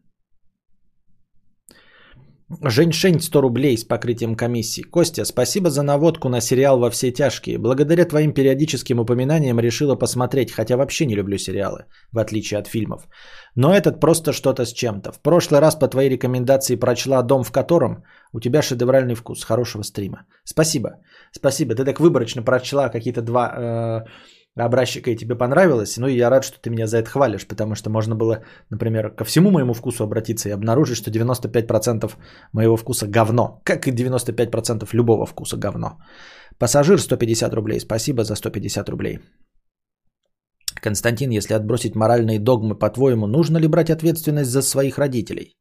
Женьшень 2.61 3.19
100 3.19 3.41
рублей 3.41 3.77
с 3.77 3.83
покрытием 3.83 4.35
комиссии. 4.35 4.81
Костя, 4.81 5.25
спасибо 5.25 5.69
за 5.69 5.83
наводку 5.83 6.29
на 6.29 6.41
сериал 6.41 6.79
«Во 6.79 6.89
все 6.89 7.11
тяжкие». 7.11 7.57
Благодаря 7.57 8.05
твоим 8.05 8.33
периодическим 8.33 8.99
упоминаниям 8.99 9.59
решила 9.59 9.95
посмотреть, 9.95 10.51
хотя 10.51 10.75
вообще 10.75 11.05
не 11.05 11.15
люблю 11.15 11.37
сериалы, 11.37 11.85
в 12.11 12.19
отличие 12.19 12.59
от 12.59 12.67
фильмов. 12.67 13.07
Но 13.55 13.73
этот 13.73 13.99
просто 13.99 14.33
что-то 14.33 14.65
с 14.65 14.73
чем-то. 14.73 15.11
В 15.11 15.21
прошлый 15.21 15.61
раз 15.61 15.75
по 15.75 15.87
твоей 15.87 16.09
рекомендации 16.09 16.75
прочла 16.75 17.23
«Дом 17.23 17.43
в 17.43 17.51
котором». 17.51 18.03
У 18.33 18.39
тебя 18.39 18.61
шедевральный 18.61 19.15
вкус. 19.15 19.43
Хорошего 19.43 19.83
стрима. 19.83 20.25
Спасибо. 20.43 20.89
Спасибо. 21.31 21.75
Ты 21.75 21.85
так 21.85 21.99
выборочно 21.99 22.43
прочла 22.43 22.89
какие-то 22.89 23.21
два 23.21 23.49
э, 23.49 24.05
образчика 24.55 25.11
и 25.11 25.15
тебе 25.15 25.35
понравилось. 25.35 25.97
Ну 25.97 26.07
и 26.07 26.17
я 26.17 26.29
рад, 26.29 26.43
что 26.43 26.59
ты 26.59 26.69
меня 26.69 26.87
за 26.87 26.97
это 26.97 27.09
хвалишь, 27.09 27.47
потому 27.47 27.75
что 27.75 27.89
можно 27.89 28.15
было, 28.15 28.43
например, 28.69 29.15
ко 29.15 29.23
всему 29.23 29.51
моему 29.51 29.73
вкусу 29.73 30.03
обратиться 30.03 30.49
и 30.49 30.53
обнаружить, 30.53 30.97
что 30.97 31.11
95% 31.11 32.11
моего 32.53 32.77
вкуса 32.77 33.07
говно. 33.07 33.61
Как 33.63 33.87
и 33.87 33.91
95% 33.91 34.87
любого 34.93 35.25
вкуса 35.25 35.57
говно. 35.57 35.97
Пассажир 36.57 36.99
150 36.99 37.53
рублей. 37.53 37.79
Спасибо 37.79 38.23
за 38.23 38.35
150 38.35 38.89
рублей. 38.89 39.19
Константин, 40.81 41.31
если 41.31 41.53
отбросить 41.53 41.95
моральные 41.95 42.39
догмы, 42.39 42.75
по-твоему, 42.75 43.27
нужно 43.27 43.59
ли 43.59 43.67
брать 43.67 43.89
ответственность 43.89 44.49
за 44.49 44.61
своих 44.61 44.97
родителей? 44.97 45.55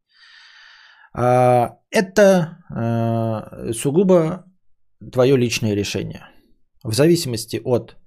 А, 1.12 1.76
Это 1.90 2.58
а, 2.70 3.72
сугубо 3.72 4.44
твое 5.12 5.36
личное 5.36 5.74
решение. 5.74 6.26
В 6.84 6.94
зависимости 6.94 7.60
от 7.64 7.99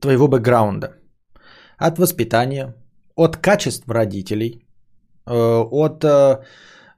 твоего 0.00 0.28
бэкграунда, 0.28 0.88
от 1.78 1.98
воспитания, 1.98 2.74
от 3.16 3.36
качеств 3.36 3.88
родителей, 3.88 4.66
э, 5.26 5.32
от 5.32 6.04
э, 6.04 6.38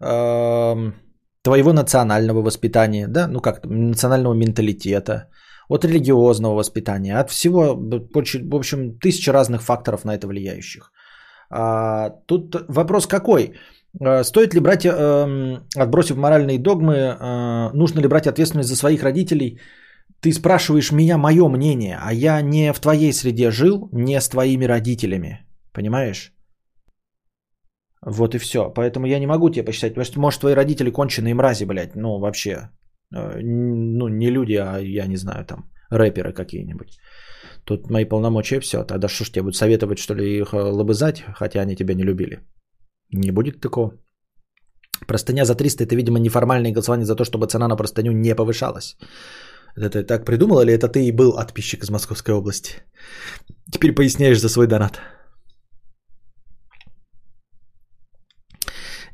э, 0.00 0.92
твоего 1.42 1.72
национального 1.72 2.42
воспитания, 2.42 3.08
да, 3.08 3.28
ну 3.28 3.40
как 3.40 3.64
национального 3.64 4.34
менталитета, 4.34 5.28
от 5.68 5.84
религиозного 5.84 6.54
воспитания, 6.54 7.20
от 7.20 7.30
всего, 7.30 7.74
в 7.74 8.54
общем, 8.54 8.98
тысячи 8.98 9.30
разных 9.30 9.62
факторов 9.62 10.04
на 10.04 10.14
это 10.14 10.26
влияющих. 10.26 10.92
А, 11.50 12.10
Тут 12.26 12.56
вопрос 12.68 13.06
какой? 13.06 13.54
А, 14.00 14.24
Стоит 14.24 14.54
ли 14.54 14.60
брать, 14.60 14.84
эм, 14.84 15.66
отбросив 15.76 16.16
моральные 16.16 16.58
догмы, 16.58 16.94
э, 16.94 17.70
нужно 17.74 18.00
ли 18.00 18.08
брать 18.08 18.26
ответственность 18.26 18.68
за 18.68 18.76
своих 18.76 19.02
родителей? 19.02 19.58
Ты 20.24 20.32
спрашиваешь 20.32 20.90
меня 20.90 21.18
мое 21.18 21.48
мнение, 21.48 21.98
а 22.00 22.12
я 22.14 22.40
не 22.42 22.72
в 22.72 22.80
твоей 22.80 23.12
среде 23.12 23.50
жил, 23.50 23.90
не 23.92 24.18
с 24.18 24.28
твоими 24.28 24.64
родителями. 24.64 25.46
Понимаешь? 25.72 26.32
Вот 28.06 28.34
и 28.34 28.38
все. 28.38 28.72
Поэтому 28.74 29.06
я 29.06 29.18
не 29.18 29.26
могу 29.26 29.50
тебе 29.50 29.66
посчитать. 29.66 29.94
Потому 29.94 30.22
может, 30.22 30.40
твои 30.40 30.54
родители 30.54 30.90
конченые 30.90 31.34
мрази, 31.34 31.66
блядь. 31.66 31.94
Ну, 31.94 32.18
вообще. 32.18 32.70
Э, 33.14 33.40
Ну, 33.42 34.08
не 34.08 34.30
люди, 34.30 34.54
а 34.54 34.78
я 34.78 35.06
не 35.06 35.16
знаю, 35.16 35.44
там, 35.44 35.70
рэперы 35.90 36.32
какие-нибудь. 36.32 36.98
Тут 37.64 37.90
мои 37.90 38.06
полномочия 38.06 38.60
все. 38.60 38.82
Тогда 38.84 39.08
что 39.08 39.24
ж 39.24 39.30
тебе 39.30 39.42
будут 39.42 39.56
советовать, 39.56 39.98
что 39.98 40.14
ли, 40.14 40.38
их 40.38 40.54
э, 40.54 40.56
лобызать, 40.56 41.22
хотя 41.34 41.60
они 41.60 41.76
тебя 41.76 41.94
не 41.94 42.04
любили? 42.04 42.38
Не 43.12 43.30
будет 43.30 43.60
такого. 43.60 43.92
Простыня 45.06 45.44
за 45.44 45.54
300 45.54 45.84
это, 45.84 45.96
видимо, 45.96 46.18
неформальное 46.18 46.72
голосование 46.72 47.04
за 47.04 47.14
то, 47.14 47.24
чтобы 47.24 47.46
цена 47.46 47.68
на 47.68 47.76
простыню 47.76 48.12
не 48.12 48.34
повышалась. 48.34 48.96
Это 49.76 49.90
ты 49.90 50.04
так 50.04 50.24
придумал 50.24 50.60
или 50.60 50.72
это 50.72 50.88
ты 50.88 51.06
и 51.06 51.12
был 51.12 51.32
отписчик 51.38 51.82
из 51.82 51.90
Московской 51.90 52.34
области? 52.34 52.82
Теперь 53.72 53.94
поясняешь 53.94 54.40
за 54.40 54.48
свой 54.48 54.66
донат. 54.66 55.00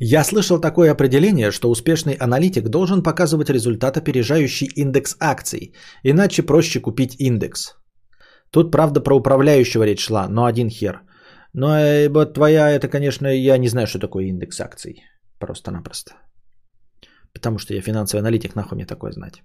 Я 0.03 0.25
слышал 0.25 0.61
такое 0.61 0.91
определение, 0.91 1.51
что 1.51 1.71
успешный 1.71 2.15
аналитик 2.15 2.69
должен 2.69 3.03
показывать 3.03 3.51
результат, 3.51 3.97
опережающий 3.97 4.67
индекс 4.77 5.17
акций, 5.21 5.75
иначе 6.03 6.43
проще 6.43 6.81
купить 6.81 7.21
индекс. 7.21 7.75
Тут, 8.51 8.73
правда, 8.73 9.01
про 9.01 9.17
управляющего 9.17 9.85
речь 9.85 10.07
шла, 10.07 10.27
но 10.29 10.47
один 10.47 10.71
хер. 10.71 11.03
Но 11.53 11.79
э, 11.79 12.09
вот 12.09 12.35
твоя, 12.35 12.71
это, 12.71 12.89
конечно, 12.89 13.27
я 13.29 13.59
не 13.59 13.69
знаю, 13.69 13.87
что 13.87 13.99
такое 13.99 14.25
индекс 14.25 14.61
акций. 14.61 15.03
Просто-напросто. 15.39 16.13
Потому 17.35 17.59
что 17.59 17.75
я 17.75 17.83
финансовый 17.83 18.21
аналитик, 18.21 18.55
нахуй 18.55 18.77
мне 18.77 18.87
такое 18.87 19.13
знать. 19.13 19.43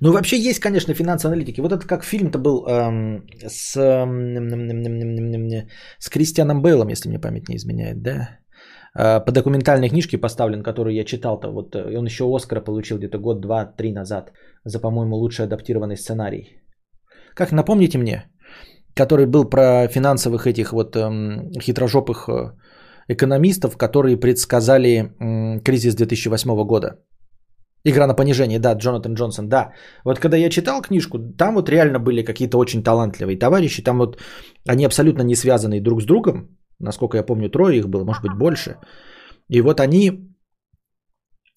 Ну, 0.00 0.12
вообще 0.12 0.38
есть, 0.38 0.60
конечно, 0.60 0.94
финансовые 0.94 1.34
аналитики. 1.34 1.60
Вот 1.60 1.72
это 1.72 1.86
как 1.86 2.04
фильм-то 2.04 2.38
был 2.38 2.66
эм, 2.66 3.26
с, 3.46 3.76
эм, 3.76 4.70
с 5.98 6.08
Кристианом 6.08 6.62
Бейлом, 6.62 6.88
если 6.88 7.08
мне 7.08 7.18
память 7.18 7.48
не 7.48 7.56
изменяет, 7.56 8.02
да? 8.02 8.38
Э, 8.98 9.24
по 9.24 9.32
документальной 9.32 9.88
книжке 9.88 10.18
поставлен, 10.18 10.62
которую 10.62 10.94
я 10.94 11.04
читал-то. 11.04 11.50
Вот 11.50 11.74
э, 11.74 11.92
и 11.92 11.96
он 11.96 12.06
еще 12.06 12.24
Оскара 12.24 12.60
получил 12.60 12.98
где-то 12.98 13.18
год, 13.18 13.40
два, 13.40 13.64
три 13.64 13.92
назад 13.92 14.32
за, 14.64 14.80
по-моему, 14.80 15.16
лучший 15.16 15.44
адаптированный 15.44 15.96
сценарий. 15.96 16.62
Как, 17.34 17.52
напомните 17.52 17.98
мне, 17.98 18.24
который 18.94 19.26
был 19.26 19.44
про 19.44 19.88
финансовых 19.88 20.46
этих 20.46 20.72
вот 20.72 20.96
эм, 20.96 21.52
хитрожопых 21.60 22.28
э, 22.28 22.52
экономистов, 23.08 23.76
которые 23.76 24.16
предсказали 24.16 25.12
м, 25.20 25.60
кризис 25.60 25.94
2008 25.94 26.66
года. 26.66 26.98
Игра 27.88 28.06
на 28.06 28.14
понижение, 28.14 28.58
да, 28.58 28.74
Джонатан 28.74 29.14
Джонсон, 29.14 29.48
да. 29.48 29.72
Вот 30.04 30.18
когда 30.18 30.36
я 30.36 30.50
читал 30.50 30.82
книжку, 30.82 31.18
там 31.38 31.54
вот 31.54 31.68
реально 31.68 32.00
были 32.00 32.24
какие-то 32.24 32.58
очень 32.58 32.82
талантливые 32.82 33.38
товарищи, 33.38 33.82
там 33.82 33.98
вот 33.98 34.18
они 34.68 34.86
абсолютно 34.86 35.22
не 35.22 35.36
связаны 35.36 35.80
друг 35.80 36.02
с 36.02 36.04
другом, 36.04 36.58
насколько 36.80 37.16
я 37.16 37.22
помню, 37.22 37.48
трое 37.48 37.78
их 37.78 37.88
было, 37.88 38.04
может 38.04 38.22
быть 38.22 38.36
больше. 38.36 38.76
И 39.48 39.60
вот 39.60 39.78
они, 39.78 40.34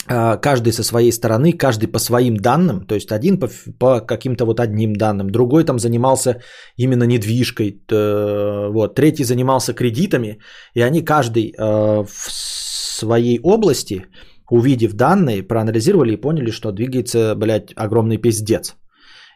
а, 0.07 0.37
каждый 0.37 0.71
со 0.71 0.83
своей 0.83 1.11
стороны, 1.11 1.57
каждый 1.57 1.87
по 1.87 1.99
своим 1.99 2.37
данным, 2.37 2.85
то 2.85 2.93
есть 2.93 3.11
один 3.11 3.39
по, 3.39 3.49
по 3.79 3.99
каким-то 3.99 4.45
вот 4.45 4.59
одним 4.59 4.93
данным, 4.93 5.31
другой 5.31 5.63
там 5.63 5.79
занимался 5.79 6.41
именно 6.77 7.05
недвижкой, 7.05 7.81
вот, 7.89 8.93
третий 8.95 9.23
занимался 9.23 9.73
кредитами, 9.73 10.37
и 10.75 10.81
они 10.81 11.01
каждый 11.01 11.55
э, 11.57 12.03
в 12.03 12.31
своей 12.31 13.39
области, 13.41 14.05
увидев 14.49 14.93
данные, 14.93 15.43
проанализировали 15.43 16.13
и 16.13 16.21
поняли, 16.21 16.51
что 16.51 16.71
двигается, 16.71 17.35
блядь, 17.35 17.73
огромный 17.75 18.17
пиздец. 18.17 18.75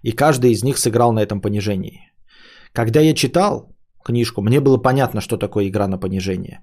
И 0.03 0.11
каждый 0.11 0.51
из 0.51 0.63
них 0.63 0.77
сыграл 0.77 1.13
на 1.13 1.21
этом 1.21 1.41
понижении. 1.41 2.11
Когда 2.73 2.99
я 2.99 3.13
читал, 3.13 3.73
книжку, 4.03 4.41
мне 4.41 4.59
было 4.59 4.77
понятно, 4.77 5.21
что 5.21 5.37
такое 5.37 5.67
игра 5.67 5.87
на 5.87 5.97
понижение. 5.97 6.59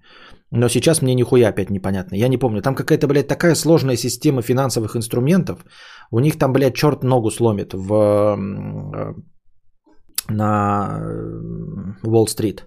Но 0.53 0.69
сейчас 0.69 1.03
мне 1.03 1.15
нихуя 1.15 1.49
опять 1.49 1.71
непонятно. 1.71 2.17
Я 2.17 2.29
не 2.29 2.39
помню. 2.39 2.61
Там 2.61 2.75
какая-то, 2.75 3.07
блядь, 3.07 3.29
такая 3.29 3.55
сложная 3.55 3.97
система 3.97 4.43
финансовых 4.43 4.97
инструментов. 4.97 5.65
У 6.11 6.21
них 6.21 6.39
там, 6.39 6.53
блядь, 6.53 6.75
черт 6.75 7.05
ногу 7.05 7.31
сломит 7.31 7.73
в, 7.73 7.93
э, 7.93 9.15
на 10.29 11.01
Уолл-стрит. 12.03 12.67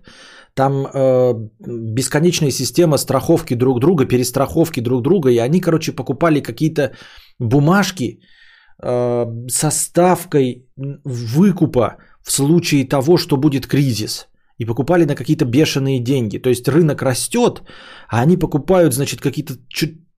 Там 0.55 0.85
э, 0.85 1.33
бесконечная 1.67 2.51
система 2.51 2.97
страховки 2.97 3.55
друг 3.55 3.79
друга, 3.79 4.05
перестраховки 4.05 4.81
друг 4.81 5.01
друга. 5.01 5.29
И 5.29 5.37
они, 5.37 5.61
короче, 5.61 5.91
покупали 5.91 6.41
какие-то 6.41 6.91
бумажки 7.39 8.19
э, 8.83 9.25
со 9.47 9.71
ставкой 9.71 10.67
выкупа 11.05 11.97
в 12.21 12.31
случае 12.31 12.87
того, 12.87 13.17
что 13.17 13.37
будет 13.37 13.67
кризис. 13.67 14.27
И 14.59 14.65
покупали 14.65 15.05
на 15.05 15.15
какие-то 15.15 15.45
бешеные 15.45 15.99
деньги. 15.99 16.37
То 16.37 16.49
есть 16.49 16.67
рынок 16.67 17.01
растет, 17.01 17.63
а 18.07 18.21
они 18.21 18.37
покупают, 18.37 18.93
значит, 18.93 19.21
какие-то 19.21 19.55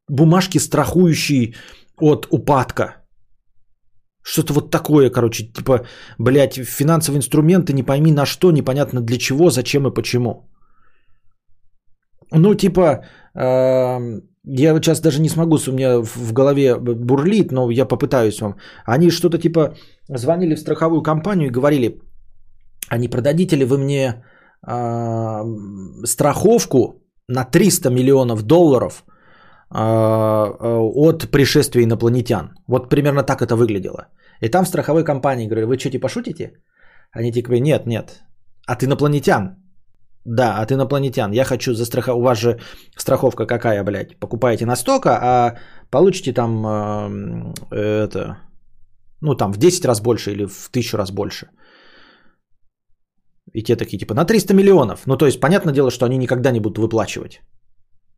бумажки, 0.10 0.60
страхующие 0.60 1.54
от 1.98 2.28
упадка. 2.30 3.05
Что-то 4.28 4.54
вот 4.54 4.72
такое, 4.72 5.12
короче, 5.12 5.44
типа, 5.44 5.86
блядь, 6.18 6.56
финансовые 6.56 7.18
инструменты, 7.18 7.74
не 7.74 7.84
пойми 7.84 8.12
на 8.12 8.26
что, 8.26 8.52
непонятно 8.52 9.02
для 9.02 9.18
чего, 9.18 9.50
зачем 9.50 9.88
и 9.88 9.94
почему. 9.94 10.50
Ну, 12.32 12.56
типа, 12.56 13.04
э, 13.36 14.22
я 14.44 14.76
сейчас 14.76 15.02
даже 15.02 15.22
не 15.22 15.30
смогу, 15.30 15.60
у 15.68 15.72
меня 15.72 16.02
в 16.02 16.34
голове 16.34 16.76
бурлит, 16.80 17.52
но 17.52 17.70
я 17.70 17.86
попытаюсь 17.86 18.42
вам. 18.42 18.56
Они 18.86 19.12
что-то 19.12 19.38
типа 19.38 19.76
звонили 20.10 20.56
в 20.56 20.60
страховую 20.60 21.04
компанию 21.04 21.48
и 21.48 21.54
говорили, 21.54 22.02
а 22.90 22.98
не 22.98 23.10
продадите 23.10 23.56
ли 23.58 23.66
вы 23.66 23.78
мне 23.78 24.24
э, 24.68 25.44
страховку 26.04 27.04
на 27.28 27.46
300 27.46 27.92
миллионов 27.92 28.42
долларов 28.42 29.06
от 29.70 31.32
пришествия 31.32 31.84
инопланетян. 31.84 32.50
Вот 32.68 32.90
примерно 32.90 33.24
так 33.24 33.42
это 33.42 33.56
выглядело. 33.56 34.08
И 34.42 34.50
там 34.50 34.66
в 34.66 34.68
страховой 34.68 35.04
компании 35.04 35.48
говорили, 35.48 35.66
вы 35.66 35.80
что, 35.80 35.90
типа 35.90 36.10
шутите? 36.10 36.54
Они 37.12 37.32
типа, 37.32 37.60
нет, 37.60 37.86
нет, 37.86 38.24
от 38.68 38.84
инопланетян. 38.84 39.56
Да, 40.26 40.58
от 40.62 40.72
инопланетян. 40.72 41.32
Я 41.32 41.46
хочу 41.46 41.74
застраховать. 41.74 42.20
У 42.20 42.24
вас 42.24 42.40
же 42.40 42.60
страховка 42.98 43.46
какая, 43.46 43.84
блядь? 43.84 44.20
Покупаете 44.20 44.66
на 44.66 44.76
стока, 44.76 45.20
а 45.22 45.56
получите 45.92 46.34
там 46.34 46.66
э, 46.66 47.54
это, 47.72 48.38
ну 49.22 49.36
там 49.36 49.54
в 49.54 49.58
10 49.58 49.86
раз 49.86 50.02
больше 50.02 50.32
или 50.32 50.46
в 50.46 50.70
1000 50.72 50.98
раз 50.98 51.12
больше. 51.12 51.48
И 53.54 53.64
те 53.64 53.76
такие, 53.76 54.00
типа, 54.00 54.14
на 54.14 54.26
300 54.26 54.54
миллионов. 54.54 55.06
Ну, 55.06 55.18
то 55.18 55.26
есть, 55.26 55.40
понятное 55.40 55.74
дело, 55.74 55.92
что 55.92 56.06
они 56.06 56.18
никогда 56.18 56.52
не 56.52 56.60
будут 56.60 56.78
выплачивать. 56.78 57.42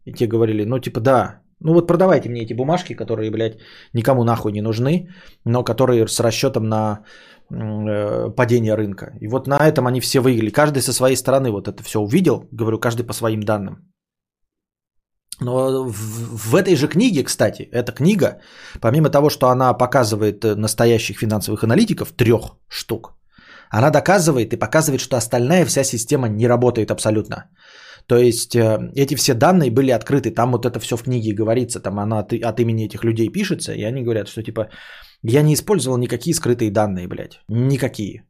И 0.07 0.13
те 0.13 0.27
говорили, 0.27 0.65
ну, 0.65 0.79
типа, 0.79 0.99
да, 1.01 1.41
ну 1.59 1.73
вот 1.73 1.87
продавайте 1.87 2.29
мне 2.29 2.41
эти 2.41 2.53
бумажки, 2.53 2.95
которые, 2.95 3.31
блядь, 3.31 3.57
никому 3.93 4.23
нахуй 4.23 4.51
не 4.51 4.61
нужны, 4.61 5.09
но 5.45 5.63
которые 5.63 6.07
с 6.07 6.19
расчетом 6.19 6.63
на 6.63 7.03
э, 7.51 8.29
падение 8.35 8.75
рынка. 8.75 9.17
И 9.21 9.27
вот 9.27 9.47
на 9.47 9.67
этом 9.67 9.87
они 9.87 9.99
все 9.99 10.19
выиграли. 10.19 10.51
Каждый 10.51 10.81
со 10.81 10.93
своей 10.93 11.17
стороны 11.17 11.51
вот 11.51 11.67
это 11.67 11.83
все 11.83 11.99
увидел, 11.99 12.47
говорю, 12.51 12.79
каждый 12.79 13.05
по 13.05 13.13
своим 13.13 13.41
данным. 13.41 13.75
Но 15.41 15.83
в, 15.83 16.51
в 16.51 16.55
этой 16.55 16.75
же 16.75 16.87
книге, 16.87 17.23
кстати, 17.23 17.69
эта 17.71 17.91
книга, 17.91 18.39
помимо 18.81 19.09
того, 19.09 19.29
что 19.29 19.47
она 19.47 19.73
показывает 19.73 20.45
э, 20.45 20.55
настоящих 20.55 21.17
финансовых 21.17 21.63
аналитиков, 21.63 22.11
трех 22.11 22.57
штук, 22.69 23.17
она 23.69 23.89
доказывает 23.89 24.53
и 24.53 24.59
показывает, 24.59 25.01
что 25.01 25.17
остальная 25.17 25.65
вся 25.65 25.83
система 25.83 26.29
не 26.29 26.47
работает 26.47 26.91
абсолютно. 26.91 27.49
То 28.07 28.17
есть 28.17 28.55
э, 28.55 28.91
эти 28.95 29.15
все 29.15 29.33
данные 29.33 29.69
были 29.69 29.91
открыты, 29.91 30.31
там 30.31 30.51
вот 30.51 30.65
это 30.65 30.79
все 30.79 30.95
в 30.95 31.03
книге 31.03 31.33
говорится, 31.33 31.79
там 31.79 31.99
она 31.99 32.19
от, 32.19 32.33
от 32.33 32.59
имени 32.59 32.85
этих 32.85 33.03
людей 33.03 33.29
пишется, 33.29 33.73
и 33.73 33.83
они 33.83 34.01
говорят, 34.03 34.27
что 34.27 34.43
типа 34.43 34.69
я 35.23 35.41
не 35.41 35.53
использовал 35.53 35.97
никакие 35.97 36.33
скрытые 36.33 36.71
данные, 36.71 37.07
блядь, 37.07 37.41
никакие. 37.49 38.23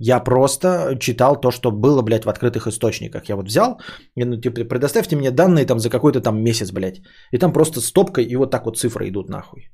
Я 0.00 0.20
просто 0.20 0.96
читал 1.00 1.40
то, 1.40 1.50
что 1.50 1.72
было, 1.72 2.02
блядь, 2.02 2.24
в 2.24 2.28
открытых 2.28 2.66
источниках. 2.68 3.28
Я 3.28 3.36
вот 3.36 3.46
взял, 3.46 3.80
и, 4.16 4.24
ну, 4.24 4.40
типа, 4.40 4.64
предоставьте 4.64 5.16
мне 5.16 5.32
данные 5.32 5.66
там 5.66 5.80
за 5.80 5.90
какой-то 5.90 6.20
там 6.20 6.40
месяц, 6.40 6.70
блядь. 6.70 7.02
И 7.32 7.38
там 7.38 7.52
просто 7.52 7.80
стопкой, 7.80 8.24
и 8.24 8.36
вот 8.36 8.52
так 8.52 8.64
вот 8.64 8.78
цифры 8.78 9.08
идут 9.08 9.28
нахуй. 9.28 9.70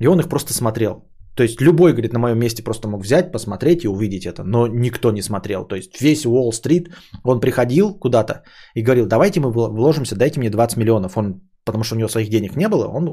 И 0.00 0.06
он 0.06 0.20
их 0.20 0.28
просто 0.28 0.54
смотрел. 0.54 1.04
То 1.36 1.42
есть 1.42 1.60
любой, 1.60 1.92
говорит, 1.92 2.12
на 2.12 2.18
моем 2.18 2.38
месте 2.38 2.62
просто 2.62 2.88
мог 2.88 3.02
взять, 3.02 3.30
посмотреть 3.32 3.84
и 3.84 3.88
увидеть 3.88 4.26
это. 4.26 4.42
Но 4.42 4.66
никто 4.66 5.12
не 5.12 5.22
смотрел. 5.22 5.66
То 5.66 5.76
есть 5.76 6.00
весь 6.00 6.24
Уолл-стрит, 6.24 6.88
он 7.24 7.40
приходил 7.40 7.94
куда-то 7.94 8.42
и 8.74 8.82
говорил, 8.82 9.06
давайте 9.06 9.40
мы 9.40 9.52
вложимся, 9.52 10.16
дайте 10.16 10.40
мне 10.40 10.50
20 10.50 10.78
миллионов. 10.78 11.16
Он, 11.16 11.40
потому 11.64 11.84
что 11.84 11.94
у 11.94 11.98
него 11.98 12.08
своих 12.08 12.30
денег 12.30 12.56
не 12.56 12.68
было, 12.68 12.88
он 12.88 13.08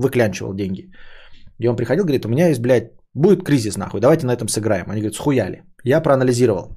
выклянчивал 0.00 0.54
деньги. 0.54 0.92
И 1.58 1.68
он 1.68 1.76
приходил, 1.76 2.04
говорит, 2.04 2.26
у 2.26 2.28
меня 2.28 2.48
есть, 2.48 2.60
блядь, 2.60 2.92
будет 3.12 3.44
кризис 3.44 3.76
нахуй, 3.76 4.00
давайте 4.00 4.26
на 4.26 4.32
этом 4.32 4.48
сыграем. 4.48 4.86
Они 4.88 5.00
говорят, 5.00 5.16
схуяли. 5.16 5.64
Я 5.84 6.00
проанализировал. 6.00 6.76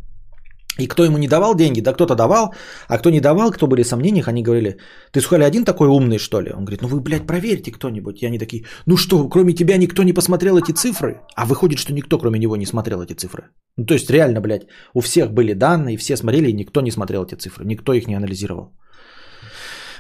И 0.79 0.87
кто 0.87 1.03
ему 1.03 1.17
не 1.17 1.27
давал 1.27 1.55
деньги, 1.55 1.81
да 1.81 1.93
кто-то 1.93 2.15
давал, 2.15 2.53
а 2.87 2.97
кто 2.97 3.09
не 3.09 3.19
давал, 3.19 3.51
кто 3.51 3.67
были 3.67 3.83
сомнениях, 3.83 4.27
они 4.27 4.43
говорили, 4.43 4.77
ты 5.11 5.21
Сухали 5.21 5.43
один 5.43 5.65
такой 5.65 5.87
умный, 5.87 6.19
что 6.19 6.41
ли? 6.41 6.51
Он 6.51 6.63
говорит, 6.63 6.81
ну 6.81 6.87
вы, 6.87 7.01
блядь, 7.01 7.27
проверьте 7.27 7.71
кто-нибудь. 7.71 8.21
И 8.21 8.27
они 8.27 8.39
такие, 8.39 8.63
ну 8.85 8.97
что, 8.97 9.29
кроме 9.29 9.53
тебя 9.53 9.77
никто 9.77 10.03
не 10.03 10.13
посмотрел 10.13 10.57
эти 10.57 10.71
цифры? 10.71 11.21
А 11.35 11.45
выходит, 11.45 11.79
что 11.79 11.93
никто, 11.93 12.17
кроме 12.17 12.39
него, 12.39 12.55
не 12.55 12.65
смотрел 12.65 13.01
эти 13.01 13.13
цифры. 13.13 13.43
Ну 13.77 13.85
то 13.85 13.93
есть 13.93 14.09
реально, 14.09 14.41
блядь, 14.41 14.67
у 14.93 15.01
всех 15.01 15.31
были 15.31 15.53
данные, 15.53 15.97
все 15.97 16.17
смотрели, 16.17 16.49
и 16.49 16.53
никто 16.53 16.81
не 16.81 16.91
смотрел 16.91 17.25
эти 17.25 17.35
цифры, 17.35 17.65
никто 17.65 17.93
их 17.93 18.07
не 18.07 18.15
анализировал. 18.15 18.71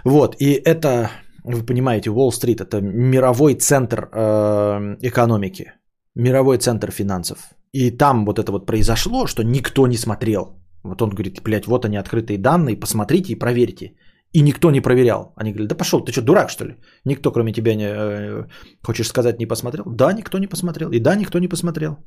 Вот, 0.05 0.35
и 0.39 0.53
это, 0.53 1.09
вы 1.43 1.65
понимаете, 1.65 2.09
Уолл-стрит 2.09 2.61
это 2.61 2.81
мировой 2.81 3.55
центр 3.55 4.09
э, 4.13 4.97
экономики, 5.01 5.73
мировой 6.15 6.57
центр 6.57 6.91
финансов. 6.91 7.37
И 7.73 7.91
там 7.91 8.25
вот 8.25 8.39
это 8.39 8.51
вот 8.51 8.65
произошло, 8.65 9.27
что 9.27 9.43
никто 9.43 9.87
не 9.87 9.97
смотрел. 9.97 10.57
Вот 10.83 11.01
он 11.01 11.09
говорит, 11.09 11.41
блядь, 11.43 11.67
вот 11.67 11.85
они 11.85 11.97
открытые 11.97 12.37
данные, 12.37 12.79
посмотрите 12.79 13.33
и 13.33 13.39
проверьте. 13.39 13.95
И 14.33 14.41
никто 14.41 14.71
не 14.71 14.81
проверял. 14.81 15.33
Они 15.35 15.51
говорили, 15.51 15.67
да 15.67 15.75
пошел, 15.75 16.03
ты 16.03 16.11
что, 16.11 16.21
дурак 16.21 16.49
что 16.49 16.65
ли? 16.65 16.75
Никто, 17.05 17.31
кроме 17.31 17.53
тебя, 17.53 17.75
не, 17.75 17.85
э, 17.85 18.47
хочешь 18.83 19.07
сказать, 19.07 19.39
не 19.39 19.45
посмотрел? 19.45 19.85
Да, 19.85 20.13
никто 20.13 20.37
не 20.37 20.47
посмотрел. 20.47 20.91
И 20.91 20.99
да, 20.99 21.15
никто 21.15 21.39
не 21.39 21.47
посмотрел. 21.47 21.97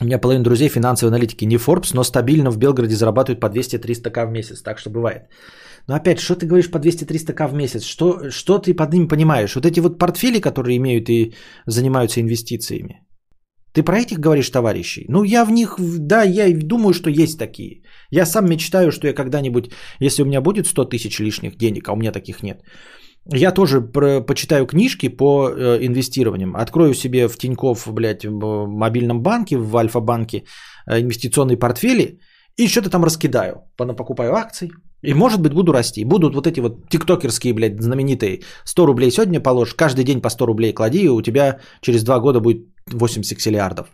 У 0.00 0.04
меня 0.04 0.18
половина 0.18 0.44
друзей 0.44 0.68
финансовые 0.68 1.10
аналитики. 1.10 1.46
Не 1.46 1.56
Forbes, 1.56 1.94
но 1.94 2.04
стабильно 2.04 2.50
в 2.50 2.58
Белгороде 2.58 2.94
зарабатывают 2.94 3.40
по 3.40 3.46
200-300к 3.46 4.26
в 4.26 4.30
месяц. 4.30 4.62
Так 4.62 4.78
что 4.78 4.90
бывает. 4.90 5.22
Но 5.88 5.94
опять, 5.94 6.20
что 6.20 6.34
ты 6.34 6.46
говоришь 6.46 6.70
по 6.70 6.78
200-300к 6.78 7.48
в 7.48 7.54
месяц? 7.54 7.82
Что, 7.82 8.30
что 8.30 8.58
ты 8.58 8.74
под 8.74 8.92
ними 8.92 9.08
понимаешь? 9.08 9.54
Вот 9.54 9.66
эти 9.66 9.80
вот 9.80 9.98
портфели, 9.98 10.40
которые 10.40 10.76
имеют 10.76 11.08
и 11.08 11.34
занимаются 11.66 12.20
инвестициями. 12.20 13.07
Ты 13.72 13.82
про 13.82 13.98
этих 13.98 14.18
говоришь, 14.18 14.50
товарищей? 14.50 15.04
Ну, 15.08 15.24
я 15.24 15.44
в 15.44 15.50
них, 15.50 15.76
да, 15.98 16.22
я 16.22 16.52
думаю, 16.52 16.94
что 16.94 17.10
есть 17.10 17.38
такие. 17.38 17.82
Я 18.10 18.26
сам 18.26 18.48
мечтаю, 18.48 18.90
что 18.92 19.06
я 19.06 19.14
когда-нибудь, 19.14 19.70
если 20.00 20.22
у 20.22 20.26
меня 20.26 20.40
будет 20.40 20.66
100 20.66 20.84
тысяч 20.86 21.20
лишних 21.20 21.56
денег, 21.56 21.88
а 21.88 21.92
у 21.92 21.96
меня 21.96 22.12
таких 22.12 22.42
нет, 22.42 22.62
я 23.30 23.52
тоже 23.52 23.80
про, 23.80 24.20
почитаю 24.20 24.66
книжки 24.66 25.08
по 25.08 25.50
э, 25.50 25.86
инвестированиям. 25.86 26.56
Открою 26.56 26.94
себе 26.94 27.28
в 27.28 27.36
Тинькофф, 27.36 27.86
блядь, 27.92 28.24
в 28.24 28.66
мобильном 28.66 29.22
банке, 29.22 29.56
в 29.56 29.76
Альфа-банке 29.76 30.44
э, 30.86 31.00
инвестиционные 31.00 31.58
портфели 31.58 32.20
и 32.56 32.68
что-то 32.68 32.90
там 32.90 33.04
раскидаю. 33.04 33.54
Покупаю 33.76 34.34
акции, 34.34 34.70
и 35.02 35.14
может 35.14 35.40
быть 35.40 35.52
буду 35.52 35.72
расти. 35.72 36.04
Будут 36.04 36.34
вот 36.34 36.46
эти 36.46 36.60
вот 36.60 36.88
тиктокерские, 36.88 37.54
блядь, 37.54 37.80
знаменитые 37.80 38.40
100 38.64 38.86
рублей 38.86 39.10
сегодня 39.10 39.40
положишь, 39.40 39.74
каждый 39.74 40.04
день 40.04 40.20
по 40.20 40.30
100 40.30 40.46
рублей 40.46 40.72
клади, 40.72 41.04
и 41.04 41.08
у 41.08 41.22
тебя 41.22 41.58
через 41.80 42.04
2 42.04 42.20
года 42.20 42.40
будет 42.40 42.66
8 42.86 43.22
сексиллиардов. 43.22 43.86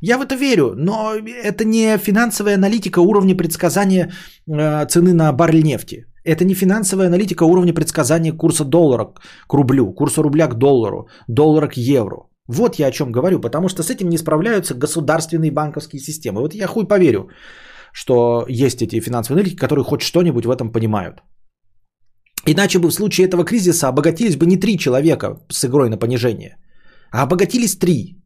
Я 0.00 0.18
в 0.18 0.22
это 0.22 0.34
верю, 0.34 0.74
но 0.76 1.14
это 1.44 1.64
не 1.64 1.96
финансовая 1.96 2.54
аналитика 2.54 3.00
уровня 3.00 3.36
предсказания 3.36 4.12
э, 4.48 4.86
цены 4.86 5.14
на 5.14 5.32
баррель 5.32 5.62
нефти. 5.62 6.06
Это 6.24 6.44
не 6.44 6.54
финансовая 6.54 7.06
аналитика 7.06 7.44
уровня 7.44 7.72
предсказания 7.72 8.32
курса 8.32 8.64
доллара 8.64 9.14
к 9.48 9.54
рублю, 9.54 9.92
курса 9.92 10.22
рубля 10.22 10.48
к 10.48 10.58
доллару, 10.58 11.08
доллара 11.28 11.68
к 11.68 11.76
евро. 11.76 12.16
Вот 12.48 12.78
я 12.80 12.88
о 12.88 12.90
чем 12.90 13.12
говорю, 13.12 13.40
потому 13.40 13.68
что 13.68 13.82
с 13.82 13.90
этим 13.90 14.08
не 14.08 14.18
справляются 14.18 14.74
государственные 14.74 15.52
банковские 15.52 16.00
системы. 16.00 16.40
Вот 16.40 16.54
я 16.54 16.66
хуй 16.66 16.86
поверю, 16.86 17.28
что 17.92 18.44
есть 18.48 18.82
эти 18.82 19.00
финансовые 19.00 19.40
аналитики, 19.40 19.60
которые 19.60 19.84
хоть 19.84 20.02
что-нибудь 20.02 20.46
в 20.46 20.50
этом 20.50 20.72
понимают. 20.72 21.22
Иначе 22.46 22.78
бы 22.78 22.88
в 22.88 22.94
случае 22.94 23.26
этого 23.26 23.44
кризиса 23.44 23.88
обогатились 23.88 24.36
бы 24.36 24.46
не 24.46 24.56
три 24.56 24.76
человека 24.78 25.38
с 25.50 25.64
игрой 25.64 25.88
на 25.88 25.98
понижение, 25.98 26.56
а 27.12 27.22
обогатились 27.22 27.78
три. 27.78 28.18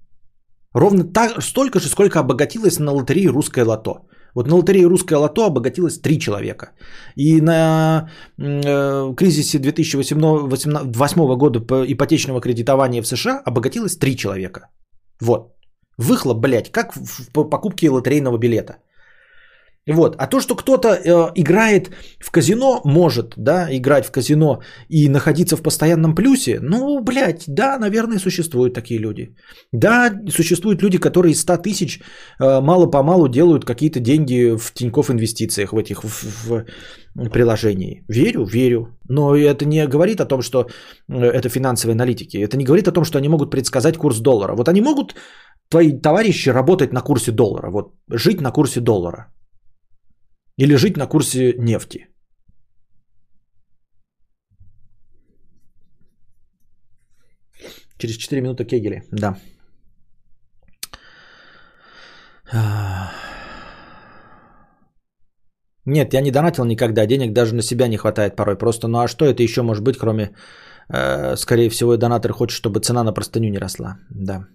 Ровно 0.73 1.05
так, 1.05 1.43
столько 1.43 1.81
же, 1.81 1.89
сколько 1.89 2.21
обогатилось 2.21 2.79
на 2.79 2.93
лотерее 2.93 3.31
«Русское 3.31 3.65
лото». 3.65 4.07
Вот 4.35 4.49
на 4.49 4.57
лотерее 4.57 4.87
«Русское 4.87 5.17
лото» 5.17 5.47
обогатилось 5.47 6.01
три 6.01 6.19
человека. 6.19 6.73
И 7.17 7.41
на 7.41 8.11
э, 8.39 9.15
кризисе 9.17 9.59
2008 9.59 11.37
года 11.37 11.61
по 11.61 11.85
ипотечного 11.87 12.41
кредитования 12.41 13.03
в 13.03 13.07
США 13.07 13.43
обогатилось 13.47 13.97
три 13.97 14.17
человека. 14.17 14.69
Вот. 15.21 15.55
Выхлоп, 15.99 16.39
блядь, 16.39 16.71
как 16.71 16.95
в 16.95 17.33
покупке 17.33 17.91
лотерейного 17.91 18.39
билета. 18.39 18.77
Вот. 19.87 20.17
А 20.19 20.27
то, 20.27 20.41
что 20.41 20.57
кто-то 20.57 20.89
э, 20.89 21.33
играет 21.37 21.91
в 22.19 22.31
казино, 22.31 22.81
может, 22.85 23.35
да, 23.37 23.69
играть 23.71 24.07
в 24.07 24.11
казино 24.11 24.61
и 24.89 25.09
находиться 25.09 25.57
в 25.57 25.63
постоянном 25.63 26.15
плюсе, 26.15 26.59
ну, 26.61 27.01
блядь, 27.05 27.45
да, 27.47 27.79
наверное, 27.79 28.19
существуют 28.19 28.75
такие 28.75 28.99
люди. 28.99 29.37
Да, 29.73 30.13
существуют 30.29 30.83
люди, 30.83 30.99
которые 30.99 31.33
из 31.33 31.41
100 31.41 31.57
тысяч 31.59 32.01
э, 32.41 32.61
мало-помалу 32.61 33.29
делают 33.29 33.65
какие-то 33.65 34.01
деньги 34.01 34.57
в 34.57 34.73
Тинькофф 34.75 35.11
инвестициях 35.11 35.73
в 35.73 35.79
этих 35.79 36.03
в, 36.03 36.49
в 36.49 36.65
приложении. 37.31 38.05
Верю, 38.09 38.45
верю. 38.45 38.99
Но 39.09 39.37
это 39.37 39.65
не 39.67 39.87
говорит 39.87 40.21
о 40.21 40.27
том, 40.27 40.43
что 40.43 40.67
э, 41.09 41.15
это 41.15 41.49
финансовые 41.49 41.95
аналитики. 41.95 42.39
Это 42.39 42.57
не 42.57 42.65
говорит 42.65 42.89
о 42.89 42.93
том, 42.93 43.05
что 43.05 43.19
они 43.19 43.29
могут 43.29 43.51
предсказать 43.53 43.97
курс 43.97 44.19
доллара. 44.19 44.57
Вот 44.57 44.69
они 44.69 44.81
могут, 44.81 45.15
твои 45.69 45.93
товарищи, 45.93 46.49
работать 46.49 46.93
на 46.93 47.03
курсе 47.03 47.31
доллара, 47.31 47.71
вот 47.71 47.93
жить 48.11 48.41
на 48.41 48.51
курсе 48.51 48.81
доллара. 48.81 49.27
Или 50.59 50.77
жить 50.77 50.97
на 50.97 51.07
курсе 51.07 51.55
нефти. 51.59 52.07
Через 57.99 58.17
4 58.17 58.43
минуты 58.43 58.65
кегели, 58.65 59.03
да. 59.13 59.37
Нет, 65.87 66.15
я 66.15 66.21
не 66.21 66.31
донатил 66.31 66.65
никогда, 66.65 67.07
денег 67.07 67.33
даже 67.33 67.55
на 67.55 67.63
себя 67.63 67.89
не 67.89 67.97
хватает 67.97 68.37
порой. 68.37 68.57
Просто, 68.59 68.89
ну 68.89 68.99
а 68.99 69.09
что 69.09 69.25
это 69.25 69.43
еще 69.43 69.63
может 69.63 69.85
быть, 69.85 69.97
кроме, 69.99 70.35
э, 70.89 71.37
скорее 71.37 71.71
всего, 71.71 71.97
донатор 71.97 72.33
хочет, 72.33 72.57
чтобы 72.57 72.81
цена 72.81 73.05
на 73.05 73.13
простыню 73.13 73.51
не 73.51 73.59
росла. 73.59 73.99
Да. 74.11 74.47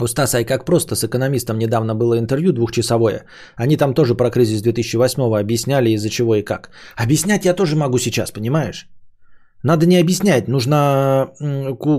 У 0.00 0.06
Стаса, 0.06 0.40
и 0.40 0.44
как 0.44 0.64
просто, 0.64 0.94
с 0.94 1.04
экономистом 1.04 1.58
недавно 1.58 1.94
было 1.94 2.18
интервью 2.18 2.52
двухчасовое. 2.52 3.24
Они 3.56 3.76
там 3.76 3.94
тоже 3.94 4.14
про 4.14 4.30
кризис 4.30 4.62
2008 4.62 5.22
объясняли, 5.40 5.90
из-за 5.90 6.10
чего 6.10 6.34
и 6.34 6.42
как. 6.42 6.70
Объяснять 6.96 7.44
я 7.44 7.54
тоже 7.54 7.76
могу 7.76 7.98
сейчас, 7.98 8.30
понимаешь? 8.30 8.88
Надо 9.62 9.86
не 9.86 9.96
объяснять, 9.96 10.48
нужно 10.48 11.32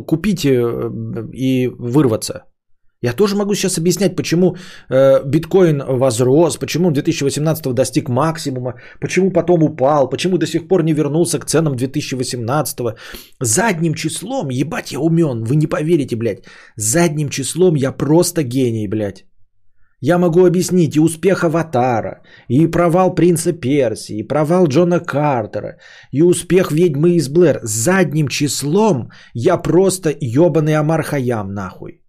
купить 0.05 0.45
э, 0.45 0.91
и 1.33 1.67
вырваться. 1.67 2.43
Я 3.03 3.13
тоже 3.13 3.35
могу 3.35 3.53
сейчас 3.55 3.77
объяснять, 3.77 4.15
почему 4.15 4.55
э, 4.89 5.23
биткоин 5.23 5.83
возрос, 5.87 6.57
почему 6.57 6.87
он 6.87 6.93
2018 6.93 7.73
достиг 7.73 8.09
максимума, 8.09 8.73
почему 8.99 9.31
потом 9.31 9.63
упал, 9.63 10.09
почему 10.09 10.37
до 10.37 10.47
сих 10.47 10.67
пор 10.67 10.83
не 10.83 10.93
вернулся 10.93 11.39
к 11.39 11.45
ценам 11.45 11.75
2018. 11.75 12.79
Задним 13.39 13.93
числом, 13.93 14.49
ебать, 14.49 14.91
я 14.91 14.99
умен, 14.99 15.43
вы 15.43 15.55
не 15.55 15.67
поверите, 15.67 16.15
блядь. 16.15 16.45
Задним 16.75 17.29
числом 17.29 17.75
я 17.75 17.91
просто 17.91 18.43
гений, 18.43 18.87
блядь. 18.87 19.25
Я 20.01 20.17
могу 20.17 20.45
объяснить 20.45 20.95
и 20.95 20.99
успех 20.99 21.43
Аватара, 21.43 22.21
и 22.49 22.67
провал 22.67 23.15
Принца 23.15 23.53
Персии, 23.53 24.17
и 24.17 24.27
провал 24.27 24.67
Джона 24.67 24.99
Картера, 24.99 25.77
и 26.11 26.23
успех 26.23 26.71
Ведьмы 26.71 27.15
из 27.15 27.29
Блэр. 27.29 27.59
Задним 27.63 28.27
числом 28.27 29.09
я 29.33 29.57
просто 29.57 30.15
ебаный 30.19 30.75
Амар 30.75 31.03
Хаям, 31.03 31.53
нахуй. 31.53 32.01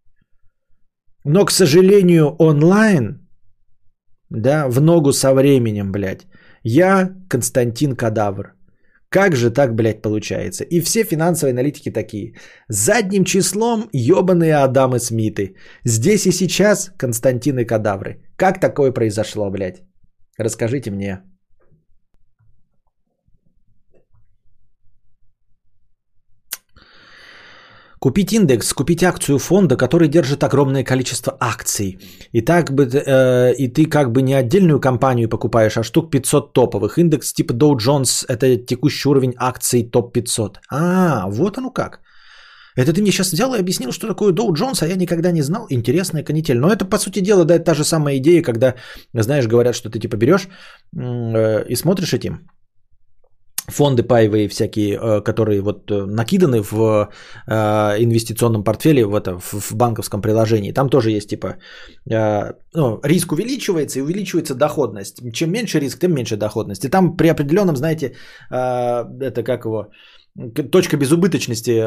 Но, 1.30 1.44
к 1.44 1.50
сожалению, 1.50 2.36
онлайн, 2.38 3.28
да, 4.30 4.66
в 4.68 4.80
ногу 4.80 5.12
со 5.12 5.34
временем, 5.34 5.92
блядь, 5.92 6.26
я 6.62 7.10
Константин 7.28 7.96
Кадавр. 7.96 8.54
Как 9.10 9.36
же 9.36 9.50
так, 9.50 9.74
блядь, 9.74 10.00
получается? 10.00 10.64
И 10.64 10.80
все 10.80 11.04
финансовые 11.04 11.52
аналитики 11.52 11.90
такие. 11.90 12.34
Задним 12.68 13.24
числом 13.24 13.90
ебаные 13.92 14.54
Адамы 14.56 15.00
Смиты. 15.00 15.54
Здесь 15.84 16.26
и 16.26 16.32
сейчас 16.32 16.90
Константины 16.96 17.66
Кадавры. 17.66 18.22
Как 18.36 18.58
такое 18.58 18.90
произошло, 18.90 19.50
блядь? 19.50 19.82
Расскажите 20.38 20.90
мне. 20.90 21.20
Купить 28.00 28.32
индекс, 28.32 28.72
купить 28.72 29.02
акцию 29.02 29.38
фонда, 29.38 29.76
который 29.76 30.08
держит 30.08 30.44
огромное 30.44 30.84
количество 30.84 31.36
акций. 31.40 31.98
И, 32.32 32.42
так 32.42 32.70
бы, 32.70 32.84
э, 32.84 33.54
и 33.54 33.68
ты 33.68 33.86
как 33.86 34.12
бы 34.12 34.22
не 34.22 34.34
отдельную 34.34 34.80
компанию 34.80 35.28
покупаешь, 35.28 35.76
а 35.76 35.82
штук 35.82 36.10
500 36.10 36.52
топовых. 36.52 36.98
Индекс 36.98 37.32
типа 37.32 37.52
Dow 37.52 37.76
Jones– 37.76 38.24
это 38.28 38.56
текущий 38.56 39.08
уровень 39.08 39.34
акций 39.36 39.82
топ-500. 39.82 40.56
А, 40.70 41.28
вот 41.28 41.58
оно 41.58 41.70
как. 41.70 42.00
Это 42.76 42.92
ты 42.92 43.00
мне 43.00 43.10
сейчас 43.10 43.32
взял 43.32 43.54
и 43.54 43.58
объяснил, 43.58 43.90
что 43.90 44.06
такое 44.06 44.32
Dow 44.32 44.52
Jones, 44.52 44.82
а 44.82 44.86
я 44.86 44.94
никогда 44.94 45.32
не 45.32 45.42
знал. 45.42 45.66
Интересная 45.68 46.22
канитель. 46.22 46.58
Но 46.58 46.70
это, 46.70 46.84
по 46.84 46.98
сути 46.98 47.18
дела, 47.18 47.44
да, 47.44 47.56
это 47.56 47.64
та 47.64 47.74
же 47.74 47.82
самая 47.84 48.18
идея, 48.18 48.42
когда, 48.42 48.74
знаешь, 49.12 49.48
говорят, 49.48 49.74
что 49.74 49.90
ты 49.90 49.98
типа 49.98 50.16
берешь 50.16 50.48
э, 50.96 51.64
и 51.68 51.74
смотришь 51.74 52.14
этим 52.14 52.48
фонды 53.68 54.02
паевые 54.02 54.48
всякие, 54.48 54.98
э, 55.00 55.20
которые 55.20 55.60
вот 55.60 55.90
э, 55.90 56.06
накиданы 56.06 56.62
в 56.62 57.08
э, 57.46 57.52
инвестиционном 58.02 58.64
портфеле, 58.64 59.04
в, 59.04 59.14
это, 59.14 59.38
в 59.38 59.74
банковском 59.74 60.20
приложении. 60.20 60.72
Там 60.72 60.88
тоже 60.88 61.10
есть 61.10 61.28
типа 61.28 61.56
ну, 62.74 63.00
риск 63.04 63.32
увеличивается 63.32 63.98
и 63.98 64.02
увеличивается 64.02 64.54
доходность. 64.54 65.22
Чем 65.32 65.52
меньше 65.52 65.80
риск, 65.80 65.98
тем 65.98 66.14
меньше 66.14 66.36
доходность. 66.36 66.84
И 66.84 66.88
там 66.88 67.16
при 67.16 67.28
определенном, 67.28 67.76
знаете, 67.76 68.14
это 68.50 69.42
как 69.42 69.64
его, 69.64 69.88
точка 70.70 70.96
безубыточности 70.96 71.84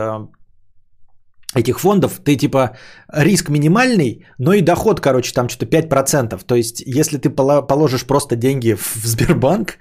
этих 1.56 1.80
фондов, 1.80 2.22
ты 2.24 2.36
типа 2.36 2.78
риск 3.14 3.50
минимальный, 3.50 4.26
но 4.38 4.54
и 4.54 4.62
доход, 4.62 5.00
короче, 5.02 5.34
там 5.34 5.50
что-то 5.50 5.66
5%. 5.66 6.46
То 6.46 6.56
есть, 6.56 6.82
если 6.86 7.18
ты 7.18 7.30
положишь 7.30 8.06
просто 8.06 8.36
деньги 8.36 8.74
в 8.74 9.06
Сбербанк, 9.06 9.78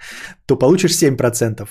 то 0.46 0.56
получишь 0.56 0.92
7%. 0.92 1.68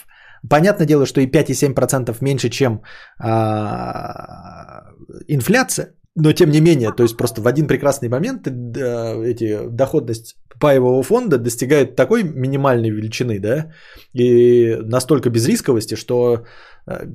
Понятное 0.49 0.87
дело, 0.87 1.05
что 1.05 1.21
и 1.21 1.27
5, 1.27 1.49
и 1.49 1.53
7% 1.53 2.15
меньше, 2.21 2.49
чем 2.49 2.81
а, 3.19 4.83
инфляция, 5.27 5.93
но 6.15 6.33
тем 6.33 6.49
не 6.49 6.61
менее, 6.61 6.91
то 6.91 7.03
есть 7.03 7.17
просто 7.17 7.41
в 7.41 7.47
один 7.47 7.67
прекрасный 7.67 8.09
момент 8.09 8.47
э, 8.47 8.51
эти 9.25 9.69
доходность 9.69 10.35
паевого 10.59 11.03
фонда 11.03 11.37
достигает 11.37 11.95
такой 11.95 12.23
минимальной 12.23 12.89
величины, 12.89 13.39
да, 13.39 13.71
и 14.13 14.75
настолько 14.83 15.29
без 15.29 15.47
рисковости, 15.47 15.95
что, 15.95 16.45
э, 16.87 17.05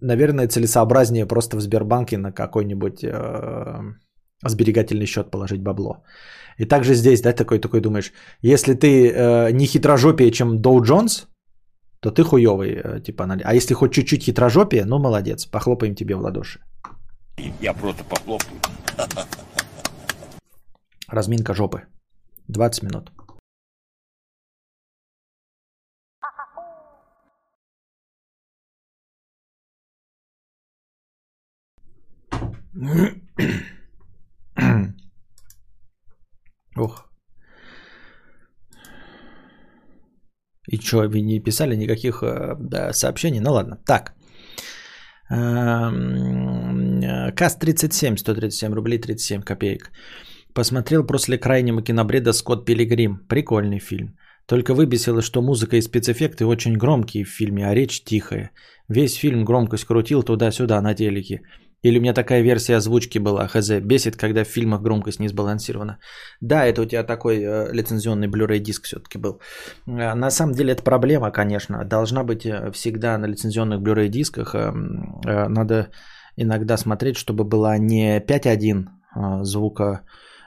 наверное, 0.00 0.48
целесообразнее 0.48 1.26
просто 1.26 1.56
в 1.56 1.60
Сбербанке 1.60 2.18
на 2.18 2.32
какой-нибудь 2.32 3.04
э, 3.04 3.94
сберегательный 4.46 5.06
счет 5.06 5.30
положить 5.30 5.62
бабло. 5.62 6.02
И 6.58 6.64
также 6.64 6.94
здесь, 6.94 7.22
да, 7.22 7.32
такой, 7.32 7.60
такой 7.60 7.80
думаешь, 7.80 8.12
если 8.42 8.74
ты 8.74 9.12
э, 9.12 9.52
не 9.52 9.66
хитрожопее, 9.66 10.30
чем 10.30 10.60
Доу 10.60 10.82
Джонс, 10.82 11.28
то 12.00 12.10
ты 12.10 12.22
хуёвый, 12.22 12.74
э, 12.74 13.00
типа, 13.00 13.24
а 13.44 13.54
если 13.54 13.74
хоть 13.74 13.92
чуть-чуть 13.92 14.24
хитрожопие, 14.24 14.84
ну 14.84 14.98
молодец, 14.98 15.46
похлопаем 15.46 15.94
тебе 15.94 16.14
в 16.14 16.20
ладоши. 16.20 16.60
Я 17.60 17.72
просто 17.72 18.04
похлопаю. 18.04 18.60
Разминка 21.08 21.54
жопы. 21.54 21.86
20 22.48 22.82
минут. 22.82 23.12
Ух. 36.76 37.07
И 40.68 40.76
что, 40.76 41.08
вы 41.08 41.22
не 41.22 41.40
писали 41.40 41.76
никаких 41.76 42.22
э, 42.22 42.56
да, 42.60 42.92
сообщений? 42.92 43.40
Ну 43.40 43.52
ладно. 43.52 43.78
Так. 43.86 44.14
Каст 47.36 47.60
37, 47.60 48.16
137 48.16 48.74
рублей 48.74 48.98
37 48.98 49.42
копеек. 49.42 49.90
Посмотрел 50.54 51.06
после 51.06 51.38
крайнего 51.38 51.82
кинобреда 51.82 52.32
«Скотт 52.32 52.64
Пилигрим». 52.64 53.18
Прикольный 53.28 53.78
фильм. 53.78 54.16
Только 54.46 54.74
выбесило, 54.74 55.22
что 55.22 55.42
музыка 55.42 55.76
и 55.76 55.82
спецэффекты 55.82 56.46
очень 56.46 56.78
громкие 56.78 57.24
в 57.24 57.28
фильме, 57.28 57.66
а 57.66 57.74
речь 57.74 58.02
тихая. 58.02 58.50
Весь 58.88 59.14
фильм 59.14 59.44
громкость 59.44 59.84
крутил 59.84 60.22
туда-сюда 60.22 60.80
на 60.80 60.94
телеке. 60.94 61.42
Или 61.82 61.98
у 61.98 62.00
меня 62.00 62.14
такая 62.14 62.42
версия 62.42 62.76
озвучки 62.76 63.18
была, 63.18 63.46
хз, 63.46 63.70
бесит, 63.80 64.16
когда 64.16 64.44
в 64.44 64.48
фильмах 64.48 64.82
громкость 64.82 65.20
не 65.20 65.28
сбалансирована. 65.28 65.98
Да, 66.40 66.64
это 66.64 66.82
у 66.82 66.86
тебя 66.86 67.04
такой 67.04 67.38
э, 67.38 67.72
лицензионный 67.72 68.28
Blu-ray 68.28 68.58
диск 68.58 68.84
все-таки 68.84 69.18
был. 69.18 69.40
Э, 69.86 70.14
на 70.14 70.30
самом 70.30 70.54
деле 70.54 70.72
это 70.72 70.82
проблема, 70.82 71.30
конечно. 71.30 71.84
Должна 71.84 72.24
быть 72.24 72.44
э, 72.46 72.72
всегда 72.72 73.18
на 73.18 73.26
лицензионных 73.26 73.80
Blu-ray 73.80 74.08
дисках. 74.08 74.54
Э, 74.54 74.72
э, 75.26 75.48
надо 75.48 75.90
иногда 76.36 76.76
смотреть, 76.76 77.16
чтобы 77.16 77.44
была 77.44 77.78
не 77.78 78.20
5.1 78.20 78.86
э, 79.16 79.44
звука 79.44 80.00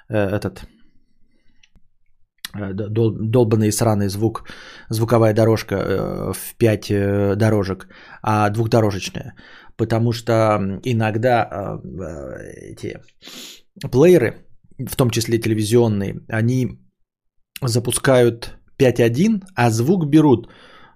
э, 0.09 0.17
этот 0.17 0.65
э, 2.53 2.73
дол- 2.73 3.15
долбанный 3.17 3.71
сраный 3.71 4.09
звук, 4.09 4.49
звуковая 4.89 5.33
дорожка 5.33 5.75
э, 5.75 6.33
в 6.33 6.55
5 6.57 6.91
э, 6.91 7.35
дорожек, 7.35 7.87
а 8.21 8.49
двухдорожечная. 8.49 9.33
Потому 9.81 10.11
что 10.13 10.79
иногда 10.83 11.43
э, 11.43 11.79
э, 12.03 12.71
эти 12.71 12.99
плееры, 13.91 14.45
в 14.77 14.95
том 14.95 15.09
числе 15.09 15.39
телевизионные, 15.39 16.19
они 16.29 16.67
запускают 17.63 18.59
5.1, 18.79 19.41
а 19.55 19.71
звук 19.71 20.05
берут 20.05 20.49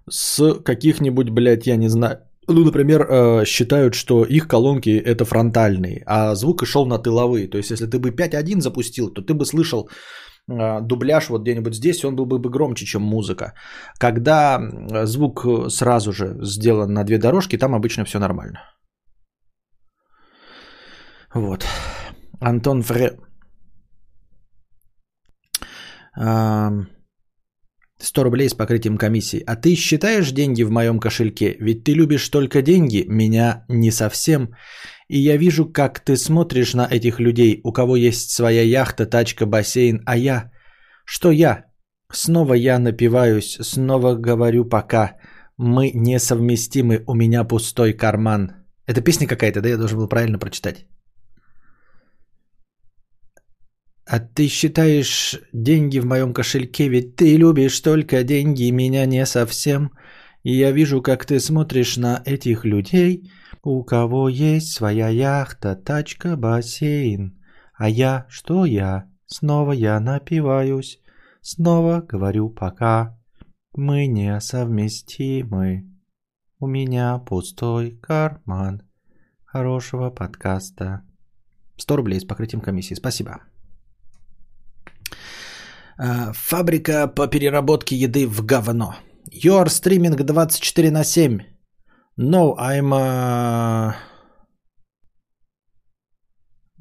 с 0.08 0.54
каких-нибудь, 0.64 1.32
блядь, 1.32 1.66
я 1.68 1.78
не 1.78 1.90
знаю, 1.90 2.18
ну, 2.48 2.64
например, 2.64 3.08
э, 3.10 3.46
считают, 3.46 3.96
что 3.96 4.24
их 4.24 4.48
колонки 4.48 4.92
это 4.92 5.26
фронтальные, 5.26 6.04
а 6.06 6.36
звук 6.36 6.62
и 6.62 6.68
шел 6.68 6.86
на 6.86 7.00
тыловые. 7.00 7.48
То 7.48 7.58
есть, 7.58 7.72
если 7.72 7.88
ты 7.88 7.98
бы 7.98 8.12
5.1 8.12 8.62
запустил, 8.62 9.10
то 9.10 9.24
ты 9.24 9.34
бы 9.34 9.46
слышал 9.46 9.90
э, 10.48 10.82
дубляж 10.82 11.30
вот 11.30 11.42
где-нибудь 11.42 11.74
здесь, 11.74 12.06
он 12.06 12.16
был 12.16 12.28
бы 12.28 12.52
громче, 12.52 12.86
чем 12.86 13.02
музыка. 13.02 13.54
Когда 13.98 14.62
звук 15.06 15.44
сразу 15.70 16.12
же 16.14 16.38
сделан 16.44 16.94
на 16.94 17.04
две 17.04 17.18
дорожки, 17.18 17.58
там 17.58 17.74
обычно 17.74 18.06
все 18.06 18.20
нормально. 18.20 18.60
Вот. 21.36 21.66
Антон 22.40 22.82
Фре... 22.82 23.18
100 27.98 28.24
рублей 28.24 28.50
с 28.50 28.54
покрытием 28.54 28.98
комиссии. 28.98 29.44
А 29.46 29.56
ты 29.56 29.76
считаешь 29.76 30.32
деньги 30.32 30.64
в 30.64 30.72
моем 30.72 31.00
кошельке? 31.00 31.58
Ведь 31.60 31.84
ты 31.84 31.94
любишь 31.94 32.30
только 32.30 32.62
деньги, 32.62 33.06
меня 33.08 33.66
не 33.70 33.92
совсем. 33.92 34.50
И 35.10 35.20
я 35.20 35.38
вижу, 35.38 35.66
как 35.66 36.00
ты 36.00 36.16
смотришь 36.16 36.74
на 36.74 36.88
этих 36.92 37.20
людей, 37.20 37.62
у 37.64 37.74
кого 37.74 37.96
есть 37.96 38.30
своя 38.30 38.62
яхта, 38.62 39.06
тачка, 39.06 39.46
бассейн, 39.46 40.02
а 40.06 40.18
я... 40.18 40.52
Что 41.06 41.32
я? 41.32 41.66
Снова 42.12 42.54
я 42.54 42.80
напиваюсь, 42.80 43.58
снова 43.62 44.16
говорю 44.16 44.70
пока. 44.70 45.18
Мы 45.58 45.92
несовместимы, 45.94 47.04
у 47.08 47.14
меня 47.14 47.44
пустой 47.44 47.94
карман. 47.94 48.52
Это 48.88 49.02
песня 49.02 49.28
какая-то, 49.28 49.62
да? 49.62 49.70
Я 49.70 49.78
должен 49.78 49.98
был 50.00 50.08
правильно 50.08 50.40
прочитать. 50.40 50.86
А 54.06 54.20
ты 54.20 54.48
считаешь 54.48 55.40
деньги 55.52 55.98
в 55.98 56.06
моем 56.06 56.34
кошельке, 56.34 56.88
ведь 56.90 57.16
ты 57.16 57.38
любишь 57.38 57.80
только 57.80 58.24
деньги, 58.24 58.70
меня 58.70 59.06
не 59.08 59.26
совсем. 59.26 59.92
И 60.44 60.54
я 60.54 60.72
вижу, 60.72 61.02
как 61.02 61.26
ты 61.26 61.40
смотришь 61.40 61.98
на 61.98 62.22
этих 62.24 62.66
людей, 62.66 63.32
у 63.64 63.84
кого 63.84 64.30
есть 64.30 64.74
своя 64.74 65.10
яхта, 65.10 65.76
тачка, 65.76 66.38
бассейн. 66.38 67.42
А 67.74 67.90
я, 67.90 68.28
что 68.30 68.66
я? 68.66 69.10
Снова 69.26 69.72
я 69.72 70.00
напиваюсь, 70.00 71.00
снова 71.42 72.02
говорю 72.02 72.50
пока. 72.50 73.20
Мы 73.74 74.06
не 74.06 74.40
совместимы. 74.40 75.92
У 76.60 76.68
меня 76.68 77.18
пустой 77.18 77.92
карман. 77.92 78.84
Хорошего 79.46 80.12
подкаста. 80.12 81.02
100 81.78 81.96
рублей 81.96 82.20
с 82.20 82.24
покрытием 82.24 82.62
комиссии. 82.62 82.94
Спасибо. 82.94 83.42
А, 85.98 86.34
фабрика 86.34 87.08
по 87.08 87.28
переработке 87.28 87.96
еды 87.96 88.28
в 88.28 88.46
говно. 88.46 88.96
Your 89.32 89.66
streaming 89.68 90.16
24 90.16 90.92
на 90.92 91.04
7. 91.04 91.40
No, 92.18 92.56
I'm 92.58 92.94
a... 92.94 93.96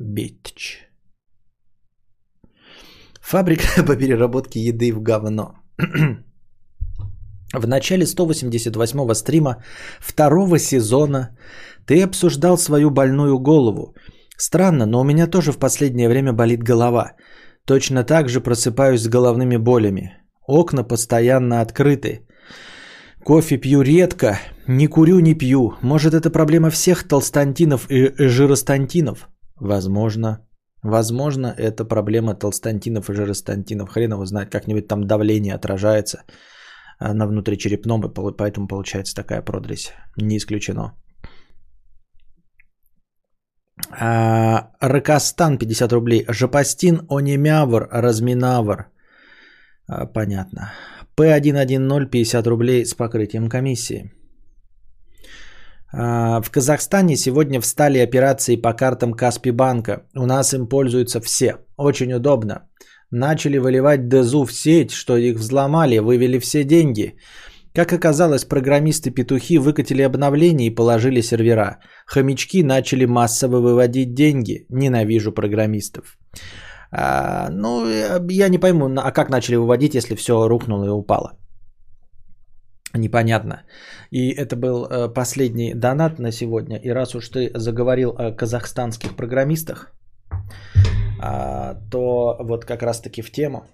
Bitch. 0.01 0.85
Фабрика 3.21 3.83
по 3.87 3.97
переработке 3.97 4.61
еды 4.61 4.93
в 4.93 5.01
говно. 5.01 5.55
В 7.53 7.67
начале 7.67 8.05
188-го 8.05 9.15
стрима 9.15 9.63
второго 10.01 10.59
сезона 10.59 11.37
ты 11.87 12.03
обсуждал 12.03 12.59
свою 12.59 12.91
больную 12.91 13.39
голову. 13.39 13.95
Странно, 14.37 14.87
но 14.87 15.01
у 15.01 15.05
меня 15.05 15.29
тоже 15.29 15.53
в 15.53 15.59
последнее 15.59 16.09
время 16.09 16.33
болит 16.33 16.65
голова. 16.65 17.13
Точно 17.67 18.05
так 18.05 18.29
же 18.29 18.41
просыпаюсь 18.41 19.03
с 19.03 19.09
головными 19.09 19.57
болями. 19.57 20.19
Окна 20.47 20.85
постоянно 20.85 21.61
открыты. 21.63 22.27
Кофе 23.25 23.57
пью 23.57 23.83
редко, 23.83 24.39
не 24.67 24.87
курю, 24.87 25.21
не 25.21 25.35
пью. 25.35 25.73
Может, 25.81 26.13
это 26.13 26.31
проблема 26.31 26.69
всех 26.71 27.09
толстантинов 27.09 27.87
и 27.91 28.13
жиростантинов? 28.19 29.29
Возможно. 29.57 30.47
Возможно, 30.83 31.55
это 31.57 31.87
проблема 31.87 32.35
толстантинов 32.35 33.09
и 33.09 33.15
жиростантинов. 33.15 33.89
Хрен 33.89 34.13
его 34.13 34.27
знает, 34.27 34.51
как-нибудь 34.51 34.87
там 34.87 35.07
давление 35.07 35.55
отражается 35.55 36.25
а, 36.99 37.15
на 37.15 37.27
внутричерепном, 37.27 38.05
и 38.05 38.37
поэтому 38.37 38.69
получается 38.69 39.15
такая 39.15 39.41
продресь. 39.41 39.93
Не 40.19 40.37
исключено. 40.37 40.93
А, 43.91 44.71
Ракостан 44.81 45.59
50 45.59 45.93
рублей. 45.93 46.25
Жапастин 46.29 47.07
Онемявр 47.09 47.89
Разминавр. 47.91 48.87
А, 49.89 50.07
понятно. 50.07 50.73
П110 51.17 52.07
50 52.07 52.47
рублей 52.47 52.85
с 52.85 52.95
покрытием 52.95 53.49
комиссии. 53.49 54.13
А, 55.93 56.41
в 56.41 56.51
Казахстане 56.51 57.17
сегодня 57.17 57.61
встали 57.61 57.99
операции 57.99 58.57
по 58.57 58.73
картам 58.73 59.15
Каспи 59.15 59.53
банка. 59.53 60.03
У 60.17 60.27
нас 60.27 60.55
им 60.55 60.69
пользуются 60.69 61.21
все. 61.21 61.59
Очень 61.77 62.13
удобно. 62.15 62.69
Начали 63.11 63.59
выливать 63.59 64.09
ДЗУ 64.09 64.45
в 64.45 64.53
сеть, 64.53 64.91
что 64.91 65.17
их 65.17 65.39
взломали, 65.39 65.99
вывели 65.99 66.39
все 66.39 66.65
деньги. 66.65 67.17
Как 67.75 67.93
оказалось, 67.93 68.45
программисты-петухи 68.45 69.59
выкатили 69.59 70.03
обновление 70.03 70.69
и 70.69 70.75
положили 70.75 71.21
сервера. 71.23 71.79
Хомячки 72.07 72.63
начали 72.63 73.05
массово 73.05 73.61
выводить 73.61 74.15
деньги. 74.15 74.67
Ненавижу 74.71 75.33
программистов. 75.33 76.17
А, 76.93 77.51
ну, 77.51 77.85
я 78.31 78.49
не 78.49 78.59
пойму, 78.61 78.89
а 78.97 79.11
как 79.11 79.29
начали 79.29 79.57
выводить, 79.57 79.95
если 79.95 80.15
все 80.15 80.49
рухнуло 80.49 80.85
и 80.85 80.89
упало? 80.89 81.33
Непонятно. 82.95 83.65
И 84.13 84.31
это 84.31 84.55
был 84.55 84.87
э, 84.87 85.09
последний 85.13 85.75
донат 85.75 86.21
на 86.21 86.31
сегодня. 86.31 86.77
И 86.77 86.93
раз 86.93 87.15
уж 87.17 87.29
ты 87.29 87.51
заговорил 87.55 88.11
о 88.11 88.31
казахстанских 88.31 89.17
программистах, 89.17 89.93
а, 91.21 91.75
то 91.91 92.37
вот 92.41 92.65
как 92.65 92.83
раз-таки 92.83 93.23
в 93.23 93.33
тему. 93.33 93.65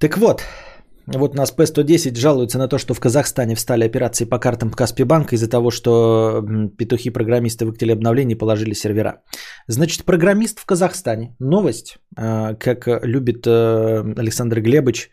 Так 0.00 0.16
вот, 0.16 0.42
вот 1.06 1.34
нас 1.34 1.50
П-110 1.50 2.16
жалуется 2.16 2.58
на 2.58 2.68
то, 2.68 2.78
что 2.78 2.94
в 2.94 3.00
Казахстане 3.00 3.54
встали 3.54 3.84
операции 3.84 4.24
по 4.24 4.38
картам 4.38 4.70
Каспи 4.70 5.04
банка 5.04 5.34
из-за 5.34 5.46
того, 5.46 5.70
что 5.70 6.42
петухи-программисты 6.78 7.66
выкатили 7.66 7.92
обновление 7.92 8.34
и 8.34 8.38
положили 8.38 8.72
сервера. 8.72 9.20
Значит, 9.66 10.06
программист 10.06 10.58
в 10.58 10.64
Казахстане. 10.64 11.36
Новость, 11.38 11.98
а, 12.16 12.54
как 12.54 12.88
любит 13.04 13.46
э, 13.46 14.14
Александр 14.16 14.62
Глебович, 14.62 15.10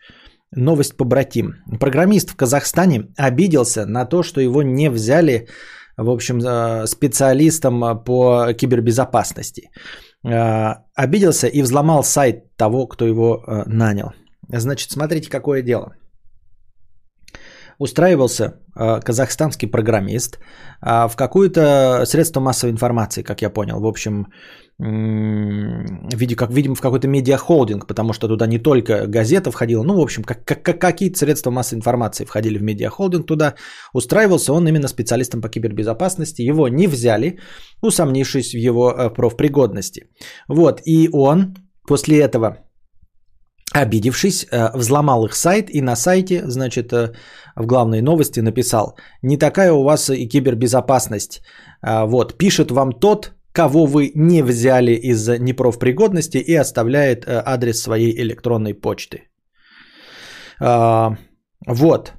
новость 0.56 0.96
по 0.96 1.04
братим. 1.04 1.56
Программист 1.78 2.30
в 2.30 2.36
Казахстане 2.36 3.08
обиделся 3.18 3.84
на 3.84 4.06
то, 4.06 4.22
что 4.22 4.40
его 4.40 4.62
не 4.62 4.88
взяли, 4.88 5.48
в 5.98 6.08
общем, 6.08 6.38
э, 6.38 6.86
специалистом 6.86 8.02
по 8.04 8.54
кибербезопасности. 8.54 9.68
Э, 10.24 10.76
обиделся 10.94 11.46
и 11.46 11.60
взломал 11.60 12.04
сайт 12.04 12.56
того, 12.56 12.86
кто 12.86 13.06
его 13.06 13.44
нанял. 13.66 14.14
Значит, 14.48 14.90
смотрите, 14.90 15.30
какое 15.30 15.62
дело. 15.62 15.94
Устраивался 17.78 18.44
э, 18.76 19.00
казахстанский 19.00 19.68
программист 19.68 20.38
э, 20.82 21.08
в 21.08 21.16
какое-то 21.16 22.04
средство 22.06 22.40
массовой 22.40 22.72
информации, 22.72 23.22
как 23.22 23.42
я 23.42 23.50
понял. 23.50 23.80
В 23.80 23.86
общем, 23.86 24.26
виде, 24.80 26.36
как 26.36 26.52
видим, 26.52 26.74
в 26.74 26.80
какой-то 26.80 27.08
медиахолдинг, 27.08 27.86
потому 27.86 28.12
что 28.12 28.28
туда 28.28 28.46
не 28.46 28.58
только 28.58 29.06
газета 29.08 29.50
входила, 29.50 29.82
ну, 29.82 29.96
в 29.96 30.00
общем, 30.00 30.22
как, 30.22 30.44
как, 30.44 30.80
какие-то 30.80 31.18
средства 31.18 31.50
массовой 31.50 31.78
информации 31.78 32.24
входили 32.24 32.58
в 32.58 32.62
медиахолдинг 32.62 33.26
туда. 33.26 33.54
Устраивался 33.92 34.52
он 34.52 34.68
именно 34.68 34.88
специалистом 34.88 35.40
по 35.40 35.48
кибербезопасности. 35.48 36.42
Его 36.42 36.68
не 36.68 36.86
взяли, 36.86 37.38
усомнившись 37.82 38.54
в 38.54 38.58
его 38.58 38.92
э, 38.92 39.10
профпригодности. 39.10 40.08
Вот, 40.48 40.80
и 40.84 41.08
он 41.12 41.56
после 41.86 42.20
этого 42.20 42.67
обидевшись, 43.72 44.46
э, 44.50 44.70
взломал 44.74 45.24
их 45.24 45.34
сайт 45.34 45.70
и 45.70 45.82
на 45.82 45.96
сайте, 45.96 46.42
значит, 46.46 46.92
э, 46.92 47.12
в 47.56 47.66
главной 47.66 48.00
новости 48.00 48.40
написал, 48.40 48.96
не 49.22 49.36
такая 49.36 49.72
у 49.72 49.82
вас 49.82 50.10
и 50.10 50.28
кибербезопасность. 50.28 51.42
Э, 51.82 52.06
вот, 52.06 52.38
пишет 52.38 52.70
вам 52.70 52.92
тот, 52.92 53.32
кого 53.52 53.86
вы 53.86 54.12
не 54.14 54.42
взяли 54.42 54.92
из 54.92 55.28
непрофпригодности 55.28 56.38
и 56.38 56.54
оставляет 56.54 57.24
адрес 57.26 57.82
своей 57.82 58.14
электронной 58.22 58.74
почты. 58.74 59.22
Вот. 61.66 62.12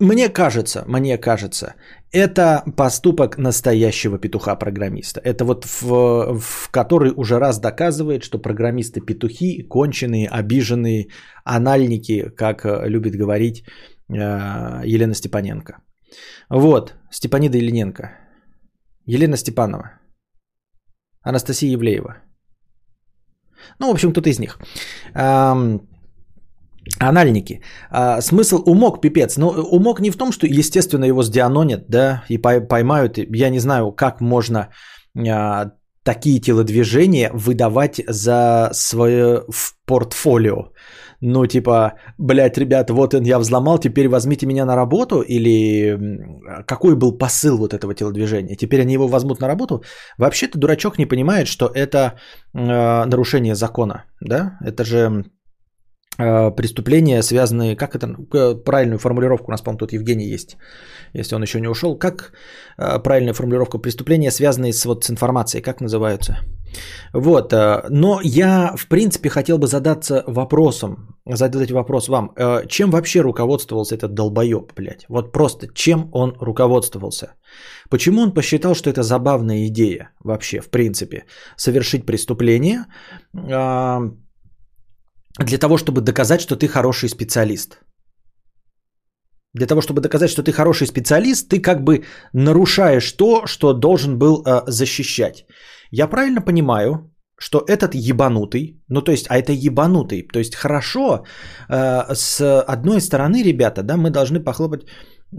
Мне 0.00 0.28
кажется, 0.28 0.84
мне 0.86 1.18
кажется, 1.18 1.74
это 2.14 2.62
поступок 2.76 3.38
настоящего 3.38 4.18
петуха-программиста. 4.18 5.20
Это 5.20 5.44
вот 5.44 5.64
в, 5.64 6.38
в 6.38 6.70
который 6.70 7.12
уже 7.16 7.38
раз 7.38 7.58
доказывает, 7.60 8.22
что 8.22 8.38
программисты 8.38 9.00
петухи, 9.00 9.66
конченые, 9.68 10.28
обиженные, 10.28 11.08
анальники, 11.44 12.30
как 12.36 12.64
э, 12.64 12.88
любит 12.88 13.16
говорить 13.16 13.64
э, 14.08 14.14
Елена 14.84 15.14
Степаненко. 15.14 15.82
Вот, 16.48 16.94
Степанида 17.10 17.58
Елененко. 17.58 18.10
Елена 19.06 19.36
Степанова. 19.36 19.90
Анастасия 21.22 21.72
Евлеева. 21.72 22.16
Ну, 23.80 23.88
в 23.88 23.92
общем, 23.92 24.12
кто-то 24.12 24.30
из 24.30 24.38
них. 24.38 24.58
Анальники. 26.98 27.62
А, 27.90 28.20
смысл 28.20 28.62
умок 28.66 29.00
пипец. 29.00 29.36
Но 29.36 29.48
умок 29.48 30.00
не 30.00 30.10
в 30.10 30.16
том, 30.16 30.32
что, 30.32 30.46
естественно, 30.46 31.04
его 31.04 31.22
сдианонят, 31.22 31.84
да, 31.88 32.24
и 32.28 32.38
поймают. 32.38 33.18
Я 33.18 33.50
не 33.50 33.58
знаю, 33.58 33.92
как 33.92 34.20
можно 34.20 34.68
а, 35.16 35.72
такие 36.02 36.40
телодвижения 36.40 37.30
выдавать 37.32 38.02
за 38.08 38.70
свое 38.72 39.44
в 39.48 39.74
портфолио. 39.86 40.72
Ну, 41.20 41.46
типа, 41.46 41.94
блядь, 42.18 42.58
ребят, 42.58 42.90
вот 42.90 43.14
я 43.14 43.38
взломал, 43.38 43.78
теперь 43.78 44.08
возьмите 44.08 44.46
меня 44.46 44.66
на 44.66 44.76
работу? 44.76 45.22
Или 45.22 45.98
какой 46.66 46.96
был 46.96 47.16
посыл 47.18 47.56
вот 47.56 47.72
этого 47.72 47.94
телодвижения? 47.94 48.56
Теперь 48.56 48.82
они 48.82 48.92
его 48.92 49.08
возьмут 49.08 49.40
на 49.40 49.48
работу? 49.48 49.82
Вообще-то 50.18 50.58
дурачок 50.58 50.98
не 50.98 51.06
понимает, 51.06 51.48
что 51.48 51.66
это 51.66 51.98
э, 52.52 53.06
нарушение 53.06 53.54
закона, 53.54 54.04
да? 54.20 54.58
Это 54.60 54.84
же 54.84 54.98
Э, 55.08 55.43
преступления, 56.16 57.22
связанные, 57.22 57.76
как 57.76 57.94
это, 57.96 58.14
правильную 58.64 58.98
формулировку, 58.98 59.48
у 59.48 59.50
нас, 59.50 59.62
по-моему, 59.62 59.78
тут 59.78 59.92
Евгений 59.92 60.26
есть, 60.26 60.56
если 61.12 61.34
он 61.34 61.42
еще 61.42 61.60
не 61.60 61.68
ушел, 61.68 61.98
как 61.98 62.32
э, 62.78 63.02
правильная 63.02 63.34
формулировка, 63.34 63.78
преступления, 63.78 64.30
связанные 64.30 64.72
с, 64.72 64.84
вот, 64.84 65.04
с 65.04 65.10
информацией, 65.10 65.62
как 65.62 65.80
называются? 65.80 66.38
Вот, 67.12 67.52
э, 67.52 67.82
но 67.90 68.20
я, 68.22 68.74
в 68.76 68.86
принципе, 68.86 69.28
хотел 69.28 69.58
бы 69.58 69.66
задаться 69.66 70.22
вопросом, 70.26 71.16
задать 71.26 71.70
вопрос 71.70 72.08
вам, 72.08 72.34
чем 72.68 72.90
вообще 72.90 73.22
руководствовался 73.22 73.94
этот 73.94 74.14
долбоеб, 74.14 74.72
блядь? 74.76 75.06
Вот 75.08 75.32
просто, 75.32 75.68
чем 75.74 76.10
он 76.12 76.36
руководствовался? 76.40 77.34
Почему 77.90 78.22
он 78.22 78.32
посчитал, 78.32 78.74
что 78.74 78.90
это 78.90 79.02
забавная 79.02 79.66
идея 79.66 80.10
вообще, 80.22 80.60
в 80.60 80.68
принципе, 80.68 81.24
совершить 81.56 82.06
преступление, 82.06 82.84
для 85.38 85.58
того, 85.58 85.76
чтобы 85.76 86.00
доказать, 86.00 86.40
что 86.40 86.56
ты 86.56 86.68
хороший 86.68 87.08
специалист. 87.08 87.78
Для 89.54 89.66
того, 89.66 89.80
чтобы 89.80 90.00
доказать, 90.00 90.30
что 90.30 90.42
ты 90.42 90.52
хороший 90.52 90.86
специалист, 90.86 91.48
ты 91.48 91.60
как 91.60 91.84
бы 91.84 92.04
нарушаешь 92.32 93.12
то, 93.12 93.46
что 93.46 93.72
должен 93.72 94.18
был 94.18 94.42
э, 94.42 94.62
защищать. 94.66 95.46
Я 95.90 96.08
правильно 96.08 96.40
понимаю, 96.40 97.14
что 97.38 97.64
этот 97.68 97.94
ебанутый, 97.94 98.82
ну 98.88 99.02
то 99.02 99.12
есть, 99.12 99.26
а 99.28 99.36
это 99.36 99.52
ебанутый, 99.52 100.22
то 100.32 100.38
есть 100.38 100.54
хорошо, 100.54 101.24
э, 101.68 102.14
с 102.14 102.62
одной 102.62 103.00
стороны, 103.00 103.42
ребята, 103.42 103.82
да, 103.82 103.96
мы 103.96 104.10
должны 104.10 104.40
похлопать 104.40 104.86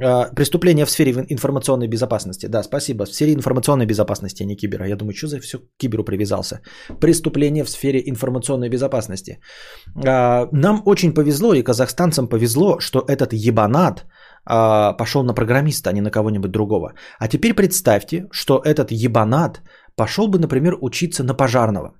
а, 0.04 0.34
преступление 0.36 0.86
в 0.86 0.90
сфере 0.90 1.12
информационной 1.30 1.88
безопасности. 1.88 2.48
Да, 2.48 2.64
спасибо. 2.64 3.06
В 3.06 3.10
сфере 3.10 3.34
информационной 3.34 3.86
безопасности, 3.86 4.44
а 4.44 4.46
не 4.46 4.56
кибера. 4.56 4.88
Я 4.88 4.96
думаю, 4.96 5.14
что 5.14 5.28
за 5.28 5.40
все 5.40 5.58
к 5.58 5.64
киберу 5.78 6.04
привязался. 6.04 6.62
Преступление 7.00 7.64
в 7.64 7.70
сфере 7.70 8.02
информационной 8.06 8.70
безопасности. 8.70 9.40
А, 10.06 10.48
нам 10.52 10.82
очень 10.86 11.14
повезло, 11.14 11.54
и 11.54 11.64
казахстанцам 11.64 12.28
повезло, 12.28 12.80
что 12.80 13.00
этот 13.08 13.34
ебанат 13.34 14.06
а, 14.46 14.94
пошел 14.94 15.24
на 15.24 15.34
программиста, 15.34 15.90
а 15.90 15.94
не 15.94 16.02
на 16.02 16.12
кого-нибудь 16.12 16.52
другого. 16.52 16.94
А 17.20 17.28
теперь 17.28 17.54
представьте, 17.54 18.28
что 18.32 18.62
этот 18.66 18.92
ебанат 18.92 19.62
пошел 19.96 20.28
бы, 20.28 20.40
например, 20.40 20.78
учиться 20.82 21.24
на 21.24 21.34
пожарного. 21.34 21.94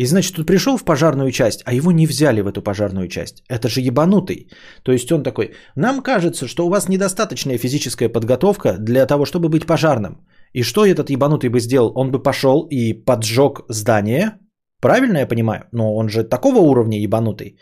И 0.00 0.06
значит, 0.06 0.38
он 0.38 0.46
пришел 0.46 0.78
в 0.78 0.84
пожарную 0.84 1.30
часть, 1.30 1.62
а 1.66 1.74
его 1.74 1.92
не 1.92 2.06
взяли 2.06 2.40
в 2.40 2.46
эту 2.46 2.62
пожарную 2.62 3.08
часть. 3.08 3.42
Это 3.50 3.68
же 3.68 3.80
ебанутый. 3.80 4.48
То 4.82 4.92
есть 4.92 5.12
он 5.12 5.22
такой, 5.22 5.50
нам 5.76 6.02
кажется, 6.02 6.48
что 6.48 6.66
у 6.66 6.70
вас 6.70 6.88
недостаточная 6.88 7.58
физическая 7.58 8.08
подготовка 8.08 8.78
для 8.78 9.06
того, 9.06 9.26
чтобы 9.26 9.50
быть 9.50 9.66
пожарным. 9.66 10.26
И 10.54 10.62
что 10.62 10.86
этот 10.86 11.10
ебанутый 11.10 11.50
бы 11.50 11.60
сделал? 11.60 11.92
Он 11.94 12.10
бы 12.10 12.22
пошел 12.22 12.66
и 12.70 12.94
поджег 12.94 13.60
здание. 13.68 14.38
Правильно 14.80 15.18
я 15.18 15.26
понимаю? 15.26 15.64
Но 15.72 15.94
он 15.94 16.08
же 16.08 16.24
такого 16.24 16.60
уровня 16.60 16.98
ебанутый. 16.98 17.58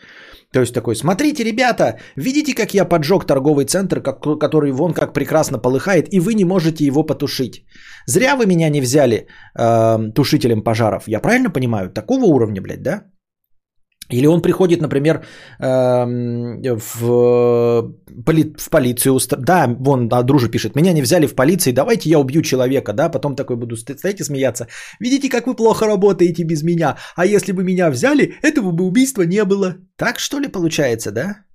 То 0.53 0.61
есть 0.61 0.73
такой, 0.73 0.95
смотрите, 0.95 1.43
ребята, 1.43 1.99
видите, 2.15 2.55
как 2.55 2.73
я 2.73 2.85
поджег 2.85 3.25
торговый 3.25 3.65
центр, 3.65 4.01
как, 4.01 4.39
который 4.39 4.71
вон 4.71 4.93
как 4.93 5.13
прекрасно 5.13 5.59
полыхает, 5.59 6.13
и 6.13 6.19
вы 6.19 6.33
не 6.33 6.45
можете 6.45 6.85
его 6.85 7.03
потушить. 7.03 7.65
Зря 8.07 8.35
вы 8.35 8.45
меня 8.47 8.69
не 8.69 8.81
взяли 8.81 9.27
э, 9.55 10.11
тушителем 10.15 10.63
пожаров. 10.63 11.03
Я 11.07 11.19
правильно 11.19 11.51
понимаю? 11.51 11.89
Такого 11.93 12.25
уровня, 12.25 12.61
блядь, 12.61 12.81
да? 12.81 13.03
Или 14.09 14.27
он 14.27 14.41
приходит, 14.41 14.81
например, 14.81 15.23
эм, 15.59 16.61
в, 16.63 17.93
в 18.57 18.69
полицию. 18.69 19.19
Да, 19.37 19.67
вон, 19.79 20.09
а 20.11 20.23
дружи 20.23 20.49
пишет, 20.49 20.75
меня 20.75 20.93
не 20.93 21.01
взяли 21.01 21.27
в 21.27 21.35
полиции, 21.35 21.71
давайте 21.71 22.09
я 22.09 22.19
убью 22.19 22.41
человека, 22.41 22.93
да, 22.93 23.09
потом 23.09 23.35
такой 23.35 23.55
буду 23.55 23.75
стоять 23.75 24.19
и 24.19 24.23
смеяться. 24.23 24.67
Видите, 24.99 25.29
как 25.29 25.45
вы 25.45 25.55
плохо 25.55 25.85
работаете 25.85 26.43
без 26.43 26.63
меня, 26.63 26.97
а 27.15 27.25
если 27.25 27.51
бы 27.51 27.63
меня 27.63 27.91
взяли, 27.91 28.33
этого 28.41 28.71
бы 28.71 28.83
убийства 28.83 29.23
не 29.23 29.45
было. 29.45 29.75
Так 29.95 30.19
что 30.19 30.39
ли 30.39 30.47
получается, 30.47 31.11
да? 31.11 31.45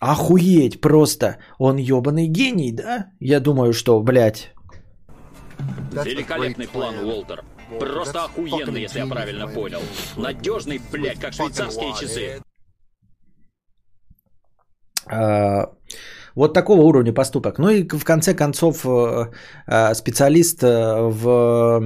Охуеть 0.00 0.80
просто, 0.80 1.38
он 1.58 1.76
ебаный 1.76 2.28
гений, 2.28 2.72
да? 2.72 3.06
Я 3.20 3.40
думаю, 3.40 3.72
что, 3.72 4.00
блядь. 4.02 4.54
Великолепный 6.04 6.68
план, 6.68 6.94
Уолтер. 7.04 7.42
Просто 7.78 8.24
охуенный, 8.24 8.82
если 8.82 8.98
я 8.98 9.06
правильно 9.06 9.46
понял. 9.46 9.80
Надежный, 10.16 10.80
блядь, 10.90 11.20
как 11.20 11.32
швейцарские 11.32 11.94
часы. 12.00 12.42
А, 15.06 15.72
вот 16.34 16.54
такого 16.54 16.82
уровня 16.82 17.12
поступок. 17.12 17.58
Ну 17.58 17.68
и 17.70 17.88
в 17.88 18.04
конце 18.04 18.34
концов 18.34 18.86
э, 18.86 19.26
э, 19.66 19.94
специалист 19.94 20.62
э, 20.62 21.02
в 21.02 21.80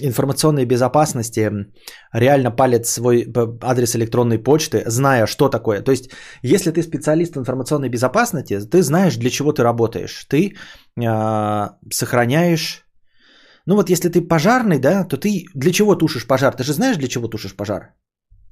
информационной 0.00 0.64
безопасности 0.64 1.52
реально 2.12 2.50
палит 2.50 2.86
свой 2.86 3.32
адрес 3.62 3.96
электронной 3.96 4.38
почты, 4.38 4.82
зная, 4.86 5.26
что 5.26 5.48
такое. 5.48 5.82
То 5.82 5.92
есть, 5.92 6.10
если 6.42 6.70
ты 6.72 6.82
специалист 6.82 7.36
в 7.36 7.38
информационной 7.38 7.88
безопасности, 7.88 8.58
ты 8.60 8.82
знаешь, 8.82 9.16
для 9.16 9.30
чего 9.30 9.52
ты 9.52 9.62
работаешь. 9.62 10.26
Ты 10.28 10.56
сохраняешь 11.90 12.86
ну 13.70 13.76
вот 13.76 13.90
если 13.90 14.08
ты 14.08 14.20
пожарный, 14.28 14.78
да, 14.78 15.04
то 15.04 15.16
ты 15.16 15.44
для 15.54 15.70
чего 15.70 15.94
тушишь 15.94 16.26
пожар? 16.26 16.52
Ты 16.56 16.64
же 16.64 16.72
знаешь, 16.72 16.96
для 16.96 17.08
чего 17.08 17.28
тушишь 17.28 17.54
пожар? 17.54 17.94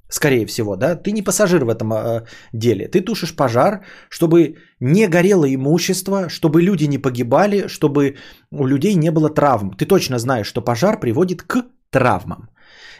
Скорее 0.09 0.45
всего, 0.45 0.77
да? 0.77 0.95
Ты 0.95 1.11
не 1.11 1.23
пассажир 1.23 1.65
в 1.65 1.75
этом 1.75 1.91
э, 1.91 2.25
деле. 2.53 2.87
Ты 2.87 3.01
тушишь 3.01 3.35
пожар, 3.35 3.85
чтобы 4.09 4.55
не 4.79 5.07
горело 5.07 5.45
имущество, 5.45 6.29
чтобы 6.29 6.61
люди 6.61 6.87
не 6.87 6.97
погибали, 6.97 7.67
чтобы 7.67 8.15
у 8.51 8.65
людей 8.65 8.95
не 8.95 9.11
было 9.11 9.29
травм. 9.29 9.73
Ты 9.77 9.85
точно 9.85 10.19
знаешь, 10.19 10.47
что 10.47 10.61
пожар 10.61 10.99
приводит 10.99 11.43
к 11.43 11.65
травмам. 11.91 12.49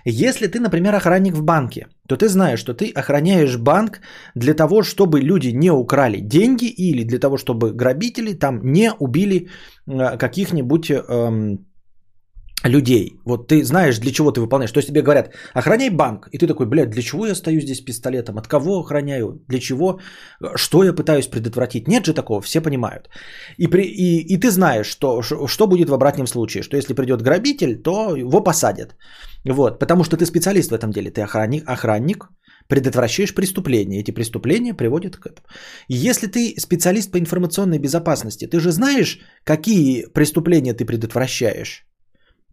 Если 0.05 0.47
ты, 0.47 0.59
например, 0.59 0.95
охранник 0.95 1.35
в 1.35 1.43
банке, 1.43 1.87
то 2.07 2.17
ты 2.17 2.27
знаешь, 2.27 2.59
что 2.59 2.73
ты 2.73 2.91
охраняешь 2.95 3.57
банк 3.57 4.01
для 4.35 4.53
того, 4.53 4.83
чтобы 4.83 5.21
люди 5.21 5.53
не 5.53 5.71
украли 5.71 6.19
деньги 6.19 6.65
или 6.65 7.07
для 7.07 7.19
того, 7.19 7.37
чтобы 7.37 7.71
грабители 7.71 8.33
там 8.33 8.59
не 8.63 8.91
убили 8.99 9.47
э, 9.87 10.17
каких-нибудь... 10.17 10.91
Э, 10.91 11.57
людей. 12.63 13.19
Вот 13.25 13.47
ты 13.47 13.63
знаешь, 13.63 13.99
для 13.99 14.11
чего 14.11 14.31
ты 14.31 14.41
выполняешь. 14.41 14.71
То 14.71 14.79
есть 14.79 14.89
тебе 14.89 15.01
говорят, 15.01 15.33
охраняй 15.53 15.89
банк. 15.89 16.27
И 16.31 16.37
ты 16.37 16.47
такой, 16.47 16.65
блядь, 16.65 16.89
для 16.89 17.01
чего 17.01 17.25
я 17.25 17.35
стою 17.35 17.61
здесь 17.61 17.81
пистолетом? 17.81 18.37
От 18.37 18.47
кого 18.47 18.79
охраняю? 18.79 19.41
Для 19.47 19.59
чего? 19.59 19.99
Что 20.55 20.83
я 20.83 20.93
пытаюсь 20.93 21.27
предотвратить? 21.27 21.87
Нет 21.87 22.05
же 22.05 22.13
такого, 22.13 22.41
все 22.41 22.61
понимают. 22.61 23.09
И, 23.57 23.67
при, 23.67 23.83
и, 23.83 24.33
и 24.33 24.37
ты 24.37 24.51
знаешь, 24.51 24.87
что, 24.87 25.21
что 25.21 25.67
будет 25.67 25.89
в 25.89 25.93
обратном 25.93 26.27
случае. 26.27 26.63
Что 26.63 26.77
если 26.77 26.93
придет 26.93 27.21
грабитель, 27.21 27.81
то 27.81 28.15
его 28.15 28.43
посадят. 28.43 28.95
Вот, 29.45 29.79
потому 29.79 30.03
что 30.03 30.17
ты 30.17 30.25
специалист 30.25 30.71
в 30.71 30.75
этом 30.75 30.91
деле. 30.91 31.11
Ты 31.11 31.21
охранник, 31.21 31.63
охранник 31.65 32.29
предотвращаешь 32.67 33.33
преступления. 33.33 34.01
Эти 34.01 34.11
преступления 34.11 34.73
приводят 34.73 35.15
к 35.15 35.25
этому. 35.25 35.47
Если 35.87 36.27
ты 36.27 36.55
специалист 36.59 37.11
по 37.11 37.17
информационной 37.17 37.79
безопасности, 37.79 38.47
ты 38.47 38.59
же 38.59 38.71
знаешь, 38.71 39.19
какие 39.45 40.05
преступления 40.13 40.73
ты 40.73 40.85
предотвращаешь. 40.85 41.88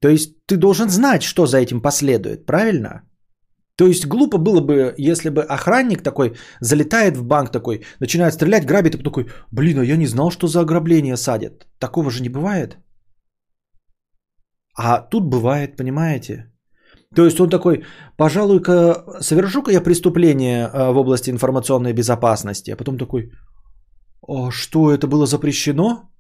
То 0.07 0.11
есть 0.13 0.47
ты 0.47 0.57
должен 0.57 0.89
знать, 0.89 1.23
что 1.23 1.47
за 1.47 1.59
этим 1.59 1.81
последует, 1.81 2.47
правильно? 2.47 3.03
То 3.77 3.87
есть 3.89 4.07
глупо 4.07 4.39
было 4.39 4.61
бы, 4.61 4.95
если 4.99 5.31
бы 5.31 5.43
охранник 5.43 6.03
такой 6.03 6.37
залетает 6.61 7.17
в 7.17 7.25
банк 7.25 7.51
такой, 7.51 7.85
начинает 8.01 8.33
стрелять, 8.33 8.67
грабит, 8.67 8.95
и 8.95 9.03
такой, 9.03 9.27
блин, 9.51 9.79
а 9.79 9.85
я 9.85 9.97
не 9.97 10.07
знал, 10.07 10.31
что 10.31 10.47
за 10.47 10.61
ограбление 10.61 11.17
садят. 11.17 11.67
Такого 11.81 12.11
же 12.11 12.23
не 12.23 12.29
бывает. 12.29 12.79
А 14.79 15.01
тут 15.01 15.25
бывает, 15.25 15.77
понимаете? 15.77 16.53
То 17.17 17.25
есть 17.25 17.41
он 17.41 17.51
такой, 17.51 17.85
пожалуй-ка, 18.17 19.05
совершу-ка 19.21 19.73
я 19.73 19.81
преступление 19.81 20.71
э, 20.73 20.93
в 20.93 20.99
области 20.99 21.31
информационной 21.31 21.95
безопасности. 21.95 22.71
А 22.71 22.77
потом 22.77 22.97
такой, 22.97 23.33
а 24.29 24.53
что, 24.53 24.93
это 24.93 25.09
было 25.09 25.27
запрещено? 25.27 26.11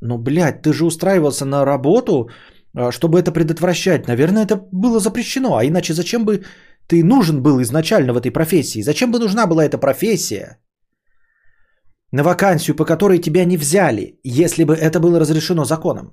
Ну, 0.00 0.18
блядь, 0.18 0.62
ты 0.62 0.72
же 0.72 0.84
устраивался 0.84 1.44
на 1.44 1.64
работу, 1.64 2.28
чтобы 2.74 3.20
это 3.20 3.32
предотвращать. 3.32 4.08
Наверное, 4.08 4.44
это 4.44 4.56
было 4.72 5.00
запрещено. 5.00 5.56
А 5.56 5.64
иначе 5.64 5.94
зачем 5.94 6.24
бы 6.24 6.44
ты 6.86 7.04
нужен 7.04 7.42
был 7.42 7.60
изначально 7.60 8.12
в 8.12 8.16
этой 8.16 8.30
профессии? 8.30 8.82
Зачем 8.82 9.12
бы 9.12 9.18
нужна 9.18 9.46
была 9.46 9.64
эта 9.64 9.78
профессия? 9.78 10.58
На 12.12 12.22
вакансию, 12.22 12.76
по 12.76 12.84
которой 12.84 13.18
тебя 13.18 13.44
не 13.44 13.56
взяли, 13.56 14.20
если 14.24 14.64
бы 14.64 14.74
это 14.74 15.00
было 15.00 15.18
разрешено 15.18 15.64
законом. 15.64 16.12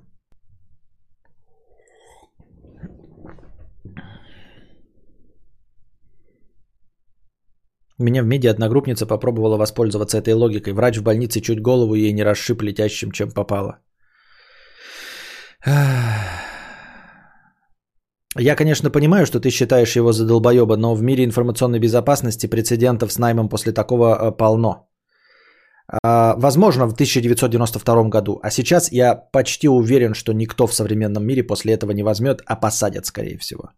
Меня 7.98 8.22
в 8.22 8.26
медиа 8.26 8.52
одногруппница 8.52 9.06
попробовала 9.06 9.58
воспользоваться 9.58 10.16
этой 10.16 10.32
логикой. 10.32 10.72
Врач 10.72 10.96
в 10.96 11.02
больнице 11.02 11.40
чуть 11.42 11.60
голову 11.60 11.94
ей 11.94 12.14
не 12.14 12.24
расшиб 12.24 12.62
летящим, 12.62 13.10
чем 13.10 13.30
попало. 13.30 13.78
Я, 18.38 18.56
конечно, 18.56 18.90
понимаю, 18.90 19.26
что 19.26 19.40
ты 19.40 19.50
считаешь 19.50 19.96
его 19.96 20.12
за 20.12 20.24
долбоеба, 20.24 20.76
но 20.76 20.94
в 20.94 21.02
мире 21.02 21.24
информационной 21.24 21.80
безопасности 21.80 22.46
прецедентов 22.46 23.12
с 23.12 23.18
наймом 23.18 23.48
после 23.48 23.72
такого 23.72 24.14
э, 24.14 24.36
полно. 24.36 24.88
А, 26.02 26.36
возможно, 26.36 26.86
в 26.86 26.92
1992 26.92 28.08
году. 28.08 28.38
А 28.42 28.50
сейчас 28.50 28.92
я 28.92 29.16
почти 29.32 29.68
уверен, 29.68 30.14
что 30.14 30.32
никто 30.32 30.66
в 30.66 30.74
современном 30.74 31.26
мире 31.26 31.42
после 31.42 31.74
этого 31.74 31.90
не 31.90 32.04
возьмет, 32.04 32.40
а 32.46 32.54
посадят, 32.54 33.06
скорее 33.06 33.36
всего. 33.38 33.70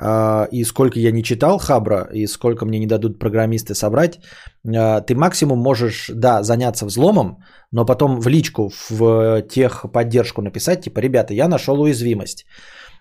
А, 0.00 0.48
и 0.52 0.64
сколько 0.64 1.00
я 1.00 1.10
не 1.10 1.22
читал 1.22 1.58
Хабра, 1.58 2.08
и 2.12 2.26
сколько 2.26 2.64
мне 2.64 2.78
не 2.78 2.86
дадут 2.86 3.18
программисты 3.18 3.74
собрать, 3.74 4.20
а, 4.64 5.00
ты 5.00 5.14
максимум 5.14 5.58
можешь, 5.58 6.10
да, 6.14 6.42
заняться 6.42 6.86
взломом, 6.86 7.42
но 7.72 7.84
потом 7.84 8.20
в 8.20 8.28
личку, 8.28 8.70
в 8.90 9.42
техподдержку 9.42 10.42
написать, 10.42 10.82
типа, 10.82 11.00
ребята, 11.00 11.34
я 11.34 11.48
нашел 11.48 11.80
уязвимость. 11.80 12.46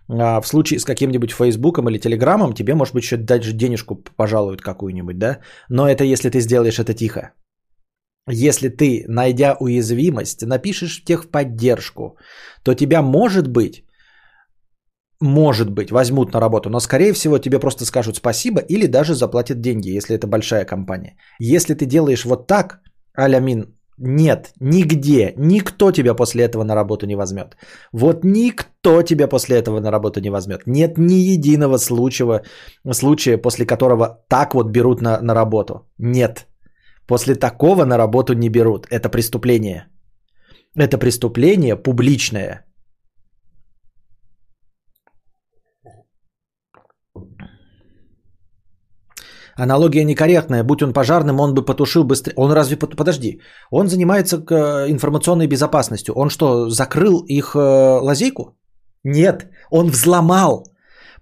А, 0.10 0.42
в 0.42 0.48
случае 0.48 0.80
с 0.80 0.86
каким-нибудь 0.86 1.32
Фейсбуком 1.32 1.90
или 1.90 2.00
Телеграмом 2.00 2.54
тебе, 2.54 2.76
может 2.76 2.94
быть, 2.94 3.04
еще 3.04 3.18
даже 3.18 3.54
денежку 3.54 3.96
пожалуют 4.18 4.62
какую-нибудь, 4.62 5.18
да? 5.18 5.40
Но 5.70 5.88
это 5.88 6.04
если 6.04 6.30
ты 6.30 6.40
сделаешь 6.40 6.80
это 6.80 6.94
тихо. 6.94 7.32
Если 8.30 8.70
ты, 8.70 9.06
найдя 9.08 9.58
уязвимость, 9.60 10.46
напишешь 10.46 11.02
в 11.02 11.06
техподдержку, 11.06 12.18
то 12.64 12.76
тебя, 12.76 13.02
может 13.02 13.48
быть, 13.48 13.84
может 15.22 15.70
быть, 15.70 15.92
возьмут 15.92 16.34
на 16.34 16.40
работу, 16.40 16.70
но 16.70 16.80
скорее 16.80 17.14
всего 17.14 17.38
тебе 17.40 17.60
просто 17.60 17.86
скажут 17.86 18.16
спасибо 18.16 18.60
или 18.60 18.88
даже 18.88 19.14
заплатят 19.14 19.62
деньги, 19.62 19.90
если 19.90 20.16
это 20.16 20.28
большая 20.28 20.66
компания. 20.66 21.16
Если 21.40 21.76
ты 21.76 21.86
делаешь 21.86 22.26
вот 22.26 22.48
так, 22.48 22.82
алямин, 23.14 23.76
нет, 24.04 24.54
нигде, 24.60 25.34
никто 25.38 25.92
тебя 25.92 26.16
после 26.16 26.44
этого 26.44 26.64
на 26.64 26.76
работу 26.76 27.06
не 27.06 27.16
возьмет. 27.16 27.56
Вот 27.94 28.24
никто 28.24 29.04
тебя 29.04 29.28
после 29.28 29.58
этого 29.58 29.80
на 29.80 29.92
работу 29.92 30.20
не 30.22 30.32
возьмет. 30.32 30.62
Нет 30.66 30.98
ни 30.98 31.34
единого 31.34 31.78
случая, 31.78 32.42
случая 32.92 33.38
после 33.38 33.66
которого 33.66 34.24
так 34.28 34.56
вот 34.56 34.72
берут 34.72 35.02
на, 35.02 35.22
на 35.22 35.36
работу. 35.36 35.88
Нет. 36.00 36.48
После 37.06 37.36
такого 37.36 37.86
на 37.86 37.98
работу 37.98 38.34
не 38.34 38.50
берут. 38.50 38.88
Это 38.90 39.10
преступление. 39.10 39.86
Это 40.76 40.98
преступление 40.98 41.76
публичное. 41.76 42.66
Аналогия 49.56 50.04
некорректная. 50.04 50.64
Будь 50.64 50.82
он 50.82 50.94
пожарным, 50.94 51.40
он 51.40 51.54
бы 51.54 51.66
потушил 51.66 52.04
быстрее. 52.04 52.34
Он 52.38 52.52
разве... 52.52 52.78
Подожди. 52.78 53.42
Он 53.72 53.88
занимается 53.88 54.38
э, 54.38 54.92
информационной 54.92 55.48
безопасностью. 55.48 56.14
Он 56.16 56.30
что, 56.30 56.70
закрыл 56.70 57.26
их 57.28 57.56
э, 57.56 57.60
лазейку? 57.60 58.58
Нет. 59.04 59.50
Он 59.70 59.90
взломал. 59.90 60.66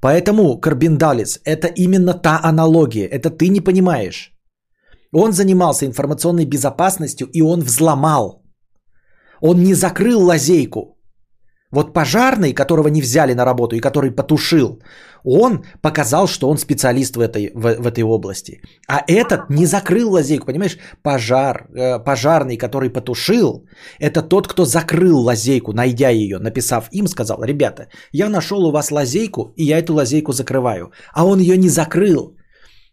Поэтому, 0.02 0.60
Карбиндалец, 0.60 1.40
это 1.44 1.68
именно 1.68 2.14
та 2.14 2.40
аналогия. 2.44 3.06
Это 3.06 3.30
ты 3.30 3.50
не 3.50 3.62
понимаешь. 3.62 4.32
Он 5.14 5.32
занимался 5.32 5.86
информационной 5.86 6.46
безопасностью, 6.46 7.28
и 7.34 7.42
он 7.42 7.62
взломал. 7.62 8.44
Он 9.42 9.64
не 9.64 9.74
закрыл 9.74 10.22
лазейку. 10.22 10.99
Вот 11.72 11.94
пожарный, 11.94 12.54
которого 12.54 12.88
не 12.88 13.02
взяли 13.02 13.34
на 13.34 13.46
работу 13.46 13.76
и 13.76 13.80
который 13.80 14.12
потушил, 14.12 14.80
он 15.24 15.64
показал, 15.82 16.28
что 16.28 16.50
он 16.50 16.58
специалист 16.58 17.16
в 17.16 17.20
этой, 17.20 17.52
в, 17.54 17.82
в 17.82 17.88
этой 17.88 18.04
области. 18.04 18.62
А 18.88 19.04
этот 19.08 19.50
не 19.50 19.66
закрыл 19.66 20.12
лазейку, 20.12 20.46
понимаешь? 20.46 20.78
Пожар, 21.04 21.68
э, 21.76 22.00
пожарный, 22.00 22.58
который 22.58 22.90
потушил, 22.90 23.66
это 24.00 24.22
тот, 24.24 24.48
кто 24.48 24.66
закрыл 24.66 25.20
лазейку, 25.20 25.74
найдя 25.74 26.10
ее, 26.10 26.40
написав 26.40 26.90
им, 26.92 27.08
сказал, 27.08 27.44
ребята, 27.44 27.88
я 28.12 28.30
нашел 28.30 28.66
у 28.66 28.72
вас 28.72 28.92
лазейку, 28.92 29.54
и 29.56 29.66
я 29.66 29.78
эту 29.78 29.94
лазейку 29.94 30.32
закрываю. 30.32 30.92
А 31.14 31.26
он 31.26 31.40
ее 31.40 31.58
не 31.58 31.70
закрыл. 31.70 32.36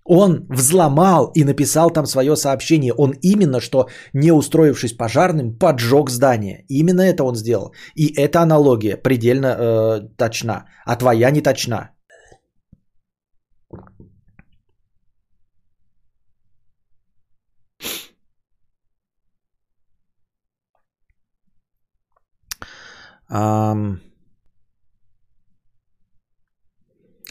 Он 0.08 0.46
взломал 0.48 1.30
и 1.34 1.44
написал 1.44 1.90
там 1.90 2.06
свое 2.06 2.36
сообщение. 2.36 2.92
Он 2.92 3.12
именно 3.22 3.60
что, 3.60 3.88
не 4.14 4.32
устроившись 4.32 4.96
пожарным, 4.96 5.58
поджег 5.58 6.10
здание. 6.10 6.64
Именно 6.68 7.02
это 7.02 7.24
он 7.24 7.36
сделал. 7.36 7.72
И 7.94 8.14
эта 8.16 8.40
аналогия 8.40 8.96
предельно 8.96 9.46
э, 9.46 10.00
точна, 10.16 10.66
а 10.84 10.96
твоя 10.96 11.30
не 11.30 11.42
точна. 11.42 11.90
Um... 23.28 24.05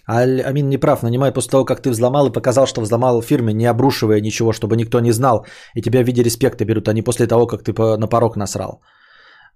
А 0.08 0.22
Амин 0.22 0.70
не 0.70 0.78
прав, 0.78 1.04
нанимай 1.04 1.32
после 1.32 1.52
того, 1.52 1.66
как 1.66 1.82
ты 1.82 1.90
взломал 1.90 2.28
и 2.28 2.34
показал, 2.34 2.68
что 2.68 2.82
взломал 2.82 3.22
фирме, 3.22 3.54
не 3.54 3.66
обрушивая 3.66 4.22
ничего, 4.22 4.54
чтобы 4.54 4.76
никто 4.76 5.00
не 5.00 5.12
знал, 5.12 5.46
и 5.76 5.82
тебя 5.82 6.04
в 6.04 6.06
виде 6.06 6.24
респекта 6.24 6.66
берут, 6.66 6.88
а 6.88 6.94
не 6.94 7.02
после 7.02 7.28
того, 7.28 7.48
как 7.48 7.64
ты 7.64 7.74
на 7.98 8.08
порог 8.08 8.36
насрал. 8.38 8.82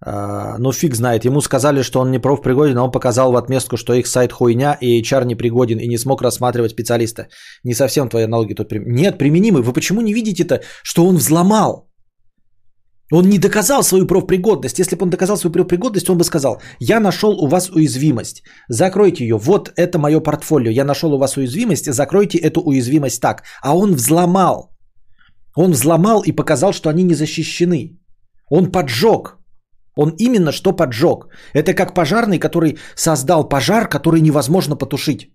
А, 0.02 0.58
ну 0.58 0.72
фиг 0.72 0.96
знает, 0.96 1.26
ему 1.26 1.42
сказали, 1.42 1.84
что 1.84 2.00
он 2.00 2.12
не 2.12 2.20
профпригоден, 2.20 2.78
а 2.78 2.84
он 2.84 2.92
показал 2.92 3.32
в 3.32 3.36
отместку, 3.36 3.78
что 3.78 3.94
их 3.94 4.08
сайт 4.08 4.32
хуйня 4.32 4.78
и 4.82 5.02
HR 5.02 5.26
не 5.26 5.36
пригоден 5.36 5.78
и 5.78 5.88
не 5.88 5.98
смог 5.98 6.22
рассматривать 6.22 6.72
специалиста. 6.72 7.28
Не 7.64 7.74
совсем 7.74 8.10
твои 8.10 8.24
аналоги 8.24 8.54
тут 8.54 8.70
прим... 8.70 8.84
Нет, 8.88 9.18
применимы. 9.18 9.62
Вы 9.62 9.74
почему 9.74 10.02
не 10.02 10.14
видите-то, 10.14 10.62
что 10.84 11.06
он 11.06 11.18
взломал? 11.18 11.89
Он 13.12 13.30
не 13.30 13.40
доказал 13.40 13.84
свою 13.84 14.06
профпригодность. 14.06 14.80
Если 14.80 14.96
бы 14.96 15.04
он 15.04 15.10
доказал 15.10 15.38
свою 15.38 15.54
профпригодность, 15.54 16.10
он 16.10 16.18
бы 16.18 16.24
сказал, 16.24 16.62
я 16.80 17.00
нашел 17.00 17.32
у 17.32 17.48
вас 17.48 17.70
уязвимость, 17.70 18.44
закройте 18.70 19.24
ее, 19.24 19.38
вот 19.38 19.72
это 19.76 19.98
мое 19.98 20.20
портфолио, 20.20 20.72
я 20.72 20.86
нашел 20.86 21.14
у 21.14 21.18
вас 21.18 21.38
уязвимость, 21.38 21.92
закройте 21.92 22.38
эту 22.38 22.62
уязвимость 22.62 23.22
так. 23.22 23.44
А 23.62 23.76
он 23.76 23.94
взломал. 23.94 24.70
Он 25.56 25.72
взломал 25.72 26.22
и 26.22 26.32
показал, 26.32 26.74
что 26.74 26.90
они 26.90 27.04
не 27.04 27.16
защищены. 27.16 28.00
Он 28.50 28.72
поджег. 28.72 29.38
Он 29.96 30.14
именно 30.18 30.52
что 30.52 30.72
поджег. 30.72 31.28
Это 31.54 31.74
как 31.74 31.94
пожарный, 31.94 32.40
который 32.40 32.78
создал 32.96 33.50
пожар, 33.50 33.90
который 33.90 34.22
невозможно 34.22 34.76
потушить. 34.76 35.32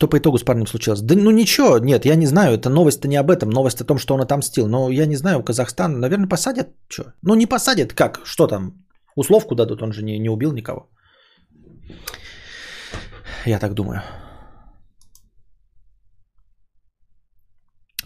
Что 0.00 0.08
по 0.08 0.16
итогу 0.16 0.38
с 0.38 0.44
парнем 0.44 0.66
случилось? 0.66 1.02
Да 1.02 1.14
ну 1.14 1.30
ничего, 1.30 1.78
нет, 1.78 2.06
я 2.06 2.16
не 2.16 2.26
знаю, 2.26 2.54
это 2.54 2.70
новость-то 2.70 3.06
не 3.06 3.20
об 3.20 3.30
этом, 3.30 3.50
новость 3.50 3.80
о 3.82 3.84
том, 3.84 3.98
что 3.98 4.14
он 4.14 4.20
отомстил. 4.20 4.66
Но 4.66 4.88
я 4.88 5.06
не 5.06 5.16
знаю, 5.16 5.44
Казахстан, 5.44 6.00
наверное, 6.00 6.28
посадят, 6.28 6.68
что? 6.88 7.12
Ну 7.22 7.34
не 7.34 7.46
посадят, 7.46 7.92
как, 7.92 8.20
что 8.24 8.46
там, 8.46 8.72
условку 9.14 9.54
дадут, 9.54 9.82
он 9.82 9.92
же 9.92 10.02
не, 10.02 10.18
не 10.18 10.30
убил 10.30 10.52
никого. 10.52 10.88
Я 13.44 13.58
так 13.58 13.74
думаю. 13.74 14.02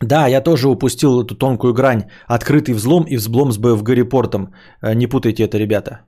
Да, 0.03 0.27
я 0.27 0.41
тоже 0.41 0.69
упустил 0.69 1.23
эту 1.23 1.37
тонкую 1.37 1.75
грань. 1.75 2.11
Открытый 2.27 2.75
взлом 2.75 3.05
и 3.05 3.17
взлом 3.17 3.53
с 3.53 3.59
БФГ-репортом. 3.59 4.53
Э, 4.83 4.95
не 4.95 5.07
путайте 5.07 5.45
это, 5.45 5.59
ребята. 5.59 6.01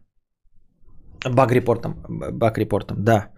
Баг-репортом. 1.25 1.95
Баг-репортом, 2.33 3.05
да. 3.05 3.29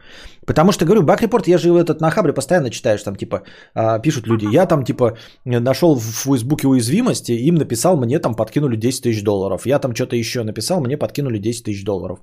Потому 0.47 0.73
что, 0.73 0.85
говорю, 0.85 1.03
баг-репорт, 1.03 1.49
я 1.49 1.59
же 1.59 1.69
этот 1.69 2.01
на 2.01 2.11
Хабре 2.11 2.33
постоянно 2.33 2.71
читаешь, 2.71 3.03
там 3.03 3.17
типа 3.17 3.43
а, 3.75 3.99
пишут 3.99 4.27
люди, 4.27 4.47
я 4.55 4.67
там 4.67 4.85
типа 4.85 5.17
нашел 5.45 5.95
в 5.97 6.03
Фейсбуке 6.03 6.67
уязвимости, 6.67 7.33
им 7.33 7.55
написал, 7.55 7.97
мне 7.97 8.19
там 8.19 8.35
подкинули 8.35 8.77
10 8.77 9.03
тысяч 9.03 9.23
долларов. 9.23 9.67
Я 9.67 9.79
там 9.79 9.95
что-то 9.95 10.17
еще 10.17 10.43
написал, 10.43 10.81
мне 10.81 10.97
подкинули 10.97 11.39
10 11.39 11.65
тысяч 11.65 11.85
долларов. 11.85 12.21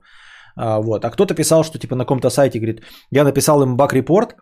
А, 0.57 0.79
вот. 0.81 1.05
а 1.05 1.09
кто-то 1.09 1.35
писал, 1.35 1.63
что 1.63 1.79
типа 1.79 1.95
на 1.95 2.03
каком-то 2.03 2.29
сайте, 2.29 2.59
говорит, 2.59 2.81
я 3.11 3.23
написал 3.23 3.61
им 3.61 3.75
баг-репорт, 3.75 4.35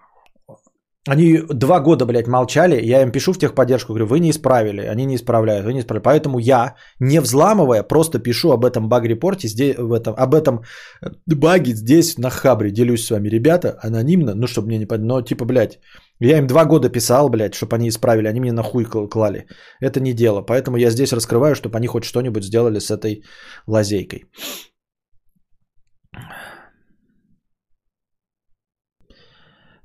Они 1.06 1.40
два 1.50 1.82
года, 1.82 2.06
блядь, 2.06 2.28
молчали, 2.28 2.82
я 2.82 3.02
им 3.02 3.12
пишу 3.12 3.34
в 3.34 3.38
техподдержку, 3.38 3.94
говорю, 3.94 4.08
вы 4.08 4.20
не 4.20 4.30
исправили, 4.30 4.82
они 4.82 5.06
не 5.06 5.16
исправляют, 5.16 5.66
вы 5.66 5.74
не 5.74 5.80
исправили. 5.80 6.04
Поэтому 6.04 6.40
я, 6.40 6.76
не 7.00 7.20
взламывая, 7.20 7.84
просто 7.84 8.20
пишу 8.20 8.52
об 8.52 8.64
этом 8.64 8.88
баг-репорте, 8.88 9.50
здесь, 9.50 9.76
в 9.78 9.92
этом, 9.92 10.16
об 10.18 10.34
этом 10.34 10.64
э, 11.02 11.10
баге 11.26 11.74
здесь 11.76 12.18
на 12.18 12.30
Хабре, 12.30 12.72
делюсь 12.72 13.06
с 13.06 13.12
вами, 13.12 13.28
ребята, 13.30 13.78
анонимно, 13.82 14.34
ну, 14.34 14.48
чтобы 14.48 14.68
мне 14.68 14.78
не 14.78 14.88
но 14.98 15.22
типа, 15.22 15.44
блядь, 15.46 15.80
я 16.20 16.38
им 16.38 16.48
два 16.48 16.64
года 16.66 16.90
писал, 16.90 17.30
блядь, 17.30 17.54
чтобы 17.54 17.76
они 17.76 17.90
исправили, 17.90 18.28
они 18.30 18.40
мне 18.40 18.54
нахуй 18.54 18.86
кл- 18.86 19.10
клали. 19.10 19.46
Это 19.82 20.00
не 20.00 20.14
дело, 20.14 20.42
поэтому 20.42 20.78
я 20.78 20.90
здесь 20.90 21.12
раскрываю, 21.12 21.56
чтобы 21.56 21.78
они 21.78 21.88
хоть 21.88 22.06
что-нибудь 22.06 22.46
сделали 22.46 22.80
с 22.80 22.92
этой 22.92 23.24
лазейкой. 23.68 24.24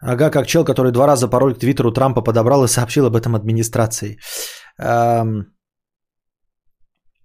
Ага, 0.01 0.31
как 0.31 0.47
чел, 0.47 0.65
который 0.65 0.93
два 0.93 1.07
раза 1.07 1.29
пароль 1.29 1.55
к 1.55 1.59
твиттеру 1.59 1.93
Трампа 1.93 2.23
подобрал 2.23 2.65
и 2.65 2.69
сообщил 2.69 3.07
об 3.07 3.17
этом 3.17 3.35
администрации. 3.35 4.19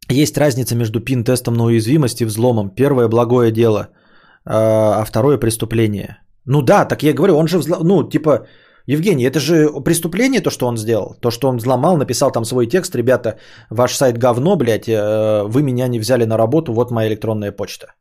Есть 0.09 0.37
разница 0.37 0.75
между 0.75 0.99
пин-тестом 0.99 1.53
на 1.53 1.63
уязвимость 1.63 2.21
и 2.21 2.25
взломом. 2.25 2.69
Первое 2.75 3.07
благое 3.07 3.51
дело, 3.51 3.79
э, 3.79 4.51
а 4.51 5.05
второе 5.05 5.37
преступление. 5.39 6.17
Ну 6.45 6.61
да, 6.61 6.85
так 6.85 7.03
я 7.03 7.13
говорю, 7.13 7.37
он 7.37 7.47
же 7.47 7.57
взлом... 7.57 7.87
Ну, 7.87 8.09
типа, 8.09 8.47
Евгений, 8.85 9.23
это 9.23 9.39
же 9.39 9.69
преступление, 9.85 10.41
то, 10.41 10.49
что 10.49 10.67
он 10.67 10.77
сделал. 10.77 11.15
То, 11.21 11.31
что 11.31 11.47
он 11.47 11.57
взломал, 11.57 11.97
написал 11.97 12.31
там 12.31 12.45
свой 12.45 12.67
текст. 12.67 12.95
Ребята, 12.95 13.37
ваш 13.69 13.95
сайт 13.95 14.17
говно, 14.17 14.57
блядь, 14.57 14.89
э, 14.89 15.43
вы 15.47 15.63
меня 15.63 15.87
не 15.87 15.99
взяли 15.99 16.25
на 16.25 16.37
работу, 16.37 16.73
вот 16.73 16.91
моя 16.91 17.07
электронная 17.07 17.51
почта. 17.53 17.93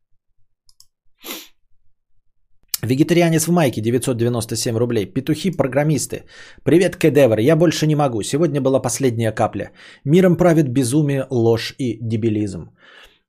Вегетарианец 2.85 3.47
в 3.47 3.53
майке 3.53 3.81
997 3.81 4.77
рублей. 4.77 5.07
Петухи-программисты. 5.07 6.25
Привет, 6.65 6.97
кедевр. 6.97 7.39
Я 7.39 7.55
больше 7.57 7.87
не 7.87 7.95
могу. 7.95 8.23
Сегодня 8.23 8.61
была 8.61 8.83
последняя 8.83 9.31
капля. 9.33 9.71
Миром 10.05 10.37
правит 10.37 10.69
безумие, 10.69 11.27
ложь 11.31 11.75
и 11.79 11.99
дебилизм. 12.01 12.71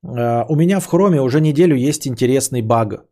Э, 0.03 0.45
У 0.49 0.55
меня 0.55 0.79
в 0.79 0.87
хроме 0.87 1.21
уже 1.21 1.39
неделю 1.39 1.75
есть 1.75 2.07
интересный 2.07 2.63
баг. 2.63 3.05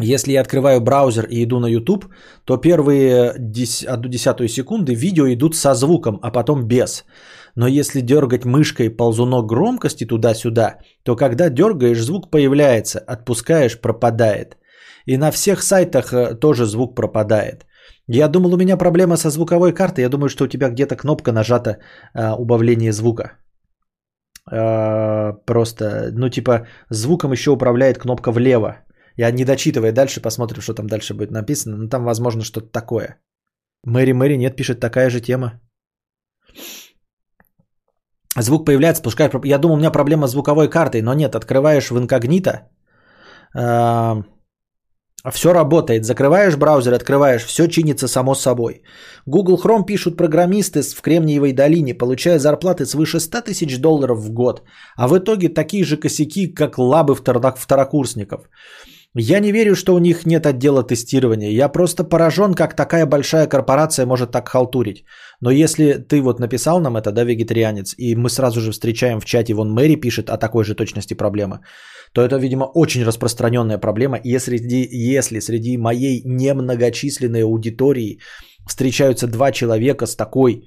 Если 0.00 0.32
я 0.32 0.40
открываю 0.40 0.80
браузер 0.80 1.26
и 1.30 1.44
иду 1.44 1.60
на 1.60 1.66
YouTube, 1.66 2.06
то 2.46 2.56
первые 2.56 3.34
10, 3.38 3.84
одну 3.86 4.08
десятую 4.08 4.48
секунды 4.48 4.94
видео 4.94 5.26
идут 5.28 5.54
со 5.54 5.74
звуком, 5.74 6.18
а 6.22 6.30
потом 6.30 6.66
без. 6.66 7.04
Но 7.56 7.68
если 7.68 8.00
дергать 8.00 8.44
мышкой 8.46 8.88
ползунок 8.88 9.46
громкости 9.46 10.06
туда-сюда, 10.06 10.78
то 11.04 11.14
когда 11.14 11.50
дергаешь, 11.50 12.02
звук 12.02 12.30
появляется, 12.30 12.98
отпускаешь, 12.98 13.78
пропадает. 13.80 14.56
И 15.06 15.16
на 15.16 15.30
всех 15.30 15.62
сайтах 15.62 16.12
э, 16.12 16.34
тоже 16.34 16.66
звук 16.66 16.94
пропадает. 16.94 17.66
Я 18.06 18.28
думал, 18.28 18.54
у 18.54 18.56
меня 18.56 18.76
проблема 18.76 19.16
со 19.16 19.30
звуковой 19.30 19.72
картой. 19.72 20.04
Я 20.04 20.08
думаю, 20.08 20.28
что 20.28 20.44
у 20.44 20.48
тебя 20.48 20.68
где-то 20.68 20.96
кнопка 20.96 21.32
нажата 21.32 21.78
э, 22.14 22.32
убавление 22.38 22.92
звука. 22.92 23.38
Э, 24.50 25.32
просто, 25.46 26.10
ну 26.12 26.28
типа, 26.28 26.66
звуком 26.90 27.32
еще 27.32 27.50
управляет 27.50 27.98
кнопка 27.98 28.32
влево. 28.32 28.76
Я 29.16 29.30
не 29.30 29.44
дочитывая 29.44 29.92
дальше, 29.92 30.20
посмотрим, 30.20 30.60
что 30.60 30.74
там 30.74 30.86
дальше 30.86 31.14
будет 31.14 31.30
написано. 31.30 31.76
Но 31.76 31.88
там, 31.88 32.04
возможно, 32.04 32.42
что-то 32.42 32.68
такое. 32.72 33.20
Мэри 33.86 34.12
Мэри 34.12 34.36
нет, 34.36 34.56
пишет 34.56 34.80
такая 34.80 35.10
же 35.10 35.20
тема. 35.20 35.60
Звук 38.36 38.66
появляется, 38.66 39.02
пускай... 39.02 39.30
Я 39.44 39.58
думал, 39.58 39.74
у 39.76 39.78
меня 39.78 39.90
проблема 39.90 40.26
с 40.26 40.32
звуковой 40.32 40.68
картой, 40.68 41.02
но 41.02 41.14
нет, 41.14 41.34
открываешь 41.34 41.90
в 41.90 41.98
инкогнито, 41.98 42.68
все 45.30 45.52
работает. 45.52 46.04
Закрываешь 46.04 46.56
браузер, 46.56 46.92
открываешь, 46.94 47.44
все 47.44 47.66
чинится 47.66 48.08
само 48.08 48.34
собой. 48.34 48.82
Google 49.26 49.58
Chrome 49.58 49.84
пишут 49.86 50.16
программисты 50.16 50.82
в 50.82 51.00
Кремниевой 51.00 51.52
долине, 51.52 51.94
получая 51.94 52.38
зарплаты 52.38 52.84
свыше 52.84 53.20
100 53.20 53.40
тысяч 53.42 53.80
долларов 53.80 54.18
в 54.18 54.30
год. 54.30 54.62
А 54.96 55.08
в 55.08 55.18
итоге 55.18 55.48
такие 55.48 55.84
же 55.84 55.96
косяки, 55.96 56.46
как 56.54 56.78
лабы 56.78 57.14
второ- 57.14 57.56
второкурсников. 57.58 58.48
Я 59.16 59.38
не 59.38 59.52
верю, 59.52 59.76
что 59.76 59.94
у 59.94 59.98
них 59.98 60.26
нет 60.26 60.44
отдела 60.44 60.82
тестирования. 60.82 61.50
Я 61.50 61.68
просто 61.68 62.02
поражен, 62.02 62.54
как 62.54 62.74
такая 62.74 63.06
большая 63.06 63.46
корпорация 63.46 64.06
может 64.06 64.32
так 64.32 64.48
халтурить. 64.48 65.04
Но 65.40 65.52
если 65.52 65.92
ты 66.08 66.20
вот 66.20 66.40
написал 66.40 66.80
нам 66.80 66.96
это, 66.96 67.12
да, 67.12 67.22
вегетарианец, 67.24 67.94
и 67.96 68.16
мы 68.16 68.28
сразу 68.28 68.60
же 68.60 68.72
встречаем 68.72 69.20
в 69.20 69.24
чате, 69.24 69.54
вон 69.54 69.72
Мэри 69.72 69.94
пишет 70.00 70.28
о 70.30 70.36
такой 70.36 70.64
же 70.64 70.74
точности 70.74 71.14
проблемы, 71.14 71.60
то 72.12 72.22
это, 72.22 72.38
видимо, 72.38 72.64
очень 72.64 73.04
распространенная 73.04 73.78
проблема. 73.78 74.16
И 74.16 74.36
среди, 74.38 74.88
если 74.90 75.38
среди 75.38 75.78
моей 75.78 76.22
немногочисленной 76.24 77.44
аудитории 77.44 78.18
встречаются 78.66 79.28
два 79.28 79.52
человека 79.52 80.06
с 80.06 80.16
такой, 80.16 80.64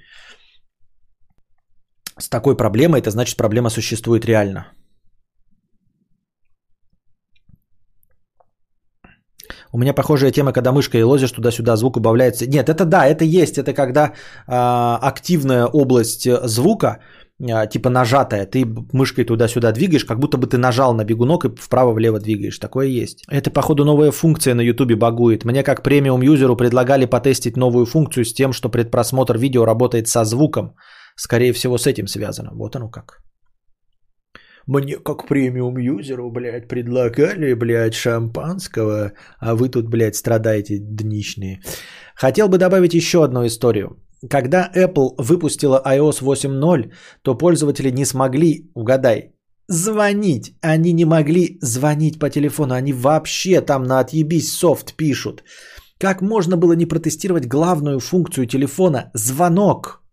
с 2.17 2.29
такой 2.29 2.55
проблемой, 2.55 3.01
это 3.01 3.11
значит 3.11 3.35
проблема 3.35 3.69
существует 3.69 4.25
реально. 4.25 4.67
У 9.77 9.79
меня 9.79 9.93
похожая 9.93 10.31
тема, 10.31 10.53
когда 10.53 10.71
мышкой 10.71 11.03
лозишь 11.03 11.31
туда-сюда, 11.31 11.75
звук 11.75 11.97
убавляется. 11.97 12.47
Нет, 12.47 12.67
это 12.67 12.83
да, 12.83 13.05
это 13.05 13.23
есть. 13.25 13.57
Это 13.57 13.73
когда 13.73 14.13
а, 14.47 14.97
активная 15.03 15.67
область 15.67 16.27
звука, 16.47 16.97
а, 17.39 17.67
типа 17.67 17.89
нажатая, 17.89 18.47
ты 18.47 18.65
мышкой 18.91 19.25
туда-сюда 19.25 19.71
двигаешь, 19.71 20.03
как 20.05 20.19
будто 20.19 20.37
бы 20.37 20.47
ты 20.47 20.57
нажал 20.57 20.95
на 20.95 21.03
бегунок 21.03 21.45
и 21.45 21.49
вправо-влево 21.49 22.19
двигаешь. 22.19 22.57
Такое 22.57 22.87
есть. 22.87 23.23
Это, 23.29 23.51
походу, 23.51 23.85
новая 23.85 24.11
функция 24.11 24.55
на 24.55 24.61
YouTube 24.61 24.97
багует. 24.97 25.45
Мне 25.45 25.63
как 25.63 25.83
премиум-юзеру 25.83 26.55
предлагали 26.55 27.05
потестить 27.05 27.55
новую 27.55 27.85
функцию 27.85 28.25
с 28.25 28.33
тем, 28.33 28.53
что 28.53 28.69
предпросмотр 28.69 29.37
видео 29.37 29.63
работает 29.63 30.07
со 30.07 30.25
звуком. 30.25 30.73
Скорее 31.15 31.53
всего, 31.53 31.77
с 31.77 31.85
этим 31.85 32.07
связано. 32.07 32.49
Вот 32.53 32.75
оно 32.75 32.89
как. 32.89 33.26
Мне 34.67 34.97
как 34.97 35.27
премиум-юзеру, 35.27 36.29
блядь, 36.29 36.67
предлагали, 36.67 37.53
блядь, 37.53 37.93
шампанского, 37.93 39.13
а 39.39 39.55
вы 39.55 39.69
тут, 39.69 39.87
блядь, 39.87 40.15
страдаете 40.15 40.77
днищные. 40.77 41.61
Хотел 42.15 42.49
бы 42.49 42.57
добавить 42.57 42.93
еще 42.93 43.23
одну 43.23 43.45
историю. 43.45 43.89
Когда 44.29 44.69
Apple 44.75 45.15
выпустила 45.17 45.81
iOS 45.85 46.21
8.0, 46.21 46.91
то 47.21 47.37
пользователи 47.37 47.91
не 47.91 48.05
смогли, 48.05 48.69
угадай, 48.75 49.33
звонить. 49.67 50.53
Они 50.61 50.91
не 50.91 51.05
могли 51.05 51.59
звонить 51.61 52.19
по 52.19 52.29
телефону. 52.29 52.73
Они 52.73 52.91
вообще 52.91 53.61
там 53.61 53.83
на 53.83 53.99
отъебись 53.99 54.51
софт 54.51 54.95
пишут. 54.97 55.43
Как 55.97 56.21
можно 56.21 56.57
было 56.57 56.73
не 56.73 56.85
протестировать 56.85 57.47
главную 57.47 57.99
функцию 57.99 58.47
телефона– 58.47 59.11
звонок? 59.13 60.03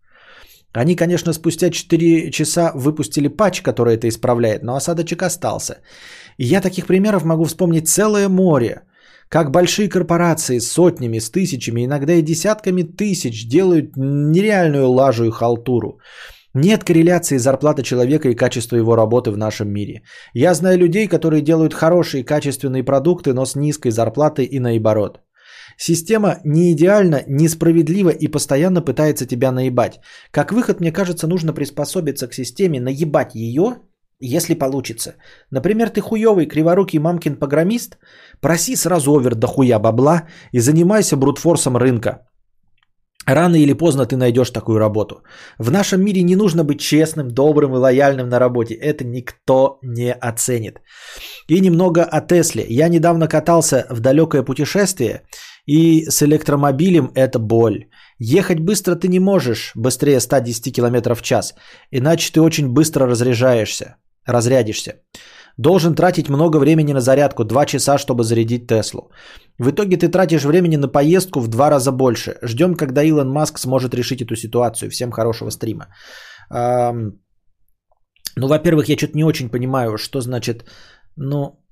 Они, 0.75 0.97
конечно, 0.97 1.33
спустя 1.33 1.71
4 1.71 2.31
часа 2.31 2.73
выпустили 2.75 3.29
патч, 3.29 3.63
который 3.63 3.95
это 3.95 4.09
исправляет, 4.09 4.63
но 4.63 4.75
осадочек 4.75 5.23
остался. 5.23 5.79
И 6.37 6.45
я 6.45 6.61
таких 6.61 6.87
примеров 6.87 7.25
могу 7.25 7.45
вспомнить 7.45 7.89
целое 7.89 8.29
море. 8.29 8.83
Как 9.29 9.51
большие 9.51 9.89
корпорации 9.89 10.59
с 10.59 10.73
сотнями, 10.73 11.21
с 11.21 11.31
тысячами, 11.31 11.85
иногда 11.85 12.15
и 12.15 12.23
десятками 12.23 12.83
тысяч 12.83 13.49
делают 13.49 13.97
нереальную 13.97 14.89
лажу 14.89 15.25
и 15.25 15.31
халтуру. 15.31 16.01
Нет 16.55 16.85
корреляции 16.85 17.39
зарплаты 17.39 17.83
человека 17.83 18.29
и 18.29 18.35
качества 18.35 18.77
его 18.77 18.97
работы 18.97 19.31
в 19.31 19.37
нашем 19.37 19.69
мире. 19.69 20.03
Я 20.35 20.55
знаю 20.55 20.79
людей, 20.79 21.09
которые 21.09 21.43
делают 21.43 21.75
хорошие 21.75 22.25
качественные 22.25 22.85
продукты, 22.85 23.33
но 23.33 23.45
с 23.45 23.57
низкой 23.57 23.91
зарплатой 23.91 24.45
и 24.45 24.61
наоборот. 24.61 25.21
Система 25.77 26.41
не 26.45 26.73
идеальна, 26.73 27.23
несправедлива 27.27 28.11
и 28.11 28.29
постоянно 28.29 28.81
пытается 28.81 29.27
тебя 29.27 29.53
наебать. 29.53 30.01
Как 30.31 30.53
выход, 30.53 30.81
мне 30.81 30.93
кажется, 30.93 31.27
нужно 31.27 31.53
приспособиться 31.53 32.29
к 32.29 32.35
системе, 32.35 32.81
наебать 32.81 33.35
ее, 33.35 33.77
если 34.21 34.55
получится. 34.55 35.15
Например, 35.51 35.91
ты 35.91 36.01
хуёвый, 36.01 36.47
криворукий 36.47 36.99
мамкин 36.99 37.37
программист, 37.37 37.99
проси 38.41 38.77
сразу 38.77 39.13
овер 39.13 39.35
до 39.35 39.47
хуя 39.47 39.79
бабла 39.79 40.29
и 40.53 40.61
занимайся 40.61 41.17
брутфорсом 41.17 41.77
рынка. 41.77 42.27
Рано 43.27 43.57
или 43.57 43.73
поздно 43.73 44.07
ты 44.07 44.17
найдешь 44.17 44.51
такую 44.51 44.79
работу. 44.79 45.23
В 45.59 45.71
нашем 45.71 46.05
мире 46.05 46.23
не 46.23 46.37
нужно 46.37 46.63
быть 46.65 46.81
честным, 46.81 47.29
добрым 47.29 47.75
и 47.75 47.79
лояльным 47.79 48.29
на 48.29 48.39
работе. 48.39 48.75
Это 48.75 49.05
никто 49.05 49.79
не 49.83 50.13
оценит. 50.13 50.81
И 51.49 51.61
немного 51.61 52.05
о 52.05 52.21
Тесле. 52.21 52.67
Я 52.69 52.89
недавно 52.89 53.27
катался 53.27 53.87
в 53.91 54.01
далекое 54.01 54.43
путешествие, 54.43 55.23
и 55.67 56.05
с 56.11 56.23
электромобилем 56.23 57.11
это 57.15 57.39
боль. 57.39 57.87
Ехать 58.19 58.61
быстро 58.61 58.95
ты 58.97 59.09
не 59.09 59.21
можешь, 59.21 59.73
быстрее 59.75 60.21
110 60.21 60.75
км 60.75 61.15
в 61.15 61.23
час, 61.23 61.55
иначе 61.91 62.33
ты 62.33 62.41
очень 62.41 62.69
быстро 62.69 63.07
разряжаешься, 63.07 63.97
разрядишься. 64.27 64.93
Должен 65.57 65.95
тратить 65.95 66.29
много 66.29 66.59
времени 66.59 66.93
на 66.93 67.01
зарядку, 67.01 67.45
2 67.45 67.67
часа, 67.67 67.99
чтобы 67.99 68.25
зарядить 68.25 68.67
Теслу. 68.67 69.11
В 69.59 69.71
итоге 69.71 69.97
ты 69.97 70.09
тратишь 70.09 70.45
времени 70.45 70.77
на 70.77 70.89
поездку 70.89 71.41
в 71.41 71.49
два 71.49 71.71
раза 71.71 71.93
больше. 71.93 72.39
Ждем, 72.43 72.75
когда 72.75 73.05
Илон 73.05 73.31
Маск 73.31 73.59
сможет 73.59 73.95
решить 73.95 74.21
эту 74.21 74.35
ситуацию. 74.35 74.91
Всем 74.91 75.13
хорошего 75.13 75.51
стрима. 75.51 75.87
Ну, 78.37 78.49
во-первых, 78.49 78.89
я 78.89 78.97
что-то 78.97 79.17
не 79.17 79.25
очень 79.25 79.49
понимаю, 79.49 79.97
что 79.97 80.21
значит, 80.21 80.65
ну, 81.17 81.65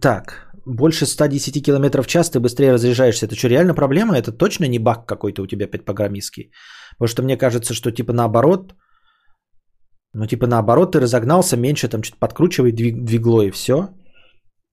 так, 0.00 0.45
больше 0.66 1.06
110 1.06 1.64
км 1.64 2.02
в 2.02 2.06
час 2.06 2.30
ты 2.30 2.40
быстрее 2.40 2.72
разряжаешься. 2.72 3.26
Это 3.26 3.36
что, 3.36 3.48
реально 3.48 3.74
проблема? 3.74 4.16
Это 4.18 4.32
точно 4.32 4.66
не 4.68 4.78
баг 4.78 5.06
какой-то 5.06 5.42
у 5.42 5.46
тебя 5.46 5.68
программистский? 5.68 6.50
Потому 6.98 7.08
что 7.08 7.22
мне 7.22 7.36
кажется, 7.36 7.74
что 7.74 7.92
типа 7.92 8.12
наоборот, 8.12 8.74
ну 10.12 10.26
типа 10.26 10.46
наоборот 10.46 10.92
ты 10.92 11.00
разогнался, 11.00 11.56
меньше 11.56 11.88
там 11.88 12.02
что-то 12.02 12.18
подкручивай 12.18 12.72
двиг- 12.72 13.04
двигло 13.04 13.42
и 13.42 13.50
все. 13.50 13.88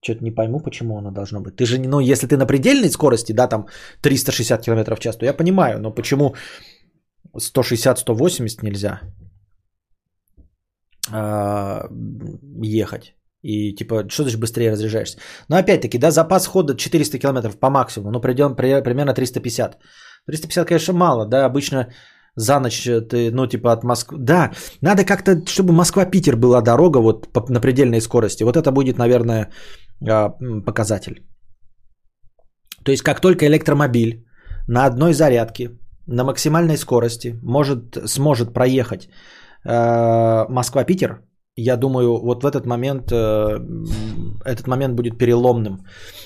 Что-то 0.04 0.24
не 0.24 0.32
пойму, 0.32 0.60
почему 0.60 0.98
оно 0.98 1.12
должно 1.12 1.42
быть. 1.42 1.56
Ты 1.56 1.66
же, 1.66 1.80
ну 1.80 2.00
если 2.00 2.28
ты 2.28 2.38
на 2.38 2.46
предельной 2.46 2.90
скорости, 2.90 3.32
да, 3.32 3.48
там 3.48 3.68
360 4.02 4.62
км 4.62 4.96
в 4.96 5.00
час, 5.00 5.18
то 5.18 5.26
я 5.26 5.34
понимаю, 5.34 5.80
но 5.80 5.92
почему 5.92 6.36
160-180 7.38 8.64
нельзя 8.64 9.02
а, 11.12 11.88
ехать? 12.62 13.16
И 13.44 13.76
типа, 13.76 14.10
что 14.10 14.24
значит 14.24 14.40
быстрее 14.40 14.72
разряжаешься? 14.72 15.18
Но 15.50 15.58
опять-таки, 15.58 15.98
да, 15.98 16.12
запас 16.12 16.48
хода 16.48 16.76
400 16.76 17.20
км 17.20 17.60
по 17.60 17.70
максимуму, 17.70 18.12
ну 18.12 18.22
придем 18.22 18.56
при- 18.56 18.82
примерно 18.84 19.14
350. 19.14 19.78
350, 20.28 20.68
конечно, 20.68 20.94
мало, 20.94 21.26
да, 21.28 21.46
обычно 21.46 21.88
за 22.36 22.60
ночь 22.60 22.84
ты, 22.84 23.32
ну, 23.32 23.48
типа 23.48 23.74
от 23.74 23.84
Москвы. 23.84 24.18
Да, 24.20 24.52
надо 24.82 25.06
как-то, 25.06 25.46
чтобы 25.46 25.74
Москва-Питер 25.74 26.36
была 26.38 26.62
дорога 26.62 27.00
вот 27.00 27.32
по- 27.34 27.46
на 27.50 27.60
предельной 27.60 28.02
скорости. 28.02 28.44
Вот 28.44 28.56
это 28.58 28.72
будет, 28.72 28.98
наверное, 28.98 29.52
а, 30.10 30.30
показатель. 30.66 31.22
То 32.86 32.92
есть, 32.92 33.04
как 33.04 33.22
только 33.22 33.46
электромобиль 33.46 34.26
на 34.68 34.86
одной 34.86 35.14
зарядке 35.14 35.70
на 36.08 36.24
максимальной 36.24 36.78
скорости 36.78 37.40
может, 37.44 37.98
сможет 38.10 38.54
проехать 38.54 39.08
э, 39.66 40.46
Москва-Питер, 40.50 41.22
я 41.56 41.78
думаю, 41.78 42.18
вот 42.18 42.44
в 42.44 42.46
этот 42.46 42.66
момент 42.66 43.12
э, 43.12 43.60
этот 44.46 44.68
момент 44.68 44.96
будет 44.96 45.18
переломным. 45.18 45.86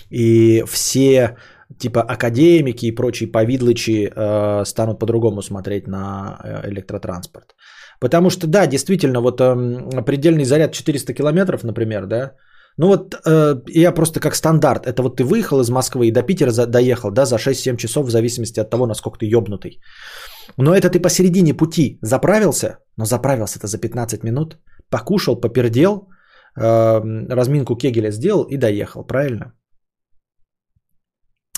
И 0.10 0.64
все 0.68 1.38
типа 1.78 2.02
академики 2.02 2.86
и 2.86 2.96
прочие 2.96 3.32
повидлычи 3.32 4.10
э, 4.10 4.66
станут 4.66 5.00
по-другому 5.00 5.42
смотреть 5.42 5.88
на 5.88 6.40
э, 6.44 6.70
электротранспорт. 6.70 7.56
Потому 8.00 8.30
что, 8.30 8.48
да, 8.48 8.68
действительно, 8.68 9.22
вот 9.22 9.42
эм, 9.42 10.04
предельный 10.06 10.46
заряд 10.46 10.72
400 10.72 11.14
километров, 11.14 11.64
например, 11.64 12.06
да, 12.06 12.34
ну 12.78 12.88
вот 12.88 13.16
э, 13.26 13.56
я 13.68 13.92
просто 13.92 14.20
как 14.20 14.36
стандарт, 14.36 14.86
это 14.86 15.02
вот 15.02 15.18
ты 15.18 15.24
выехал 15.24 15.60
из 15.62 15.70
Москвы 15.70 16.08
и 16.08 16.12
до 16.12 16.22
Питера 16.22 16.52
за- 16.52 16.68
доехал, 16.68 17.12
да, 17.12 17.26
за 17.26 17.38
6-7 17.38 17.76
часов, 17.78 18.06
в 18.06 18.12
зависимости 18.12 18.60
от 18.60 18.70
того, 18.70 18.86
насколько 18.86 19.18
ты 19.18 19.26
ёбнутый. 19.26 19.82
Но 20.58 20.76
это 20.76 20.90
ты 20.90 21.00
посередине 21.00 21.54
пути 21.56 21.98
заправился, 22.02 22.78
но 22.98 23.06
заправился 23.06 23.58
это 23.58 23.68
за 23.68 23.80
15 23.80 24.24
минут, 24.24 24.58
покушал, 24.90 25.36
попердел, 25.36 26.10
э, 26.60 27.02
разминку 27.30 27.76
Кегеля 27.76 28.12
сделал 28.12 28.44
и 28.44 28.58
доехал, 28.58 29.04
правильно? 29.04 29.54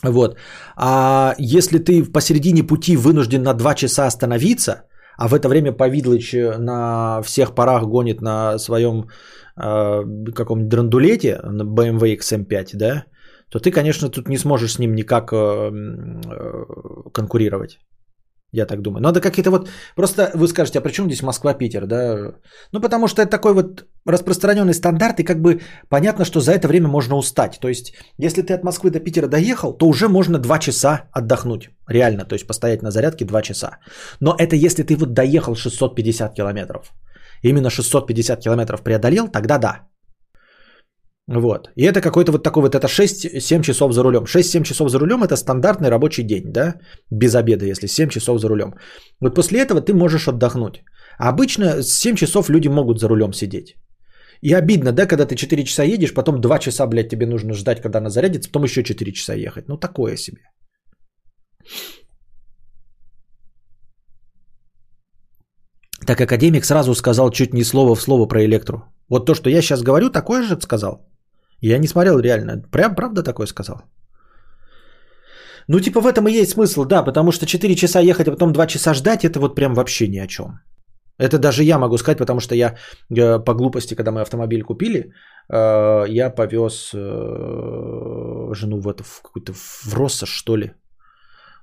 Вот. 0.04 0.38
А 0.76 1.36
если 1.38 1.80
ты 1.80 2.04
посередине 2.04 2.64
пути 2.64 2.96
вынужден 2.96 3.44
на 3.44 3.54
2 3.54 3.76
часа 3.76 4.08
остановиться, 4.08 4.84
а 5.18 5.28
в 5.28 5.34
это 5.34 5.50
время 5.50 5.74
Повидлыч 5.74 6.34
на 6.58 7.22
всех 7.22 7.54
парах 7.54 7.84
гонит 7.84 8.22
на 8.22 8.58
своем 8.58 9.10
э, 9.58 10.32
каком-нибудь 10.34 10.70
драндулете, 10.70 11.40
на 11.44 11.64
BMW 11.64 12.18
XM5, 12.18 12.78
да, 12.78 13.04
то 13.50 13.60
ты, 13.60 13.72
конечно, 13.72 14.10
тут 14.10 14.30
не 14.30 14.38
сможешь 14.38 14.74
с 14.74 14.80
ним 14.80 14.94
никак 14.96 15.34
э, 15.34 15.36
э, 15.36 16.66
конкурировать. 17.14 17.80
Я 18.52 18.66
так 18.66 18.82
думаю. 18.82 19.04
Надо 19.04 19.22
какие-то 19.22 19.52
вот... 19.52 19.70
Просто 19.96 20.32
вы 20.34 20.48
скажете, 20.48 20.80
а 20.80 20.82
при 20.82 20.92
чем 20.92 21.06
здесь 21.06 21.22
Москва-Питер, 21.22 21.86
да? 21.86 22.34
Ну, 22.72 22.82
потому 22.82 23.08
что 23.08 23.22
это 23.22 23.30
такой 23.30 23.54
вот 23.54 23.86
распространенный 24.06 24.74
стандарт, 24.74 25.20
и 25.20 25.24
как 25.24 25.42
бы 25.42 25.62
понятно, 25.88 26.26
что 26.26 26.40
за 26.40 26.54
это 26.54 26.68
время 26.68 26.88
можно 26.88 27.16
устать. 27.16 27.60
То 27.62 27.68
есть, 27.68 27.94
если 28.18 28.42
ты 28.42 28.54
от 28.54 28.64
Москвы 28.64 28.90
до 28.90 29.00
Питера 29.00 29.28
доехал, 29.28 29.74
то 29.74 29.88
уже 29.88 30.08
можно 30.08 30.40
2 30.40 30.60
часа 30.60 31.02
отдохнуть. 31.12 31.70
Реально, 31.88 32.26
то 32.26 32.34
есть 32.34 32.48
постоять 32.48 32.82
на 32.82 32.92
зарядке 32.92 33.26
2 33.26 33.42
часа. 33.42 33.78
Но 34.20 34.36
это 34.38 34.56
если 34.56 34.84
ты 34.84 34.96
вот 34.96 35.14
доехал 35.14 35.56
650 35.56 36.34
километров. 36.34 36.94
Именно 37.44 37.70
650 37.70 38.40
километров 38.40 38.82
преодолел, 38.82 39.28
тогда 39.28 39.58
да. 39.58 39.89
Вот. 41.32 41.70
И 41.76 41.84
это 41.84 42.02
какой-то 42.02 42.32
вот 42.32 42.44
такой 42.44 42.64
вот, 42.64 42.76
это 42.76 42.88
6-7 42.88 43.62
часов 43.62 43.94
за 43.94 44.04
рулем. 44.04 44.24
6-7 44.24 44.64
часов 44.64 44.90
за 44.90 45.00
рулем 45.00 45.24
это 45.24 45.36
стандартный 45.36 45.90
рабочий 45.90 46.24
день, 46.24 46.52
да? 46.52 46.74
Без 47.12 47.36
обеда, 47.36 47.66
если 47.66 47.88
7 47.88 48.10
часов 48.10 48.40
за 48.40 48.48
рулем. 48.48 48.74
Вот 49.22 49.36
после 49.36 49.60
этого 49.60 49.80
ты 49.82 49.94
можешь 49.94 50.28
отдохнуть. 50.28 50.82
Обычно 51.20 51.84
с 51.84 52.00
7 52.00 52.16
часов 52.16 52.50
люди 52.50 52.68
могут 52.68 53.00
за 53.00 53.08
рулем 53.08 53.34
сидеть. 53.34 53.76
И 54.42 54.54
обидно, 54.54 54.92
да, 54.92 55.06
когда 55.06 55.26
ты 55.26 55.36
4 55.36 55.64
часа 55.66 55.84
едешь, 55.84 56.14
потом 56.14 56.42
2 56.42 56.60
часа, 56.60 56.88
блядь, 56.88 57.10
тебе 57.10 57.28
нужно 57.28 57.54
ждать, 57.54 57.82
когда 57.82 58.00
она 58.00 58.10
зарядится, 58.10 58.50
потом 58.50 58.64
еще 58.64 58.84
4 58.84 59.12
часа 59.14 59.36
ехать. 59.36 59.68
Ну, 59.68 59.78
такое 59.78 60.18
себе. 60.18 60.42
Так 66.08 66.22
академик 66.22 66.66
сразу 66.66 66.96
сказал 66.96 67.30
чуть 67.30 67.54
не 67.54 67.64
слово 67.64 67.94
в 67.96 68.02
слово 68.02 68.26
про 68.26 68.44
электру. 68.46 68.78
Вот 69.10 69.28
то, 69.28 69.36
что 69.36 69.50
я 69.50 69.62
сейчас 69.62 69.84
говорю, 69.84 70.10
такое 70.10 70.42
же 70.42 70.60
сказал. 70.60 71.06
Я 71.62 71.78
не 71.78 71.88
смотрел 71.88 72.20
реально. 72.20 72.62
Прям 72.72 72.96
правда 72.96 73.24
такое 73.24 73.48
сказал? 73.48 73.84
Ну, 75.68 75.80
типа 75.80 76.02
в 76.02 76.08
этом 76.08 76.28
и 76.28 76.42
есть 76.42 76.52
смысл, 76.52 76.86
да, 76.86 77.04
потому 77.04 77.32
что 77.32 77.46
4 77.46 77.76
часа 77.76 78.00
ехать, 78.00 78.28
а 78.28 78.32
потом 78.32 78.52
2 78.54 78.68
часа 78.68 78.94
ждать, 78.94 79.24
это 79.24 79.40
вот 79.40 79.56
прям 79.56 79.74
вообще 79.74 80.08
ни 80.08 80.18
о 80.18 80.28
чем. 80.28 80.60
Это 81.20 81.38
даже 81.38 81.64
я 81.64 81.78
могу 81.78 81.98
сказать, 81.98 82.18
потому 82.18 82.40
что 82.40 82.56
я 82.56 82.76
э, 83.12 83.44
по 83.46 83.54
глупости, 83.54 83.96
когда 83.96 84.12
мы 84.12 84.22
автомобиль 84.22 84.64
купили, 84.64 85.14
э, 85.50 86.06
я 86.08 86.30
повез 86.30 86.92
э, 86.94 88.54
жену 88.54 88.80
в, 88.80 88.88
это, 88.88 89.04
в 89.04 89.22
какой-то 89.22 89.54
в 89.54 89.94
Россош, 89.94 90.30
что 90.30 90.58
ли. 90.58 90.72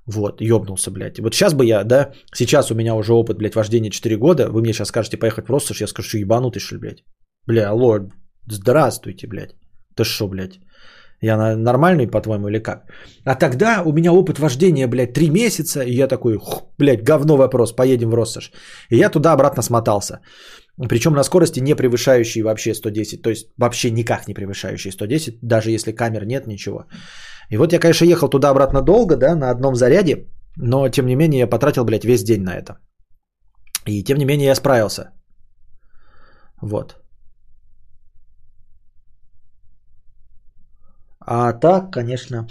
Вот, 0.06 0.40
ёбнулся, 0.40 0.90
блядь. 0.90 1.18
Вот 1.18 1.34
сейчас 1.34 1.54
бы 1.54 1.64
я, 1.64 1.84
да, 1.84 2.12
сейчас 2.34 2.70
у 2.70 2.74
меня 2.74 2.94
уже 2.94 3.12
опыт, 3.12 3.38
блядь, 3.38 3.56
вождения 3.56 3.90
4 3.90 4.16
года, 4.16 4.48
вы 4.50 4.60
мне 4.60 4.72
сейчас 4.72 4.88
скажете 4.88 5.16
поехать 5.16 5.48
в 5.48 5.52
Россош, 5.52 5.80
я 5.80 5.88
скажу, 5.88 6.18
ебанутый, 6.18 6.60
что 6.60 6.74
ли, 6.74 6.80
блядь. 6.80 7.04
Бля, 7.46 7.70
алло, 7.70 7.98
здравствуйте, 8.46 9.26
блядь. 9.26 9.56
Ты 9.96 10.04
шо, 10.04 10.28
блядь? 10.28 10.60
Я 11.22 11.56
нормальный, 11.56 12.06
по-твоему, 12.06 12.48
или 12.48 12.58
как? 12.58 12.92
А 13.24 13.34
тогда 13.34 13.82
у 13.84 13.92
меня 13.92 14.12
опыт 14.12 14.38
вождения, 14.38 14.88
блядь, 14.88 15.14
3 15.14 15.30
месяца, 15.30 15.82
и 15.82 15.94
я 15.94 16.08
такой, 16.08 16.36
хух, 16.36 16.62
блядь, 16.78 17.02
говно 17.02 17.36
вопрос, 17.36 17.72
поедем 17.72 18.10
в 18.10 18.14
Россош. 18.14 18.52
И 18.90 18.96
я 18.96 19.10
туда-обратно 19.10 19.62
смотался. 19.62 20.20
Причем 20.88 21.12
на 21.12 21.24
скорости 21.24 21.60
не 21.60 21.74
превышающей 21.74 22.42
вообще 22.42 22.74
110, 22.74 23.22
то 23.22 23.30
есть 23.30 23.46
вообще 23.56 23.90
никак 23.90 24.28
не 24.28 24.34
превышающей 24.34 24.92
110, 24.92 25.38
даже 25.42 25.70
если 25.70 25.92
камер 25.92 26.26
нет, 26.26 26.46
ничего. 26.46 26.84
И 27.50 27.56
вот 27.56 27.72
я, 27.72 27.78
конечно, 27.78 28.04
ехал 28.04 28.28
туда-обратно 28.28 28.82
долго, 28.82 29.16
да, 29.16 29.34
на 29.34 29.50
одном 29.50 29.74
заряде, 29.74 30.26
но 30.56 30.88
тем 30.88 31.06
не 31.06 31.16
менее 31.16 31.40
я 31.40 31.46
потратил, 31.46 31.84
блядь, 31.84 32.04
весь 32.04 32.24
день 32.24 32.42
на 32.42 32.54
это. 32.56 32.76
И 33.86 34.04
тем 34.04 34.18
не 34.18 34.26
менее 34.26 34.48
я 34.48 34.54
справился. 34.54 35.12
Вот. 36.60 36.96
А 41.26 41.52
так, 41.52 41.90
конечно, 41.92 42.46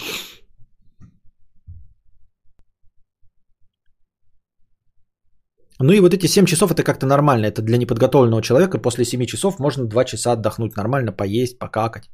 Ну 5.81 5.91
и 5.91 5.99
вот 5.99 6.13
эти 6.13 6.27
7 6.27 6.45
часов 6.45 6.71
это 6.71 6.83
как-то 6.83 7.05
нормально. 7.05 7.47
Это 7.47 7.61
для 7.61 7.77
неподготовленного 7.77 8.41
человека. 8.41 8.77
После 8.81 9.03
7 9.03 9.25
часов 9.25 9.59
можно 9.59 9.85
2 9.85 10.05
часа 10.05 10.31
отдохнуть 10.31 10.75
нормально, 10.77 11.11
поесть, 11.11 11.59
покакать. 11.59 12.09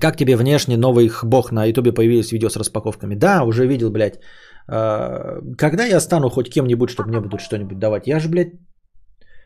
Как 0.00 0.16
тебе 0.16 0.36
внешне 0.36 0.76
новый 0.76 1.10
бог 1.22 1.52
на 1.52 1.66
ютубе 1.66 1.92
появились 1.92 2.32
видео 2.32 2.48
с 2.48 2.56
распаковками? 2.56 3.14
Да, 3.14 3.44
уже 3.44 3.66
видел, 3.66 3.90
блядь. 3.90 4.18
А, 4.66 5.40
Когда 5.58 5.84
я 5.84 6.00
стану 6.00 6.30
хоть 6.30 6.50
кем-нибудь, 6.50 6.90
чтобы 6.90 7.10
мне 7.10 7.20
будут 7.20 7.40
что-нибудь 7.40 7.78
давать? 7.78 8.06
Я 8.06 8.18
же, 8.18 8.28
блядь, 8.28 8.52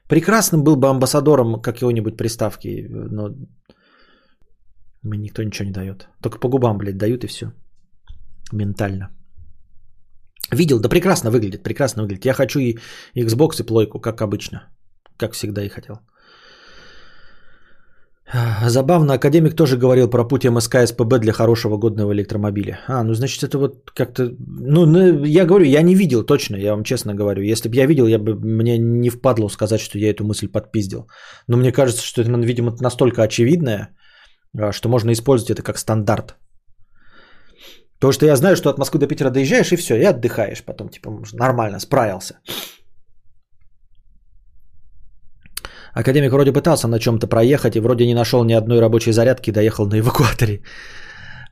прекрасным 0.08 0.62
был 0.62 0.76
бы 0.76 0.88
амбассадором 0.88 1.60
какой-нибудь 1.60 2.16
приставки, 2.16 2.86
но 2.88 3.34
мне 5.02 5.18
никто 5.18 5.42
ничего 5.42 5.66
не 5.66 5.72
дает. 5.72 6.08
Только 6.22 6.38
по 6.38 6.48
губам, 6.48 6.78
блядь, 6.78 6.98
дают 6.98 7.24
и 7.24 7.26
все. 7.26 7.52
Ментально. 8.52 9.10
Видел, 10.52 10.80
да 10.80 10.88
прекрасно 10.88 11.30
выглядит, 11.30 11.62
прекрасно 11.62 12.02
выглядит. 12.02 12.24
Я 12.24 12.34
хочу 12.34 12.60
и 12.60 12.78
Xbox, 13.16 13.60
и 13.60 13.66
плойку, 13.66 14.00
как 14.00 14.22
обычно. 14.22 14.68
Как 15.16 15.32
всегда 15.32 15.62
и 15.62 15.68
хотел. 15.68 16.00
Забавно, 18.66 19.14
академик 19.14 19.56
тоже 19.56 19.78
говорил 19.78 20.10
про 20.10 20.28
путь 20.28 20.44
МСК 20.44 20.86
СПБ 20.86 21.18
для 21.18 21.32
хорошего 21.32 21.78
годного 21.78 22.12
электромобиля. 22.12 22.80
А, 22.86 23.02
ну 23.02 23.14
значит 23.14 23.42
это 23.42 23.58
вот 23.58 23.90
как-то... 23.90 24.34
Ну, 24.38 24.86
ну, 24.86 25.24
я 25.24 25.46
говорю, 25.46 25.64
я 25.64 25.82
не 25.82 25.94
видел 25.94 26.24
точно, 26.24 26.56
я 26.56 26.72
вам 26.72 26.84
честно 26.84 27.14
говорю. 27.14 27.42
Если 27.42 27.70
бы 27.70 27.76
я 27.76 27.86
видел, 27.86 28.06
я 28.06 28.18
бы 28.18 28.34
мне 28.34 28.78
не 28.78 29.08
впадло 29.08 29.48
сказать, 29.48 29.80
что 29.80 29.98
я 29.98 30.10
эту 30.10 30.24
мысль 30.24 30.48
подпиздил. 30.48 31.08
Но 31.46 31.56
мне 31.56 31.72
кажется, 31.72 32.02
что 32.02 32.20
это, 32.20 32.30
видимо, 32.30 32.76
настолько 32.80 33.22
очевидное, 33.22 33.76
а, 33.76 33.88
что 34.72 34.88
можно 34.88 35.12
использовать 35.12 35.50
это 35.50 35.62
как 35.62 35.78
стандарт. 35.78 36.36
Потому 37.94 38.12
что 38.12 38.26
я 38.26 38.36
знаю, 38.36 38.56
что 38.56 38.70
от 38.70 38.78
Москвы 38.78 39.00
до 39.00 39.06
Питера 39.06 39.30
доезжаешь 39.30 39.72
и 39.72 39.76
все, 39.76 39.96
и 39.96 40.04
отдыхаешь 40.04 40.64
потом, 40.64 40.88
типа, 40.88 41.10
нормально, 41.32 41.80
справился. 41.80 42.34
Академик 45.94 46.32
вроде 46.32 46.52
пытался 46.52 46.88
на 46.88 46.98
чем-то 46.98 47.26
проехать 47.26 47.76
и 47.76 47.80
вроде 47.80 48.06
не 48.06 48.14
нашел 48.14 48.44
ни 48.44 48.52
одной 48.52 48.80
рабочей 48.80 49.12
зарядки 49.12 49.50
и 49.50 49.52
доехал 49.52 49.86
на 49.86 49.98
эвакуаторе. 49.98 50.62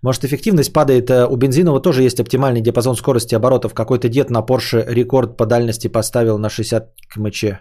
Может, 0.02 0.24
эффективность 0.24 0.72
падает. 0.72 1.10
э, 1.10 1.26
У 1.26 1.36
бензинового 1.36 1.82
тоже 1.82 2.02
есть 2.02 2.20
оптимальный 2.20 2.60
диапазон 2.60 2.96
скорости 2.96 3.34
оборотов. 3.34 3.74
Какой-то 3.74 4.08
дед 4.08 4.30
на 4.30 4.42
Porsche 4.42 4.84
рекорд 4.86 5.36
по 5.36 5.46
дальности 5.46 5.88
поставил 5.88 6.38
на 6.38 6.48
60 6.48 6.94
км. 7.12 7.60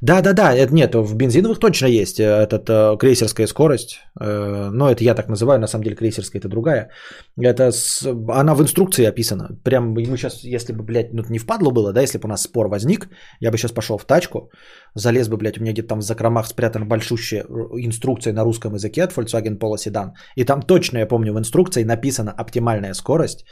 Да, 0.00 0.22
да, 0.22 0.32
да, 0.32 0.54
это 0.54 0.72
нет, 0.74 0.94
в 0.94 1.14
бензиновых 1.14 1.58
точно 1.58 1.86
есть 1.86 2.20
э, 2.20 2.24
этот 2.24 2.68
э, 2.68 2.96
крейсерская 2.98 3.46
скорость, 3.46 4.00
э, 4.20 4.70
но 4.72 4.90
это 4.90 5.04
я 5.04 5.14
так 5.14 5.28
называю, 5.28 5.60
на 5.60 5.66
самом 5.66 5.84
деле 5.84 5.96
крейсерская 5.96 6.40
это 6.40 6.48
другая. 6.48 6.90
Это 7.38 7.70
с, 7.70 8.06
она 8.28 8.54
в 8.54 8.62
инструкции 8.62 9.04
описана. 9.04 9.48
Прям 9.64 9.96
ему 9.98 10.16
сейчас, 10.16 10.44
если 10.44 10.72
бы, 10.72 10.82
блядь, 10.82 11.12
ну 11.12 11.22
не 11.28 11.38
впадло 11.38 11.70
было, 11.70 11.92
да, 11.92 12.02
если 12.02 12.18
бы 12.18 12.26
у 12.26 12.28
нас 12.28 12.42
спор 12.42 12.68
возник, 12.68 13.08
я 13.40 13.50
бы 13.50 13.58
сейчас 13.58 13.72
пошел 13.72 13.98
в 13.98 14.04
тачку, 14.04 14.50
залез 14.94 15.28
бы, 15.28 15.36
блядь, 15.36 15.58
у 15.58 15.62
меня 15.62 15.72
где-то 15.72 15.88
там 15.88 15.98
в 15.98 16.02
закромах 16.02 16.46
спрятана 16.46 16.86
большущая 16.86 17.44
инструкция 17.78 18.32
на 18.32 18.44
русском 18.44 18.74
языке 18.74 19.02
от 19.02 19.12
Volkswagen 19.12 19.58
Polo 19.58 19.76
Sedan, 19.76 20.10
и 20.36 20.44
там 20.44 20.62
точно, 20.62 20.98
я 20.98 21.06
помню, 21.06 21.32
в 21.32 21.38
инструкции 21.38 21.84
написана 21.84 22.32
оптимальная 22.32 22.94
скорость 22.94 23.44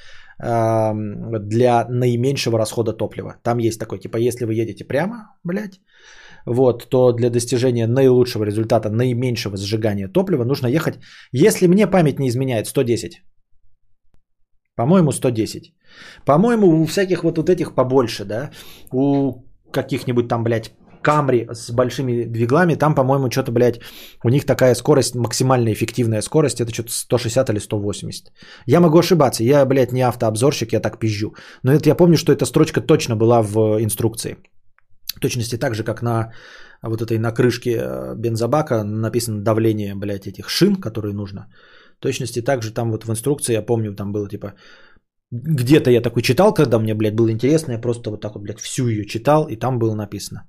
эм, 0.43 1.49
для 1.49 1.87
наименьшего 1.89 2.59
расхода 2.59 2.93
топлива. 2.93 3.37
Там 3.43 3.59
есть 3.59 3.81
такой, 3.81 3.99
типа, 3.99 4.17
если 4.17 4.45
вы 4.45 4.55
едете 4.55 4.85
прямо, 4.85 5.37
блядь, 5.45 5.81
вот, 6.47 6.89
то 6.91 7.13
для 7.13 7.31
достижения 7.31 7.87
наилучшего 7.87 8.45
результата, 8.45 8.91
наименьшего 8.91 9.57
сжигания 9.57 10.09
топлива 10.09 10.45
нужно 10.45 10.67
ехать, 10.69 10.99
если 11.33 11.67
мне 11.67 11.87
память 11.87 12.19
не 12.19 12.29
изменяет, 12.29 12.67
110. 12.67 13.23
По-моему, 14.77 15.13
110. 15.13 15.75
По-моему, 16.25 16.67
у 16.67 16.87
всяких 16.87 17.25
вот, 17.25 17.37
вот 17.37 17.51
этих 17.51 17.75
побольше, 17.75 18.25
да, 18.25 18.51
у 18.93 19.45
каких-нибудь 19.73 20.29
там, 20.29 20.45
блядь, 20.45 20.71
Камри 21.09 21.49
с 21.51 21.71
большими 21.71 22.25
двиглами, 22.25 22.75
там, 22.75 22.95
по-моему, 22.95 23.31
что-то, 23.31 23.51
блядь, 23.53 23.81
у 24.25 24.29
них 24.29 24.45
такая 24.45 24.75
скорость, 24.75 25.15
максимально 25.15 25.73
эффективная 25.73 26.23
скорость, 26.23 26.61
это 26.61 26.71
что-то 26.73 26.91
160 26.93 27.51
или 27.51 27.61
180. 27.61 28.33
Я 28.67 28.81
могу 28.81 28.99
ошибаться, 28.99 29.43
я, 29.43 29.65
блядь, 29.65 29.93
не 29.93 30.03
автообзорщик, 30.03 30.73
я 30.73 30.81
так 30.81 30.99
пизжу. 30.99 31.35
Но 31.63 31.73
это 31.73 31.89
я 31.89 31.95
помню, 31.95 32.17
что 32.17 32.33
эта 32.33 32.45
строчка 32.45 32.83
точно 32.83 33.17
была 33.17 33.43
в 33.43 33.83
инструкции. 33.83 34.37
В 35.17 35.21
точности 35.21 35.57
так 35.57 35.75
же, 35.75 35.83
как 35.83 36.03
на 36.03 36.33
вот 36.83 37.01
этой 37.01 37.19
на 37.19 37.33
крышке 37.33 37.71
э, 37.71 38.15
бензобака 38.17 38.85
написано 38.85 39.43
давление, 39.43 39.95
блядь, 39.95 40.27
этих 40.27 40.51
шин, 40.51 40.77
которые 40.77 41.15
нужно. 41.15 41.47
В 41.99 42.03
точности 42.03 42.43
так 42.43 42.63
же 42.63 42.71
там 42.71 42.91
вот 42.91 43.05
в 43.05 43.11
инструкции, 43.11 43.55
я 43.55 43.63
помню, 43.63 43.95
там 43.95 44.13
было 44.13 44.29
типа, 44.29 44.53
где-то 45.31 45.91
я 45.91 46.01
такой 46.01 46.23
читал, 46.23 46.55
когда 46.55 46.79
мне, 46.79 46.95
блядь, 46.95 47.15
было 47.15 47.31
интересно, 47.31 47.73
я 47.73 47.79
просто 47.79 48.11
вот 48.11 48.21
так 48.21 48.35
вот, 48.35 48.43
блядь, 48.43 48.61
всю 48.61 48.89
ее 48.89 49.05
читал, 49.07 49.47
и 49.49 49.57
там 49.57 49.79
было 49.79 49.95
написано. 49.95 50.49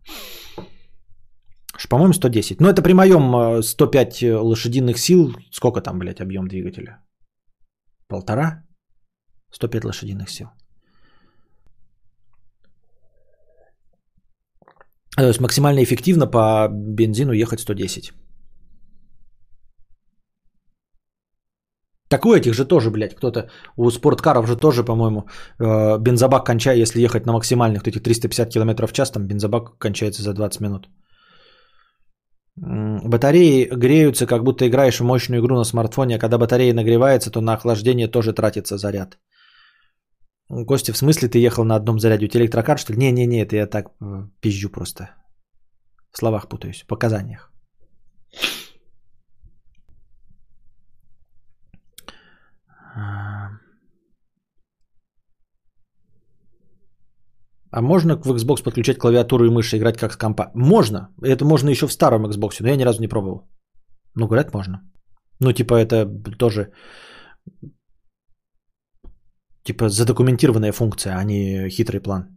По-моему, 1.90 2.14
110. 2.14 2.62
Но 2.62 2.70
это 2.70 2.82
при 2.82 2.94
моем 2.94 3.36
э, 3.36 3.62
105 3.64 4.24
лошадиных 4.42 4.98
сил. 4.98 5.34
Сколько 5.52 5.82
там, 5.82 6.00
блядь, 6.00 6.22
объем 6.22 6.48
двигателя? 6.48 7.00
Полтора? 8.08 8.64
105 9.52 9.86
лошадиных 9.86 10.30
сил. 10.30 10.48
То 15.18 15.28
есть 15.28 15.40
максимально 15.40 15.84
эффективно 15.84 16.28
по 16.28 16.70
бензину 16.70 17.34
ехать 17.34 17.60
110. 17.60 18.14
Так 22.10 22.26
у 22.26 22.34
этих 22.34 22.54
же 22.54 22.66
тоже, 22.66 22.90
блядь, 22.90 23.16
кто-то, 23.16 23.50
у 23.78 23.92
спорткаров 23.92 24.48
же 24.48 24.56
тоже, 24.56 24.84
по-моему, 24.84 25.28
э, 25.60 26.00
бензобак 26.00 26.46
кончает, 26.46 26.80
если 26.80 27.02
ехать 27.02 27.26
на 27.26 27.34
максимальных, 27.34 27.82
вот 27.82 27.88
этих 27.88 28.04
350 28.04 28.50
км 28.50 28.88
в 28.88 28.94
час, 28.94 29.12
там 29.12 29.28
бензобак 29.28 29.78
кончается 29.78 30.24
за 30.24 30.34
20 30.34 30.62
минут. 30.62 30.90
Батареи 32.56 33.70
греются, 33.72 34.26
как 34.26 34.44
будто 34.44 34.68
играешь 34.68 35.00
в 35.00 35.04
мощную 35.04 35.40
игру 35.40 35.56
на 35.56 35.64
смартфоне, 35.64 36.16
а 36.16 36.20
когда 36.20 36.38
батарея 36.38 36.74
нагревается, 36.74 37.32
то 37.32 37.42
на 37.42 37.54
охлаждение 37.54 38.08
тоже 38.08 38.34
тратится 38.34 38.78
заряд. 38.78 39.18
Костя, 40.68 40.94
в 40.94 40.98
смысле 40.98 41.30
ты 41.30 41.38
ехал 41.38 41.64
на 41.64 41.76
одном 41.76 42.00
заряде? 42.00 42.26
У 42.26 42.30
тебя 42.30 42.42
электрокар, 42.42 42.80
что 42.80 42.94
ли? 42.94 42.98
Не-не-не, 42.98 43.42
это 43.44 43.56
я 43.56 43.68
так 43.68 43.92
пизжу 44.42 44.70
просто. 44.70 45.12
В 46.12 46.18
словах 46.18 46.50
путаюсь, 46.50 46.82
в 46.82 46.88
показаниях. 46.88 47.52
А 57.72 57.82
можно 57.82 58.16
в 58.16 58.36
Xbox 58.36 58.64
подключать 58.64 58.98
клавиатуру 58.98 59.46
и 59.46 59.50
мышь 59.50 59.74
и 59.74 59.78
играть 59.78 59.98
как 59.98 60.14
с 60.14 60.18
компа? 60.18 60.52
Можно. 60.56 61.10
Это 61.22 61.46
можно 61.46 61.70
еще 61.70 61.88
в 61.88 61.94
старом 61.94 62.26
Xbox, 62.26 62.62
но 62.62 62.70
я 62.70 62.76
ни 62.76 62.84
разу 62.84 63.02
не 63.02 63.08
пробовал. 63.08 63.48
Ну, 64.16 64.28
говорят, 64.28 64.54
можно. 64.54 64.82
Ну, 65.40 65.54
типа, 65.54 65.76
это 65.76 66.06
тоже 66.38 66.72
типа 69.64 69.90
задокументированная 69.90 70.72
функция, 70.72 71.18
а 71.18 71.24
не 71.24 71.70
хитрый 71.70 72.02
план. 72.02 72.28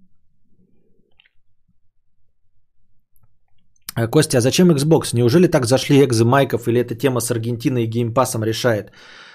А, 3.94 4.06
Костя, 4.06 4.38
а 4.38 4.40
зачем 4.40 4.70
Xbox? 4.70 5.14
Неужели 5.14 5.48
так 5.48 5.66
зашли 5.66 6.04
экзы 6.04 6.24
майков 6.24 6.68
или 6.68 6.80
эта 6.80 6.94
тема 6.94 7.20
с 7.20 7.30
Аргентиной 7.30 7.84
и 7.84 7.90
геймпасом 7.90 8.44
решает? 8.44 8.92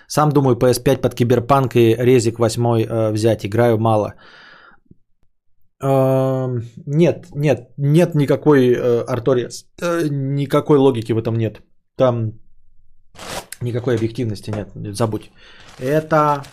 Сам 0.07 0.31
думаю, 0.31 0.55
PS5 0.55 1.01
под 1.01 1.15
киберпанк 1.15 1.75
и 1.75 1.95
резик 1.95 2.39
8 2.39 2.61
э, 2.61 3.11
взять. 3.11 3.45
Играю 3.45 3.77
мало. 3.77 4.13
Нет, 5.79 7.27
нет, 7.35 7.69
нет 7.77 8.15
никакой 8.15 8.73
э, 8.73 9.01
Арториас. 9.07 9.65
Э, 9.81 10.07
никакой 10.09 10.77
логики 10.77 11.13
в 11.13 11.17
этом 11.17 11.37
нет. 11.37 11.61
Там 11.95 12.33
никакой 13.61 13.95
объективности 13.95 14.49
нет. 14.49 14.71
Забудь. 14.95 15.31
Это 15.79 16.43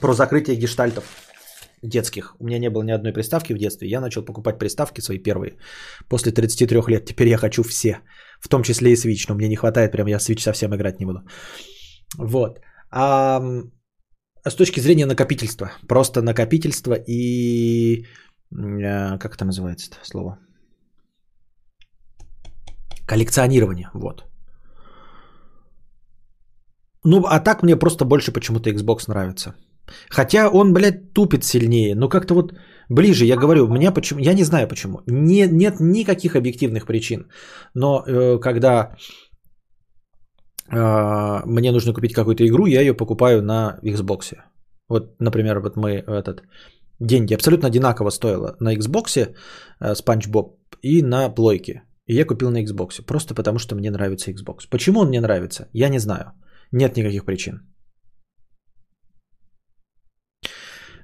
про 0.00 0.14
закрытие 0.14 0.56
гештальтов 0.56 1.04
детских. 1.82 2.34
У 2.40 2.44
меня 2.44 2.58
не 2.58 2.70
было 2.70 2.82
ни 2.82 2.94
одной 2.94 3.12
приставки 3.12 3.54
в 3.54 3.58
детстве. 3.58 3.88
Я 3.88 4.00
начал 4.00 4.24
покупать 4.24 4.58
приставки 4.58 5.00
свои 5.00 5.18
первые 5.18 5.56
после 6.08 6.32
33 6.32 6.80
лет. 6.88 7.04
Теперь 7.04 7.28
я 7.28 7.38
хочу 7.38 7.62
все. 7.62 8.00
В 8.40 8.48
том 8.48 8.62
числе 8.62 8.92
и 8.92 8.96
Switch. 8.96 9.26
Но 9.28 9.34
мне 9.34 9.48
не 9.48 9.56
хватает, 9.56 9.92
прям 9.92 10.08
я 10.08 10.18
Switch 10.18 10.40
совсем 10.40 10.74
играть 10.74 11.00
не 11.00 11.06
буду. 11.06 11.20
Вот. 12.18 12.60
А 12.90 13.40
с 14.50 14.56
точки 14.56 14.80
зрения 14.80 15.06
накопительства. 15.06 15.70
Просто 15.88 16.22
накопительство 16.22 16.94
и... 16.94 18.04
э, 18.52 19.18
Как 19.18 19.34
это 19.34 19.44
называется 19.44 19.90
это 19.90 19.98
слово? 20.04 20.38
Коллекционирование. 23.06 23.90
Вот. 23.94 24.24
Ну, 27.04 27.24
а 27.26 27.40
так 27.40 27.62
мне 27.62 27.76
просто 27.76 28.04
больше 28.04 28.32
почему-то 28.32 28.70
Xbox 28.70 29.08
нравится. 29.08 29.54
Хотя 30.10 30.48
он, 30.48 30.72
блядь, 30.72 31.12
тупит 31.12 31.44
сильнее. 31.44 31.94
Но 31.94 32.08
как-то 32.08 32.34
вот 32.34 32.52
ближе, 32.88 33.24
я 33.24 33.36
говорю, 33.36 33.68
меня 33.68 33.92
почему... 33.92 34.20
Я 34.20 34.34
не 34.34 34.44
знаю 34.44 34.68
почему. 34.68 34.98
Не, 35.06 35.46
нет 35.46 35.80
никаких 35.80 36.34
объективных 36.34 36.86
причин. 36.86 37.30
Но 37.74 38.02
э, 38.06 38.38
когда 38.40 38.96
мне 40.68 41.72
нужно 41.72 41.92
купить 41.92 42.14
какую-то 42.14 42.46
игру, 42.46 42.66
я 42.66 42.80
ее 42.80 42.94
покупаю 42.94 43.42
на 43.42 43.78
Xbox. 43.82 44.36
Вот, 44.88 45.20
например, 45.20 45.60
вот 45.60 45.76
мы 45.76 45.90
этот... 46.06 46.42
Деньги 47.00 47.34
абсолютно 47.34 47.68
одинаково 47.68 48.10
стоило 48.10 48.56
на 48.60 48.74
Xbox 48.74 49.34
э, 49.80 50.30
Боб 50.30 50.58
и 50.82 51.02
на 51.02 51.28
плойке. 51.28 51.82
И 52.06 52.14
я 52.14 52.24
купил 52.24 52.50
на 52.50 52.62
Xbox. 52.64 53.02
Просто 53.06 53.34
потому, 53.34 53.58
что 53.58 53.74
мне 53.74 53.90
нравится 53.90 54.30
Xbox. 54.30 54.68
Почему 54.70 55.00
он 55.00 55.08
мне 55.08 55.20
нравится? 55.20 55.68
Я 55.74 55.90
не 55.90 55.98
знаю. 55.98 56.32
Нет 56.72 56.96
никаких 56.96 57.24
причин. 57.24 57.60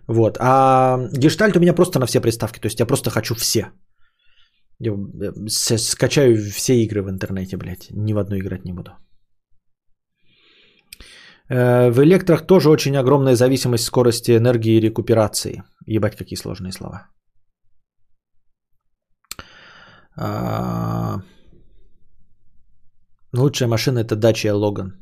Вот. 0.08 0.38
А 0.40 0.98
гештальт 1.12 1.56
у 1.56 1.60
меня 1.60 1.74
просто 1.74 1.98
на 1.98 2.06
все 2.06 2.20
приставки. 2.20 2.60
То 2.60 2.68
есть 2.68 2.80
я 2.80 2.86
просто 2.86 3.10
хочу 3.10 3.34
все. 3.34 3.72
Я 4.78 4.92
э, 4.92 5.48
скачаю 5.76 6.36
все 6.52 6.82
игры 6.82 7.02
в 7.02 7.10
интернете, 7.10 7.56
блядь. 7.56 7.90
Ни 7.90 8.14
в 8.14 8.18
одну 8.18 8.38
играть 8.38 8.64
не 8.64 8.72
буду. 8.72 8.92
Э, 11.52 11.90
В 11.90 12.02
электрах 12.02 12.46
тоже 12.46 12.70
очень 12.70 12.96
огромная 12.96 13.34
зависимость 13.34 13.84
скорости 13.84 14.36
энергии 14.36 14.76
и 14.76 14.80
рекуперации. 14.80 15.62
Ебать, 15.86 16.16
какие 16.16 16.38
сложные 16.38 16.72
слова. 16.72 17.08
А, 20.16 21.20
Лучшая 23.32 23.68
машина 23.68 24.00
это 24.00 24.14
Dacia 24.14 24.52
Logan. 24.52 24.92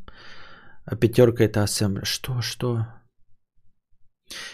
А 0.87 0.97
пятерка 0.97 1.45
это 1.45 1.61
Assembly. 1.61 2.05
Что, 2.05 2.41
что? 2.43 2.87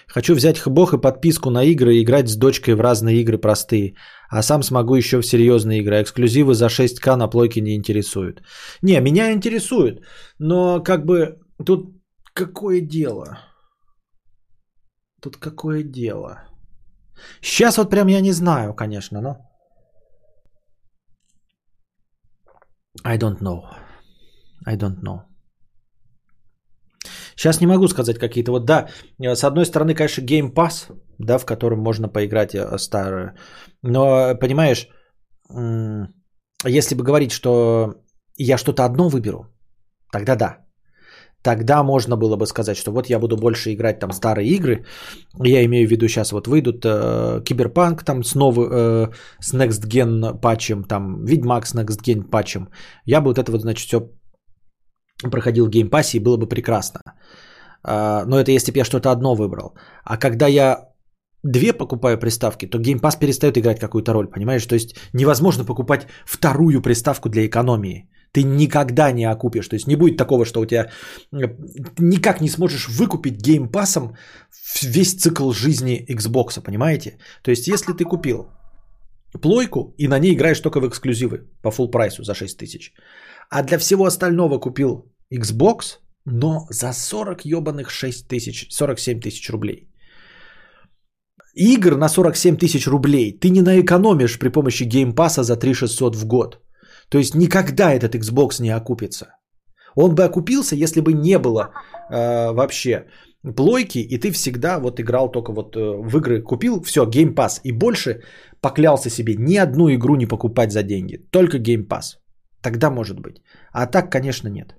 Хочу 0.06 0.34
взять 0.34 0.58
хбох 0.58 0.94
и 0.94 1.00
подписку 1.00 1.50
на 1.50 1.62
игры 1.64 1.94
и 1.94 2.02
играть 2.02 2.28
с 2.28 2.36
дочкой 2.36 2.74
в 2.74 2.80
разные 2.80 3.20
игры 3.20 3.38
простые. 3.38 3.94
А 4.30 4.42
сам 4.42 4.62
смогу 4.62 4.96
еще 4.96 5.18
в 5.18 5.26
серьезные 5.26 5.80
игры. 5.80 6.02
Эксклюзивы 6.02 6.54
за 6.54 6.66
6К 6.66 7.16
на 7.16 7.28
плойке 7.28 7.60
не 7.60 7.74
интересуют. 7.74 8.42
Не, 8.82 9.00
меня 9.00 9.32
интересуют. 9.32 10.00
Но 10.38 10.82
как 10.82 11.04
бы 11.04 11.36
тут 11.64 11.96
какое 12.34 12.80
дело? 12.80 13.38
Тут 15.20 15.36
какое 15.36 15.82
дело? 15.82 16.42
Сейчас 17.40 17.78
вот 17.78 17.90
прям 17.90 18.08
я 18.08 18.20
не 18.20 18.32
знаю, 18.32 18.74
конечно, 18.74 19.20
но... 19.20 19.36
I 23.04 23.18
don't 23.18 23.40
know. 23.40 23.62
I 24.66 24.76
don't 24.76 25.00
know. 25.02 25.20
Сейчас 27.36 27.60
не 27.60 27.66
могу 27.66 27.88
сказать 27.88 28.18
какие-то 28.18 28.52
вот, 28.52 28.64
да, 28.64 28.88
э, 29.18 29.34
с 29.34 29.44
одной 29.44 29.66
стороны, 29.66 29.94
конечно, 29.94 30.22
Game 30.22 30.52
Pass, 30.54 30.90
да, 31.18 31.38
в 31.38 31.44
котором 31.44 31.80
можно 31.80 32.08
поиграть 32.08 32.54
э, 32.54 32.78
старое, 32.78 33.36
но, 33.82 34.34
понимаешь, 34.34 34.88
если 36.64 36.94
бы 36.96 37.04
говорить, 37.04 37.30
что 37.30 37.94
я 38.36 38.58
что-то 38.58 38.84
одно 38.84 39.08
выберу, 39.08 39.46
тогда 40.10 40.34
да. 40.34 40.65
Тогда 41.46 41.82
можно 41.82 42.16
было 42.16 42.36
бы 42.36 42.46
сказать, 42.46 42.76
что 42.76 42.92
вот 42.92 43.10
я 43.10 43.20
буду 43.20 43.36
больше 43.36 43.72
играть 43.72 44.00
там 44.00 44.12
старые 44.12 44.48
игры. 44.48 44.84
Я 45.44 45.64
имею 45.64 45.86
в 45.86 45.90
виду 45.90 46.08
сейчас 46.08 46.32
вот 46.32 46.48
выйдут 46.48 46.84
э, 46.84 47.40
Киберпанк 47.44 48.02
там 48.02 48.24
с 48.24 48.34
новый, 48.34 48.66
э, 48.68 49.12
с 49.40 49.54
Next 49.54 49.86
Gen 49.86 50.40
патчем, 50.40 50.82
там 50.82 51.24
Ведьмак 51.24 51.66
с 51.66 51.74
Next 51.74 52.02
Gen 52.02 52.30
патчем. 52.30 52.68
Я 53.04 53.20
бы 53.20 53.28
вот 53.28 53.38
это 53.38 53.52
вот, 53.52 53.60
значит, 53.60 53.86
все 53.86 54.10
проходил 55.30 55.66
в 55.66 55.70
геймпассе 55.70 56.18
и 56.18 56.22
было 56.22 56.36
бы 56.36 56.48
прекрасно. 56.48 57.00
А, 57.84 58.24
но 58.26 58.40
это 58.40 58.50
если 58.50 58.72
бы 58.72 58.78
я 58.78 58.84
что-то 58.84 59.12
одно 59.12 59.36
выбрал. 59.36 59.76
А 60.04 60.16
когда 60.16 60.48
я 60.48 60.88
две 61.44 61.72
покупаю 61.72 62.18
приставки, 62.18 62.66
то 62.66 62.78
Game 62.78 63.00
Pass 63.00 63.20
перестает 63.20 63.56
играть 63.56 63.78
какую-то 63.78 64.12
роль, 64.12 64.26
понимаешь? 64.26 64.66
То 64.66 64.74
есть 64.74 64.96
невозможно 65.12 65.64
покупать 65.64 66.08
вторую 66.24 66.82
приставку 66.82 67.28
для 67.28 67.46
экономии. 67.46 68.08
Ты 68.36 68.42
никогда 68.42 69.12
не 69.12 69.24
окупишь. 69.24 69.68
То 69.68 69.76
есть 69.76 69.86
не 69.86 69.96
будет 69.96 70.18
такого, 70.18 70.44
что 70.44 70.60
у 70.60 70.66
тебя 70.66 70.90
э, 71.32 71.48
никак 71.98 72.40
не 72.40 72.48
сможешь 72.48 72.88
выкупить 72.88 73.40
геймпасом 73.40 74.14
весь 74.82 75.14
цикл 75.14 75.52
жизни 75.52 76.04
Xbox, 76.10 76.62
понимаете? 76.62 77.18
То 77.42 77.50
есть 77.50 77.66
если 77.66 77.94
ты 77.94 78.04
купил 78.04 78.46
плойку 79.42 79.94
и 79.98 80.08
на 80.08 80.18
ней 80.18 80.34
играешь 80.34 80.60
только 80.60 80.80
в 80.80 80.88
эксклюзивы 80.88 81.48
по 81.62 81.70
full 81.70 81.90
price 81.90 82.18
у 82.18 82.24
за 82.24 82.34
6 82.34 82.58
тысяч, 82.58 82.92
а 83.50 83.62
для 83.62 83.78
всего 83.78 84.04
остального 84.04 84.60
купил 84.60 85.10
Xbox, 85.34 86.00
но 86.26 86.66
за 86.70 86.92
40 86.92 87.46
ебаных 87.46 87.90
6 87.90 88.28
тысяч, 88.28 88.66
47 88.70 89.20
тысяч 89.20 89.48
рублей. 89.50 89.88
Игр 91.54 91.96
на 91.96 92.08
47 92.08 92.58
тысяч 92.58 92.86
рублей 92.86 93.32
ты 93.32 93.48
не 93.48 93.62
наэкономишь 93.62 94.38
при 94.38 94.50
помощи 94.50 94.84
геймпаса 94.84 95.42
за 95.42 95.56
3600 95.56 96.16
в 96.16 96.26
год. 96.26 96.65
То 97.08 97.18
есть 97.18 97.34
никогда 97.34 97.92
этот 97.92 98.14
Xbox 98.14 98.60
не 98.60 98.70
окупится. 98.70 99.26
Он 99.94 100.14
бы 100.14 100.24
окупился, 100.24 100.76
если 100.76 101.00
бы 101.00 101.12
не 101.12 101.38
было 101.38 101.72
э, 102.10 102.52
вообще 102.52 103.06
плойки, 103.56 103.98
и 103.98 104.18
ты 104.18 104.30
всегда 104.32 104.78
вот 104.78 105.00
играл 105.00 105.30
только 105.30 105.52
вот 105.52 105.76
э, 105.76 105.80
в 105.80 106.16
игры, 106.18 106.42
купил, 106.42 106.82
все, 106.82 107.06
Game 107.06 107.34
Pass, 107.34 107.60
и 107.64 107.72
больше 107.72 108.22
поклялся 108.60 109.10
себе 109.10 109.36
ни 109.38 109.56
одну 109.56 109.88
игру 109.90 110.16
не 110.16 110.26
покупать 110.26 110.72
за 110.72 110.82
деньги, 110.82 111.18
только 111.30 111.58
Game 111.58 111.86
Pass. 111.86 112.18
Тогда 112.62 112.90
может 112.90 113.20
быть. 113.20 113.36
А 113.72 113.86
так, 113.86 114.10
конечно, 114.10 114.48
нет. 114.48 114.74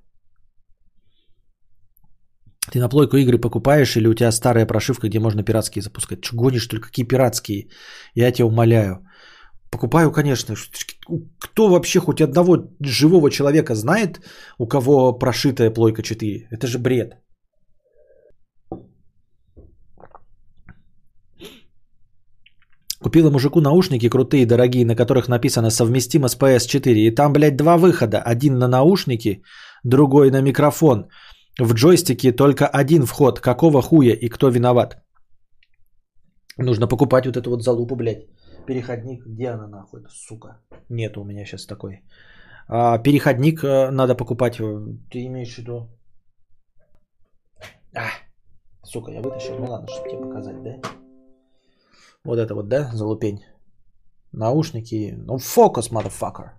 Ты 2.71 2.79
на 2.79 2.89
плойку 2.89 3.17
игры 3.17 3.39
покупаешь 3.39 3.95
или 3.95 4.07
у 4.07 4.13
тебя 4.13 4.31
старая 4.31 4.65
прошивка, 4.65 5.07
где 5.07 5.19
можно 5.19 5.43
пиратские 5.43 5.81
запускать? 5.81 6.21
Че 6.21 6.35
гонишь, 6.35 6.67
только 6.67 6.87
какие 6.87 7.07
пиратские? 7.07 7.69
Я 8.13 8.31
тебя 8.31 8.47
умоляю. 8.47 9.06
Покупаю, 9.71 10.11
конечно. 10.11 10.55
Кто 11.39 11.67
вообще 11.67 11.99
хоть 11.99 12.21
одного 12.21 12.57
живого 12.81 13.29
человека 13.29 13.75
знает, 13.75 14.19
у 14.57 14.67
кого 14.67 15.13
прошитая 15.13 15.73
плойка 15.73 16.03
4? 16.03 16.47
Это 16.51 16.67
же 16.67 16.79
бред. 16.79 17.13
Купила 23.01 23.29
мужику 23.29 23.61
наушники 23.61 24.09
крутые, 24.09 24.45
дорогие, 24.45 24.85
на 24.85 24.95
которых 24.95 25.27
написано 25.27 25.69
совместимо 25.69 26.27
с 26.27 26.37
PS4. 26.37 26.93
И 26.93 27.15
там, 27.15 27.33
блядь, 27.33 27.55
два 27.55 27.77
выхода. 27.77 28.17
Один 28.17 28.57
на 28.57 28.67
наушники, 28.67 29.43
другой 29.83 30.31
на 30.31 30.41
микрофон. 30.41 31.07
В 31.59 31.73
джойстике 31.73 32.31
только 32.31 32.67
один 32.67 33.05
вход. 33.05 33.39
Какого 33.39 33.81
хуя 33.81 34.13
и 34.13 34.29
кто 34.29 34.49
виноват? 34.49 34.97
Нужно 36.57 36.87
покупать 36.87 37.25
вот 37.25 37.37
эту 37.37 37.49
вот 37.51 37.63
залупу, 37.63 37.95
блядь. 37.95 38.25
Переходник. 38.67 39.25
Где 39.25 39.47
она 39.49 39.67
нахуй, 39.67 40.01
сука? 40.09 40.59
Нет 40.89 41.17
у 41.17 41.23
меня 41.23 41.45
сейчас 41.45 41.65
такой. 41.65 42.03
А, 42.67 42.97
переходник 42.99 43.63
э, 43.63 43.91
надо 43.91 44.15
покупать. 44.15 44.57
Ты 44.57 45.25
имеешь 45.25 45.55
в 45.55 45.57
виду? 45.59 45.87
А, 47.95 48.09
сука, 48.83 49.11
я 49.11 49.21
вытащил. 49.21 49.57
Ну 49.57 49.65
ладно, 49.71 49.87
чтобы 49.87 50.09
тебе 50.09 50.21
показать, 50.21 50.63
да? 50.63 50.81
Вот 52.25 52.39
это 52.39 52.53
вот, 52.55 52.67
да, 52.67 52.91
залупень. 52.93 53.39
Наушники. 54.33 55.15
Ну, 55.17 55.37
фокус, 55.37 55.89
motherfucker. 55.89 56.49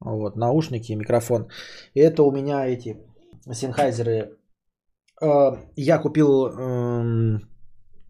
Вот, 0.00 0.36
наушники, 0.36 0.92
микрофон. 0.92 1.48
И 1.94 2.00
это 2.00 2.24
у 2.24 2.32
меня 2.32 2.66
эти 2.66 2.96
синхайзеры. 3.52 4.36
Э, 5.22 5.52
я 5.76 5.98
купил 5.98 6.46
эм, 6.46 7.47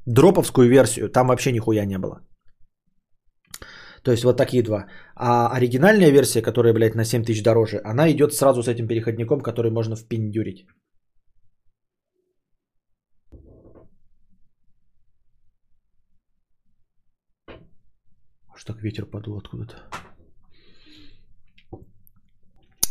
дроповскую 0.09 0.69
версию, 0.69 1.09
там 1.11 1.29
вообще 1.29 1.53
нихуя 1.53 1.85
не 1.87 1.99
было. 1.99 2.21
То 4.03 4.13
есть 4.13 4.25
вот 4.25 4.37
такие 4.37 4.63
два. 4.63 4.87
А 5.15 5.51
оригинальная 5.57 6.11
версия, 6.11 6.43
которая, 6.43 6.73
блядь, 6.73 6.95
на 6.95 7.05
7 7.05 7.25
тысяч 7.25 7.43
дороже, 7.43 7.81
она 7.85 8.11
идет 8.11 8.33
сразу 8.33 8.63
с 8.63 8.69
этим 8.69 8.87
переходником, 8.87 9.41
который 9.41 9.71
можно 9.71 9.97
впендюрить. 9.97 10.67
Что 18.57 18.73
так 18.73 18.83
ветер 18.83 19.05
подул 19.05 19.39
откуда-то? 19.39 19.77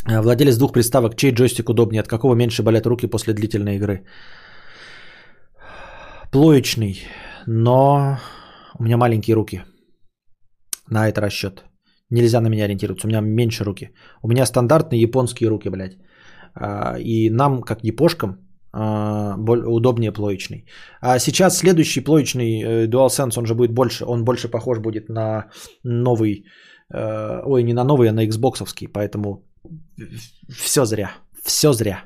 Э, 0.10 0.22
владелец 0.22 0.58
двух 0.58 0.72
приставок, 0.72 1.16
чей 1.16 1.32
джойстик 1.32 1.70
удобнее, 1.70 2.02
от 2.02 2.08
какого 2.08 2.36
меньше 2.36 2.64
болят 2.64 2.86
руки 2.86 3.08
после 3.08 3.34
длительной 3.34 3.76
игры? 3.76 4.06
Плоечный, 6.32 7.00
но 7.46 8.18
у 8.80 8.84
меня 8.84 8.98
маленькие 8.98 9.36
руки. 9.36 9.64
На 10.90 11.08
это 11.08 11.22
расчет. 11.22 11.64
Нельзя 12.10 12.42
на 12.42 12.50
меня 12.50 12.66
ориентироваться, 12.66 13.08
у 13.08 13.10
меня 13.10 13.22
меньше 13.22 13.64
руки. 13.64 13.92
У 14.22 14.28
меня 14.28 14.46
стандартные 14.46 15.02
японские 15.02 15.50
руки, 15.50 15.70
блядь. 15.70 15.98
А, 16.54 16.98
и 17.00 17.30
нам, 17.30 17.62
как 17.62 17.84
япошкам, 17.84 18.38
а, 18.74 19.36
удобнее 19.38 20.12
плоечный. 20.12 20.66
А 21.02 21.20
сейчас 21.20 21.58
следующий 21.58 22.02
плоечный 22.02 22.62
э, 22.62 22.88
DualSense, 22.88 23.40
он 23.40 23.46
же 23.46 23.56
будет 23.56 23.74
больше, 23.74 24.06
он 24.06 24.26
больше 24.26 24.50
похож 24.50 24.80
будет 24.80 25.10
на 25.10 25.50
новый, 25.84 26.46
э, 26.94 27.42
ой, 27.46 27.64
не 27.64 27.74
на 27.74 27.84
новый, 27.84 28.10
а 28.10 28.14
на 28.14 28.26
Xboxовский, 28.26 28.88
поэтому 28.88 29.46
все 30.50 30.86
зря. 30.86 31.12
Все 31.44 31.74
зря. 31.74 32.04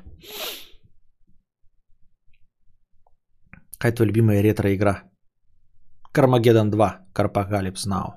Какая 3.82 3.96
твоя 3.96 4.08
любимая 4.08 4.42
ретро-игра? 4.42 5.02
Кармагеддон 6.12 6.70
2. 6.70 6.98
Карпагалипс 7.12 7.88
Now. 7.88 8.12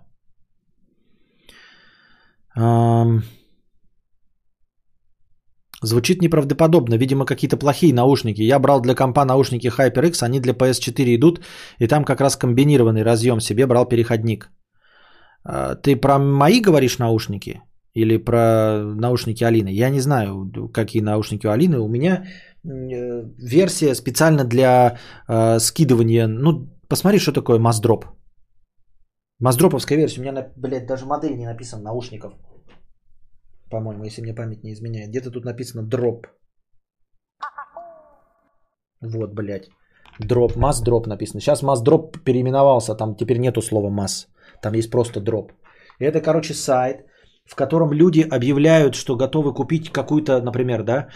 Звучит 5.82 6.22
неправдоподобно. 6.22 6.98
Видимо, 6.98 7.26
какие-то 7.26 7.58
плохие 7.58 7.96
наушники. 7.96 8.44
Я 8.44 8.60
брал 8.60 8.80
для 8.80 8.94
компа 8.94 9.26
наушники 9.26 9.66
HyperX, 9.66 10.22
они 10.22 10.40
для 10.40 10.54
PS4 10.54 11.16
идут, 11.16 11.42
и 11.80 11.88
там 11.88 12.06
как 12.06 12.22
раз 12.22 12.38
комбинированный 12.38 13.02
разъем 13.02 13.40
себе 13.40 13.66
брал 13.66 13.88
переходник. 13.88 14.52
Uh, 15.48 15.76
ты 15.82 15.96
про 15.96 16.20
мои 16.20 16.62
говоришь 16.62 17.00
наушники? 17.00 17.64
Или 17.96 18.18
про 18.18 18.84
наушники 18.84 19.44
Алины. 19.44 19.70
Я 19.70 19.90
не 19.90 20.00
знаю, 20.00 20.52
какие 20.72 21.02
наушники 21.02 21.48
у 21.48 21.50
Алины. 21.50 21.80
У 21.80 21.88
меня 21.88 22.26
версия 22.66 23.96
специально 23.96 24.44
для 24.44 24.98
э, 25.28 25.60
скидывания. 25.60 26.28
Ну, 26.28 26.70
посмотри, 26.90 27.20
что 27.20 27.32
такое 27.32 27.60
маздроп. 27.60 28.06
Маздроповская 29.40 29.98
версия. 29.98 30.22
У 30.22 30.24
меня, 30.24 30.52
блядь, 30.56 30.88
даже 30.88 31.06
модель 31.06 31.38
не 31.38 31.46
написана 31.46 31.84
наушников. 31.84 32.34
По-моему, 33.70 34.06
если 34.06 34.22
мне 34.22 34.34
память 34.34 34.64
не 34.64 34.74
изменяет. 34.74 35.10
Где-то 35.10 35.32
тут 35.32 35.46
написано 35.46 35.84
дроп. 35.84 36.28
Вот, 39.02 39.34
блядь. 39.34 39.70
Дроп, 40.20 40.56
масс 40.56 40.82
дроп 40.82 41.08
написано. 41.08 41.42
Сейчас 41.42 41.62
масс 41.62 41.82
дроп 41.82 42.18
переименовался, 42.24 42.96
там 42.96 43.16
теперь 43.16 43.40
нету 43.40 43.62
слова 43.62 43.90
масс. 43.90 44.28
Там 44.62 44.74
есть 44.74 44.90
просто 44.90 45.20
дроп. 45.20 45.52
Это, 46.00 46.22
короче, 46.22 46.54
сайт, 46.54 47.06
в 47.46 47.56
котором 47.56 47.92
люди 47.92 48.22
объявляют, 48.22 48.96
что 48.96 49.18
готовы 49.18 49.54
купить 49.54 49.92
какую-то, 49.92 50.42
например, 50.42 50.84
да, 50.84 51.10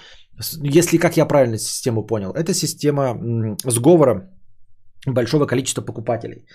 если 0.63 0.97
как 0.97 1.17
я 1.17 1.25
правильно 1.25 1.57
систему 1.57 2.05
понял, 2.05 2.31
это 2.31 2.53
система 2.53 3.57
сговора 3.65 4.29
большого 5.05 5.45
количества 5.45 5.81
покупателей, 5.81 6.45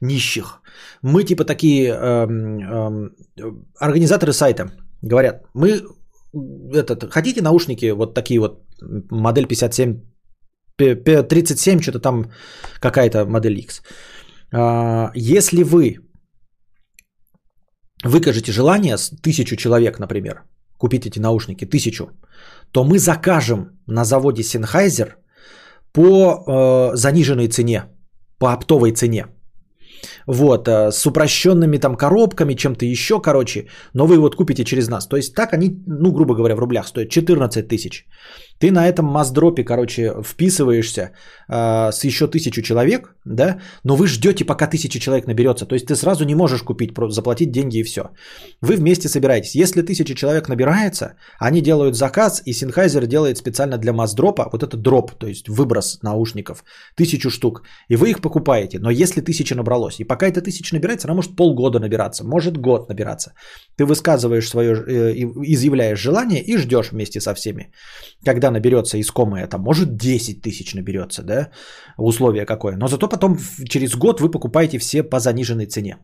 нищих. 0.00 0.62
Мы 1.02 1.24
типа 1.24 1.44
такие 1.44 1.90
эм, 1.90 2.60
эм, 2.60 3.10
организаторы 3.78 4.32
сайта 4.32 4.70
говорят, 5.02 5.44
мы 5.54 5.82
этот, 6.72 7.12
хотите 7.12 7.42
наушники 7.42 7.92
вот 7.92 8.14
такие 8.14 8.40
вот, 8.40 8.62
модель 9.10 9.46
57, 9.46 10.00
37, 10.76 11.80
что-то 11.80 12.00
там 12.00 12.30
какая-то 12.80 13.26
модель 13.26 13.58
X. 13.58 13.82
Э, 14.52 15.10
если 15.14 15.62
вы 15.62 15.98
выкажете 18.04 18.52
желание 18.52 18.96
с 18.96 19.10
тысячу 19.10 19.56
человек, 19.56 19.98
например, 19.98 20.42
купить 20.80 21.06
эти 21.06 21.20
наушники, 21.20 21.66
тысячу, 21.66 22.10
то 22.72 22.84
мы 22.84 22.98
закажем 22.98 23.70
на 23.86 24.04
заводе 24.04 24.42
Sennheiser 24.42 25.08
по 25.92 26.02
э, 26.02 26.96
заниженной 26.96 27.48
цене, 27.48 27.84
по 28.38 28.52
оптовой 28.52 28.92
цене. 28.92 29.26
Вот, 30.26 30.68
э, 30.68 30.90
с 30.92 31.06
упрощенными 31.06 31.78
там 31.78 31.96
коробками, 31.96 32.54
чем-то 32.54 32.84
еще, 32.86 33.20
короче, 33.20 33.66
но 33.94 34.06
вы 34.06 34.18
вот 34.18 34.36
купите 34.36 34.64
через 34.64 34.88
нас. 34.88 35.06
То 35.08 35.16
есть 35.16 35.34
так 35.34 35.52
они, 35.52 35.82
ну, 35.86 36.12
грубо 36.12 36.34
говоря, 36.34 36.54
в 36.56 36.60
рублях 36.60 36.88
стоят 36.88 37.10
14 37.10 37.68
тысяч. 37.68 38.06
Ты 38.60 38.70
на 38.70 38.86
этом 38.86 39.06
маздропе, 39.06 39.64
короче, 39.64 40.14
вписываешься 40.22 41.12
э, 41.48 41.92
с 41.92 42.04
еще 42.04 42.26
тысячу 42.26 42.62
человек, 42.62 43.14
да, 43.24 43.58
но 43.84 43.96
вы 43.96 44.06
ждете, 44.06 44.44
пока 44.44 44.66
тысяча 44.66 45.00
человек 45.00 45.26
наберется. 45.26 45.66
То 45.66 45.74
есть 45.74 45.86
ты 45.86 45.96
сразу 45.96 46.24
не 46.24 46.34
можешь 46.34 46.62
купить, 46.62 46.90
заплатить 47.08 47.50
деньги 47.50 47.78
и 47.78 47.82
все. 47.82 48.02
Вы 48.60 48.76
вместе 48.76 49.08
собираетесь. 49.08 49.54
Если 49.54 49.82
тысяча 49.82 50.14
человек 50.14 50.48
набирается, 50.48 51.14
они 51.38 51.62
делают 51.62 51.96
заказ, 51.96 52.42
и 52.46 52.52
Sennheiser 52.52 53.06
делает 53.06 53.38
специально 53.38 53.78
для 53.78 53.92
маздропа 53.92 54.48
вот 54.52 54.62
этот 54.62 54.82
дроп, 54.82 55.12
то 55.18 55.26
есть 55.26 55.48
выброс 55.48 56.02
наушников, 56.02 56.64
тысячу 56.96 57.30
штук, 57.30 57.62
и 57.88 57.96
вы 57.96 58.10
их 58.10 58.20
покупаете. 58.20 58.78
Но 58.78 58.90
если 58.90 59.22
тысяча 59.22 59.54
набралось, 59.54 60.00
и 60.00 60.04
пока 60.04 60.26
эта 60.26 60.42
тысяча 60.42 60.74
набирается, 60.74 61.08
она 61.08 61.14
может 61.14 61.34
полгода 61.36 61.78
набираться, 61.78 62.24
может 62.24 62.58
год 62.58 62.88
набираться. 62.88 63.32
Ты 63.76 63.86
высказываешь 63.86 64.48
свое, 64.48 64.74
э, 64.74 65.14
изъявляешь 65.46 65.98
желание 65.98 66.42
и 66.42 66.58
ждешь 66.58 66.92
вместе 66.92 67.20
со 67.20 67.34
всеми. 67.34 67.72
Когда 68.24 68.49
наберется 68.50 69.00
искомое, 69.00 69.46
там, 69.46 69.60
может 69.60 69.96
10 69.96 70.42
тысяч 70.42 70.74
наберется, 70.74 71.22
да, 71.22 71.50
условие 71.98 72.46
какое. 72.46 72.76
Но 72.76 72.88
зато 72.88 73.08
потом 73.08 73.38
через 73.68 73.96
год 73.96 74.20
вы 74.20 74.30
покупаете 74.30 74.78
все 74.78 75.02
по 75.02 75.18
заниженной 75.18 75.66
цене. 75.66 75.96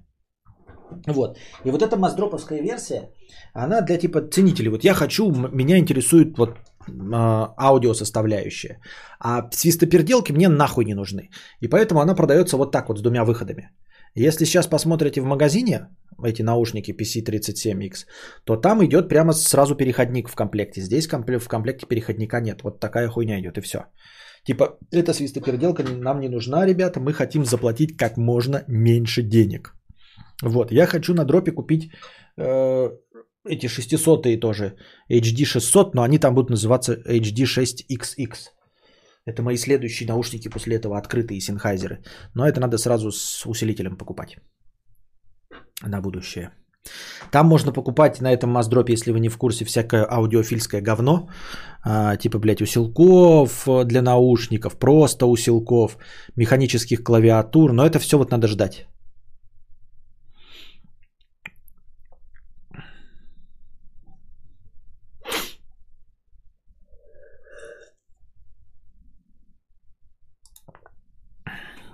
Вот. 1.07 1.39
И 1.65 1.71
вот 1.71 1.83
эта 1.83 1.97
маздроповская 1.97 2.63
версия, 2.63 3.11
она 3.55 3.81
для 3.81 3.99
типа 3.99 4.21
ценителей. 4.21 4.71
Вот 4.71 4.85
я 4.85 4.95
хочу, 4.95 5.33
меня 5.53 5.79
интересует 5.79 6.39
вот 6.39 6.51
а, 7.13 7.55
аудиосоставляющая. 7.59 8.79
А 9.21 9.49
свистоперделки 9.51 10.33
мне 10.33 10.49
нахуй 10.49 10.85
не 10.85 10.95
нужны. 10.95 11.31
И 11.61 11.69
поэтому 11.69 12.01
она 12.01 12.15
продается 12.15 12.57
вот 12.57 12.73
так 12.73 12.89
вот 12.89 12.99
с 12.99 13.03
двумя 13.03 13.25
выходами. 13.25 13.71
Если 14.17 14.47
сейчас 14.47 14.67
посмотрите 14.67 15.21
в 15.21 15.25
магазине 15.25 15.89
эти 16.25 16.43
наушники 16.43 16.93
PC37X, 16.93 18.07
то 18.45 18.57
там 18.57 18.83
идет 18.85 19.09
прямо 19.09 19.33
сразу 19.33 19.77
переходник 19.77 20.29
в 20.29 20.35
комплекте. 20.35 20.81
Здесь 20.81 21.07
в 21.07 21.49
комплекте 21.49 21.87
переходника 21.87 22.41
нет. 22.41 22.63
Вот 22.63 22.81
такая 22.81 23.09
хуйня 23.09 23.39
идет 23.39 23.59
и 23.59 23.61
все. 23.61 23.79
Типа, 24.47 24.79
эта 24.91 25.13
свистоперделка 25.13 25.83
нам 25.83 26.21
не 26.21 26.29
нужна, 26.29 26.67
ребята. 26.67 27.01
Мы 27.01 27.13
хотим 27.13 27.45
заплатить 27.45 27.97
как 27.97 28.17
можно 28.17 28.65
меньше 28.69 29.23
денег. 29.23 29.75
Вот, 30.43 30.73
я 30.73 30.87
хочу 30.87 31.15
на 31.15 31.25
дропе 31.25 31.53
купить 31.53 31.91
э, 32.39 32.91
эти 33.45 33.69
600 33.69 34.41
тоже 34.41 34.77
HD 35.11 35.45
600, 35.45 35.95
но 35.95 36.03
они 36.03 36.19
там 36.19 36.35
будут 36.35 36.51
называться 36.51 36.95
HD 36.95 37.45
6XX. 37.45 38.56
Это 39.27 39.43
мои 39.43 39.57
следующие 39.57 40.09
наушники 40.09 40.49
после 40.49 40.77
этого 40.77 40.97
открытые 40.97 41.41
синхайзеры. 41.41 41.99
Но 42.35 42.47
это 42.47 42.61
надо 42.61 42.79
сразу 42.79 43.11
с 43.11 43.45
усилителем 43.47 43.97
покупать 43.97 44.37
на 45.83 46.01
будущее. 46.01 46.51
Там 47.33 47.47
можно 47.47 47.73
покупать 47.73 48.21
на 48.21 48.33
этом 48.33 48.51
маздропе, 48.51 48.93
если 48.93 49.13
вы 49.13 49.19
не 49.19 49.29
в 49.29 49.39
курсе, 49.39 49.65
всякое 49.65 50.07
аудиофильское 50.09 50.81
говно. 50.81 51.29
а, 51.85 52.17
типа, 52.17 52.39
блядь, 52.39 52.63
усилков 52.63 53.69
для 53.85 54.03
наушников, 54.03 54.79
просто 54.79 55.27
усилков, 55.27 55.99
механических 56.37 57.03
клавиатур. 57.03 57.73
Но 57.73 57.85
это 57.85 57.99
все 57.99 58.19
вот 58.19 58.31
надо 58.31 58.47
ждать. 58.47 58.87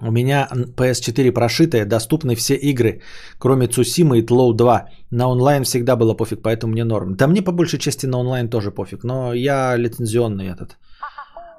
У 0.05 0.11
меня 0.11 0.49
PS4 0.77 1.33
прошитая, 1.33 1.87
доступны 1.87 2.35
все 2.35 2.55
игры, 2.55 3.01
кроме 3.39 3.69
Цусима 3.69 4.19
и 4.19 4.27
Тлоу 4.27 4.53
2. 4.53 4.89
На 5.11 5.29
онлайн 5.29 5.63
всегда 5.63 5.97
было 5.97 6.15
пофиг, 6.15 6.43
поэтому 6.43 6.73
мне 6.73 6.85
норм. 6.85 7.15
Да 7.15 7.29
мне 7.29 7.43
по 7.43 7.53
большей 7.53 7.79
части 7.79 8.07
на 8.07 8.19
онлайн 8.19 8.49
тоже 8.49 8.73
пофиг, 8.73 9.05
но 9.05 9.33
я 9.33 9.77
лицензионный 9.77 10.49
этот. 10.49 10.77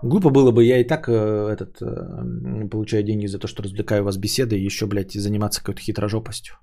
Глупо 0.01 0.29
было 0.29 0.51
бы, 0.51 0.65
я 0.65 0.81
и 0.81 0.83
так 0.83 1.07
э, 1.07 1.13
этот, 1.53 1.81
э, 1.81 2.67
получаю 2.69 3.03
деньги 3.03 3.27
за 3.27 3.39
то, 3.39 3.47
что 3.47 3.63
развлекаю 3.63 4.03
вас 4.03 4.17
беседой, 4.17 4.59
и 4.59 4.65
еще, 4.65 4.85
блядь, 4.85 5.13
заниматься 5.13 5.61
какой-то 5.61 5.81
хитрожопостью. 5.81 6.55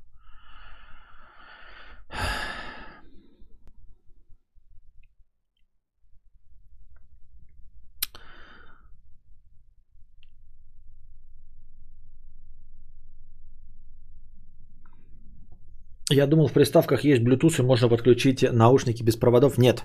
Я 16.11 16.27
думал, 16.27 16.49
в 16.49 16.53
приставках 16.53 17.05
есть 17.05 17.23
Bluetooth 17.23 17.61
и 17.61 17.63
можно 17.63 17.89
подключить 17.89 18.43
наушники 18.53 19.05
без 19.05 19.17
проводов. 19.17 19.59
Нет. 19.59 19.85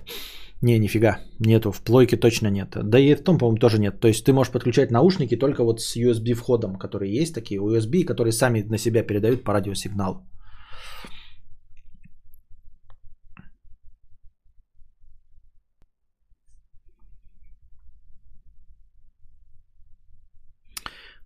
Не, 0.62 0.78
нифига. 0.78 1.18
Нету. 1.38 1.70
В 1.70 1.80
плойке 1.82 2.16
точно 2.16 2.48
нет. 2.48 2.76
Да 2.82 2.98
и 2.98 3.14
в 3.14 3.22
том, 3.22 3.38
по-моему, 3.38 3.58
тоже 3.58 3.78
нет. 3.78 4.00
То 4.00 4.08
есть 4.08 4.24
ты 4.24 4.32
можешь 4.32 4.52
подключать 4.52 4.90
наушники 4.90 5.36
только 5.36 5.62
вот 5.62 5.80
с 5.80 5.96
USB 5.96 6.34
входом, 6.34 6.78
которые 6.78 7.14
есть 7.14 7.34
такие 7.34 7.60
USB, 7.60 8.04
которые 8.04 8.32
сами 8.32 8.62
на 8.62 8.78
себя 8.78 9.02
передают 9.02 9.44
по 9.44 9.52
радиосигналу. 9.52 10.26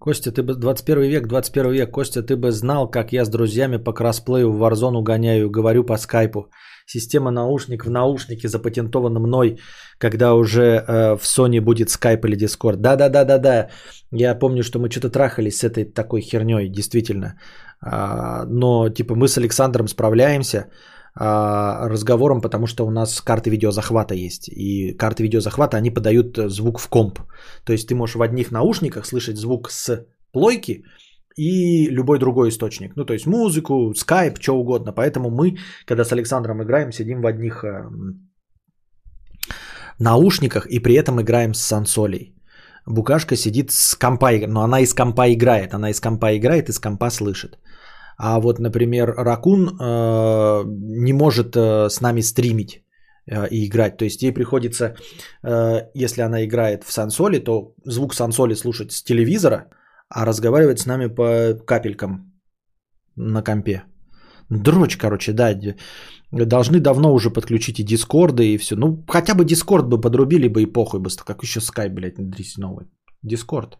Костя, 0.01 0.33
ты 0.33 0.43
бы 0.43 0.55
21 0.55 1.03
век, 1.03 1.29
21 1.29 1.73
век. 1.73 1.91
Костя, 1.91 2.23
ты 2.23 2.35
бы 2.35 2.51
знал, 2.53 2.91
как 2.91 3.13
я 3.13 3.25
с 3.25 3.29
друзьями 3.29 3.77
по 3.77 3.93
кроссплею 3.93 4.51
в 4.51 4.63
Warzone 4.63 5.03
гоняю, 5.03 5.51
говорю 5.51 5.85
по 5.85 5.99
скайпу. 5.99 6.51
Система 6.87 7.31
наушник 7.31 7.85
в 7.85 7.91
наушнике 7.91 8.49
запатентована 8.49 9.21
мной, 9.21 9.59
когда 9.99 10.35
уже 10.35 10.63
э, 10.63 11.17
в 11.19 11.23
Sony 11.23 11.61
будет 11.61 11.91
скайп 11.91 12.25
или 12.25 12.37
Discord. 12.37 12.77
Да-да-да-да-да. 12.77 13.69
Я 14.11 14.39
помню, 14.39 14.63
что 14.63 14.79
мы 14.79 14.91
что-то 14.91 15.11
трахались 15.11 15.59
с 15.59 15.65
этой 15.65 15.85
такой 15.85 16.23
херней, 16.23 16.69
действительно. 16.69 17.35
А, 17.83 18.47
но 18.47 18.89
типа 18.89 19.15
мы 19.15 19.29
с 19.29 19.37
Александром 19.37 19.87
справляемся 19.87 20.67
разговором, 21.21 22.41
потому 22.41 22.67
что 22.67 22.87
у 22.87 22.91
нас 22.91 23.21
карты 23.21 23.51
видеозахвата 23.51 24.15
есть. 24.15 24.49
И 24.49 24.97
карты 24.97 25.23
видеозахвата, 25.23 25.77
они 25.77 25.91
подают 25.91 26.37
звук 26.37 26.79
в 26.79 26.89
комп. 26.89 27.19
То 27.65 27.73
есть 27.73 27.89
ты 27.89 27.95
можешь 27.95 28.17
в 28.17 28.23
одних 28.23 28.51
наушниках 28.51 29.07
слышать 29.07 29.37
звук 29.37 29.71
с 29.71 30.07
плойки 30.33 30.85
и 31.37 31.91
любой 31.91 32.19
другой 32.19 32.49
источник. 32.49 32.97
Ну, 32.97 33.05
то 33.05 33.13
есть 33.13 33.27
музыку, 33.27 33.95
скайп, 33.95 34.39
что 34.41 34.57
угодно. 34.57 34.93
Поэтому 34.93 35.31
мы, 35.31 35.59
когда 35.87 36.05
с 36.05 36.13
Александром 36.13 36.63
играем, 36.63 36.93
сидим 36.93 37.21
в 37.21 37.27
одних 37.27 37.65
э, 37.65 37.85
наушниках 39.99 40.67
и 40.67 40.81
при 40.81 40.95
этом 40.95 41.21
играем 41.21 41.55
с 41.55 41.61
сансолей. 41.61 42.35
Букашка 42.87 43.37
сидит 43.37 43.71
с 43.71 43.95
компа, 43.95 44.33
но 44.49 44.63
она 44.63 44.81
из 44.81 44.95
компа 44.95 45.33
играет. 45.33 45.75
Она 45.75 45.91
из 45.91 46.01
компа 46.01 46.37
играет, 46.37 46.69
из 46.69 46.79
компа 46.79 47.11
слышит. 47.11 47.59
А 48.23 48.39
вот, 48.39 48.59
например, 48.59 49.15
Ракун 49.17 49.69
э, 49.69 50.65
не 51.07 51.13
может 51.13 51.57
э, 51.57 51.89
с 51.89 52.01
нами 52.01 52.21
стримить 52.23 52.85
э, 53.27 53.49
и 53.49 53.67
играть. 53.67 53.97
То 53.97 54.05
есть 54.05 54.23
ей 54.23 54.33
приходится, 54.33 54.95
э, 55.43 55.89
если 55.95 56.23
она 56.23 56.45
играет 56.45 56.85
в 56.85 56.93
сансоли, 56.93 57.39
то 57.39 57.75
звук 57.87 58.15
сансоли 58.15 58.55
слушать 58.55 58.93
с 58.93 59.03
телевизора, 59.03 59.71
а 60.11 60.27
разговаривать 60.27 60.81
с 60.81 60.87
нами 60.87 61.07
по 61.07 61.55
капелькам 61.67 62.31
на 63.17 63.43
компе. 63.43 63.85
Дрочь, 64.51 64.99
короче, 64.99 65.33
да. 65.33 65.55
Должны 66.31 66.81
давно 66.81 67.15
уже 67.15 67.31
подключить 67.31 67.81
и 67.81 67.85
дискорды 67.85 68.53
и 68.53 68.59
все. 68.59 68.77
Ну, 68.77 69.03
хотя 69.09 69.35
бы 69.35 69.47
дискорд 69.47 69.89
бы 69.89 69.99
подрубили 70.01 70.49
бы 70.49 70.63
и 70.63 70.73
похуй 70.73 71.01
бы. 71.01 71.09
Как 71.25 71.43
еще 71.43 71.61
скайп, 71.61 71.93
блядь, 71.93 72.19
дрись 72.19 72.59
новый. 72.59 72.87
Дискорд. 73.23 73.79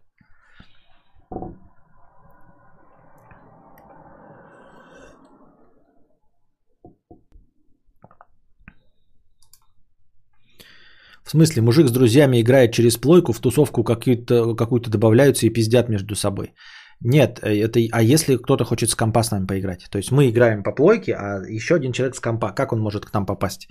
В 11.31 11.33
смысле, 11.33 11.63
мужик 11.63 11.87
с 11.87 11.93
друзьями 11.93 12.41
играет 12.41 12.73
через 12.73 12.97
плойку, 12.97 13.33
в 13.33 13.39
тусовку 13.39 13.85
какую-то, 13.85 14.57
какую-то 14.57 14.91
добавляются 14.91 15.47
и 15.47 15.53
пиздят 15.53 15.89
между 15.89 16.17
собой. 16.17 16.55
Нет, 17.01 17.39
э, 17.43 17.55
это, 17.65 17.79
а 17.93 18.03
если 18.03 18.37
кто-то 18.37 18.65
хочет 18.65 18.91
с 18.91 18.97
компа 18.97 19.23
с 19.23 19.31
нами 19.31 19.47
поиграть? 19.47 19.87
То 19.91 19.99
есть 19.99 20.11
мы 20.11 20.29
играем 20.29 20.65
по 20.65 20.73
плойке, 20.73 21.13
а 21.13 21.41
еще 21.49 21.75
один 21.77 21.93
человек 21.93 22.17
с 22.17 22.21
компа, 22.21 22.53
как 22.53 22.73
он 22.73 22.81
может 22.81 23.05
к 23.05 23.15
нам 23.15 23.27
попасть? 23.27 23.69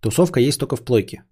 Тусовка 0.00 0.38
есть 0.38 0.60
только 0.60 0.76
в 0.76 0.84
плойке. 0.84 1.24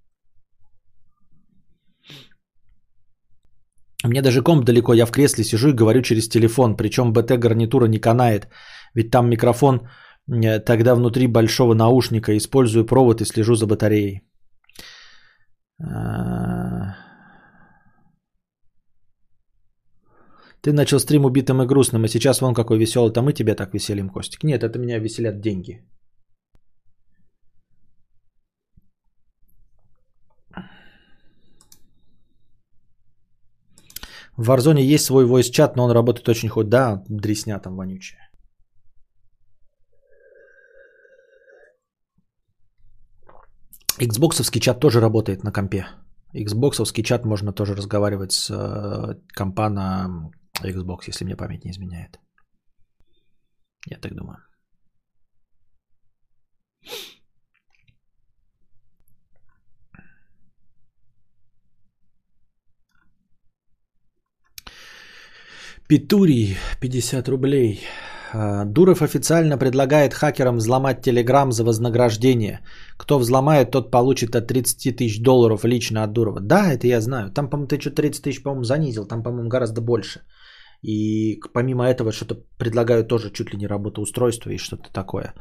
Меня 4.04 4.22
даже 4.22 4.42
комп 4.42 4.64
далеко, 4.64 4.94
я 4.94 5.06
в 5.06 5.12
кресле 5.12 5.44
сижу 5.44 5.68
и 5.68 5.76
говорю 5.76 6.02
через 6.02 6.28
телефон, 6.28 6.76
причем 6.76 7.12
БТ 7.12 7.38
гарнитура 7.38 7.86
не 7.86 8.00
канает, 8.00 8.48
ведь 8.94 9.12
там 9.12 9.30
микрофон 9.30 9.80
Э, 10.28 10.60
Тогда 10.60 10.94
внутри 10.94 11.26
большого 11.26 11.74
наушника 11.74 12.36
использую 12.36 12.86
провод 12.86 13.20
и 13.20 13.24
слежу 13.24 13.54
за 13.54 13.66
батареей. 13.66 14.22
А. 15.80 16.96
Ты 20.60 20.72
начал 20.72 20.98
стрим 20.98 21.24
убитым 21.24 21.62
и 21.62 21.66
грустным, 21.66 22.04
и 22.04 22.08
сейчас 22.08 22.40
вон 22.40 22.54
какой 22.54 22.78
веселый, 22.78 23.12
там 23.12 23.24
мы 23.24 23.32
тебя 23.32 23.54
так 23.54 23.74
веселим, 23.74 24.10
Костик. 24.10 24.42
Нет, 24.44 24.62
это 24.62 24.78
меня 24.78 24.98
веселят 24.98 25.40
деньги. 25.40 25.84
В 34.36 34.50
Warzone 34.50 34.80
есть 34.80 35.04
свой 35.04 35.26
voice 35.26 35.50
чат, 35.50 35.76
но 35.76 35.84
он 35.84 35.90
работает 35.90 36.28
очень 36.28 36.48
хоть. 36.48 36.68
Да, 36.68 37.02
дресня 37.08 37.58
там 37.58 37.76
вонючая. 37.76 38.27
Xboxовский 44.00 44.60
чат 44.60 44.80
тоже 44.80 45.00
работает 45.00 45.44
на 45.44 45.52
компе. 45.52 45.86
Xboxовский 46.34 47.02
чат 47.02 47.24
можно 47.24 47.52
тоже 47.52 47.74
разговаривать 47.74 48.32
с 48.32 48.50
э, 48.50 49.14
компа 49.28 49.68
на 49.68 50.30
Xbox, 50.62 51.08
если 51.08 51.24
мне 51.24 51.36
память 51.36 51.64
не 51.64 51.70
изменяет. 51.70 52.18
Я 53.86 53.98
так 53.98 54.14
думаю. 54.14 54.38
Петурий, 65.88 66.56
50 66.80 67.28
рублей. 67.28 67.80
А, 68.32 68.64
Дуров 68.64 69.02
официально 69.02 69.58
предлагает 69.58 70.14
хакерам 70.14 70.56
взломать 70.56 71.02
Телеграм 71.02 71.52
за 71.52 71.64
вознаграждение. 71.64 72.60
Кто 72.96 73.18
взломает, 73.18 73.70
тот 73.70 73.90
получит 73.90 74.36
от 74.36 74.46
30 74.46 74.96
тысяч 74.96 75.22
долларов 75.22 75.64
лично 75.64 76.04
от 76.04 76.12
Дурова. 76.12 76.40
Да, 76.40 76.72
это 76.72 76.86
я 76.86 77.00
знаю. 77.00 77.30
Там, 77.30 77.48
по-моему, 77.50 77.68
ты 77.68 77.80
что-то 77.80 77.96
30 77.96 78.22
тысяч, 78.22 78.42
по-моему, 78.42 78.64
занизил. 78.64 79.06
Там, 79.06 79.22
по-моему, 79.22 79.48
гораздо 79.48 79.80
больше. 79.80 80.20
И 80.82 81.40
помимо 81.52 81.84
этого 81.84 82.12
что-то 82.12 82.36
предлагают 82.58 83.08
тоже 83.08 83.30
чуть 83.32 83.52
ли 83.52 83.58
не 83.58 83.66
работоустройство 83.66 84.50
и 84.50 84.58
что-то 84.58 84.92
такое. 84.92 85.34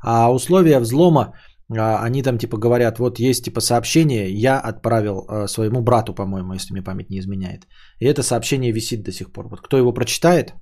А 0.00 0.32
условия 0.32 0.80
взлома, 0.80 1.34
а, 1.70 2.02
они 2.02 2.22
там 2.22 2.38
типа 2.38 2.56
говорят, 2.56 2.98
вот 2.98 3.20
есть 3.20 3.44
типа 3.44 3.60
сообщение, 3.60 4.32
я 4.32 4.58
отправил 4.58 5.26
а, 5.28 5.46
своему 5.46 5.82
брату, 5.82 6.14
по-моему, 6.14 6.54
если 6.54 6.72
мне 6.72 6.82
память 6.82 7.10
не 7.10 7.18
изменяет. 7.18 7.68
И 8.00 8.06
это 8.06 8.22
сообщение 8.22 8.72
висит 8.72 9.04
до 9.04 9.12
сих 9.12 9.32
пор. 9.32 9.48
Вот 9.48 9.60
кто 9.60 9.76
его 9.76 9.92
прочитает, 9.92 10.54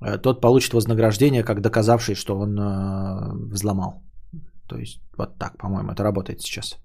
тот 0.00 0.40
получит 0.40 0.72
вознаграждение, 0.74 1.42
как 1.42 1.60
доказавший, 1.60 2.14
что 2.14 2.38
он 2.38 2.56
взломал. 3.50 4.02
То 4.68 4.76
есть 4.76 5.00
вот 5.16 5.38
так, 5.38 5.58
по-моему, 5.58 5.92
это 5.92 6.02
работает 6.02 6.40
сейчас. 6.40 6.78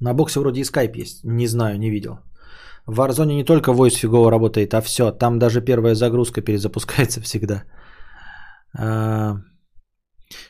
На 0.00 0.14
боксе 0.14 0.40
вроде 0.40 0.60
и 0.60 0.64
скайп 0.64 0.96
есть. 0.96 1.24
Не 1.24 1.46
знаю, 1.46 1.78
не 1.78 1.90
видел. 1.90 2.18
В 2.86 3.00
Warzone 3.00 3.34
не 3.34 3.44
только 3.44 3.70
voice 3.70 3.98
фигово 4.00 4.30
работает, 4.30 4.74
а 4.74 4.80
все. 4.80 5.12
Там 5.12 5.38
даже 5.38 5.60
первая 5.60 5.94
загрузка 5.94 6.40
перезапускается 6.40 7.20
всегда. 7.22 7.64
А, 8.76 9.36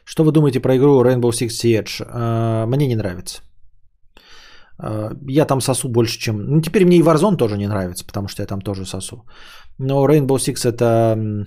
что 0.04 0.24
вы 0.24 0.32
думаете 0.32 0.60
про 0.60 0.76
игру 0.76 1.04
Rainbow 1.04 1.32
Six 1.32 1.48
Siege? 1.48 2.66
Мне 2.66 2.86
не 2.86 2.96
нравится. 2.96 3.42
А, 4.82 5.12
я 5.28 5.46
там 5.46 5.60
сосу 5.60 5.88
больше, 5.88 6.18
чем... 6.18 6.36
Ну, 6.36 6.60
теперь 6.60 6.84
мне 6.84 6.96
и 6.96 7.02
Warzone 7.02 7.36
тоже 7.36 7.56
не 7.56 7.68
нравится, 7.68 8.04
потому 8.04 8.28
что 8.28 8.42
я 8.42 8.46
там 8.46 8.60
тоже 8.60 8.84
сосу. 8.84 9.24
Но 9.78 10.06
Rainbow 10.06 10.38
Six 10.38 10.68
это... 10.68 11.46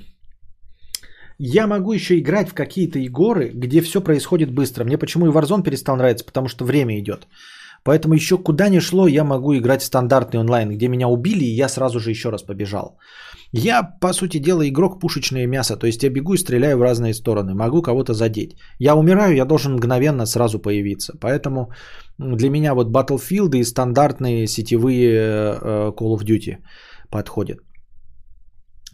Я 1.37 1.67
могу 1.67 1.93
еще 1.93 2.17
играть 2.17 2.49
в 2.49 2.53
какие-то 2.53 2.99
игры, 2.99 3.51
где 3.53 3.81
все 3.81 4.01
происходит 4.01 4.53
быстро. 4.53 4.85
Мне 4.85 4.97
почему 4.97 5.25
и 5.25 5.31
Warzone 5.31 5.63
перестал 5.63 5.97
нравиться, 5.97 6.25
потому 6.25 6.47
что 6.47 6.65
время 6.65 6.97
идет. 6.97 7.27
Поэтому 7.83 8.13
еще 8.13 8.37
куда 8.37 8.69
ни 8.69 8.79
шло, 8.79 9.07
я 9.07 9.23
могу 9.23 9.53
играть 9.53 9.81
в 9.81 9.85
стандартный 9.85 10.39
онлайн, 10.39 10.69
где 10.69 10.87
меня 10.87 11.07
убили, 11.07 11.43
и 11.43 11.55
я 11.55 11.69
сразу 11.69 11.99
же 11.99 12.09
еще 12.09 12.29
раз 12.29 12.41
побежал. 12.41 12.97
Я, 13.51 13.83
по 14.01 14.13
сути 14.13 14.39
дела, 14.39 14.67
игрок 14.67 14.99
пушечное 14.99 15.47
мясо, 15.47 15.77
то 15.77 15.87
есть 15.87 16.03
я 16.03 16.09
бегу 16.09 16.33
и 16.33 16.37
стреляю 16.37 16.77
в 16.77 16.81
разные 16.81 17.13
стороны, 17.13 17.53
могу 17.53 17.81
кого-то 17.81 18.13
задеть. 18.13 18.55
Я 18.79 18.95
умираю, 18.95 19.35
я 19.35 19.45
должен 19.45 19.73
мгновенно 19.73 20.25
сразу 20.25 20.59
появиться. 20.59 21.13
Поэтому 21.21 21.71
для 22.17 22.49
меня 22.49 22.73
вот 22.73 22.91
Battlefield 22.91 23.55
и 23.55 23.63
стандартные 23.63 24.47
сетевые 24.47 25.13
э, 25.13 25.91
Call 25.91 26.17
of 26.17 26.23
Duty 26.23 26.57
подходят. 27.09 27.59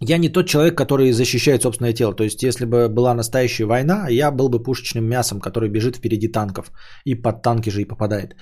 Я 0.03 0.17
не 0.17 0.29
тот 0.29 0.47
человек, 0.47 0.77
который 0.77 1.11
защищает 1.11 1.61
собственное 1.61 1.93
тело. 1.93 2.15
То 2.15 2.23
есть, 2.23 2.43
если 2.43 2.65
бы 2.65 2.89
была 2.89 3.13
настоящая 3.13 3.65
война, 3.65 4.07
я 4.09 4.31
был 4.31 4.49
бы 4.49 4.63
пушечным 4.63 5.05
мясом, 5.05 5.39
который 5.39 5.69
бежит 5.69 5.95
впереди 5.95 6.27
танков. 6.27 6.71
И 7.05 7.13
под 7.13 7.43
танки 7.43 7.69
же 7.69 7.81
и 7.81 7.85
попадает. 7.85 8.35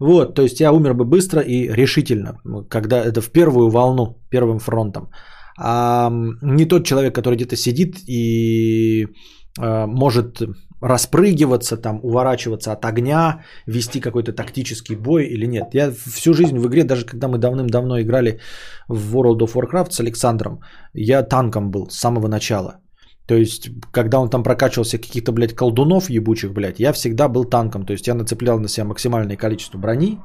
Вот, 0.00 0.34
то 0.34 0.42
есть 0.42 0.60
я 0.60 0.72
умер 0.72 0.94
бы 0.94 1.04
быстро 1.04 1.40
и 1.40 1.68
решительно, 1.68 2.38
когда 2.68 3.02
это 3.02 3.20
в 3.20 3.30
первую 3.30 3.70
волну, 3.70 4.18
первым 4.30 4.58
фронтом. 4.58 5.10
А 5.58 6.10
не 6.42 6.66
тот 6.66 6.86
человек, 6.86 7.14
который 7.14 7.36
где-то 7.36 7.56
сидит 7.56 7.96
и 8.08 9.06
а, 9.58 9.86
может 9.86 10.42
распрыгиваться, 10.82 11.76
там, 11.76 12.00
уворачиваться 12.02 12.72
от 12.72 12.84
огня, 12.84 13.42
вести 13.66 14.00
какой-то 14.00 14.32
тактический 14.32 14.96
бой 14.96 15.24
или 15.24 15.46
нет. 15.46 15.74
Я 15.74 15.90
всю 15.90 16.34
жизнь 16.34 16.58
в 16.58 16.66
игре, 16.66 16.84
даже 16.84 17.06
когда 17.06 17.28
мы 17.28 17.38
давным-давно 17.38 18.00
играли 18.00 18.40
в 18.88 19.16
World 19.16 19.40
of 19.40 19.54
Warcraft 19.54 19.90
с 19.90 20.00
Александром, 20.00 20.60
я 20.94 21.22
танком 21.22 21.70
был 21.70 21.88
с 21.90 21.98
самого 21.98 22.28
начала. 22.28 22.80
То 23.26 23.34
есть, 23.34 23.70
когда 23.90 24.20
он 24.20 24.30
там 24.30 24.42
прокачивался 24.42 24.98
каких-то, 24.98 25.32
блядь, 25.32 25.54
колдунов 25.54 26.10
ебучих, 26.10 26.52
блядь, 26.52 26.78
я 26.78 26.92
всегда 26.92 27.28
был 27.28 27.44
танком. 27.44 27.84
То 27.84 27.92
есть, 27.92 28.06
я 28.06 28.14
нацеплял 28.14 28.60
на 28.60 28.68
себя 28.68 28.84
максимальное 28.84 29.36
количество 29.36 29.78
брони. 29.78 30.18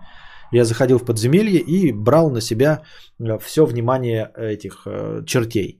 Я 0.51 0.65
заходил 0.65 0.99
в 0.99 1.05
подземелье 1.05 1.59
и 1.59 1.93
брал 1.93 2.29
на 2.29 2.41
себя 2.41 2.81
э, 3.19 3.37
все 3.39 3.65
внимание 3.65 4.31
этих 4.37 4.83
э, 4.85 5.23
чертей. 5.25 5.79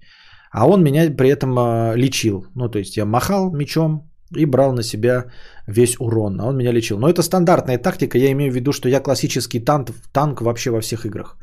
А 0.52 0.68
он 0.68 0.84
меня 0.84 1.12
при 1.12 1.30
этом 1.30 1.58
э, 1.58 1.98
лечил. 1.98 2.46
Ну, 2.56 2.70
то 2.70 2.80
есть, 2.80 2.98
я 2.98 3.06
махал 3.06 3.52
мечом 3.52 4.10
и 4.38 4.46
брал 4.46 4.74
на 4.74 4.84
себя 4.84 5.26
весь 5.68 5.96
урон. 6.00 6.40
А 6.40 6.46
он 6.46 6.58
меня 6.58 6.72
лечил. 6.72 6.98
Но 7.00 7.10
это 7.10 7.22
стандартная 7.22 7.78
тактика. 7.78 8.18
Я 8.18 8.32
имею 8.32 8.52
в 8.52 8.56
виду, 8.56 8.72
что 8.72 8.90
я 8.90 9.02
классический 9.02 9.60
танк, 9.60 9.92
танк 10.14 10.42
вообще 10.42 10.72
во 10.72 10.82
всех 10.82 11.06
играх. 11.06 11.38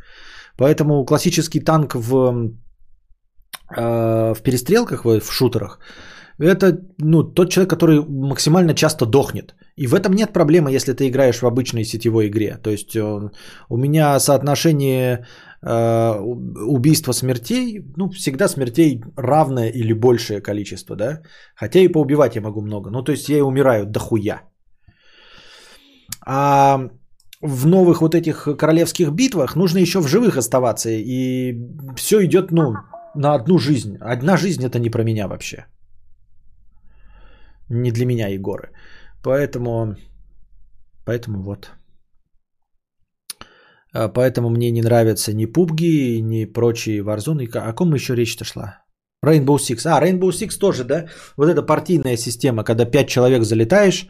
Поэтому 0.56 1.04
классический 1.04 1.60
танк 1.60 1.94
в 1.94 2.50
в 3.70 4.42
перестрелках, 4.42 5.04
в 5.04 5.30
шутерах, 5.30 5.78
это 6.38 6.80
ну, 6.98 7.22
тот 7.22 7.50
человек, 7.50 7.70
который 7.70 8.04
максимально 8.08 8.74
часто 8.74 9.06
дохнет. 9.06 9.54
И 9.76 9.86
в 9.86 9.94
этом 9.94 10.14
нет 10.14 10.32
проблемы, 10.32 10.70
если 10.70 10.92
ты 10.92 11.08
играешь 11.08 11.42
в 11.42 11.46
обычной 11.46 11.84
сетевой 11.84 12.28
игре. 12.28 12.56
То 12.62 12.70
есть 12.70 12.96
он, 12.96 13.30
у 13.68 13.76
меня 13.76 14.20
соотношение 14.20 15.26
э, 15.62 16.20
убийства 16.66 17.12
смертей, 17.12 17.84
ну, 17.96 18.10
всегда 18.10 18.48
смертей 18.48 19.00
равное 19.16 19.68
или 19.68 19.92
большее 19.92 20.40
количество, 20.40 20.96
да. 20.96 21.22
Хотя 21.56 21.80
и 21.80 21.88
поубивать 21.88 22.36
я 22.36 22.42
могу 22.42 22.60
много. 22.60 22.90
Ну, 22.90 23.02
то 23.02 23.12
есть 23.12 23.28
я 23.28 23.38
и 23.38 23.42
умираю 23.42 23.86
дохуя. 23.86 24.42
А 26.24 26.88
в 27.42 27.66
новых 27.66 28.00
вот 28.00 28.14
этих 28.14 28.48
королевских 28.58 29.10
битвах 29.10 29.56
нужно 29.56 29.78
еще 29.78 30.00
в 30.00 30.08
живых 30.08 30.36
оставаться. 30.36 30.90
И 30.90 31.56
все 31.96 32.24
идет, 32.24 32.52
ну, 32.52 32.74
на 33.14 33.34
одну 33.34 33.58
жизнь. 33.58 33.96
Одна 34.00 34.36
жизнь 34.36 34.64
это 34.64 34.78
не 34.78 34.90
про 34.90 35.02
меня 35.02 35.26
вообще. 35.26 35.66
Не 37.70 37.92
для 37.92 38.06
меня, 38.06 38.28
Егоры. 38.28 38.70
Поэтому, 39.22 39.96
поэтому 41.04 41.42
вот. 41.42 41.70
А, 43.92 44.08
поэтому 44.08 44.50
мне 44.50 44.70
не 44.70 44.82
нравятся 44.82 45.32
ни 45.34 45.46
PUBG, 45.46 46.20
ни 46.20 46.44
прочие 46.46 47.02
Warzone. 47.02 47.46
О 47.58 47.72
ком 47.72 47.94
еще 47.94 48.14
речь-то 48.14 48.44
шла? 48.44 48.78
Rainbow 49.24 49.58
Six. 49.58 49.86
А, 49.86 50.00
Rainbow 50.00 50.30
Six 50.30 50.58
тоже, 50.58 50.84
да? 50.84 51.08
Вот 51.36 51.48
эта 51.48 51.62
партийная 51.62 52.16
система, 52.16 52.64
когда 52.64 52.84
5 52.84 53.08
человек 53.08 53.42
залетаешь, 53.44 54.08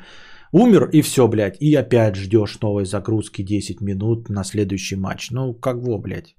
умер 0.53 0.91
и 0.93 1.03
все, 1.03 1.27
блядь. 1.29 1.57
И 1.61 1.75
опять 1.75 2.17
ждешь 2.17 2.61
новой 2.61 2.85
загрузки 2.85 3.43
10 3.43 3.81
минут 3.81 4.29
на 4.29 4.45
следующий 4.45 4.97
матч. 4.97 5.31
Ну, 5.31 5.55
как 5.55 5.77
во, 5.77 5.99
блядь. 5.99 6.37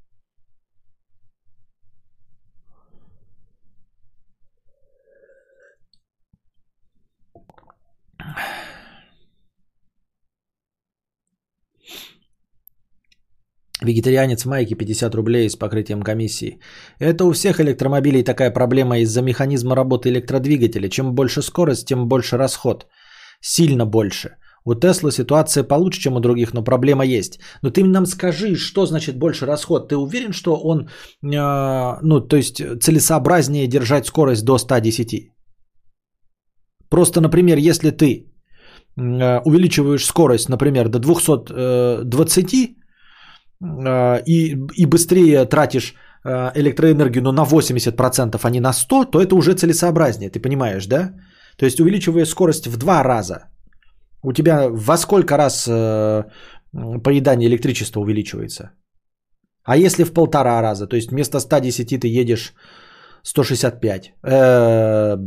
Вегетарианец 13.81 14.45
Майки 14.45 14.73
50 14.73 15.15
рублей 15.15 15.49
с 15.49 15.55
покрытием 15.55 16.01
комиссии. 16.01 16.59
Это 16.99 17.23
у 17.25 17.31
всех 17.31 17.59
электромобилей 17.59 18.23
такая 18.23 18.51
проблема 18.51 18.99
из-за 18.99 19.21
механизма 19.21 19.75
работы 19.75 20.09
электродвигателя. 20.09 20.89
Чем 20.89 21.15
больше 21.15 21.41
скорость, 21.41 21.87
тем 21.87 22.07
больше 22.07 22.37
расход. 22.37 22.87
Сильно 23.41 23.85
больше. 23.85 24.29
У 24.65 24.75
Теслы 24.75 25.11
ситуация 25.11 25.63
получше, 25.63 26.01
чем 26.01 26.13
у 26.13 26.19
других, 26.19 26.53
но 26.53 26.63
проблема 26.63 27.05
есть. 27.05 27.39
Но 27.61 27.69
ты 27.69 27.83
нам 27.83 28.05
скажи, 28.05 28.55
что 28.55 28.85
значит 28.85 29.17
больше 29.17 29.45
расход? 29.45 29.89
Ты 29.89 29.95
уверен, 29.95 30.33
что 30.33 30.55
он, 30.55 30.89
э, 31.23 31.97
ну, 32.03 32.27
то 32.27 32.35
есть 32.35 32.61
целесообразнее 32.81 33.67
держать 33.67 34.05
скорость 34.05 34.43
до 34.43 34.57
110? 34.57 35.31
Просто, 36.89 37.21
например, 37.21 37.57
если 37.57 37.91
ты 37.91 38.25
э, 38.97 39.39
увеличиваешь 39.45 40.05
скорость, 40.05 40.49
например, 40.49 40.89
до 40.89 40.99
220 40.99 42.53
э, 42.53 42.78
и, 43.61 44.57
и 44.75 44.85
быстрее 44.85 45.45
тратишь 45.45 45.95
э, 46.23 46.51
электроэнергию, 46.55 47.23
но 47.23 47.31
на 47.31 47.45
80%, 47.45 48.39
а 48.41 48.49
не 48.49 48.59
на 48.59 48.73
100, 48.73 49.05
то 49.05 49.21
это 49.21 49.35
уже 49.35 49.53
целесообразнее, 49.53 50.29
ты 50.29 50.39
понимаешь, 50.39 50.87
да? 50.87 51.13
То 51.57 51.65
есть 51.65 51.79
увеличивая 51.79 52.25
скорость 52.25 52.67
в 52.67 52.77
два 52.77 53.03
раза, 53.03 53.49
у 54.23 54.33
тебя 54.33 54.69
во 54.69 54.97
сколько 54.97 55.37
раз 55.37 55.67
э, 55.67 56.23
поедание 57.03 57.49
электричества 57.49 57.99
увеличивается? 58.01 58.71
А 59.63 59.77
если 59.77 60.03
в 60.03 60.13
полтора 60.13 60.61
раза, 60.61 60.87
то 60.87 60.95
есть 60.95 61.11
вместо 61.11 61.39
110 61.39 61.99
ты 61.99 62.07
едешь 62.07 62.53
165. 63.23 64.13
Э, 64.23 65.17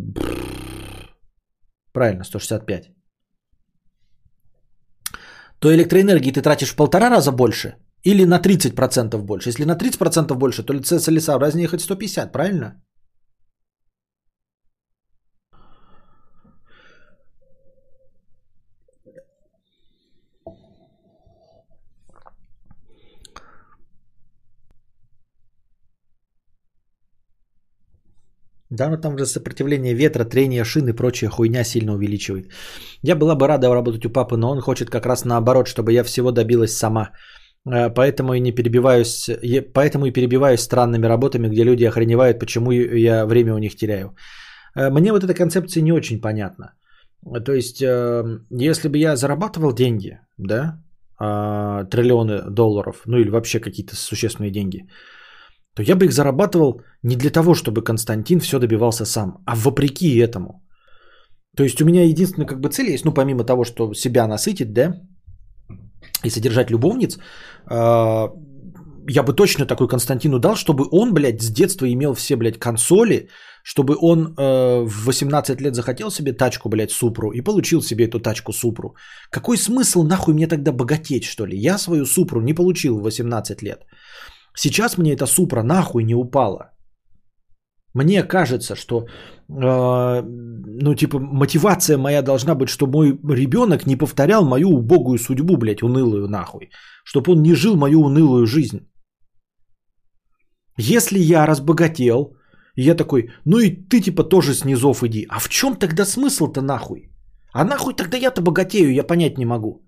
правильно, 1.92 2.24
165. 2.24 2.92
То 5.58 5.72
электроэнергии 5.72 6.32
ты 6.32 6.42
тратишь 6.42 6.70
в 6.70 6.76
полтора 6.76 7.10
раза 7.10 7.30
больше 7.30 7.76
или 8.04 8.24
на 8.24 8.38
30% 8.38 9.22
больше? 9.22 9.50
Если 9.50 9.64
на 9.64 9.76
30% 9.76 10.34
больше, 10.34 10.62
то 10.62 10.72
целесообразнее 10.82 11.64
ехать 11.64 11.80
150, 11.80 12.32
правильно? 12.32 12.82
Да, 28.70 28.88
но 28.88 28.96
там 28.96 29.18
же 29.18 29.26
сопротивление 29.26 29.92
ветра, 29.94 30.24
трение 30.24 30.64
шин 30.64 30.88
и 30.88 30.94
прочая 30.94 31.30
хуйня 31.30 31.62
сильно 31.62 31.92
увеличивает. 31.92 32.50
Я 33.02 33.16
была 33.16 33.34
бы 33.34 33.46
рада 33.46 33.68
работать 33.68 34.06
у 34.06 34.10
папы, 34.10 34.36
но 34.38 34.50
он 34.50 34.60
хочет 34.60 34.88
как 34.88 35.04
раз 35.04 35.24
наоборот, 35.24 35.68
чтобы 35.68 35.92
я 35.92 36.04
всего 36.04 36.32
добилась 36.32 36.76
сама. 36.76 37.10
Э, 37.70 37.90
поэтому 37.90 38.34
и 38.34 38.40
не 38.40 38.52
перебиваюсь, 38.52 39.30
поэтому 39.74 40.06
и 40.06 40.12
перебиваюсь 40.12 40.60
странными 40.60 41.06
работами, 41.06 41.48
где 41.48 41.64
люди 41.64 41.84
охреневают, 41.84 42.38
почему 42.38 42.72
я 42.72 43.26
время 43.26 43.54
у 43.54 43.58
них 43.58 43.76
теряю. 43.76 44.16
Э, 44.76 44.90
мне 44.90 45.12
вот 45.12 45.24
эта 45.24 45.34
концепция 45.34 45.82
не 45.82 45.92
очень 45.92 46.20
понятна. 46.20 46.74
То 47.44 47.52
есть, 47.52 47.82
э, 47.82 48.40
если 48.50 48.88
бы 48.88 48.98
я 48.98 49.16
зарабатывал 49.16 49.72
деньги, 49.72 50.18
да, 50.38 50.78
триллионы 51.18 52.50
долларов, 52.50 53.02
ну 53.06 53.16
или 53.16 53.30
вообще 53.30 53.60
какие-то 53.60 53.94
существенные 53.94 54.50
деньги, 54.50 54.88
то 55.76 55.82
я 55.82 55.94
бы 55.94 56.06
их 56.06 56.12
зарабатывал 56.12 56.82
не 57.04 57.16
для 57.16 57.30
того, 57.30 57.54
чтобы 57.54 57.84
Константин 57.84 58.40
все 58.40 58.58
добивался 58.58 59.04
сам, 59.04 59.38
а 59.46 59.54
вопреки 59.54 60.18
этому. 60.18 60.66
То 61.56 61.62
есть 61.62 61.80
у 61.80 61.84
меня 61.84 62.02
единственная 62.02 62.48
как 62.48 62.58
бы 62.58 62.70
цель 62.70 62.90
есть, 62.90 63.04
ну 63.04 63.14
помимо 63.14 63.44
того, 63.44 63.62
что 63.62 63.94
себя 63.94 64.26
насытить, 64.26 64.72
да, 64.72 64.94
и 66.24 66.30
содержать 66.30 66.70
любовниц, 66.70 67.18
а, 67.66 68.32
я 69.08 69.22
бы 69.22 69.32
точно 69.32 69.66
такой 69.66 69.88
Константину 69.88 70.38
дал, 70.38 70.54
чтобы 70.56 70.86
он, 70.90 71.12
блядь, 71.12 71.42
с 71.42 71.50
детства 71.50 71.86
имел 71.86 72.14
все, 72.14 72.36
блядь, 72.36 72.58
консоли, 72.58 73.28
чтобы 73.64 73.96
он 74.00 74.34
э, 74.36 74.84
в 74.84 75.04
18 75.04 75.60
лет 75.60 75.74
захотел 75.74 76.10
себе 76.10 76.32
тачку, 76.32 76.68
блядь, 76.68 76.90
Супру 76.90 77.30
и 77.32 77.40
получил 77.40 77.82
себе 77.82 78.06
эту 78.06 78.20
тачку 78.20 78.52
Супру. 78.52 78.94
Какой 79.30 79.56
смысл 79.56 80.02
нахуй 80.04 80.34
мне 80.34 80.46
тогда 80.46 80.72
богатеть, 80.72 81.24
что 81.24 81.46
ли? 81.46 81.56
Я 81.56 81.78
свою 81.78 82.06
Супру 82.06 82.40
не 82.40 82.54
получил 82.54 82.98
в 82.98 83.02
18 83.02 83.62
лет. 83.62 83.86
Сейчас 84.54 84.98
мне 84.98 85.12
эта 85.12 85.26
супра 85.26 85.62
нахуй 85.62 86.04
не 86.04 86.14
упала. 86.14 86.72
Мне 87.94 88.22
кажется, 88.22 88.74
что, 88.74 89.00
э, 89.00 90.22
ну, 90.22 90.94
типа, 90.94 91.18
мотивация 91.18 91.98
моя 91.98 92.22
должна 92.22 92.54
быть, 92.54 92.68
что 92.68 92.86
мой 92.86 93.18
ребенок 93.36 93.86
не 93.86 93.96
повторял 93.96 94.44
мою 94.44 94.70
убогую 94.70 95.18
судьбу, 95.18 95.56
блядь, 95.56 95.82
унылую 95.82 96.28
нахуй. 96.28 96.70
Чтобы 97.04 97.32
он 97.32 97.42
не 97.42 97.54
жил 97.54 97.76
мою 97.76 98.00
унылую 98.00 98.46
жизнь. 98.46 98.80
Если 100.78 101.18
я 101.18 101.46
разбогател, 101.46 102.36
я 102.76 102.94
такой, 102.94 103.30
ну 103.44 103.58
и 103.58 103.70
ты 103.70 104.00
типа 104.00 104.24
тоже 104.24 104.54
с 104.54 104.64
низов 104.64 105.02
иди. 105.02 105.26
А 105.28 105.38
в 105.38 105.48
чем 105.48 105.76
тогда 105.76 106.04
смысл-то 106.04 106.62
нахуй? 106.62 107.10
А 107.52 107.64
нахуй 107.64 107.94
тогда 107.94 108.16
я-то 108.16 108.40
богатею, 108.40 108.94
я 108.94 109.04
понять 109.04 109.38
не 109.38 109.44
могу. 109.44 109.86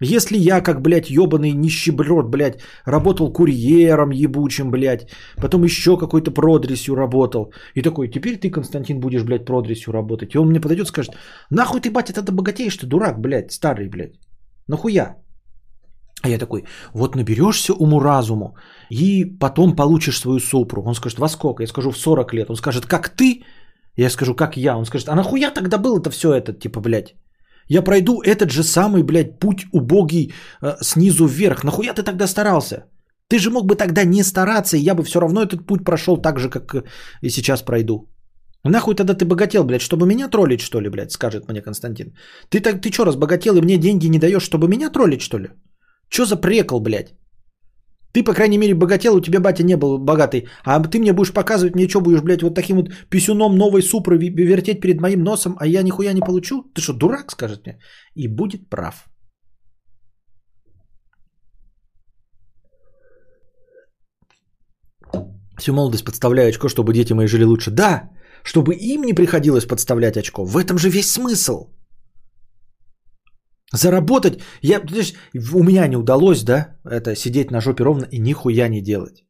Если 0.00 0.36
я, 0.36 0.60
как, 0.60 0.82
блядь, 0.82 1.10
ебаный 1.10 1.52
нищеброд, 1.52 2.28
блядь, 2.28 2.60
работал 2.84 3.32
курьером 3.32 4.10
ебучим, 4.10 4.70
блядь, 4.70 5.08
потом 5.36 5.64
еще 5.64 5.96
какой-то 5.96 6.30
продресью 6.30 6.94
работал, 6.94 7.52
и 7.74 7.82
такой, 7.82 8.08
теперь 8.08 8.38
ты, 8.38 8.50
Константин, 8.50 9.00
будешь, 9.00 9.24
блядь, 9.24 9.46
продресью 9.46 9.92
работать. 9.92 10.34
И 10.34 10.38
он 10.38 10.48
мне 10.48 10.60
подойдет 10.60 10.86
и 10.86 10.88
скажет, 10.88 11.16
нахуй 11.50 11.80
ты, 11.80 11.90
батя, 11.90 12.12
тогда 12.12 12.32
богатеешь, 12.32 12.76
ты 12.76 12.86
дурак, 12.86 13.20
блядь, 13.20 13.52
старый, 13.52 13.88
блядь. 13.88 14.18
Нахуя? 14.68 15.16
А 16.22 16.28
я 16.28 16.38
такой, 16.38 16.64
вот 16.92 17.16
наберешься 17.16 17.72
уму-разуму, 17.72 18.56
и 18.90 19.24
потом 19.24 19.76
получишь 19.76 20.18
свою 20.18 20.40
супру. 20.40 20.82
Он 20.82 20.94
скажет, 20.94 21.18
во 21.18 21.28
сколько? 21.28 21.62
Я 21.62 21.68
скажу, 21.68 21.90
в 21.90 21.98
40 21.98 22.34
лет. 22.34 22.50
Он 22.50 22.56
скажет, 22.56 22.86
как 22.86 23.08
ты? 23.16 23.42
Я 23.96 24.10
скажу, 24.10 24.34
как 24.34 24.56
я. 24.56 24.76
Он 24.76 24.84
скажет, 24.84 25.08
а 25.08 25.14
нахуя 25.14 25.50
тогда 25.50 25.78
было 25.78 25.98
это 26.00 26.10
все 26.10 26.34
это, 26.34 26.52
типа, 26.52 26.80
блядь? 26.80 27.14
Я 27.68 27.82
пройду 27.82 28.22
этот 28.22 28.50
же 28.50 28.62
самый, 28.62 29.02
блядь, 29.02 29.38
путь 29.40 29.66
убогий 29.72 30.32
э, 30.62 30.76
снизу 30.80 31.26
вверх. 31.26 31.64
Нахуя 31.64 31.92
ты 31.94 32.02
тогда 32.02 32.26
старался? 32.26 32.84
Ты 33.28 33.38
же 33.38 33.50
мог 33.50 33.66
бы 33.66 33.74
тогда 33.74 34.04
не 34.04 34.22
стараться, 34.22 34.76
и 34.76 34.80
я 34.80 34.94
бы 34.94 35.02
все 35.02 35.20
равно 35.20 35.42
этот 35.42 35.66
путь 35.66 35.84
прошел 35.84 36.16
так 36.16 36.38
же, 36.38 36.48
как 36.48 36.74
и 37.22 37.30
сейчас 37.30 37.62
пройду. 37.62 38.08
Нахуй 38.64 38.94
тогда 38.94 39.14
ты 39.14 39.24
богател, 39.24 39.64
блядь, 39.64 39.82
чтобы 39.82 40.06
меня 40.06 40.28
троллить, 40.28 40.60
что 40.60 40.80
ли, 40.80 40.88
блядь, 40.88 41.12
скажет 41.12 41.48
мне 41.48 41.62
Константин. 41.62 42.14
Ты, 42.50 42.60
так, 42.60 42.80
ты 42.80 42.92
что, 42.92 43.04
разбогател 43.04 43.56
и 43.56 43.60
мне 43.60 43.78
деньги 43.78 44.08
не 44.08 44.18
даешь, 44.18 44.42
чтобы 44.42 44.68
меня 44.68 44.90
троллить, 44.90 45.22
что 45.22 45.38
ли? 45.38 45.50
Че 46.08 46.24
за 46.24 46.36
прекол, 46.36 46.80
блядь? 46.80 47.14
Ты, 48.16 48.24
по 48.24 48.32
крайней 48.32 48.58
мере, 48.58 48.74
богател, 48.74 49.14
у 49.14 49.20
тебя 49.20 49.40
батя 49.40 49.62
не 49.62 49.76
был 49.76 49.98
богатый. 49.98 50.48
А 50.64 50.80
ты 50.80 50.98
мне 50.98 51.12
будешь 51.12 51.32
показывать, 51.32 51.74
мне 51.74 51.86
что 51.86 52.00
будешь, 52.00 52.22
блядь, 52.22 52.42
вот 52.42 52.54
таким 52.54 52.76
вот 52.76 52.88
писюном 53.10 53.56
новой 53.56 53.82
супры 53.82 54.16
вертеть 54.16 54.80
перед 54.80 55.00
моим 55.00 55.22
носом, 55.22 55.56
а 55.60 55.66
я 55.66 55.82
нихуя 55.82 56.14
не 56.14 56.22
получу? 56.22 56.62
Ты 56.74 56.80
что, 56.80 56.94
дурак, 56.94 57.30
скажет 57.30 57.66
мне? 57.66 57.78
И 58.14 58.26
будет 58.26 58.70
прав. 58.70 59.04
Всю 65.58 65.74
молодость 65.74 66.04
подставляю 66.04 66.48
очко, 66.48 66.68
чтобы 66.70 66.94
дети 66.94 67.12
мои 67.12 67.26
жили 67.26 67.44
лучше. 67.44 67.70
Да, 67.70 68.08
чтобы 68.44 68.74
им 68.74 69.02
не 69.02 69.12
приходилось 69.12 69.66
подставлять 69.66 70.16
очко. 70.16 70.46
В 70.46 70.56
этом 70.56 70.78
же 70.78 70.88
весь 70.88 71.10
смысл. 71.10 71.75
Заработать, 73.72 74.40
я, 74.62 74.80
у 75.52 75.62
меня 75.62 75.88
не 75.88 75.96
удалось, 75.96 76.42
да, 76.44 76.76
это 76.84 77.16
сидеть 77.16 77.50
на 77.50 77.60
жопе 77.60 77.84
ровно 77.84 78.06
и 78.12 78.18
нихуя 78.18 78.68
не 78.68 78.80
делать. 78.80 79.24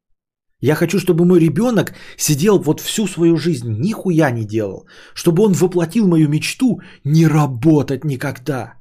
Я 0.61 0.75
хочу, 0.75 0.99
чтобы 0.99 1.25
мой 1.25 1.41
ребенок 1.41 1.95
сидел 2.17 2.59
вот 2.59 2.81
всю 2.81 3.07
свою 3.07 3.37
жизнь, 3.37 3.69
нихуя 3.79 4.31
не 4.31 4.45
делал. 4.45 4.87
Чтобы 5.15 5.43
он 5.43 5.53
воплотил 5.53 6.09
мою 6.09 6.29
мечту 6.29 6.81
не 7.05 7.27
работать 7.27 8.05
никогда. 8.05 8.75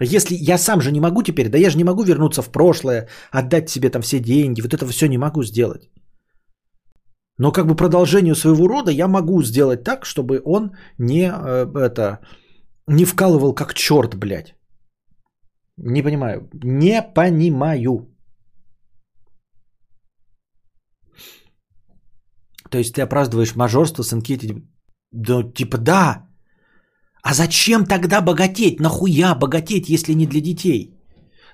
Если 0.00 0.34
я 0.34 0.58
сам 0.58 0.80
же 0.80 0.90
не 0.90 1.00
могу 1.00 1.22
теперь, 1.22 1.48
да 1.48 1.58
я 1.58 1.70
же 1.70 1.76
не 1.76 1.84
могу 1.84 2.02
вернуться 2.02 2.42
в 2.42 2.50
прошлое, 2.50 3.08
отдать 3.30 3.68
себе 3.68 3.90
там 3.90 4.02
все 4.02 4.20
деньги, 4.20 4.62
вот 4.62 4.74
это 4.74 4.86
все 4.86 5.06
не 5.06 5.18
могу 5.18 5.42
сделать. 5.42 5.90
Но 7.38 7.52
как 7.52 7.66
бы 7.66 7.76
продолжению 7.76 8.34
своего 8.34 8.68
рода 8.68 8.90
я 8.90 9.08
могу 9.08 9.42
сделать 9.42 9.84
так, 9.84 10.04
чтобы 10.04 10.40
он 10.44 10.72
не 10.98 11.30
э, 11.30 11.66
это 11.76 12.20
не 12.88 13.04
вкалывал 13.04 13.54
как 13.54 13.74
черт, 13.74 14.14
блядь. 14.14 14.54
Не 15.76 16.02
понимаю. 16.02 16.48
Не 16.52 17.02
понимаю. 17.02 18.08
То 22.70 22.78
есть 22.78 22.94
ты 22.94 23.02
опраздываешь 23.02 23.54
мажорство, 23.56 24.02
сынки, 24.02 24.38
да, 25.12 25.42
типа 25.42 25.78
да. 25.78 26.28
А 27.22 27.34
зачем 27.34 27.84
тогда 27.84 28.20
богатеть? 28.20 28.80
Нахуя 28.80 29.34
богатеть, 29.34 29.88
если 29.88 30.14
не 30.14 30.26
для 30.26 30.40
детей? 30.40 30.91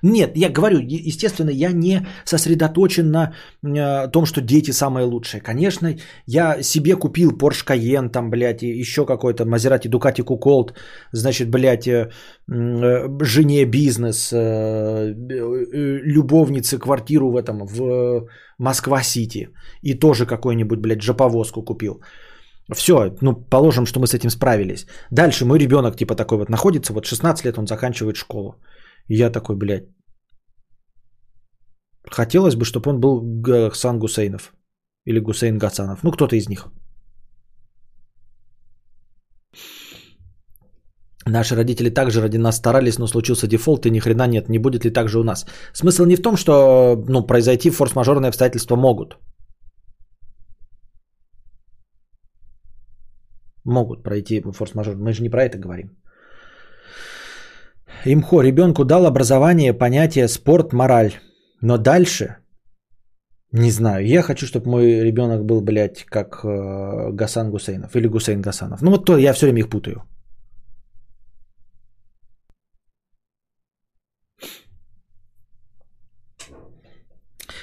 Нет, 0.01 0.37
я 0.37 0.49
говорю, 0.49 0.79
естественно, 0.79 1.49
я 1.49 1.71
не 1.71 2.07
сосредоточен 2.25 3.11
на 3.11 3.33
э, 3.63 4.07
том, 4.11 4.25
что 4.25 4.41
дети 4.41 4.71
самые 4.71 5.05
лучшие. 5.05 5.41
Конечно, 5.41 5.95
я 6.25 6.63
себе 6.63 6.95
купил 6.95 7.31
Porsche 7.31 7.65
Cayenne, 7.65 8.09
там, 8.09 8.29
блядь, 8.29 8.63
и 8.63 8.67
еще 8.67 9.05
какой-то 9.05 9.43
Maserati 9.43 9.89
Ducati 9.89 10.23
Cuckold, 10.23 10.73
значит, 11.13 11.49
блядь, 11.49 11.87
э, 11.87 12.09
э, 12.47 13.23
жене 13.23 13.65
бизнес, 13.65 14.31
э, 14.31 14.37
э, 14.37 15.99
любовнице 16.03 16.77
квартиру 16.77 17.31
в 17.31 17.35
этом, 17.35 17.65
в 17.65 18.27
Москва-Сити. 18.57 19.49
И 19.81 19.93
тоже 19.99 20.25
какой-нибудь, 20.25 20.79
блядь, 20.79 21.01
жоповозку 21.01 21.63
купил. 21.63 22.01
Все, 22.73 23.15
ну, 23.21 23.33
положим, 23.33 23.85
что 23.85 23.99
мы 23.99 24.07
с 24.07 24.13
этим 24.13 24.29
справились. 24.29 24.85
Дальше 25.11 25.45
мой 25.45 25.59
ребенок, 25.59 25.95
типа, 25.95 26.15
такой 26.15 26.37
вот 26.37 26.49
находится, 26.49 26.93
вот 26.93 27.05
16 27.05 27.45
лет 27.45 27.57
он 27.57 27.67
заканчивает 27.67 28.15
школу. 28.15 28.55
Я 29.09 29.31
такой, 29.31 29.55
блядь, 29.55 29.89
хотелось 32.11 32.55
бы, 32.55 32.63
чтобы 32.63 32.91
он 32.91 32.99
был 32.99 33.21
Гасан 33.21 33.99
Гусейнов. 33.99 34.53
Или 35.05 35.19
Гусейн 35.19 35.57
Гасанов. 35.57 36.03
Ну, 36.03 36.11
кто-то 36.11 36.35
из 36.35 36.47
них. 36.47 36.67
Наши 41.25 41.55
родители 41.55 41.89
также 41.89 42.21
ради 42.21 42.37
нас 42.37 42.57
старались, 42.57 42.99
но 42.99 43.07
случился 43.07 43.47
дефолт, 43.47 43.85
и 43.85 43.91
ни 43.91 43.99
хрена 43.99 44.27
нет. 44.27 44.49
Не 44.49 44.59
будет 44.59 44.85
ли 44.85 44.91
так 44.91 45.09
же 45.09 45.19
у 45.19 45.23
нас? 45.23 45.45
Смысл 45.73 46.05
не 46.05 46.15
в 46.15 46.21
том, 46.21 46.37
что 46.37 46.95
ну, 47.07 47.25
произойти 47.25 47.71
форс-мажорные 47.71 48.29
обстоятельства 48.29 48.75
могут. 48.75 49.17
Могут 53.65 54.03
пройти 54.03 54.41
форс-мажор. 54.41 54.95
Мы 54.95 55.13
же 55.13 55.23
не 55.23 55.29
про 55.29 55.45
это 55.45 55.57
говорим. 55.57 55.97
Имхо, 58.05 58.41
ребенку 58.41 58.85
дал 58.85 59.05
образование, 59.05 59.73
понятие, 59.73 60.27
спорт, 60.27 60.73
мораль. 60.73 61.11
Но 61.61 61.77
дальше, 61.77 62.37
не 63.51 63.71
знаю, 63.71 64.05
я 64.05 64.21
хочу, 64.21 64.45
чтобы 64.45 64.69
мой 64.69 65.03
ребенок 65.03 65.43
был, 65.43 65.61
блядь, 65.61 66.05
как 66.05 66.45
э, 66.45 67.11
Гасан 67.11 67.51
Гусейнов 67.51 67.95
или 67.95 68.07
Гусейн 68.07 68.41
Гасанов. 68.41 68.81
Ну 68.81 68.91
вот 68.91 69.05
то, 69.05 69.17
я 69.17 69.33
все 69.33 69.45
время 69.45 69.59
их 69.59 69.69
путаю. 69.69 70.03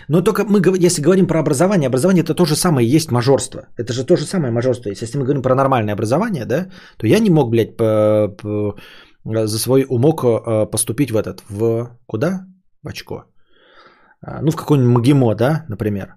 Но 0.09 0.23
только 0.23 0.45
мы, 0.45 0.61
если 0.87 1.03
говорим 1.03 1.27
про 1.27 1.41
образование, 1.41 1.89
образование 1.89 2.23
это 2.23 2.35
то 2.35 2.45
же 2.45 2.57
самое 2.57 2.87
есть 2.87 3.11
мажорство. 3.11 3.69
Это 3.77 3.93
же 3.93 4.05
то 4.05 4.17
же 4.17 4.25
самое 4.25 4.53
мажорство. 4.53 4.91
Если 4.91 5.19
мы 5.19 5.25
говорим 5.25 5.43
про 5.43 5.55
нормальное 5.55 5.95
образование, 5.95 6.45
да, 6.45 6.69
то 6.97 7.07
я 7.07 7.19
не 7.19 7.31
мог, 7.31 7.51
блядь, 7.51 7.77
по, 7.77 8.29
по, 8.41 8.77
за 9.27 9.59
свой 9.59 9.85
умок 9.89 10.25
э, 10.25 10.71
поступить 10.71 11.11
в 11.11 11.17
этот, 11.17 11.43
в 11.51 11.91
куда? 12.07 12.47
В 12.83 12.89
очко. 12.89 13.25
А, 14.23 14.41
ну, 14.43 14.51
в 14.51 14.57
какой-нибудь 14.57 14.99
МГИМО, 14.99 15.35
да, 15.35 15.65
например. 15.69 16.15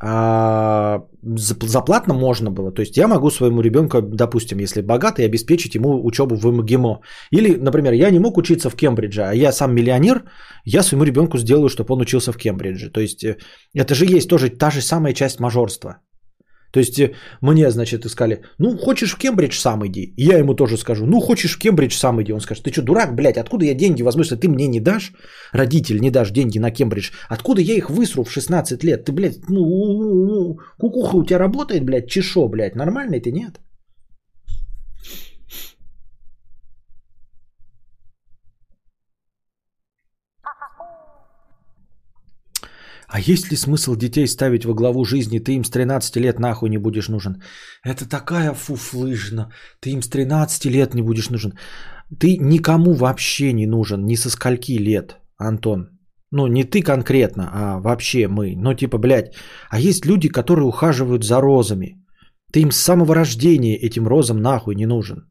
А 0.00 1.02
заплатно 1.22 2.14
можно 2.14 2.50
было. 2.50 2.70
То 2.70 2.82
есть 2.82 2.96
я 2.96 3.08
могу 3.08 3.30
своему 3.30 3.60
ребенку, 3.62 4.00
допустим, 4.00 4.58
если 4.58 4.80
богатый, 4.80 5.24
обеспечить 5.24 5.74
ему 5.74 6.04
учебу 6.04 6.36
в 6.36 6.46
МГИМО. 6.46 7.00
Или, 7.32 7.56
например, 7.56 7.92
я 7.92 8.10
не 8.10 8.20
мог 8.20 8.36
учиться 8.36 8.70
в 8.70 8.76
Кембридже, 8.76 9.22
а 9.22 9.34
я 9.34 9.52
сам 9.52 9.74
миллионер, 9.74 10.22
я 10.64 10.82
своему 10.82 11.04
ребенку 11.04 11.38
сделаю, 11.38 11.68
чтобы 11.68 11.94
он 11.94 12.00
учился 12.00 12.32
в 12.32 12.36
Кембридже. 12.36 12.90
То 12.90 13.00
есть 13.00 13.24
э, 13.24 13.38
это 13.74 13.94
же 13.94 14.06
есть 14.06 14.28
тоже 14.28 14.50
та 14.50 14.70
же 14.70 14.80
самая 14.82 15.14
часть 15.14 15.40
мажорства. 15.40 15.96
То 16.70 16.80
есть 16.80 16.98
э, 17.00 17.14
мне, 17.40 17.70
значит, 17.70 18.04
искали, 18.04 18.42
ну, 18.58 18.76
хочешь 18.76 19.14
в 19.14 19.18
Кембридж, 19.18 19.58
сам 19.58 19.86
иди. 19.86 20.12
И 20.16 20.24
я 20.24 20.38
ему 20.38 20.54
тоже 20.54 20.76
скажу, 20.76 21.06
ну, 21.06 21.20
хочешь 21.20 21.56
в 21.56 21.58
Кембридж, 21.58 21.96
сам 21.96 22.20
иди. 22.20 22.32
Он 22.32 22.40
скажет, 22.40 22.64
ты 22.64 22.72
что, 22.72 22.82
дурак, 22.82 23.14
блядь, 23.14 23.38
откуда 23.38 23.64
я 23.64 23.74
деньги 23.74 24.02
если 24.02 24.36
ты 24.36 24.48
мне 24.48 24.66
не 24.66 24.80
дашь, 24.80 25.12
родитель 25.52 26.00
не 26.00 26.10
дашь 26.10 26.30
деньги 26.30 26.58
на 26.58 26.70
Кембридж, 26.70 27.10
откуда 27.28 27.60
я 27.60 27.74
их 27.74 27.90
высру 27.90 28.24
в 28.24 28.30
16 28.30 28.84
лет? 28.84 29.04
Ты, 29.04 29.12
блядь, 29.12 29.48
ну, 29.48 30.58
кукуха 30.78 31.16
у 31.16 31.24
тебя 31.24 31.38
работает, 31.38 31.84
блядь, 31.84 32.08
чешо, 32.08 32.48
блядь, 32.48 32.76
нормальный 32.76 33.20
ты, 33.20 33.32
нет? 33.32 33.60
А 43.08 43.20
есть 43.20 43.50
ли 43.50 43.56
смысл 43.56 43.96
детей 43.96 44.26
ставить 44.26 44.64
во 44.64 44.74
главу 44.74 45.04
жизни? 45.04 45.38
Ты 45.38 45.52
им 45.52 45.64
с 45.64 45.70
13 45.70 46.16
лет 46.16 46.38
нахуй 46.38 46.68
не 46.68 46.78
будешь 46.78 47.08
нужен. 47.08 47.42
Это 47.82 48.06
такая 48.08 48.52
фуфлыжна. 48.52 49.50
Ты 49.80 49.90
им 49.90 50.02
с 50.02 50.08
13 50.08 50.66
лет 50.66 50.94
не 50.94 51.02
будешь 51.02 51.30
нужен. 51.30 51.52
Ты 52.20 52.36
никому 52.36 52.92
вообще 52.92 53.52
не 53.52 53.66
нужен. 53.66 54.04
Ни 54.04 54.16
со 54.16 54.30
скольки 54.30 54.78
лет, 54.78 55.16
Антон. 55.38 55.88
Ну, 56.30 56.46
не 56.46 56.64
ты 56.64 56.82
конкретно, 56.82 57.50
а 57.52 57.80
вообще 57.80 58.28
мы. 58.28 58.54
Ну, 58.56 58.74
типа, 58.74 58.98
блядь. 58.98 59.34
А 59.70 59.80
есть 59.80 60.04
люди, 60.04 60.28
которые 60.28 60.66
ухаживают 60.66 61.24
за 61.24 61.40
розами. 61.40 62.04
Ты 62.52 62.60
им 62.60 62.70
с 62.70 62.76
самого 62.76 63.14
рождения 63.14 63.76
этим 63.76 64.06
розам 64.06 64.42
нахуй 64.42 64.74
не 64.74 64.86
нужен. 64.86 65.30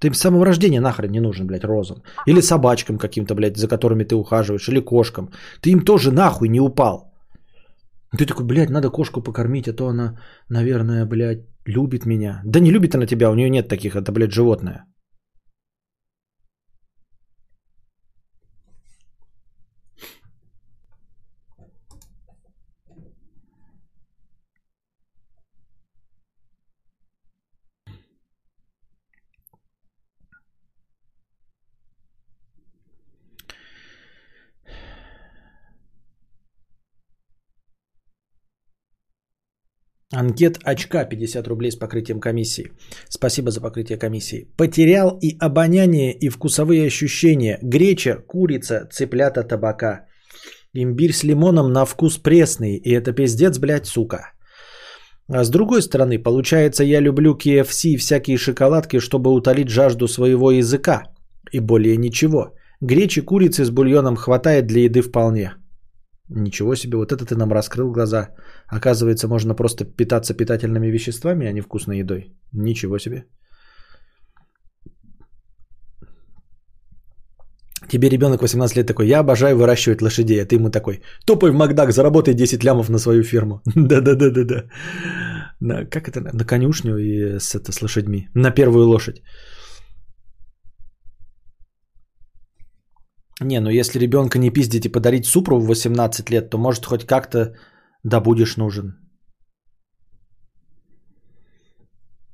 Ты 0.00 0.14
с 0.14 0.18
самого 0.18 0.44
рождения 0.44 0.80
нахрен 0.80 1.10
не 1.10 1.20
нужен, 1.20 1.46
блядь, 1.46 1.64
розам. 1.64 2.02
Или 2.26 2.40
собачкам 2.40 2.98
каким-то, 2.98 3.34
блядь, 3.34 3.56
за 3.56 3.68
которыми 3.68 4.04
ты 4.04 4.14
ухаживаешь, 4.14 4.68
или 4.68 4.80
кошкам. 4.80 5.30
Ты 5.60 5.70
им 5.70 5.84
тоже 5.84 6.10
нахуй 6.10 6.48
не 6.48 6.60
упал. 6.60 7.12
Ты 8.18 8.26
такой, 8.26 8.46
блядь, 8.46 8.70
надо 8.70 8.90
кошку 8.90 9.22
покормить, 9.22 9.68
а 9.68 9.72
то 9.72 9.88
она, 9.88 10.18
наверное, 10.48 11.06
блядь, 11.06 11.44
любит 11.66 12.06
меня. 12.06 12.40
Да 12.44 12.60
не 12.60 12.70
любит 12.70 12.94
она 12.94 13.06
тебя, 13.06 13.30
у 13.30 13.34
нее 13.34 13.50
нет 13.50 13.68
таких, 13.68 13.94
это, 13.94 14.10
блядь, 14.10 14.32
животное. 14.32 14.84
Анкет 40.12 40.58
очка 40.64 41.04
50 41.04 41.46
рублей 41.46 41.70
с 41.70 41.76
покрытием 41.76 42.20
комиссии. 42.20 42.72
Спасибо 43.08 43.50
за 43.50 43.60
покрытие 43.60 43.96
комиссии. 43.96 44.48
Потерял 44.56 45.16
и 45.22 45.36
обоняние, 45.38 46.12
и 46.12 46.28
вкусовые 46.28 46.86
ощущения. 46.86 47.58
Греча, 47.62 48.16
курица, 48.26 48.88
цыплята, 48.90 49.44
табака. 49.44 50.06
Имбирь 50.74 51.12
с 51.12 51.22
лимоном 51.22 51.72
на 51.72 51.84
вкус 51.84 52.18
пресный. 52.18 52.76
И 52.76 52.90
это 52.90 53.12
пиздец, 53.12 53.58
блядь, 53.58 53.86
сука. 53.86 54.32
А 55.28 55.44
с 55.44 55.50
другой 55.50 55.80
стороны, 55.80 56.18
получается, 56.18 56.82
я 56.82 57.00
люблю 57.00 57.36
KFC 57.36 57.90
и 57.90 57.96
всякие 57.96 58.36
шоколадки, 58.36 58.98
чтобы 58.98 59.30
утолить 59.30 59.68
жажду 59.68 60.08
своего 60.08 60.50
языка. 60.50 61.04
И 61.52 61.60
более 61.60 61.96
ничего. 61.96 62.54
Гречи, 62.80 63.20
курицы 63.20 63.64
с 63.64 63.70
бульоном 63.70 64.16
хватает 64.16 64.66
для 64.66 64.82
еды 64.82 65.02
вполне. 65.02 65.52
Ничего 66.32 66.76
себе, 66.76 66.96
вот 66.96 67.12
это 67.12 67.24
ты 67.24 67.34
нам 67.34 67.52
раскрыл 67.52 67.90
глаза. 67.90 68.28
Оказывается, 68.68 69.26
можно 69.28 69.54
просто 69.54 69.84
питаться 69.84 70.32
питательными 70.34 70.86
веществами, 70.86 71.46
а 71.46 71.52
не 71.52 71.60
вкусной 71.60 71.98
едой. 71.98 72.32
Ничего 72.52 72.98
себе. 72.98 73.24
Тебе 77.88 78.08
ребенок 78.08 78.42
18 78.42 78.76
лет 78.76 78.86
такой, 78.86 79.08
я 79.08 79.18
обожаю 79.20 79.56
выращивать 79.56 80.02
лошадей, 80.02 80.40
а 80.40 80.46
ты 80.46 80.54
ему 80.54 80.70
такой, 80.70 81.02
топай 81.26 81.50
в 81.50 81.54
Макдак, 81.54 81.92
заработай 81.92 82.34
10 82.34 82.62
лямов 82.62 82.88
на 82.88 82.98
свою 82.98 83.24
фирму. 83.24 83.60
Да-да-да-да-да. 83.74 84.64
Как 85.90 86.08
это? 86.08 86.20
На 86.32 86.44
конюшню 86.44 86.96
и 86.98 87.38
с, 87.40 87.54
это, 87.56 87.72
с 87.72 87.82
лошадьми. 87.82 88.28
На 88.34 88.52
первую 88.52 88.86
лошадь. 88.86 89.22
Не, 93.40 93.60
ну 93.60 93.70
если 93.70 93.98
ребенка 93.98 94.38
не 94.38 94.50
пиздить 94.50 94.86
и 94.86 94.92
подарить 94.92 95.26
супру 95.26 95.58
в 95.58 95.66
18 95.66 96.30
лет, 96.30 96.50
то 96.50 96.58
может 96.58 96.84
хоть 96.84 97.06
как-то 97.06 97.54
да 98.04 98.20
будешь 98.20 98.56
нужен. 98.56 98.94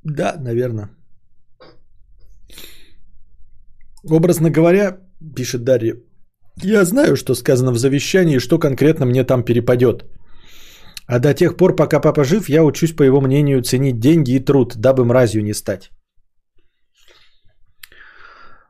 Да, 0.02 0.36
наверное. 0.38 0.90
Образно 4.04 4.50
говоря, 4.50 4.98
пишет 5.34 5.64
Дарья, 5.64 5.96
я 6.62 6.84
знаю, 6.84 7.16
что 7.16 7.34
сказано 7.34 7.72
в 7.72 7.78
завещании, 7.78 8.38
что 8.38 8.58
конкретно 8.58 9.06
мне 9.06 9.24
там 9.24 9.44
перепадет. 9.44 10.04
А 11.06 11.18
до 11.18 11.34
тех 11.34 11.56
пор, 11.56 11.76
пока 11.76 12.00
папа 12.00 12.24
жив, 12.24 12.48
я 12.48 12.64
учусь, 12.64 12.96
по 12.96 13.02
его 13.02 13.20
мнению, 13.20 13.62
ценить 13.62 14.00
деньги 14.00 14.36
и 14.36 14.44
труд, 14.44 14.76
дабы 14.76 15.04
мразью 15.04 15.42
не 15.42 15.54
стать. 15.54 15.90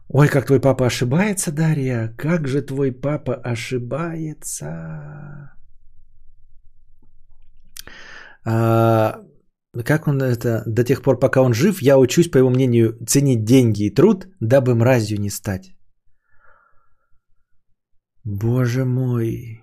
Ой, 0.08 0.28
как 0.28 0.46
твой 0.46 0.60
папа 0.60 0.86
ошибается, 0.86 1.52
Дарья. 1.52 2.14
Как 2.16 2.46
же 2.46 2.62
твой 2.62 2.92
папа 2.92 3.34
ошибается. 3.34 4.66
А, 8.44 9.20
как 9.84 10.06
он 10.06 10.22
это? 10.22 10.62
До 10.66 10.84
тех 10.84 11.02
пор, 11.02 11.18
пока 11.18 11.42
он 11.42 11.54
жив, 11.54 11.82
я 11.82 11.98
учусь, 11.98 12.30
по 12.30 12.38
его 12.38 12.50
мнению, 12.50 12.96
ценить 13.06 13.44
деньги 13.44 13.86
и 13.86 13.94
труд, 13.94 14.28
дабы 14.40 14.74
мразью 14.74 15.18
не 15.18 15.30
стать. 15.30 15.72
Боже 18.24 18.84
мой. 18.84 19.60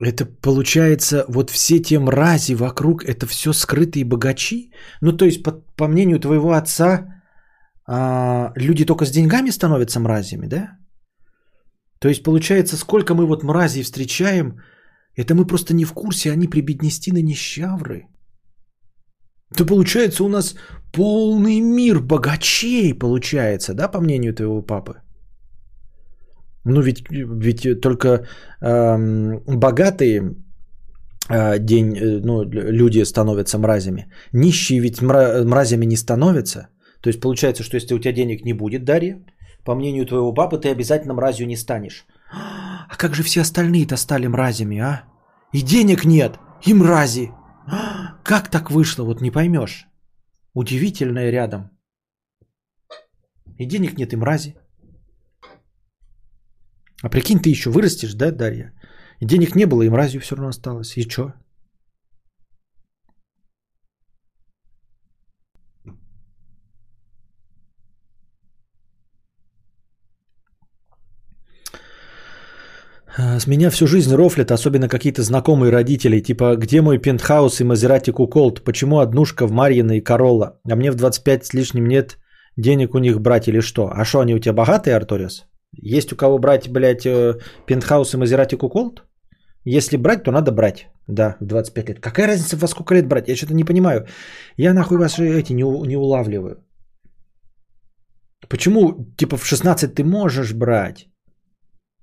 Это 0.00 0.26
получается, 0.26 1.24
вот 1.28 1.50
все 1.50 1.80
те 1.80 1.98
мрази 1.98 2.54
вокруг, 2.54 3.04
это 3.04 3.26
все 3.26 3.52
скрытые 3.52 4.04
богачи? 4.04 4.72
Ну, 5.02 5.12
то 5.12 5.24
есть, 5.24 5.42
по, 5.42 5.52
по 5.76 5.88
мнению 5.88 6.20
твоего 6.20 6.52
отца, 6.52 7.17
а, 7.90 8.52
люди 8.56 8.84
только 8.84 9.06
с 9.06 9.10
деньгами 9.10 9.50
становятся 9.50 10.00
мразями, 10.00 10.46
да? 10.46 10.78
То 12.00 12.08
есть 12.08 12.22
получается, 12.22 12.76
сколько 12.76 13.14
мы 13.14 13.26
вот 13.26 13.42
мразей 13.42 13.82
встречаем, 13.82 14.60
Это 15.16 15.34
мы 15.34 15.46
просто 15.46 15.74
не 15.74 15.84
в 15.84 15.92
курсе, 15.92 16.30
они 16.30 16.46
прибеднестины 16.46 17.22
нищавры. 17.22 18.06
То 19.56 19.66
получается 19.66 20.24
у 20.24 20.28
нас 20.28 20.54
полный 20.92 21.60
мир 21.60 22.00
богачей 22.00 22.94
получается, 22.94 23.74
да, 23.74 23.88
по 23.88 24.00
мнению 24.00 24.34
твоего 24.34 24.62
папы? 24.62 24.92
Ну 26.64 26.82
ведь, 26.82 27.02
ведь 27.10 27.80
только 27.80 28.26
эм, 28.60 29.40
богатые 29.46 30.36
э, 31.30 31.58
день, 31.58 31.96
э, 31.96 32.20
ну, 32.24 32.44
люди 32.44 33.04
становятся 33.04 33.58
мразями. 33.58 34.06
Нищие 34.32 34.80
ведь 34.80 35.02
мра- 35.02 35.44
мразями 35.44 35.86
не 35.86 35.96
становятся. 35.96 36.68
То 37.00 37.10
есть 37.10 37.20
получается, 37.20 37.62
что 37.62 37.76
если 37.76 37.94
у 37.94 37.98
тебя 37.98 38.12
денег 38.12 38.44
не 38.44 38.52
будет, 38.52 38.84
Дарья, 38.84 39.24
по 39.64 39.74
мнению 39.74 40.06
твоего 40.06 40.32
папы, 40.32 40.58
ты 40.58 40.70
обязательно 40.70 41.14
мразью 41.14 41.46
не 41.46 41.56
станешь. 41.56 42.06
А 42.30 42.96
как 42.96 43.14
же 43.14 43.22
все 43.22 43.40
остальные-то 43.40 43.96
стали 43.96 44.26
мразями, 44.26 44.78
а? 44.78 45.04
И 45.52 45.62
денег 45.62 46.04
нет, 46.04 46.38
и 46.66 46.74
мрази. 46.74 47.30
Как 48.24 48.50
так 48.50 48.70
вышло, 48.70 49.04
вот 49.04 49.20
не 49.20 49.30
поймешь. 49.30 49.86
Удивительное 50.54 51.30
рядом. 51.30 51.70
И 53.58 53.66
денег 53.66 53.98
нет, 53.98 54.12
и 54.12 54.16
мрази. 54.16 54.54
А 57.02 57.08
прикинь, 57.08 57.40
ты 57.40 57.50
еще 57.50 57.70
вырастешь, 57.70 58.14
да, 58.14 58.30
Дарья? 58.30 58.72
И 59.20 59.26
денег 59.26 59.54
не 59.54 59.66
было, 59.66 59.82
и 59.82 59.88
мразью 59.88 60.20
все 60.20 60.36
равно 60.36 60.48
осталось. 60.48 60.96
И 60.96 61.08
что? 61.08 61.32
С 73.18 73.48
меня 73.48 73.70
всю 73.70 73.88
жизнь 73.88 74.14
рофлят, 74.14 74.52
особенно 74.52 74.88
какие-то 74.88 75.22
знакомые 75.22 75.72
родители, 75.72 76.20
типа 76.20 76.54
«Где 76.56 76.80
мой 76.80 76.98
пентхаус 76.98 77.60
и 77.60 77.64
Мазерати 77.64 78.12
Куколт? 78.12 78.62
Почему 78.62 79.00
однушка 79.00 79.46
в 79.46 79.50
Марьино 79.50 79.96
и 79.96 80.00
Королла? 80.00 80.60
А 80.70 80.76
мне 80.76 80.92
в 80.92 80.94
25 80.94 81.44
с 81.44 81.52
лишним 81.52 81.88
нет 81.88 82.18
денег 82.56 82.94
у 82.94 82.98
них 82.98 83.20
брать 83.20 83.48
или 83.48 83.60
что? 83.60 83.90
А 83.92 84.04
что, 84.04 84.20
они 84.20 84.34
у 84.34 84.38
тебя 84.38 84.52
богатые, 84.52 84.94
Арториус? 84.94 85.46
Есть 85.72 86.12
у 86.12 86.16
кого 86.16 86.38
брать, 86.38 86.68
блядь, 86.68 87.06
э, 87.06 87.40
пентхаус 87.66 88.14
и 88.14 88.16
Мазерати 88.16 88.54
Куколт? 88.54 89.02
Если 89.64 89.96
брать, 89.96 90.22
то 90.22 90.30
надо 90.30 90.52
брать. 90.52 90.86
Да, 91.08 91.36
в 91.40 91.44
25 91.44 91.88
лет. 91.88 92.00
Какая 92.00 92.28
разница, 92.28 92.56
во 92.56 92.68
сколько 92.68 92.94
лет 92.94 93.08
брать? 93.08 93.28
Я 93.28 93.34
что-то 93.34 93.54
не 93.54 93.64
понимаю. 93.64 94.06
Я 94.56 94.74
нахуй 94.74 94.96
вас 94.96 95.18
эти 95.18 95.52
не, 95.54 95.64
не 95.88 95.96
улавливаю. 95.96 96.64
Почему, 98.48 99.12
типа, 99.16 99.36
в 99.36 99.44
16 99.44 99.92
ты 99.92 100.04
можешь 100.04 100.54
брать, 100.54 101.08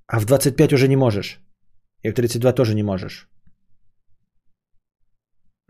а 0.06 0.20
в 0.20 0.26
25 0.26 0.72
уже 0.72 0.88
не 0.88 0.96
можешь? 0.96 1.40
И 2.02 2.10
в 2.10 2.14
32 2.14 2.52
тоже 2.52 2.74
не 2.74 2.82
можешь? 2.82 3.28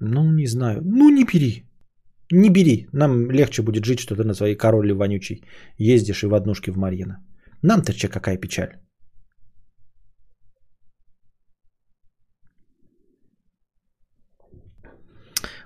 Ну, 0.00 0.32
не 0.32 0.46
знаю. 0.46 0.82
Ну, 0.84 1.10
не 1.10 1.24
бери. 1.24 1.64
Не 2.32 2.50
бери. 2.50 2.88
Нам 2.92 3.30
легче 3.30 3.62
будет 3.62 3.84
жить, 3.84 4.00
что 4.00 4.14
ты 4.14 4.24
на 4.24 4.34
своей 4.34 4.56
короле 4.56 4.92
вонючей 4.92 5.42
ездишь 5.78 6.22
и 6.22 6.26
в 6.26 6.34
однушке 6.34 6.72
в 6.72 6.76
Марьино. 6.76 7.24
Нам-то 7.62 7.92
че 7.92 8.08
какая 8.08 8.36
печаль. 8.36 8.76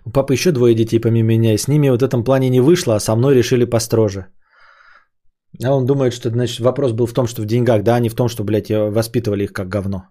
У 0.04 0.10
папы 0.10 0.32
еще 0.32 0.52
двое 0.52 0.74
детей 0.74 1.00
помимо 1.00 1.28
меня, 1.28 1.54
и 1.54 1.58
с 1.58 1.68
ними 1.68 1.88
в 1.88 2.02
этом 2.02 2.24
плане 2.24 2.50
не 2.50 2.60
вышло, 2.60 2.94
а 2.94 3.00
со 3.00 3.16
мной 3.16 3.34
решили 3.34 3.64
построже. 3.64 4.26
А 5.62 5.74
он 5.74 5.86
думает, 5.86 6.12
что 6.12 6.30
значит, 6.30 6.60
вопрос 6.60 6.92
был 6.92 7.06
в 7.06 7.12
том, 7.12 7.26
что 7.26 7.42
в 7.42 7.46
деньгах, 7.46 7.82
да, 7.82 7.96
а 7.96 8.00
не 8.00 8.08
в 8.08 8.14
том, 8.14 8.28
что, 8.28 8.44
блядь, 8.44 8.70
воспитывали 8.70 9.44
их 9.44 9.52
как 9.52 9.68
говно. 9.68 10.04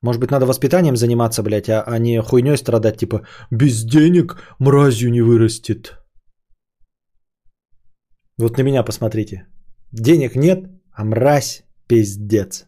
Может 0.00 0.20
быть, 0.20 0.30
надо 0.30 0.46
воспитанием 0.46 0.96
заниматься, 0.96 1.42
блядь, 1.42 1.68
а, 1.68 1.82
а 1.82 1.98
не 1.98 2.22
хуйней 2.22 2.56
страдать, 2.56 2.98
типа, 2.98 3.26
без 3.50 3.84
денег 3.84 4.36
мразью 4.58 5.10
не 5.10 5.22
вырастет. 5.22 5.98
Вот 8.38 8.56
на 8.56 8.62
меня 8.62 8.84
посмотрите. 8.84 9.48
Денег 9.92 10.36
нет, 10.36 10.58
а 10.92 11.04
мразь 11.04 11.64
пиздец. 11.88 12.66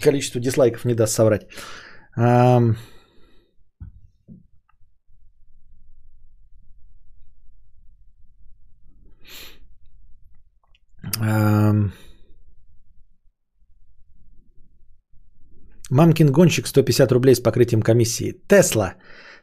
Количество 0.00 0.40
дизлайков 0.40 0.84
не 0.84 0.94
даст 0.94 1.14
соврать. 1.14 1.46
Мамкин 15.90 16.30
гонщик 16.30 16.66
150 16.66 17.12
рублей 17.12 17.34
с 17.34 17.40
покрытием 17.40 17.82
комиссии. 17.82 18.34
Тесла. 18.48 18.94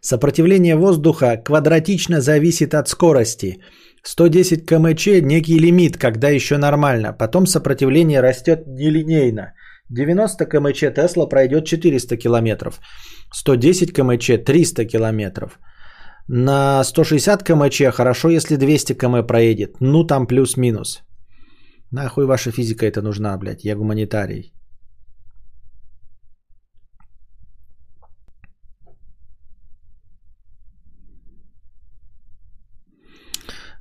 Сопротивление 0.02 0.76
воздуха 0.76 1.38
квадратично 1.38 2.22
зависит 2.22 2.74
от 2.74 2.88
скорости. 2.88 3.58
110 4.04 4.66
кмч– 4.66 5.08
некий 5.22 5.60
лимит, 5.60 5.98
когда 5.98 6.30
еще 6.30 6.58
нормально. 6.58 7.14
Потом 7.14 7.48
сопротивление 7.48 8.22
растет 8.22 8.68
нелинейно. 8.68 9.54
90 9.90 10.46
кмч 10.46 10.80
Тесла 10.96 11.26
пройдет 11.26 11.66
400 11.66 12.18
километров. 12.18 12.80
110 13.34 13.94
кмч– 13.94 14.32
300 14.46 14.86
километров. 14.86 15.60
На 16.28 16.84
160 16.84 17.44
кмч 17.44 17.92
хорошо, 17.92 18.30
если 18.30 18.56
200 18.56 18.94
км 18.94 19.24
проедет. 19.24 19.82
Ну, 19.82 20.04
там 20.04 20.28
плюс-минус. 20.28 21.04
Нахуй 21.92 22.26
ваша 22.26 22.52
физика 22.52 22.86
это 22.86 23.02
нужна, 23.02 23.38
блядь. 23.38 23.64
Я 23.64 23.76
гуманитарий. 23.76 24.54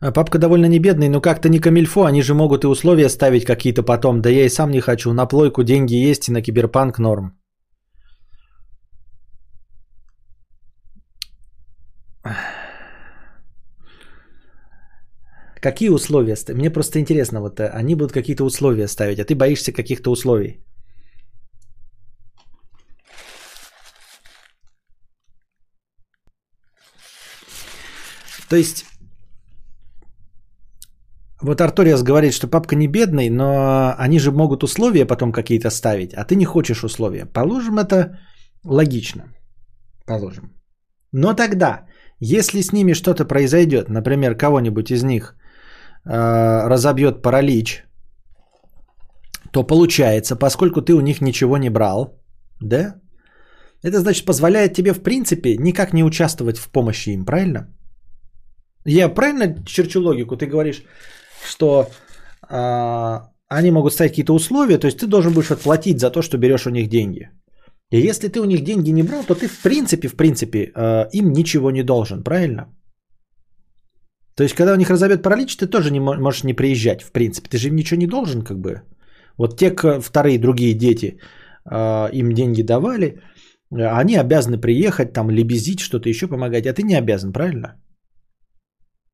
А 0.01 0.13
Папка 0.13 0.39
довольно 0.39 0.67
не 0.67 0.79
бедный, 0.79 1.09
но 1.09 1.21
как-то 1.21 1.49
не 1.49 1.59
камильфо, 1.59 2.05
они 2.05 2.23
же 2.23 2.35
могут 2.35 2.65
и 2.65 2.67
условия 2.67 3.09
ставить 3.09 3.45
какие-то 3.45 3.83
потом. 3.83 4.21
Да 4.21 4.29
я 4.29 4.45
и 4.45 4.51
сам 4.51 4.71
не 4.71 4.81
хочу. 4.81 5.13
На 5.13 5.27
плойку 5.27 5.63
деньги 5.63 5.95
есть 5.95 6.29
и 6.29 6.33
на 6.33 6.43
киберпанк 6.43 6.99
норм. 6.99 7.44
Какие 15.65 15.89
условия? 15.89 16.37
Мне 16.55 16.71
просто 16.71 16.99
интересно, 16.99 17.41
вот 17.41 17.59
э, 17.59 17.71
они 17.81 17.95
будут 17.95 18.13
какие-то 18.13 18.45
условия 18.45 18.87
ставить, 18.87 19.19
а 19.19 19.25
ты 19.25 19.35
боишься 19.35 19.73
каких-то 19.73 20.11
условий. 20.11 20.61
То 28.51 28.57
есть, 28.57 28.85
вот 31.41 31.61
Арториас 31.63 32.03
говорит, 32.03 32.35
что 32.35 32.47
папка 32.47 32.77
не 32.77 32.87
бедный, 32.87 33.31
но 33.31 33.95
они 33.97 34.19
же 34.19 34.33
могут 34.33 34.63
условия 34.63 35.07
потом 35.07 35.33
какие-то 35.33 35.71
ставить, 35.71 36.13
а 36.13 36.25
ты 36.25 36.37
не 36.37 36.45
хочешь 36.45 36.85
условия. 36.85 37.25
Положим 37.25 37.79
это 37.79 38.19
логично. 38.65 39.23
Положим. 40.07 40.45
Но 41.11 41.33
тогда, 41.33 41.87
если 42.21 42.61
с 42.61 42.71
ними 42.71 42.93
что-то 42.93 43.25
произойдет, 43.25 43.89
например, 43.89 44.37
кого-нибудь 44.37 44.91
из 44.91 45.03
них 45.03 45.35
разобьет 46.05 47.23
паралич, 47.23 47.85
то 49.53 49.63
получается, 49.63 50.37
поскольку 50.37 50.83
ты 50.83 50.95
у 50.95 51.01
них 51.01 51.21
ничего 51.21 51.59
не 51.59 51.71
брал, 51.71 52.21
да, 52.61 53.01
это 53.83 54.01
значит 54.01 54.27
позволяет 54.27 54.75
тебе 54.75 54.93
в 54.93 55.03
принципе 55.03 55.57
никак 55.57 55.93
не 55.93 56.05
участвовать 56.05 56.59
в 56.59 56.69
помощи 56.69 57.11
им, 57.11 57.25
правильно? 57.25 57.69
Я 58.87 59.09
правильно 59.09 59.65
черчу 59.67 60.01
логику? 60.01 60.37
Ты 60.37 60.47
говоришь, 60.47 60.83
что 61.47 61.91
а, 62.49 63.31
они 63.49 63.71
могут 63.71 63.93
ставить 63.93 64.13
какие-то 64.13 64.35
условия, 64.35 64.79
то 64.79 64.87
есть 64.87 64.99
ты 64.99 65.07
должен 65.07 65.33
будешь 65.33 65.51
отплатить 65.51 66.01
за 66.01 66.11
то, 66.11 66.23
что 66.23 66.39
берешь 66.39 66.67
у 66.67 66.71
них 66.71 66.89
деньги. 66.89 67.31
И 67.91 68.01
если 68.01 68.29
ты 68.29 68.41
у 68.41 68.45
них 68.45 68.65
деньги 68.65 68.91
не 68.91 69.03
брал, 69.03 69.25
то 69.25 69.35
ты 69.35 69.47
в 69.47 69.63
принципе, 69.63 70.09
в 70.09 70.17
принципе, 70.17 70.73
а, 70.75 71.09
им 71.13 71.33
ничего 71.33 71.71
не 71.71 71.83
должен, 71.83 72.23
правильно? 72.25 72.67
То 74.37 74.43
есть, 74.43 74.55
когда 74.55 74.73
у 74.73 74.77
них 74.77 74.91
разобьет 74.91 75.23
паралич, 75.23 75.57
ты 75.57 75.67
тоже 75.67 75.91
не 75.91 76.01
мо- 76.01 76.19
можешь 76.19 76.45
не 76.45 76.55
приезжать, 76.55 77.03
в 77.03 77.13
принципе. 77.13 77.49
Ты 77.49 77.59
же 77.59 77.69
им 77.69 77.77
ничего 77.77 78.01
не 78.01 78.07
должен, 78.07 78.43
как 78.43 78.59
бы. 78.59 78.83
Вот 79.39 79.59
те 79.59 79.75
вторые 80.01 80.39
другие 80.39 80.75
дети 80.75 81.19
а, 81.65 82.09
им 82.13 82.33
деньги 82.33 82.63
давали, 82.63 83.21
они 83.71 84.17
обязаны 84.17 84.59
приехать, 84.61 85.13
там, 85.13 85.31
лебезить, 85.31 85.81
что-то 85.81 86.09
еще 86.09 86.27
помогать, 86.29 86.67
а 86.67 86.73
ты 86.73 86.83
не 86.83 86.95
обязан, 86.95 87.33
правильно? 87.33 87.81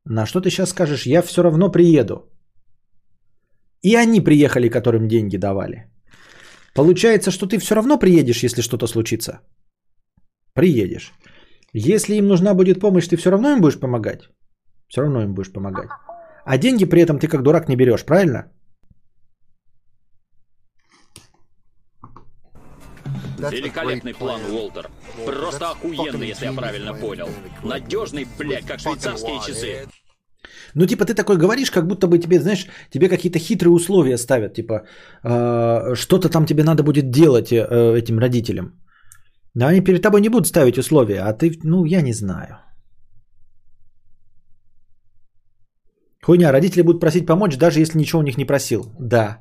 На 0.05 0.27
что 0.27 0.41
ты 0.41 0.51
сейчас 0.51 0.71
скажешь? 0.71 1.07
Я 1.07 1.23
все 1.23 1.43
равно 1.43 1.71
приеду. 1.71 2.31
И 3.83 3.95
они 3.95 4.21
приехали, 4.21 4.69
которым 4.69 5.09
деньги 5.09 5.37
давали. 5.37 5.91
Получается, 6.75 7.31
что 7.31 7.47
ты 7.47 7.59
все 7.59 7.75
равно 7.75 7.99
приедешь, 7.99 8.43
если 8.43 8.63
что-то 8.63 8.87
случится. 8.87 9.41
Приедешь. 10.55 11.13
Если 11.73 12.17
им 12.17 12.27
нужна 12.27 12.55
будет 12.55 12.81
помощь, 12.81 13.09
ты 13.09 13.17
все 13.17 13.31
равно 13.31 13.53
им 13.53 13.61
будешь 13.61 13.81
помогать. 13.81 14.29
Все 14.91 15.03
равно 15.03 15.23
им 15.23 15.35
будешь 15.35 15.53
помогать. 15.53 15.89
А 16.45 16.59
деньги 16.59 16.85
при 16.85 17.01
этом 17.01 17.19
ты 17.19 17.29
как 17.29 17.43
дурак 17.43 17.69
не 17.69 17.77
берешь, 17.77 18.05
правильно? 18.05 18.53
Великолепный 23.39 24.15
план, 24.15 24.41
Уолтер. 24.51 24.91
Просто 25.27 25.71
охуенный, 25.71 26.29
если 26.29 26.47
я 26.47 26.53
правильно 26.53 26.95
понял. 26.95 27.29
Надежный, 27.65 28.27
блядь, 28.39 28.67
как 28.67 28.81
швейцарские 28.81 29.41
часы. 29.47 29.89
Ну, 30.75 30.87
типа, 30.87 31.05
ты 31.05 31.15
такой 31.15 31.37
говоришь, 31.37 31.71
как 31.71 31.87
будто 31.87 32.07
бы 32.07 32.19
тебе, 32.19 32.41
знаешь, 32.41 32.67
тебе 32.91 33.09
какие-то 33.09 33.39
хитрые 33.39 33.73
условия 33.73 34.19
ставят. 34.19 34.55
Типа, 34.55 34.87
э, 35.23 35.95
что-то 35.95 36.29
там 36.29 36.47
тебе 36.47 36.65
надо 36.65 36.83
будет 36.83 37.11
делать 37.11 37.53
э, 37.53 37.97
этим 37.97 38.19
родителям. 38.19 38.73
Но 39.55 39.67
они 39.67 39.81
перед 39.81 40.03
тобой 40.03 40.21
не 40.21 40.29
будут 40.29 40.47
ставить 40.47 40.79
условия, 40.79 41.21
а 41.21 41.33
ты, 41.33 41.59
ну, 41.65 41.85
я 41.85 42.03
не 42.03 42.13
знаю. 42.13 42.59
Хуйня, 46.23 46.53
родители 46.53 46.83
будут 46.83 47.01
просить 47.01 47.27
помочь, 47.27 47.57
даже 47.57 47.81
если 47.81 47.99
ничего 47.99 48.21
у 48.21 48.25
них 48.25 48.37
не 48.37 48.45
просил. 48.45 48.95
Да. 48.99 49.39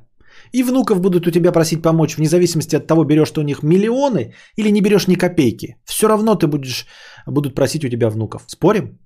И 0.52 0.62
внуков 0.62 1.00
будут 1.00 1.26
у 1.26 1.30
тебя 1.30 1.52
просить 1.52 1.82
помочь, 1.82 2.16
вне 2.16 2.28
зависимости 2.28 2.76
от 2.76 2.86
того, 2.86 3.04
берешь 3.04 3.30
ты 3.30 3.40
у 3.40 3.44
них 3.44 3.62
миллионы 3.62 4.34
или 4.56 4.70
не 4.70 4.80
берешь 4.80 5.06
ни 5.06 5.14
копейки. 5.14 5.76
Все 5.84 6.08
равно 6.08 6.34
ты 6.34 6.46
будешь, 6.46 6.86
будут 7.26 7.54
просить 7.54 7.84
у 7.84 7.88
тебя 7.88 8.08
внуков. 8.08 8.44
Спорим? 8.46 8.98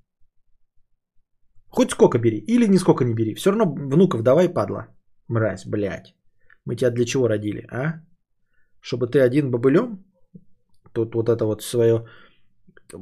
Хоть 1.67 1.91
сколько 1.91 2.19
бери, 2.19 2.37
или 2.37 2.67
нисколько 2.67 3.03
не 3.03 3.13
бери. 3.13 3.35
Все 3.35 3.51
равно 3.51 3.65
внуков 3.65 4.21
давай, 4.21 4.47
падла. 4.47 4.87
Мразь, 5.27 5.65
блядь. 5.65 6.15
Мы 6.65 6.75
тебя 6.75 6.91
для 6.91 7.05
чего 7.05 7.27
родили, 7.27 7.67
а? 7.71 8.01
Чтобы 8.79 9.07
ты 9.07 9.19
один 9.19 9.51
бобылем? 9.51 10.05
Тут 10.93 11.15
вот 11.15 11.27
это 11.27 11.45
вот 11.45 11.63
свое 11.63 12.05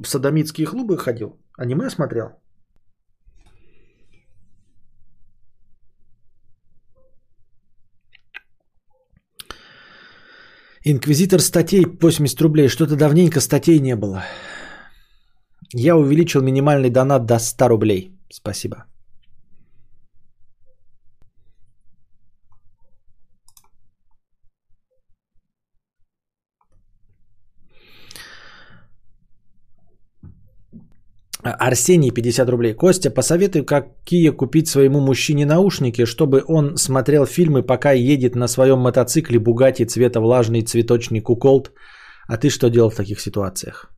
садомитские 0.06 0.66
клубы 0.66 0.98
ходил? 0.98 1.40
Аниме 1.58 1.90
смотрел? 1.90 2.43
Инквизитор 10.86 11.40
статей 11.40 11.86
80 11.86 12.42
рублей. 12.42 12.68
Что-то 12.68 12.96
давненько 12.96 13.40
статей 13.40 13.80
не 13.80 13.96
было. 13.96 14.24
Я 15.72 15.96
увеличил 15.96 16.42
минимальный 16.42 16.90
донат 16.90 17.26
до 17.26 17.40
100 17.40 17.68
рублей. 17.70 18.12
Спасибо. 18.30 18.86
Арсений 31.44 32.12
50 32.12 32.50
рублей. 32.50 32.74
Костя, 32.74 33.12
посоветуй, 33.12 33.66
какие 33.66 34.30
купить 34.30 34.68
своему 34.68 35.00
мужчине 35.02 35.46
наушники, 35.46 36.06
чтобы 36.06 36.44
он 36.48 36.78
смотрел 36.78 37.26
фильмы, 37.26 37.64
пока 37.64 37.92
едет 37.92 38.36
на 38.36 38.48
своем 38.48 38.80
мотоцикле 38.80 39.40
Бугати 39.40 39.86
цвета 39.86 40.22
влажный 40.22 40.62
цветочный 40.62 41.22
куколт. 41.22 41.72
А 42.28 42.38
ты 42.38 42.50
что 42.50 42.70
делал 42.70 42.90
в 42.90 42.96
таких 42.96 43.20
ситуациях? 43.20 43.90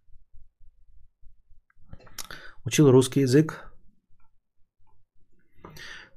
Учил 2.66 2.92
русский 2.92 3.22
язык. 3.22 3.72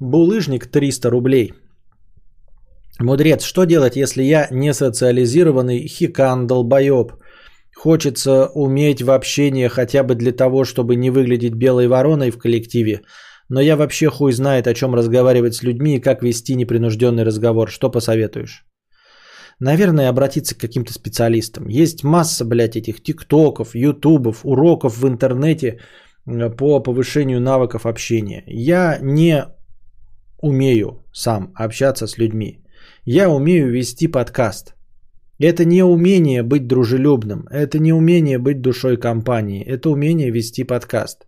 Булыжник 0.00 0.66
300 0.66 1.10
рублей. 1.10 1.52
Мудрец, 3.00 3.42
что 3.42 3.64
делать, 3.64 3.96
если 3.96 4.22
я 4.22 4.48
не 4.50 4.72
социализированный 4.72 5.86
хикан 5.86 6.46
долбоеб? 6.46 7.12
Хочется 7.78 8.46
уметь 8.54 9.02
в 9.02 9.10
общении 9.12 9.68
хотя 9.68 10.02
бы 10.02 10.16
для 10.16 10.32
того, 10.32 10.64
чтобы 10.64 10.96
не 10.96 11.10
выглядеть 11.10 11.54
белой 11.54 11.86
вороной 11.86 12.30
в 12.30 12.38
коллективе. 12.38 13.02
Но 13.48 13.60
я 13.60 13.76
вообще 13.76 14.10
хуй 14.10 14.32
знает, 14.32 14.66
о 14.66 14.74
чем 14.74 14.96
разговаривать 14.96 15.54
с 15.54 15.62
людьми 15.62 15.94
и 15.94 16.00
как 16.00 16.22
вести 16.22 16.56
непринужденный 16.56 17.22
разговор. 17.22 17.70
Что 17.70 17.88
посоветуешь? 17.88 18.66
Наверное, 19.60 20.08
обратиться 20.08 20.56
к 20.56 20.60
каким-то 20.60 20.92
специалистам. 20.92 21.68
Есть 21.68 22.02
масса, 22.02 22.44
блядь, 22.44 22.74
этих 22.74 23.00
тиктоков, 23.00 23.76
ютубов, 23.76 24.40
уроков 24.42 24.98
в 24.98 25.06
интернете 25.06 25.78
по 26.56 26.82
повышению 26.82 27.40
навыков 27.40 27.86
общения. 27.86 28.42
Я 28.48 28.98
не 29.00 29.44
умею 30.42 31.04
сам 31.12 31.52
общаться 31.54 32.08
с 32.08 32.18
людьми. 32.18 32.58
Я 33.04 33.30
умею 33.30 33.70
вести 33.70 34.08
подкаст. 34.08 34.74
Это 35.40 35.64
не 35.64 35.84
умение 35.84 36.42
быть 36.42 36.66
дружелюбным, 36.66 37.46
это 37.50 37.78
не 37.78 37.92
умение 37.92 38.38
быть 38.38 38.60
душой 38.60 38.96
компании, 38.96 39.64
это 39.64 39.90
умение 39.90 40.30
вести 40.30 40.64
подкаст. 40.64 41.26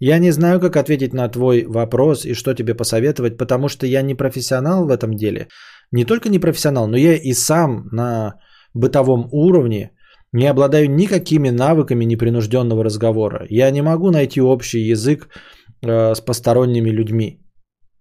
Я 0.00 0.18
не 0.18 0.32
знаю, 0.32 0.60
как 0.60 0.76
ответить 0.76 1.14
на 1.14 1.28
твой 1.28 1.64
вопрос 1.66 2.24
и 2.24 2.34
что 2.34 2.54
тебе 2.54 2.74
посоветовать, 2.74 3.36
потому 3.36 3.68
что 3.68 3.86
я 3.86 4.02
не 4.02 4.14
профессионал 4.14 4.86
в 4.86 4.90
этом 4.90 5.14
деле. 5.14 5.48
Не 5.92 6.04
только 6.04 6.28
не 6.28 6.38
профессионал, 6.38 6.88
но 6.88 6.96
я 6.96 7.14
и 7.14 7.32
сам 7.32 7.88
на 7.92 8.34
бытовом 8.74 9.28
уровне 9.32 9.90
не 10.32 10.46
обладаю 10.46 10.90
никакими 10.90 11.50
навыками 11.50 12.04
непринужденного 12.04 12.84
разговора. 12.84 13.46
Я 13.50 13.70
не 13.70 13.82
могу 13.82 14.10
найти 14.10 14.40
общий 14.40 14.80
язык 14.80 15.28
э, 15.82 16.14
с 16.14 16.20
посторонними 16.20 16.90
людьми. 16.90 17.40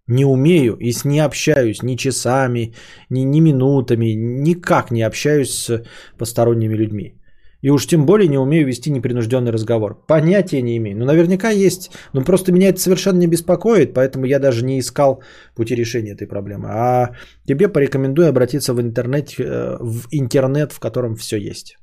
Не 0.08 0.26
умею 0.26 0.78
и 0.80 0.92
с 0.92 1.06
не 1.06 1.20
общаюсь 1.20 1.84
ни 1.84 1.96
часами, 1.96 2.74
ни, 3.10 3.22
ни 3.22 3.42
минутами, 3.42 4.16
никак 4.16 4.92
не 4.92 5.02
общаюсь 5.02 5.52
с 5.52 5.84
посторонними 6.18 6.76
людьми. 6.76 7.18
И 7.64 7.70
уж 7.70 7.88
тем 7.88 8.06
более 8.06 8.28
не 8.28 8.38
умею 8.38 8.68
вести 8.68 8.92
непринужденный 8.92 9.52
разговор. 9.52 10.06
Понятия 10.08 10.62
не 10.62 10.78
имею. 10.78 10.98
Ну, 10.98 11.06
наверняка 11.06 11.50
есть. 11.50 11.92
Но 12.14 12.24
просто 12.24 12.52
меня 12.52 12.70
это 12.70 12.80
совершенно 12.80 13.20
не 13.20 13.28
беспокоит, 13.28 13.94
поэтому 13.94 14.26
я 14.26 14.40
даже 14.40 14.64
не 14.64 14.80
искал 14.80 15.24
пути 15.56 15.76
решения 15.76 16.12
этой 16.12 16.28
проблемы. 16.28 16.70
А 16.70 17.16
тебе 17.48 17.68
порекомендую 17.68 18.30
обратиться 18.30 18.74
в 18.74 18.80
интернет, 18.80 19.40
э, 19.40 19.78
в 19.80 20.08
интернет, 20.12 20.72
в 20.72 20.80
котором 20.80 21.16
все 21.16 21.38
есть. 21.38 21.78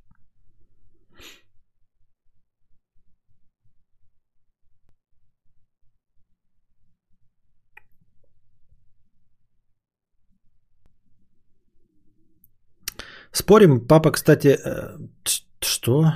Спорим, 13.45 13.87
папа, 13.87 14.11
кстати, 14.11 14.57
э, 14.65 14.97
что? 15.61 16.15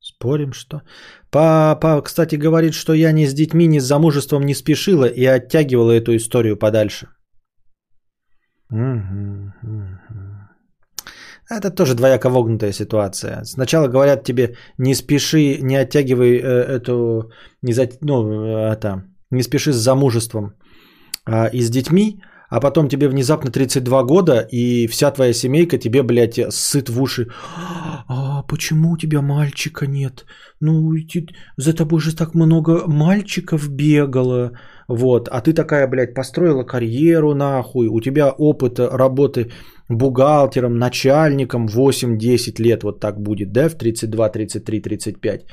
Спорим, 0.00 0.52
что? 0.52 0.82
Папа, 1.30 2.02
кстати, 2.02 2.34
говорит, 2.34 2.74
что 2.74 2.92
я 2.92 3.12
ни 3.12 3.26
с 3.26 3.34
детьми, 3.34 3.68
ни 3.68 3.78
с 3.78 3.84
замужеством 3.84 4.42
не 4.42 4.54
спешила 4.54 5.04
и 5.04 5.24
оттягивала 5.24 5.92
эту 5.92 6.16
историю 6.16 6.56
подальше. 6.56 7.06
Это 11.50 11.70
тоже 11.70 11.94
двояко 11.94 12.30
вогнутая 12.30 12.72
ситуация. 12.72 13.44
Сначала 13.44 13.86
говорят 13.86 14.24
тебе, 14.24 14.56
не 14.78 14.94
спеши, 14.94 15.58
не 15.62 15.76
оттягивай 15.76 16.36
э, 16.36 16.78
эту, 16.78 17.30
не, 17.62 17.72
за, 17.72 17.88
ну, 18.00 18.44
это, 18.72 19.04
не 19.30 19.42
спеши 19.42 19.72
с 19.72 19.76
замужеством 19.76 20.54
а, 21.26 21.46
и 21.46 21.60
с 21.60 21.70
детьми, 21.70 22.20
а 22.50 22.60
потом 22.60 22.88
тебе 22.88 23.08
внезапно 23.08 23.50
32 23.50 24.02
года, 24.04 24.46
и 24.52 24.86
вся 24.86 25.10
твоя 25.10 25.32
семейка 25.32 25.78
тебе, 25.78 26.02
блядь, 26.02 26.40
сыт 26.50 26.88
в 26.88 27.00
уши. 27.00 27.26
А 28.08 28.42
почему 28.42 28.92
у 28.92 28.96
тебя 28.96 29.22
мальчика 29.22 29.86
нет? 29.86 30.24
Ну, 30.60 30.92
за 31.56 31.72
тобой 31.72 32.00
же 32.00 32.16
так 32.16 32.34
много 32.34 32.84
мальчиков 32.86 33.68
бегало. 33.68 34.52
Вот, 34.88 35.28
а 35.28 35.40
ты 35.40 35.52
такая, 35.54 35.88
блядь, 35.88 36.14
построила 36.14 36.64
карьеру 36.64 37.34
нахуй, 37.34 37.88
у 37.88 38.00
тебя 38.00 38.30
опыт 38.30 38.78
работы 38.78 39.50
бухгалтером, 39.88 40.78
начальником 40.78 41.66
8-10 41.66 42.62
лет 42.62 42.82
вот 42.82 43.00
так 43.00 43.20
будет, 43.20 43.52
да, 43.52 43.68
в 43.68 43.74
32, 43.74 44.28
33, 44.28 44.80
35. 44.80 45.46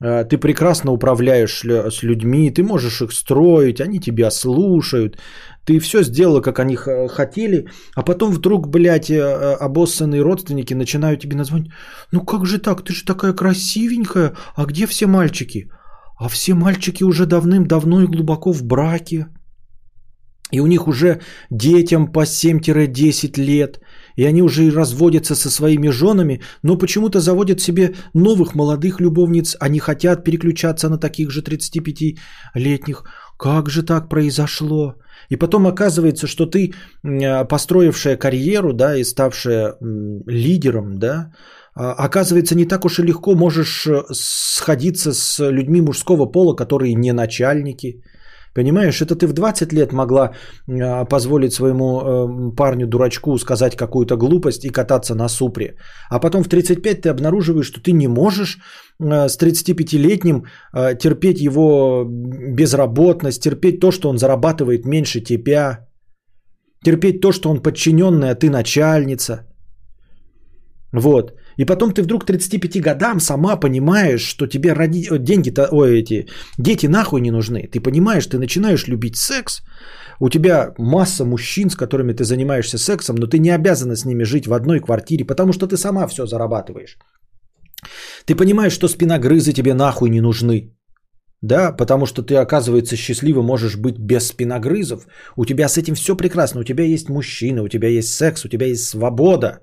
Ты 0.00 0.38
прекрасно 0.38 0.92
управляешь 0.92 1.62
с 1.62 2.02
людьми, 2.02 2.50
ты 2.50 2.62
можешь 2.62 3.02
их 3.02 3.12
строить, 3.12 3.80
они 3.80 4.00
тебя 4.00 4.30
слушают, 4.30 5.18
ты 5.64 5.78
все 5.78 6.02
сделала, 6.02 6.40
как 6.40 6.58
они 6.58 6.76
хотели, 6.76 7.68
а 7.94 8.02
потом 8.02 8.32
вдруг, 8.32 8.68
блядь, 8.68 9.10
э, 9.10 9.14
э, 9.14 9.56
обоссанные 9.60 10.22
родственники 10.22 10.74
начинают 10.74 11.20
тебе 11.20 11.36
назвать, 11.36 11.64
ну 12.12 12.24
как 12.24 12.46
же 12.46 12.58
так, 12.58 12.82
ты 12.82 12.92
же 12.92 13.04
такая 13.04 13.32
красивенькая, 13.32 14.32
а 14.56 14.64
где 14.64 14.86
все 14.86 15.06
мальчики? 15.06 15.70
А 16.18 16.28
все 16.28 16.54
мальчики 16.54 17.04
уже 17.04 17.26
давным-давно 17.26 18.02
и 18.02 18.06
глубоко 18.06 18.52
в 18.52 18.62
браке. 18.62 19.26
И 20.52 20.60
у 20.60 20.66
них 20.66 20.88
уже 20.88 21.20
детям 21.50 22.12
по 22.12 22.24
7-10 22.24 23.40
лет. 23.40 23.80
И 24.20 24.26
они 24.26 24.42
уже 24.42 24.64
и 24.64 24.70
разводятся 24.70 25.34
со 25.34 25.50
своими 25.50 25.90
женами, 25.90 26.40
но 26.62 26.78
почему-то 26.78 27.20
заводят 27.20 27.60
себе 27.60 27.94
новых 28.14 28.54
молодых 28.54 29.00
любовниц. 29.00 29.56
Они 29.60 29.78
хотят 29.78 30.24
переключаться 30.24 30.88
на 30.90 30.98
таких 30.98 31.30
же 31.30 31.40
35-летних. 31.40 33.04
Как 33.38 33.70
же 33.70 33.82
так 33.82 34.08
произошло? 34.10 34.94
И 35.30 35.36
потом 35.36 35.66
оказывается, 35.66 36.26
что 36.26 36.44
ты, 36.44 36.74
построившая 37.48 38.18
карьеру, 38.18 38.72
да, 38.74 38.96
и 38.96 39.04
ставшая 39.04 39.76
лидером, 40.26 40.98
да, 40.98 41.32
а, 41.74 41.92
оказывается, 41.92 42.54
не 42.54 42.66
так 42.66 42.84
уж 42.84 42.98
и 42.98 43.02
легко 43.02 43.34
можешь 43.34 43.86
э, 43.86 44.02
сходиться 44.12 45.14
с 45.14 45.50
людьми 45.50 45.80
мужского 45.80 46.26
пола, 46.26 46.56
которые 46.56 46.94
не 46.94 47.12
начальники, 47.12 48.02
Понимаешь, 48.54 49.00
это 49.00 49.14
ты 49.14 49.26
в 49.26 49.32
20 49.32 49.72
лет 49.72 49.92
могла 49.92 50.30
э, 50.68 51.04
позволить 51.08 51.52
своему 51.52 52.00
э, 52.00 52.56
парню-дурачку 52.56 53.38
сказать 53.38 53.76
какую-то 53.76 54.16
глупость 54.16 54.64
и 54.64 54.70
кататься 54.70 55.14
на 55.14 55.28
супре. 55.28 55.76
А 56.10 56.18
потом 56.18 56.42
в 56.42 56.48
35 56.48 57.02
ты 57.02 57.08
обнаруживаешь, 57.10 57.66
что 57.66 57.80
ты 57.80 57.92
не 57.92 58.08
можешь 58.08 58.58
э, 58.98 59.28
с 59.28 59.38
35-летним 59.38 60.44
э, 60.74 60.98
терпеть 60.98 61.40
его 61.40 62.04
безработность, 62.04 63.42
терпеть 63.42 63.80
то, 63.80 63.92
что 63.92 64.08
он 64.08 64.18
зарабатывает 64.18 64.84
меньше 64.84 65.20
тебя, 65.20 65.86
терпеть 66.84 67.20
то, 67.20 67.32
что 67.32 67.50
он 67.50 67.62
подчиненный, 67.62 68.30
а 68.30 68.34
ты 68.34 68.50
начальница. 68.50 69.46
Вот. 70.92 71.39
И 71.58 71.64
потом 71.64 71.92
ты 71.92 72.02
вдруг 72.02 72.22
к 72.22 72.26
35 72.26 72.80
годам 72.80 73.20
сама 73.20 73.56
понимаешь, 73.56 74.22
что 74.22 74.46
тебе 74.46 74.72
роди... 74.72 75.08
деньги-то, 75.18 75.68
ой, 75.70 76.00
эти 76.00 76.28
дети 76.58 76.86
нахуй 76.86 77.20
не 77.20 77.30
нужны. 77.30 77.68
Ты 77.72 77.80
понимаешь, 77.80 78.26
ты 78.26 78.38
начинаешь 78.38 78.88
любить 78.88 79.16
секс, 79.16 79.62
у 80.20 80.28
тебя 80.28 80.74
масса 80.78 81.24
мужчин, 81.24 81.70
с 81.70 81.76
которыми 81.76 82.12
ты 82.12 82.24
занимаешься 82.24 82.78
сексом, 82.78 83.16
но 83.16 83.26
ты 83.26 83.38
не 83.38 83.50
обязана 83.50 83.96
с 83.96 84.04
ними 84.04 84.24
жить 84.24 84.46
в 84.46 84.52
одной 84.52 84.80
квартире, 84.80 85.24
потому 85.24 85.52
что 85.52 85.66
ты 85.66 85.76
сама 85.76 86.06
все 86.06 86.26
зарабатываешь. 86.26 86.98
Ты 88.26 88.34
понимаешь, 88.34 88.72
что 88.72 88.88
спиногрызы 88.88 89.52
тебе 89.52 89.74
нахуй 89.74 90.10
не 90.10 90.20
нужны. 90.20 90.76
Да, 91.42 91.72
потому 91.72 92.06
что 92.06 92.22
ты, 92.22 92.34
оказывается, 92.36 92.96
счастливо 92.96 93.42
можешь 93.42 93.76
быть 93.76 93.98
без 93.98 94.26
спиногрызов. 94.26 95.06
У 95.36 95.46
тебя 95.46 95.68
с 95.68 95.78
этим 95.78 95.94
все 95.94 96.14
прекрасно. 96.14 96.60
У 96.60 96.64
тебя 96.64 96.84
есть 96.84 97.08
мужчина, 97.08 97.62
у 97.62 97.68
тебя 97.68 97.88
есть 97.88 98.12
секс, 98.12 98.44
у 98.44 98.48
тебя 98.48 98.66
есть 98.66 98.84
свобода. 98.84 99.60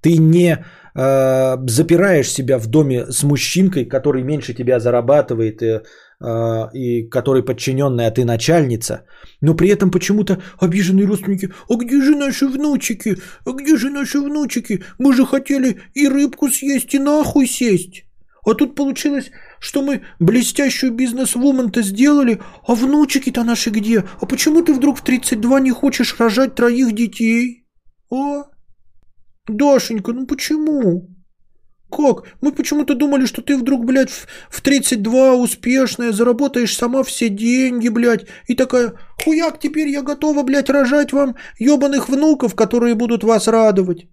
Ты 0.00 0.16
не 0.16 0.64
э, 0.98 1.56
запираешь 1.66 2.30
себя 2.30 2.58
в 2.58 2.66
доме 2.66 3.06
с 3.10 3.22
мужчинкой, 3.22 3.84
который 3.84 4.22
меньше 4.22 4.54
тебя 4.54 4.80
зарабатывает 4.80 5.62
и, 5.62 5.80
э, 6.20 6.68
и 6.74 7.08
который 7.08 7.44
подчиненный, 7.44 8.06
а 8.06 8.10
ты 8.10 8.24
начальница, 8.24 9.04
но 9.40 9.54
при 9.54 9.68
этом 9.68 9.90
почему-то 9.90 10.42
обиженные 10.60 11.06
родственники, 11.06 11.52
а 11.68 11.76
где 11.76 12.02
же 12.02 12.16
наши 12.16 12.46
внучики, 12.46 13.16
а 13.46 13.52
где 13.52 13.76
же 13.76 13.90
наши 13.90 14.18
внучики, 14.18 14.82
мы 14.98 15.14
же 15.14 15.24
хотели 15.24 15.80
и 15.94 16.08
рыбку 16.08 16.48
съесть, 16.48 16.94
и 16.94 16.98
нахуй 16.98 17.46
сесть. 17.46 18.04
А 18.44 18.54
тут 18.54 18.74
получилось, 18.74 19.30
что 19.60 19.82
мы 19.82 20.00
блестящую 20.18 20.92
бизнес-вумен-то 20.92 21.82
сделали, 21.82 22.40
а 22.66 22.74
внучики-то 22.74 23.44
наши 23.44 23.70
где? 23.70 24.04
А 24.20 24.26
почему 24.26 24.62
ты 24.62 24.72
вдруг 24.72 24.98
в 24.98 25.02
32 25.02 25.60
не 25.60 25.70
хочешь 25.70 26.16
рожать 26.18 26.54
троих 26.54 26.94
детей? 26.94 27.66
А? 28.10 28.47
Дашенька, 29.48 30.12
ну 30.12 30.26
почему? 30.26 31.08
Как? 31.90 32.24
Мы 32.42 32.52
почему-то 32.52 32.94
думали, 32.94 33.24
что 33.24 33.40
ты 33.40 33.56
вдруг, 33.56 33.84
блядь, 33.86 34.10
в 34.50 34.60
32 34.60 35.36
успешная, 35.36 36.12
заработаешь 36.12 36.76
сама 36.76 37.02
все 37.02 37.30
деньги, 37.30 37.88
блядь, 37.88 38.26
и 38.46 38.54
такая, 38.54 38.92
хуяк, 39.24 39.58
теперь 39.58 39.88
я 39.88 40.02
готова, 40.02 40.42
блядь, 40.42 40.68
рожать 40.68 41.12
вам 41.12 41.36
ебаных 41.58 42.08
внуков, 42.08 42.54
которые 42.54 42.94
будут 42.94 43.24
вас 43.24 43.48
радовать. 43.48 44.06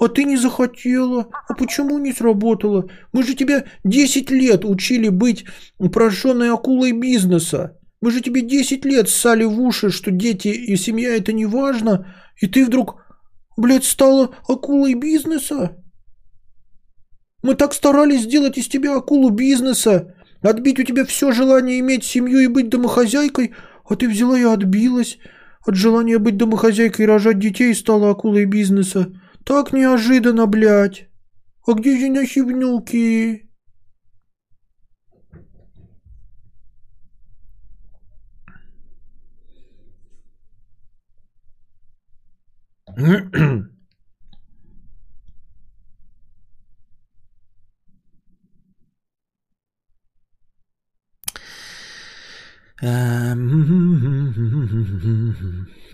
А 0.00 0.08
ты 0.08 0.24
не 0.24 0.36
захотела. 0.36 1.28
А 1.48 1.54
почему 1.54 1.98
не 1.98 2.12
сработало? 2.12 2.88
Мы 3.12 3.24
же 3.24 3.34
тебя 3.34 3.64
10 3.84 4.30
лет 4.30 4.64
учили 4.64 5.08
быть 5.08 5.44
прожженной 5.92 6.50
акулой 6.50 6.92
бизнеса. 6.92 7.76
Мы 8.00 8.12
же 8.12 8.20
тебе 8.20 8.42
10 8.42 8.84
лет 8.84 9.08
ссали 9.08 9.44
в 9.44 9.60
уши, 9.60 9.90
что 9.90 10.12
дети 10.12 10.48
и 10.48 10.76
семья 10.76 11.16
это 11.16 11.32
не 11.32 11.46
важно, 11.46 12.14
и 12.40 12.46
ты 12.46 12.64
вдруг 12.64 13.02
Блядь, 13.58 13.84
стала 13.84 14.36
акулой 14.46 14.94
бизнеса? 14.94 15.76
Мы 17.42 17.56
так 17.56 17.74
старались 17.74 18.22
сделать 18.22 18.56
из 18.56 18.68
тебя 18.68 18.94
акулу 18.94 19.30
бизнеса, 19.30 20.14
отбить 20.42 20.78
у 20.78 20.84
тебя 20.84 21.04
все 21.04 21.32
желание 21.32 21.80
иметь 21.80 22.04
семью 22.04 22.38
и 22.38 22.46
быть 22.46 22.68
домохозяйкой, 22.68 23.54
а 23.84 23.96
ты 23.96 24.08
взяла 24.08 24.38
и 24.38 24.44
отбилась 24.44 25.18
от 25.66 25.74
желания 25.74 26.20
быть 26.20 26.36
домохозяйкой 26.36 27.04
и 27.04 27.08
рожать 27.08 27.40
детей 27.40 27.74
стала 27.74 28.12
акулой 28.12 28.44
бизнеса. 28.44 29.08
Так 29.44 29.72
неожиданно, 29.72 30.46
блядь. 30.46 31.08
А 31.66 31.72
где 31.72 31.98
же 31.98 32.10
наши? 32.10 33.47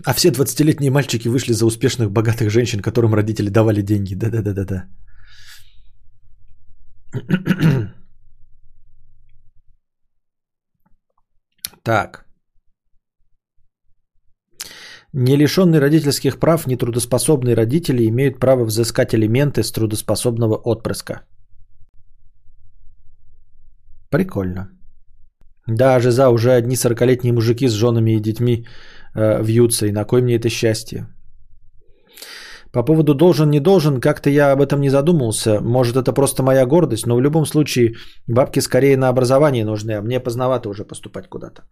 А 0.07 0.13
все 0.13 0.29
20-летние 0.29 0.91
мальчики 0.91 1.27
вышли 1.27 1.53
за 1.53 1.65
успешных 1.65 2.11
богатых 2.11 2.49
женщин, 2.49 2.81
которым 2.81 3.13
родители 3.13 3.49
давали 3.49 3.81
деньги. 3.81 4.15
Да-да-да-да-да. 4.15 4.85
Так. 11.83 12.24
Не 15.17 15.37
лишенные 15.37 15.79
родительских 15.79 16.39
прав 16.39 16.67
нетрудоспособные 16.67 17.55
родители 17.55 18.05
имеют 18.09 18.37
право 18.37 18.65
взыскать 18.65 19.13
элементы 19.15 19.63
с 19.63 19.71
трудоспособного 19.71 20.55
отпрыска. 20.55 21.21
Прикольно. 24.09 24.69
Да, 25.67 25.99
Жиза, 26.01 26.29
уже 26.29 26.51
одни 26.51 26.75
40-летние 26.75 27.33
мужики 27.33 27.69
с 27.69 27.71
женами 27.71 28.17
и 28.17 28.19
детьми 28.19 28.67
э, 29.15 29.41
вьются. 29.41 29.85
И 29.85 29.93
на 29.93 30.03
кой 30.03 30.21
мне 30.21 30.35
это 30.35 30.49
счастье? 30.49 31.07
По 32.73 32.83
поводу 32.83 33.13
должен, 33.13 33.49
не 33.49 33.61
должен, 33.61 34.01
как-то 34.01 34.29
я 34.29 34.51
об 34.51 34.61
этом 34.61 34.81
не 34.81 34.89
задумывался. 34.89 35.61
Может, 35.61 35.95
это 35.95 36.11
просто 36.11 36.43
моя 36.43 36.65
гордость, 36.65 37.07
но 37.07 37.15
в 37.15 37.21
любом 37.21 37.45
случае 37.45 37.93
бабки 38.27 38.59
скорее 38.59 38.97
на 38.97 39.07
образование 39.07 39.63
нужны, 39.63 39.91
а 39.91 40.01
мне 40.01 40.19
поздновато 40.19 40.67
уже 40.67 40.83
поступать 40.83 41.29
куда-то. 41.29 41.63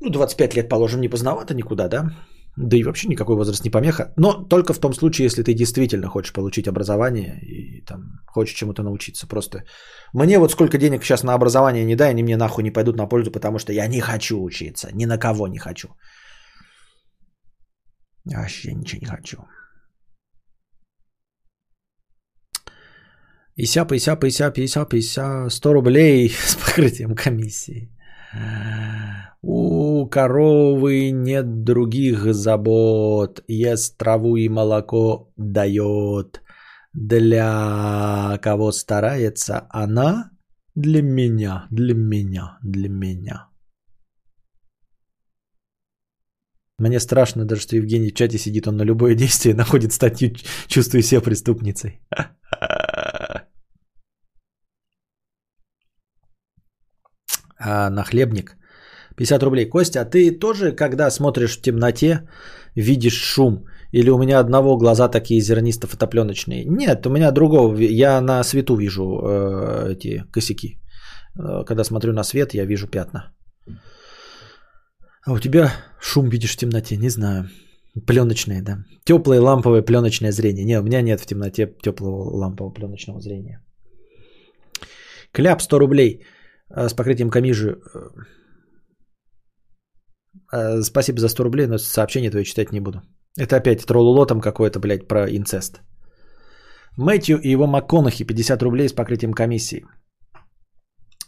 Ну, 0.00 0.10
25 0.10 0.56
лет, 0.56 0.68
положим, 0.68 1.00
не 1.00 1.08
поздновато 1.08 1.54
никуда, 1.54 1.88
да? 1.88 2.10
Да 2.56 2.76
и 2.76 2.84
вообще 2.84 3.08
никакой 3.08 3.36
возраст 3.36 3.64
не 3.64 3.70
помеха. 3.70 4.12
Но 4.16 4.32
только 4.48 4.72
в 4.72 4.78
том 4.78 4.94
случае, 4.94 5.26
если 5.26 5.42
ты 5.42 5.54
действительно 5.54 6.08
хочешь 6.08 6.32
получить 6.32 6.68
образование 6.68 7.38
и 7.42 7.84
там 7.84 8.20
хочешь 8.26 8.56
чему-то 8.56 8.82
научиться. 8.82 9.26
Просто 9.26 9.64
мне 10.14 10.38
вот 10.38 10.52
сколько 10.52 10.78
денег 10.78 11.04
сейчас 11.04 11.22
на 11.22 11.34
образование 11.34 11.84
не 11.84 11.96
дай, 11.96 12.10
они 12.10 12.22
мне 12.22 12.36
нахуй 12.36 12.64
не 12.64 12.70
пойдут 12.70 12.96
на 12.96 13.06
пользу, 13.06 13.30
потому 13.30 13.58
что 13.58 13.72
я 13.72 13.86
не 13.88 14.00
хочу 14.00 14.42
учиться. 14.42 14.88
Ни 14.92 15.06
на 15.06 15.18
кого 15.18 15.48
не 15.48 15.58
хочу. 15.58 15.88
Вообще 18.24 18.74
ничего 18.74 19.00
не 19.00 19.06
хочу. 19.06 19.38
Ися, 23.58 23.84
пися, 23.84 24.16
пися, 24.16 24.50
пися, 24.50 24.84
пися, 24.84 25.50
100 25.50 25.72
рублей 25.72 26.28
с 26.46 26.54
покрытием 26.54 27.14
комиссии. 27.14 27.90
У 29.48 30.08
коровы 30.08 31.12
нет 31.12 31.62
других 31.62 32.34
забот, 32.34 33.44
ест 33.46 33.96
траву 33.96 34.36
и 34.36 34.48
молоко 34.48 35.32
дает. 35.36 36.42
Для 36.92 38.38
кого 38.42 38.72
старается 38.72 39.68
она? 39.70 40.30
Для 40.74 41.00
меня, 41.00 41.68
для 41.70 41.94
меня, 41.94 42.58
для 42.60 42.88
меня. 42.88 43.48
Мне 46.78 46.98
страшно 46.98 47.44
даже, 47.44 47.62
что 47.62 47.76
Евгений 47.76 48.10
в 48.10 48.14
чате 48.14 48.38
сидит, 48.38 48.66
он 48.66 48.76
на 48.76 48.82
любое 48.82 49.14
действие 49.14 49.54
находит 49.58 49.92
статью 49.92 50.34
«Чувствую 50.66 51.02
себя 51.02 51.20
преступницей». 51.20 52.00
А, 57.58 57.90
нахлебник. 57.90 58.56
50 59.16 59.42
рублей. 59.42 59.68
Костя, 59.68 60.00
а 60.00 60.04
ты 60.04 60.30
тоже, 60.30 60.72
когда 60.72 61.10
смотришь 61.10 61.56
в 61.56 61.62
темноте, 61.62 62.28
видишь 62.74 63.20
шум? 63.20 63.64
Или 63.92 64.10
у 64.10 64.18
меня 64.18 64.40
одного 64.40 64.76
глаза 64.76 65.08
такие 65.08 65.40
зернисто-фотопленочные? 65.40 66.64
Нет, 66.66 67.06
у 67.06 67.10
меня 67.10 67.30
другого. 67.30 67.76
Я 67.78 68.20
на 68.20 68.44
свету 68.44 68.76
вижу 68.76 69.02
э, 69.02 69.92
эти 69.92 70.24
косяки. 70.32 70.78
Э, 71.38 71.64
когда 71.64 71.84
смотрю 71.84 72.12
на 72.12 72.24
свет, 72.24 72.54
я 72.54 72.66
вижу 72.66 72.88
пятна. 72.88 73.32
А 75.24 75.32
у 75.32 75.38
тебя 75.38 75.70
шум 76.00 76.28
видишь 76.28 76.52
в 76.52 76.56
темноте? 76.56 76.96
Не 76.96 77.10
знаю. 77.10 77.48
Пленочное, 78.06 78.62
да. 78.62 78.84
Теплое 79.04 79.40
ламповое 79.40 79.82
пленочное 79.82 80.32
зрение. 80.32 80.64
Не, 80.64 80.80
у 80.80 80.82
меня 80.82 81.02
нет 81.02 81.20
в 81.20 81.26
темноте 81.26 81.74
теплого 81.82 82.36
лампового 82.36 82.74
пленочного 82.74 83.20
зрения. 83.20 83.64
Кляп 85.32 85.62
100 85.62 85.78
рублей 85.78 86.20
э, 86.70 86.88
с 86.88 86.92
покрытием 86.92 87.30
камижи. 87.30 87.78
Э, 90.52 90.82
спасибо 90.82 91.18
за 91.18 91.28
100 91.28 91.44
рублей, 91.44 91.66
но 91.66 91.78
сообщение 91.78 92.30
твое 92.30 92.44
читать 92.44 92.72
не 92.72 92.80
буду. 92.80 93.02
Это 93.38 93.56
опять 93.56 93.86
троллуло 93.86 94.26
там 94.26 94.40
какое-то, 94.40 94.80
блядь, 94.80 95.08
про 95.08 95.28
инцест. 95.28 95.80
Мэтью 96.96 97.38
и 97.38 97.50
его 97.50 97.66
МакКонахи 97.66 98.24
50 98.24 98.62
рублей 98.62 98.88
с 98.88 98.92
покрытием 98.92 99.32
комиссии. 99.32 99.84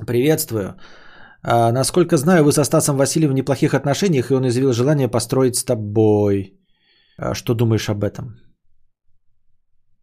Приветствую. 0.06 0.76
А, 1.42 1.72
насколько 1.72 2.16
знаю, 2.16 2.44
вы 2.44 2.52
со 2.52 2.64
Стасом 2.64 2.96
Васильевым 2.96 3.34
в 3.34 3.36
неплохих 3.36 3.74
отношениях, 3.74 4.30
и 4.30 4.34
он 4.34 4.46
изъявил 4.46 4.72
желание 4.72 5.08
построить 5.08 5.56
с 5.56 5.64
тобой. 5.64 6.54
А, 7.18 7.34
что 7.34 7.54
думаешь 7.54 7.88
об 7.88 8.04
этом? 8.04 8.36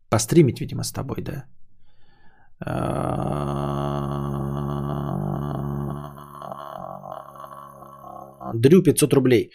Постримить, 0.10 0.62
видимо, 0.62 0.84
с 0.84 0.92
тобой, 0.92 1.22
да. 1.22 1.46
А, 2.60 4.55
Дрю 8.62 8.84
500 8.84 9.14
рублей. 9.14 9.52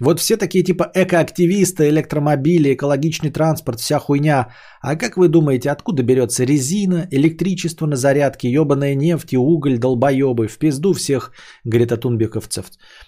Вот 0.00 0.20
все 0.20 0.36
такие 0.36 0.64
типа 0.64 0.90
экоактивисты, 0.94 1.88
электромобили, 1.88 2.72
экологичный 2.72 3.30
транспорт, 3.30 3.78
вся 3.78 3.98
хуйня. 3.98 4.48
А 4.80 4.96
как 4.96 5.16
вы 5.16 5.28
думаете, 5.28 5.70
откуда 5.70 6.02
берется 6.02 6.44
резина, 6.44 7.06
электричество 7.10 7.86
на 7.86 7.96
зарядке, 7.96 8.50
ебаная 8.50 8.94
нефть 8.94 9.32
и 9.32 9.36
уголь, 9.36 9.78
долбоебы? 9.78 10.48
В 10.48 10.58
пизду 10.58 10.92
всех 10.94 11.32
гретатунбековцев. 11.64 12.66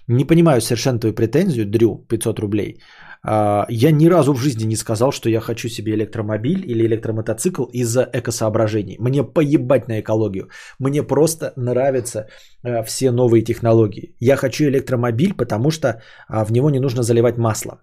Не 0.08 0.24
понимаю 0.24 0.60
совершенно 0.60 0.98
твою 0.98 1.14
претензию, 1.14 1.66
Дрю, 1.66 2.04
500 2.08 2.38
рублей. 2.38 2.78
А, 3.26 3.66
я 3.70 3.90
ни 3.90 4.08
разу 4.08 4.34
в 4.34 4.38
жизни 4.38 4.66
не 4.66 4.76
сказал, 4.76 5.12
что 5.12 5.30
я 5.30 5.40
хочу 5.40 5.68
себе 5.68 5.94
электромобиль 5.94 6.64
или 6.70 6.84
электромотоцикл 6.86 7.64
из-за 7.72 8.08
экосоображений. 8.12 8.96
Мне 9.00 9.24
поебать 9.24 9.88
на 9.88 10.00
экологию. 10.00 10.48
Мне 10.78 11.02
просто 11.02 11.52
нравятся 11.56 12.26
а, 12.62 12.82
все 12.82 13.10
новые 13.10 13.42
технологии. 13.42 14.14
Я 14.20 14.36
хочу 14.36 14.64
электромобиль, 14.64 15.34
потому 15.34 15.70
что 15.70 16.02
а, 16.28 16.44
в 16.44 16.52
него 16.52 16.70
не 16.70 16.80
нужно 16.80 17.02
заливать 17.02 17.38
масло. 17.38 17.80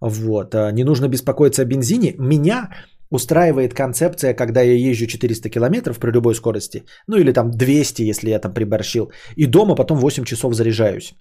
Вот. 0.00 0.54
Не 0.72 0.84
нужно 0.84 1.08
беспокоиться 1.08 1.62
о 1.62 1.64
бензине. 1.64 2.14
Меня 2.18 2.70
устраивает 3.08 3.72
концепция, 3.72 4.34
когда 4.34 4.62
я 4.62 4.90
езжу 4.90 5.06
400 5.06 5.48
километров 5.48 5.98
при 5.98 6.10
любой 6.10 6.34
скорости, 6.34 6.84
ну 7.06 7.16
или 7.16 7.32
там 7.32 7.50
200, 7.50 8.02
если 8.02 8.30
я 8.30 8.40
там 8.40 8.52
приборщил, 8.52 9.12
и 9.36 9.46
дома 9.46 9.76
потом 9.76 9.98
8 9.98 10.24
часов 10.24 10.54
заряжаюсь. 10.54 11.14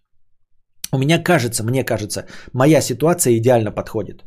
У 0.92 0.98
меня 0.98 1.24
кажется, 1.24 1.64
мне 1.64 1.84
кажется, 1.84 2.26
моя 2.54 2.82
ситуация 2.82 3.38
идеально 3.38 3.72
подходит. 3.72 4.24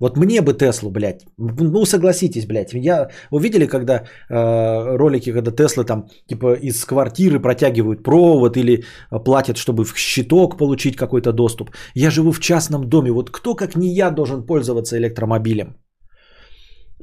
Вот 0.00 0.16
мне 0.16 0.40
бы 0.42 0.54
Теслу, 0.54 0.90
блядь, 0.90 1.24
ну 1.38 1.84
согласитесь, 1.84 2.46
блядь, 2.46 2.74
я 2.74 3.10
увидели, 3.30 3.66
когда 3.66 3.94
э, 4.28 4.96
ролики, 4.96 5.32
когда 5.32 5.50
Теслы 5.50 5.84
там 5.84 6.08
типа 6.26 6.54
из 6.54 6.84
квартиры 6.84 7.40
протягивают 7.40 8.02
провод 8.02 8.56
или 8.56 8.84
платят, 9.24 9.56
чтобы 9.56 9.84
в 9.84 9.96
щиток 9.96 10.58
получить 10.58 10.96
какой-то 10.96 11.32
доступ. 11.32 11.70
Я 11.94 12.10
живу 12.10 12.32
в 12.32 12.40
частном 12.40 12.88
доме, 12.88 13.12
вот 13.12 13.30
кто 13.30 13.54
как 13.54 13.76
не 13.76 13.94
я 13.94 14.10
должен 14.10 14.46
пользоваться 14.46 14.96
электромобилем? 14.96 15.76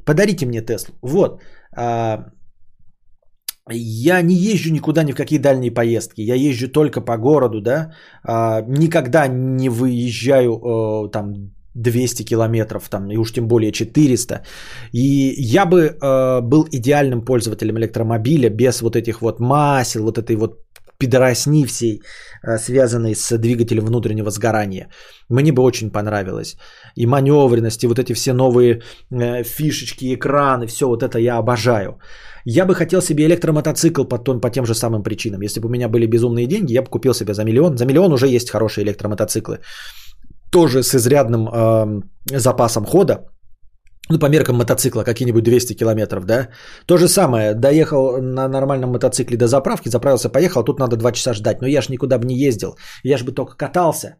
Подарите 0.04 0.46
мне 0.46 0.60
Теслу. 0.60 0.94
Вот. 1.02 1.40
Э, 1.76 2.24
я 3.70 4.22
не 4.22 4.34
езжу 4.34 4.72
никуда 4.72 5.04
ни 5.04 5.12
в 5.12 5.16
какие 5.16 5.38
дальние 5.38 5.70
поездки. 5.70 6.20
Я 6.20 6.34
езжу 6.34 6.68
только 6.68 7.00
по 7.00 7.16
городу, 7.16 7.60
да. 7.60 7.92
А, 8.24 8.62
никогда 8.62 9.28
не 9.28 9.68
выезжаю 9.68 10.52
э, 10.52 11.10
там 11.12 11.52
200 11.74 12.24
километров, 12.24 12.88
там, 12.88 13.10
и 13.10 13.16
уж 13.16 13.32
тем 13.32 13.46
более 13.46 13.72
400. 13.72 14.42
И 14.92 15.34
я 15.54 15.66
бы 15.66 15.80
э, 15.80 16.40
был 16.40 16.66
идеальным 16.70 17.24
пользователем 17.24 17.78
электромобиля 17.78 18.50
без 18.50 18.82
вот 18.82 18.96
этих 18.96 19.22
вот 19.22 19.40
масел, 19.40 20.02
вот 20.02 20.18
этой 20.18 20.36
вот 20.36 20.58
пидоросни 20.98 21.64
всей, 21.64 22.02
э, 22.42 22.58
связанной 22.58 23.14
с 23.14 23.38
двигателем 23.38 23.84
внутреннего 23.84 24.30
сгорания. 24.30 24.88
Мне 25.28 25.52
бы 25.52 25.62
очень 25.62 25.90
понравилось. 25.90 26.56
И 26.96 27.06
маневренность, 27.06 27.84
и 27.84 27.86
вот 27.86 27.98
эти 27.98 28.12
все 28.12 28.32
новые 28.32 28.82
фишечки, 29.44 30.14
экраны, 30.14 30.66
все 30.66 30.88
вот 30.88 31.02
это 31.02 31.18
я 31.18 31.38
обожаю. 31.38 31.98
Я 32.44 32.64
бы 32.64 32.74
хотел 32.74 33.00
себе 33.00 33.24
электромотоцикл 33.24 34.04
по, 34.04 34.18
по 34.18 34.50
тем 34.50 34.66
же 34.66 34.74
самым 34.74 35.02
причинам. 35.02 35.42
Если 35.42 35.60
бы 35.60 35.68
у 35.68 35.70
меня 35.70 35.88
были 35.88 36.06
безумные 36.06 36.46
деньги, 36.46 36.72
я 36.72 36.82
бы 36.82 36.90
купил 36.90 37.14
себе 37.14 37.34
за 37.34 37.44
миллион. 37.44 37.76
За 37.76 37.86
миллион 37.86 38.12
уже 38.12 38.26
есть 38.28 38.50
хорошие 38.50 38.84
электромотоциклы. 38.84 39.60
Тоже 40.50 40.82
с 40.82 40.94
изрядным 40.94 41.48
э, 41.48 42.02
запасом 42.38 42.84
хода. 42.84 43.28
Ну, 44.10 44.18
по 44.18 44.26
меркам 44.26 44.56
мотоцикла, 44.56 45.04
какие-нибудь 45.04 45.44
200 45.44 45.74
километров, 45.74 46.24
да. 46.24 46.48
То 46.86 46.98
же 46.98 47.08
самое, 47.08 47.54
доехал 47.54 48.20
на 48.20 48.48
нормальном 48.48 48.90
мотоцикле 48.90 49.36
до 49.36 49.46
заправки, 49.46 49.88
заправился, 49.88 50.28
поехал, 50.28 50.64
тут 50.64 50.80
надо 50.80 50.96
2 50.96 51.12
часа 51.12 51.34
ждать. 51.34 51.60
Но 51.60 51.68
я 51.68 51.80
ж 51.82 51.88
никуда 51.88 52.18
бы 52.18 52.26
не 52.26 52.36
ездил, 52.36 52.76
я 53.04 53.16
ж 53.16 53.24
бы 53.24 53.32
только 53.32 53.56
катался 53.56 54.16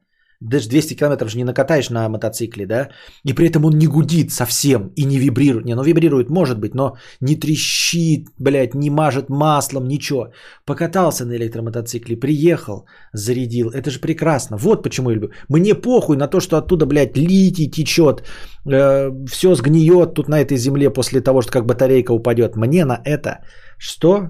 даже 0.48 0.68
200 0.68 0.94
километров 0.94 1.30
же 1.30 1.38
не 1.38 1.44
накатаешь 1.44 1.90
на 1.90 2.08
мотоцикле, 2.08 2.66
да, 2.66 2.88
и 3.24 3.32
при 3.32 3.46
этом 3.46 3.64
он 3.64 3.78
не 3.78 3.86
гудит 3.86 4.30
совсем 4.30 4.92
и 4.96 5.04
не 5.04 5.18
вибрирует. 5.18 5.64
Не, 5.64 5.74
ну 5.74 5.82
вибрирует 5.82 6.30
может 6.30 6.58
быть, 6.58 6.74
но 6.74 6.96
не 7.20 7.36
трещит, 7.36 8.28
блядь, 8.38 8.74
не 8.74 8.90
мажет 8.90 9.28
маслом, 9.28 9.88
ничего. 9.88 10.32
Покатался 10.66 11.24
на 11.24 11.36
электромотоцикле, 11.36 12.16
приехал, 12.16 12.86
зарядил. 13.12 13.70
Это 13.70 13.90
же 13.90 14.00
прекрасно. 14.00 14.56
Вот 14.56 14.82
почему 14.82 15.10
я 15.10 15.16
люблю. 15.16 15.30
Мне 15.48 15.74
похуй 15.74 16.16
на 16.16 16.28
то, 16.28 16.40
что 16.40 16.56
оттуда, 16.56 16.86
блядь, 16.86 17.16
литий 17.16 17.70
течет, 17.70 18.22
э, 18.66 19.10
все 19.28 19.54
сгниет 19.54 20.14
тут 20.14 20.28
на 20.28 20.40
этой 20.40 20.56
земле 20.56 20.90
после 20.90 21.20
того, 21.20 21.42
что 21.42 21.52
как 21.52 21.66
батарейка 21.66 22.12
упадет. 22.12 22.56
Мне 22.56 22.84
на 22.84 23.00
это 23.04 23.44
что? 23.78 24.28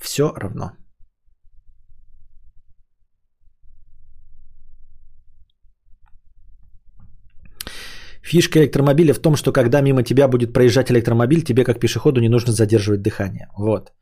Все 0.00 0.32
равно. 0.36 0.77
Фишка 8.28 8.58
электромобиля 8.58 9.14
в 9.14 9.18
том, 9.18 9.36
что 9.36 9.52
когда 9.52 9.80
мимо 9.80 10.02
тебя 10.02 10.28
будет 10.28 10.52
проезжать 10.52 10.90
электромобиль, 10.90 11.42
тебе 11.42 11.64
как 11.64 11.80
пешеходу 11.80 12.20
не 12.20 12.28
нужно 12.28 12.52
задерживать 12.52 13.02
дыхание. 13.02 13.48
Вот. 13.56 13.92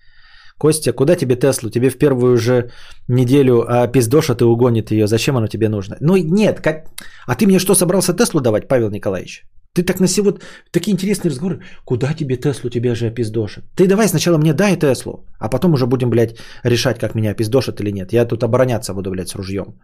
Костя, 0.58 0.92
куда 0.92 1.16
тебе 1.16 1.36
Теслу? 1.36 1.70
Тебе 1.70 1.90
в 1.90 1.98
первую 1.98 2.36
же 2.36 2.70
неделю 3.08 3.64
а, 3.68 3.86
пиздошат 3.88 4.40
и 4.40 4.44
угонит 4.44 4.90
ее. 4.90 5.06
Зачем 5.06 5.36
оно 5.36 5.46
тебе 5.46 5.68
нужно? 5.68 5.96
Ну 6.00 6.16
нет, 6.16 6.60
как... 6.60 6.86
а 7.26 7.34
ты 7.34 7.46
мне 7.46 7.58
что, 7.58 7.74
собрался 7.74 8.14
Теслу 8.14 8.40
давать, 8.40 8.68
Павел 8.68 8.90
Николаевич? 8.90 9.44
Ты 9.74 9.84
так 9.84 10.00
на 10.00 10.06
вот 10.22 10.42
такие 10.72 10.92
интересные 10.92 11.30
разговоры. 11.30 11.60
Куда 11.84 12.14
тебе 12.14 12.36
Теслу, 12.36 12.70
тебя 12.70 12.94
же 12.94 13.06
опиздошат. 13.06 13.64
Ты 13.76 13.86
давай 13.86 14.08
сначала 14.08 14.38
мне 14.38 14.54
дай 14.54 14.76
Теслу, 14.76 15.26
а 15.38 15.48
потом 15.48 15.74
уже 15.74 15.86
будем, 15.86 16.10
блядь, 16.10 16.36
решать, 16.64 16.98
как 16.98 17.14
меня 17.14 17.32
опиздошат 17.32 17.80
или 17.80 17.92
нет. 17.92 18.12
Я 18.12 18.24
тут 18.24 18.42
обороняться 18.42 18.94
буду, 18.94 19.10
блядь, 19.10 19.28
с 19.28 19.34
ружьем 19.34 19.78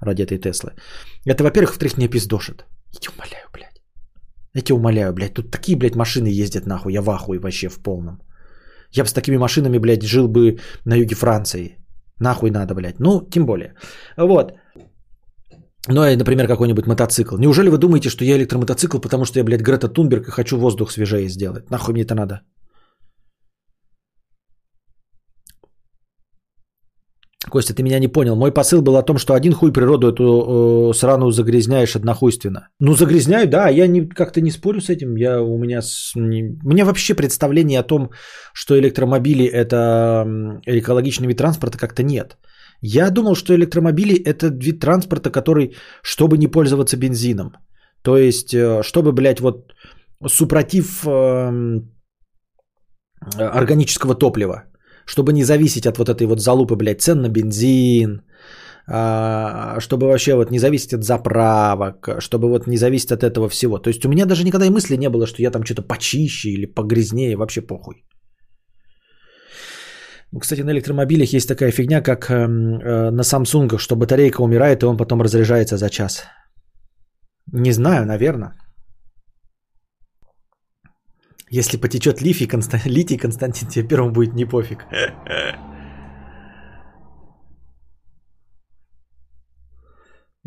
ради 0.00 0.22
этой 0.22 0.38
Теслы. 0.38 0.72
Это, 1.24 1.44
во-первых, 1.44 1.70
во-вторых, 1.70 1.96
не 1.98 2.06
опиздошат. 2.06 2.66
Я 3.00 3.10
умоляю, 3.14 3.48
блядь. 3.52 3.75
Я 4.56 4.62
тебя 4.62 4.76
умоляю, 4.76 5.12
блядь, 5.12 5.34
тут 5.34 5.50
такие, 5.50 5.76
блядь, 5.76 5.96
машины 5.96 6.28
ездят 6.28 6.66
нахуй, 6.66 6.92
я 6.92 7.02
в 7.02 7.10
ахуе 7.10 7.38
вообще 7.38 7.68
в 7.68 7.78
полном. 7.78 8.22
Я 8.90 9.04
бы 9.04 9.08
с 9.08 9.12
такими 9.12 9.36
машинами, 9.36 9.78
блядь, 9.78 10.02
жил 10.02 10.28
бы 10.28 10.58
на 10.86 10.96
юге 10.96 11.14
Франции. 11.14 11.76
Нахуй 12.20 12.50
надо, 12.50 12.74
блядь. 12.74 12.98
Ну, 12.98 13.20
тем 13.30 13.44
более. 13.44 13.74
Вот. 14.16 14.52
Ну, 15.88 16.06
и, 16.06 16.16
например, 16.16 16.46
какой-нибудь 16.46 16.86
мотоцикл. 16.86 17.36
Неужели 17.36 17.68
вы 17.68 17.76
думаете, 17.76 18.08
что 18.08 18.24
я 18.24 18.36
электромотоцикл, 18.36 18.98
потому 18.98 19.24
что 19.26 19.38
я, 19.38 19.44
блядь, 19.44 19.60
Грета 19.60 19.88
Тунберг 19.88 20.28
и 20.28 20.30
хочу 20.30 20.56
воздух 20.56 20.90
свежее 20.90 21.28
сделать? 21.28 21.70
Нахуй 21.70 21.92
мне 21.92 22.04
это 22.04 22.14
надо? 22.14 22.40
Костя, 27.50 27.74
ты 27.74 27.82
меня 27.82 27.98
не 27.98 28.08
понял. 28.08 28.36
Мой 28.36 28.52
посыл 28.52 28.82
был 28.82 28.96
о 28.96 29.02
том, 29.02 29.18
что 29.18 29.34
один 29.34 29.52
хуй 29.52 29.72
природу 29.72 30.08
эту 30.08 30.24
э, 30.90 30.94
срану 30.94 31.30
загрязняешь 31.30 31.96
однохуйственно. 31.96 32.68
Ну, 32.80 32.94
загрязняю, 32.94 33.48
да, 33.48 33.68
я 33.68 33.86
не, 33.86 34.08
как-то 34.08 34.40
не 34.40 34.50
спорю 34.50 34.80
с 34.80 34.90
этим. 34.90 35.16
Я, 35.16 35.40
у, 35.40 35.58
меня, 35.58 35.80
с, 35.82 36.12
не, 36.16 36.42
меня 36.64 36.84
вообще 36.84 37.14
представление 37.14 37.80
о 37.80 37.86
том, 37.86 38.10
что 38.52 38.76
электромобили 38.78 39.44
это 39.44 40.26
экологичный 40.66 41.28
вид 41.28 41.38
транспорта, 41.38 41.78
как-то 41.78 42.02
нет. 42.02 42.36
Я 42.80 43.10
думал, 43.10 43.34
что 43.34 43.54
электромобили 43.54 44.14
это 44.14 44.48
вид 44.48 44.80
транспорта, 44.80 45.30
который, 45.30 45.76
чтобы 46.02 46.38
не 46.38 46.48
пользоваться 46.48 46.96
бензином. 46.96 47.52
То 48.02 48.16
есть, 48.16 48.54
э, 48.54 48.82
чтобы, 48.82 49.12
блядь, 49.12 49.40
вот 49.40 49.72
супротив 50.26 51.04
э, 51.06 51.80
органического 53.38 54.14
топлива 54.14 54.64
чтобы 55.06 55.32
не 55.32 55.44
зависеть 55.44 55.86
от 55.86 55.98
вот 55.98 56.08
этой 56.08 56.26
вот 56.26 56.40
залупы, 56.40 56.76
блядь, 56.76 57.00
цен 57.00 57.22
на 57.22 57.28
бензин, 57.28 58.22
а, 58.88 59.80
чтобы 59.80 60.06
вообще 60.06 60.34
вот 60.34 60.50
не 60.50 60.58
зависеть 60.58 60.94
от 60.94 61.04
заправок, 61.04 62.08
чтобы 62.20 62.48
вот 62.48 62.66
не 62.66 62.76
зависеть 62.76 63.12
от 63.12 63.22
этого 63.22 63.48
всего. 63.48 63.78
То 63.78 63.88
есть 63.88 64.04
у 64.04 64.08
меня 64.08 64.26
даже 64.26 64.44
никогда 64.44 64.66
и 64.66 64.70
мысли 64.70 64.96
не 64.96 65.08
было, 65.08 65.26
что 65.26 65.42
я 65.42 65.50
там 65.50 65.64
что-то 65.64 65.82
почище 65.82 66.50
или 66.50 66.66
погрязнее, 66.66 67.36
вообще 67.36 67.62
похуй. 67.62 68.04
Ну, 70.32 70.40
кстати, 70.40 70.62
на 70.62 70.70
электромобилях 70.70 71.32
есть 71.32 71.48
такая 71.48 71.70
фигня, 71.70 72.02
как 72.02 72.30
э, 72.30 72.46
на 72.46 73.22
Samsung, 73.22 73.78
что 73.78 73.96
батарейка 73.96 74.42
умирает, 74.42 74.82
и 74.82 74.86
он 74.86 74.96
потом 74.96 75.22
разряжается 75.22 75.76
за 75.76 75.88
час. 75.88 76.24
Не 77.52 77.72
знаю, 77.72 78.06
наверное. 78.06 78.54
Если 81.50 81.78
потечет 81.78 82.20
лифий, 82.20 82.46
Констан... 82.46 82.80
литий, 82.84 83.18
Константин, 83.18 83.68
тебе 83.68 83.88
первым 83.88 84.12
будет 84.12 84.34
не 84.34 84.44
пофиг. 84.44 84.86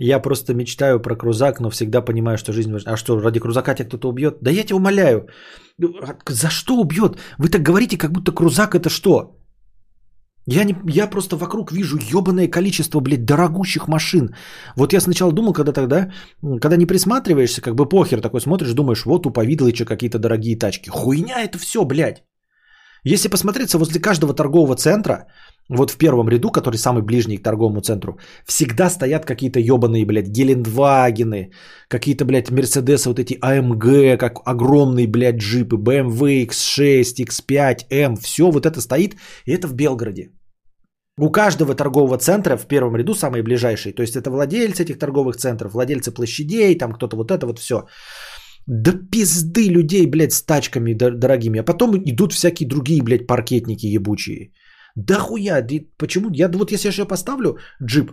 Я 0.02 0.20
просто 0.20 0.54
мечтаю 0.54 1.02
про 1.02 1.16
крузак, 1.16 1.60
но 1.60 1.70
всегда 1.70 2.02
понимаю, 2.02 2.38
что 2.38 2.54
жизнь 2.54 2.72
важна. 2.72 2.94
А 2.94 2.98
что, 2.98 3.20
ради 3.20 3.40
крузака 3.40 3.76
тебя 3.76 3.88
кто-то 3.88 4.10
убьет? 4.10 4.38
Да 4.42 4.52
я 4.52 4.64
тебя 4.64 4.78
умоляю. 4.78 5.28
За 6.28 6.50
что 6.50 6.76
убьет? 6.76 7.18
Вы 7.38 7.50
так 7.50 7.62
говорите, 7.62 7.98
как 7.98 8.12
будто 8.12 8.32
крузак 8.32 8.76
это 8.76 8.90
что? 8.90 9.39
Я, 10.52 10.64
не, 10.64 10.76
я 10.88 11.10
просто 11.10 11.36
вокруг 11.36 11.72
вижу 11.72 11.98
ебаное 11.98 12.48
количество, 12.48 13.02
блядь, 13.02 13.26
дорогущих 13.26 13.88
машин. 13.88 14.36
Вот 14.76 14.94
я 14.94 15.00
сначала 15.00 15.32
думал, 15.32 15.54
когда 15.54 15.74
тогда, 15.74 16.12
когда 16.42 16.78
не 16.78 16.88
присматриваешься, 16.88 17.62
как 17.62 17.76
бы 17.76 17.90
похер 17.90 18.22
такой 18.22 18.42
смотришь, 18.42 18.74
думаешь, 18.74 19.06
вот 19.06 19.26
у 19.26 19.32
Повидлыча 19.32 19.86
какие-то 19.86 20.18
дорогие 20.18 20.58
тачки. 20.58 20.90
Хуйня 20.90 21.44
это 21.44 21.60
все, 21.60 21.86
блядь. 21.86 22.24
Если 23.04 23.30
посмотреться 23.30 23.78
возле 23.78 24.02
каждого 24.02 24.34
торгового 24.34 24.76
центра, 24.76 25.28
вот 25.70 25.92
в 25.92 25.98
первом 25.98 26.30
ряду, 26.30 26.52
который 26.52 26.78
самый 26.78 27.04
ближний 27.04 27.38
к 27.38 27.44
торговому 27.44 27.82
центру, 27.82 28.18
всегда 28.48 28.90
стоят 28.90 29.26
какие-то 29.26 29.60
ебаные, 29.60 30.06
блядь, 30.06 30.30
Гелендвагены, 30.30 31.52
какие-то, 31.88 32.26
блядь, 32.26 32.50
Мерседесы, 32.50 33.08
вот 33.08 33.20
эти 33.20 33.38
АМГ, 33.40 34.18
как 34.18 34.40
огромные, 34.46 35.08
блядь, 35.08 35.38
джипы, 35.38 35.78
BMW 35.78 36.48
X6, 36.48 37.04
X5, 37.20 37.86
M, 37.92 38.16
все 38.18 38.50
вот 38.50 38.66
это 38.66 38.82
стоит, 38.82 39.16
и 39.46 39.52
это 39.52 39.68
в 39.68 39.76
Белгороде. 39.76 40.32
У 41.22 41.32
каждого 41.32 41.76
торгового 41.76 42.18
центра 42.18 42.58
в 42.58 42.66
первом 42.68 42.96
ряду 42.96 43.14
самые 43.14 43.44
ближайшие, 43.44 43.94
то 43.94 44.02
есть 44.02 44.16
это 44.16 44.30
владельцы 44.30 44.84
этих 44.84 45.00
торговых 45.00 45.36
центров, 45.36 45.74
владельцы 45.74 46.12
площадей, 46.12 46.78
там 46.78 46.94
кто-то 46.94 47.18
вот 47.18 47.32
это 47.32 47.46
вот 47.46 47.60
все. 47.60 47.88
Да 48.68 48.92
пизды 49.12 49.70
людей, 49.70 50.06
блядь, 50.06 50.32
с 50.32 50.46
тачками 50.46 50.94
дорогими. 50.94 51.60
А 51.60 51.64
потом 51.64 51.98
идут 52.06 52.34
всякие 52.34 52.68
другие, 52.68 53.02
блядь, 53.02 53.28
паркетники 53.28 53.88
ебучие. 53.88 54.52
Да 54.96 55.16
хуя, 55.16 55.68
почему? 55.98 56.30
Я 56.32 56.48
вот 56.48 56.72
если 56.72 56.88
я 56.88 56.92
сейчас 56.92 57.08
поставлю 57.08 57.58
джип, 57.84 58.12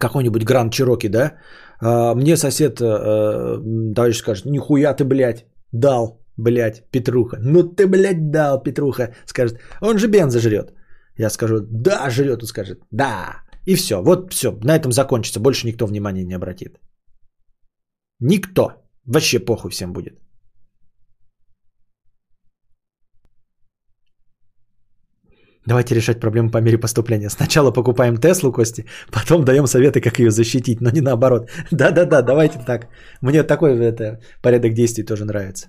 какой-нибудь 0.00 0.44
Гранд 0.44 0.72
Чироки, 0.72 1.08
да, 1.08 1.34
а, 1.80 2.14
мне 2.14 2.36
сосед, 2.36 2.80
а, 2.80 3.60
товарищ 3.94 4.16
скажет, 4.16 4.46
нихуя 4.46 4.94
ты, 4.94 5.04
блядь, 5.04 5.46
дал, 5.72 6.24
блядь, 6.36 6.84
Петруха. 6.90 7.38
Ну 7.40 7.62
ты, 7.62 7.86
блядь, 7.86 8.30
дал, 8.30 8.62
Петруха. 8.62 9.14
Скажет, 9.26 9.58
он 9.80 9.98
же 9.98 10.08
бенза 10.08 10.40
жрет. 10.40 10.75
Я 11.18 11.30
скажу, 11.30 11.60
да, 11.70 12.10
жрет, 12.10 12.42
он 12.42 12.46
скажет, 12.46 12.80
да. 12.90 13.42
И 13.66 13.74
все, 13.74 14.02
вот 14.02 14.32
все, 14.32 14.52
на 14.64 14.76
этом 14.76 14.92
закончится, 14.92 15.40
больше 15.40 15.66
никто 15.66 15.86
внимания 15.86 16.24
не 16.24 16.34
обратит. 16.34 16.78
Никто. 18.20 18.70
Вообще 19.04 19.38
похуй 19.38 19.70
всем 19.70 19.92
будет. 19.92 20.18
Давайте 25.66 25.94
решать 25.94 26.20
проблему 26.20 26.50
по 26.50 26.60
мере 26.60 26.78
поступления. 26.78 27.30
Сначала 27.30 27.72
покупаем 27.72 28.16
Теслу, 28.16 28.52
Кости, 28.52 28.84
потом 29.12 29.44
даем 29.44 29.66
советы, 29.66 30.00
как 30.00 30.18
ее 30.18 30.30
защитить, 30.30 30.80
но 30.80 30.90
не 30.90 31.00
наоборот. 31.00 31.50
Да-да-да, 31.72 32.22
давайте 32.22 32.58
так. 32.58 32.88
Мне 33.20 33.42
такой 33.42 33.76
это, 33.76 34.20
порядок 34.42 34.74
действий 34.74 35.04
тоже 35.04 35.24
нравится. 35.24 35.68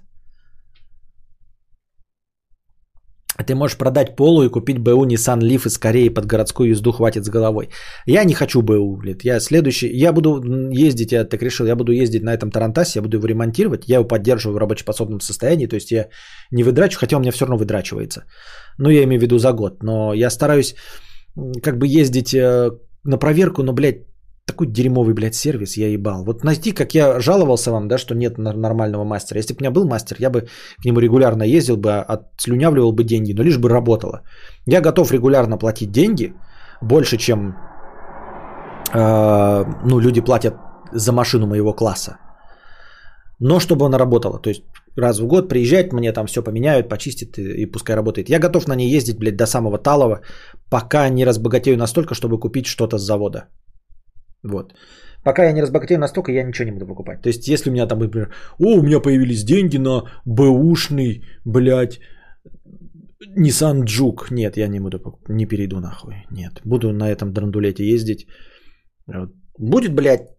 Ты 3.46 3.56
можешь 3.56 3.78
продать 3.78 4.16
Полу 4.16 4.44
и 4.44 4.50
купить 4.50 4.80
БУ 4.80 5.06
Nissan 5.06 5.40
Leaf 5.40 5.68
и 5.68 5.70
скорее 5.70 6.14
под 6.14 6.26
городскую 6.26 6.70
езду 6.70 6.92
хватит 6.92 7.26
с 7.26 7.30
головой. 7.30 7.70
Я 8.06 8.24
не 8.24 8.34
хочу 8.34 8.62
БУ, 8.62 8.98
блядь. 8.98 9.24
Я 9.24 9.40
следующий, 9.40 9.90
я 9.94 10.12
буду 10.12 10.42
ездить, 10.72 11.12
я 11.12 11.24
так 11.24 11.42
решил, 11.42 11.68
я 11.68 11.76
буду 11.76 11.92
ездить 11.92 12.24
на 12.24 12.34
этом 12.34 12.52
Тарантасе, 12.52 13.00
я 13.00 13.04
буду 13.04 13.18
его 13.18 13.28
ремонтировать, 13.28 13.88
я 13.88 13.96
его 13.98 14.08
поддерживаю 14.08 14.56
в 14.56 14.60
рабочеспособном 14.60 15.22
состоянии, 15.22 15.68
то 15.68 15.76
есть 15.76 15.92
я 15.92 16.08
не 16.52 16.64
выдрачу, 16.64 17.00
хотя 17.00 17.18
у 17.18 17.20
меня 17.20 17.32
все 17.32 17.46
равно 17.46 17.58
выдрачивается. 17.58 18.24
Ну, 18.78 18.90
я 18.90 19.04
имею 19.04 19.20
в 19.20 19.24
виду 19.24 19.38
за 19.38 19.54
год, 19.54 19.84
но 19.84 20.14
я 20.14 20.30
стараюсь 20.30 20.76
как 21.64 21.78
бы 21.78 21.88
ездить 21.88 22.34
э, 22.34 22.72
на 23.04 23.18
проверку, 23.18 23.64
но, 23.64 23.74
блядь, 23.74 24.07
такой 24.48 24.68
дерьмовый, 24.68 25.14
блядь, 25.14 25.36
сервис, 25.36 25.78
я 25.78 25.88
ебал. 25.90 26.24
Вот 26.24 26.44
найти, 26.44 26.72
как 26.72 26.96
я 26.96 27.20
жаловался 27.20 27.72
вам, 27.72 27.88
да, 27.88 27.98
что 27.98 28.16
нет 28.16 28.38
нормального 28.38 29.04
мастера. 29.04 29.40
Если 29.40 29.54
бы 29.54 29.58
у 29.58 29.62
меня 29.62 29.72
был 29.72 29.88
мастер, 29.88 30.16
я 30.20 30.30
бы 30.30 30.48
к 30.82 30.86
нему 30.86 31.00
регулярно 31.00 31.44
ездил 31.44 31.78
бы, 31.78 31.90
отслюнявливал 31.90 32.94
бы 32.94 33.04
деньги, 33.04 33.34
но 33.34 33.44
лишь 33.44 33.58
бы 33.58 33.70
работало. 33.70 34.22
Я 34.66 34.82
готов 34.82 35.12
регулярно 35.12 35.58
платить 35.58 35.92
деньги, 35.92 36.34
больше, 36.82 37.18
чем 37.18 37.56
э, 38.94 39.66
ну, 39.86 40.00
люди 40.00 40.22
платят 40.22 40.56
за 40.94 41.12
машину 41.12 41.48
моего 41.48 41.74
класса. 41.74 42.18
Но 43.40 43.60
чтобы 43.60 43.86
она 43.86 44.00
работала. 44.00 44.40
То 44.40 44.50
есть 44.50 44.64
раз 44.96 45.20
в 45.20 45.28
год 45.28 45.50
приезжать, 45.50 45.94
мне 45.94 46.14
там 46.14 46.26
все 46.26 46.42
поменяют, 46.42 46.90
почистят 46.90 47.38
и, 47.38 47.64
и 47.64 47.66
пускай 47.66 47.96
работает. 47.96 48.30
Я 48.30 48.40
готов 48.40 48.68
на 48.68 48.76
ней 48.76 48.96
ездить, 48.96 49.20
блядь, 49.20 49.36
до 49.36 49.46
самого 49.46 49.78
Талова, 49.78 50.22
пока 50.70 51.10
не 51.10 51.26
разбогатею 51.26 51.78
настолько, 51.78 52.16
чтобы 52.16 52.40
купить 52.40 52.66
что-то 52.66 52.98
с 52.98 53.02
завода. 53.02 53.48
Вот. 54.44 54.74
Пока 55.24 55.44
я 55.44 55.52
не 55.52 55.62
разбогатею 55.62 56.00
настолько, 56.00 56.32
я 56.32 56.44
ничего 56.44 56.66
не 56.66 56.72
буду 56.72 56.88
покупать. 56.88 57.22
То 57.22 57.30
есть, 57.30 57.48
если 57.48 57.70
у 57.70 57.74
меня 57.74 57.88
там, 57.88 58.00
например, 58.00 58.30
о, 58.60 58.78
у 58.78 58.82
меня 58.82 59.00
появились 59.02 59.44
деньги 59.44 59.78
на 59.78 60.04
бэушный, 60.26 61.24
блядь, 61.46 62.00
Nissan 63.38 63.84
Juke. 63.84 64.28
Нет, 64.32 64.58
я 64.58 64.68
не 64.68 64.80
буду, 64.80 65.20
не 65.30 65.46
перейду 65.46 65.80
нахуй. 65.80 66.26
Нет, 66.32 66.62
буду 66.66 66.94
на 66.94 67.10
этом 67.10 67.34
драндулете 67.34 67.84
ездить. 67.84 68.28
Будет, 69.60 69.94
блядь, 69.94 70.30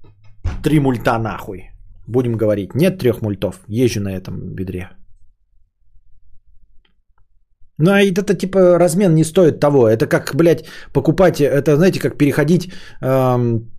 три 0.62 0.80
мульта 0.80 1.18
нахуй. 1.18 1.70
Будем 2.06 2.36
говорить. 2.36 2.74
Нет 2.74 2.98
трех 2.98 3.20
мультов. 3.20 3.60
Езжу 3.68 4.00
на 4.00 4.16
этом 4.16 4.54
бедре. 4.54 4.88
Ну, 7.78 7.90
а 7.90 8.00
это 8.00 8.34
типа 8.34 8.78
размен 8.78 9.14
не 9.14 9.24
стоит 9.24 9.60
того. 9.60 9.88
Это 9.88 10.06
как, 10.06 10.34
блядь, 10.34 10.64
покупать, 10.92 11.40
это 11.40 11.76
знаете, 11.76 12.00
как 12.00 12.18
переходить 12.18 12.72
эм, 13.00 13.70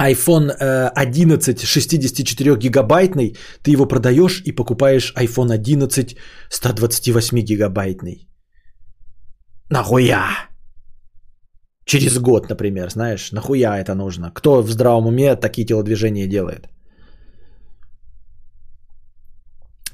iPhone 0.00 0.50
11 0.50 1.64
64 1.64 2.56
гигабайтный, 2.56 3.36
ты 3.62 3.70
его 3.70 3.86
продаешь 3.86 4.42
и 4.44 4.52
покупаешь 4.52 5.12
iPhone 5.16 5.52
11 5.52 6.16
128 6.50 7.40
гигабайтный. 7.40 8.28
Нахуя? 9.70 10.48
Через 11.84 12.18
год, 12.18 12.48
например, 12.48 12.90
знаешь, 12.90 13.32
нахуя 13.32 13.78
это 13.78 13.94
нужно? 13.94 14.30
Кто 14.34 14.62
в 14.62 14.70
здравом 14.70 15.06
уме 15.06 15.36
такие 15.36 15.66
телодвижения 15.66 16.26
делает? 16.26 16.68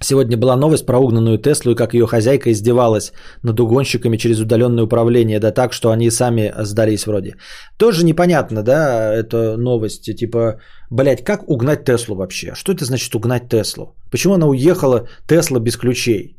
Сегодня 0.03 0.39
была 0.39 0.57
новость 0.57 0.87
про 0.87 0.99
угнанную 0.99 1.39
Теслу 1.39 1.73
и 1.73 1.75
как 1.75 1.93
ее 1.93 2.07
хозяйка 2.07 2.51
издевалась 2.51 3.13
над 3.43 3.61
угонщиками 3.61 4.17
через 4.17 4.41
удаленное 4.41 4.85
управление, 4.85 5.41
да 5.41 5.53
так, 5.53 5.75
что 5.75 5.91
они 5.91 6.11
сами 6.11 6.55
сдались 6.65 7.07
вроде. 7.07 7.37
Тоже 7.77 8.05
непонятно, 8.05 8.63
да, 8.63 9.15
это 9.15 9.59
новость, 9.59 10.17
типа, 10.17 10.61
блядь, 10.91 11.23
как 11.23 11.51
угнать 11.51 11.85
Теслу 11.85 12.17
вообще? 12.17 12.55
Что 12.55 12.73
это 12.73 12.85
значит 12.87 13.15
угнать 13.15 13.49
Теслу? 13.51 13.95
Почему 14.11 14.35
она 14.35 14.47
уехала, 14.47 15.07
Тесла 15.29 15.61
без 15.61 15.77
ключей? 15.77 16.39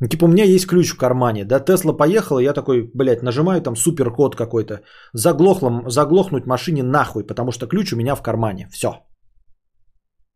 Ну, 0.00 0.08
типа, 0.08 0.26
у 0.26 0.28
меня 0.28 0.44
есть 0.44 0.66
ключ 0.66 0.90
в 0.90 0.98
кармане, 0.98 1.44
да, 1.44 1.60
Тесла 1.60 1.96
поехала, 1.96 2.40
я 2.40 2.52
такой, 2.52 2.90
блядь, 2.94 3.22
нажимаю 3.22 3.62
там 3.62 3.74
суперкод 3.74 4.36
какой-то, 4.36 4.80
заглохло, 5.14 5.84
заглохнуть 5.86 6.46
машине 6.46 6.82
нахуй, 6.82 7.24
потому 7.24 7.52
что 7.52 7.66
ключ 7.66 7.92
у 7.92 7.96
меня 7.96 8.14
в 8.14 8.22
кармане, 8.22 8.68
все. 8.70 8.90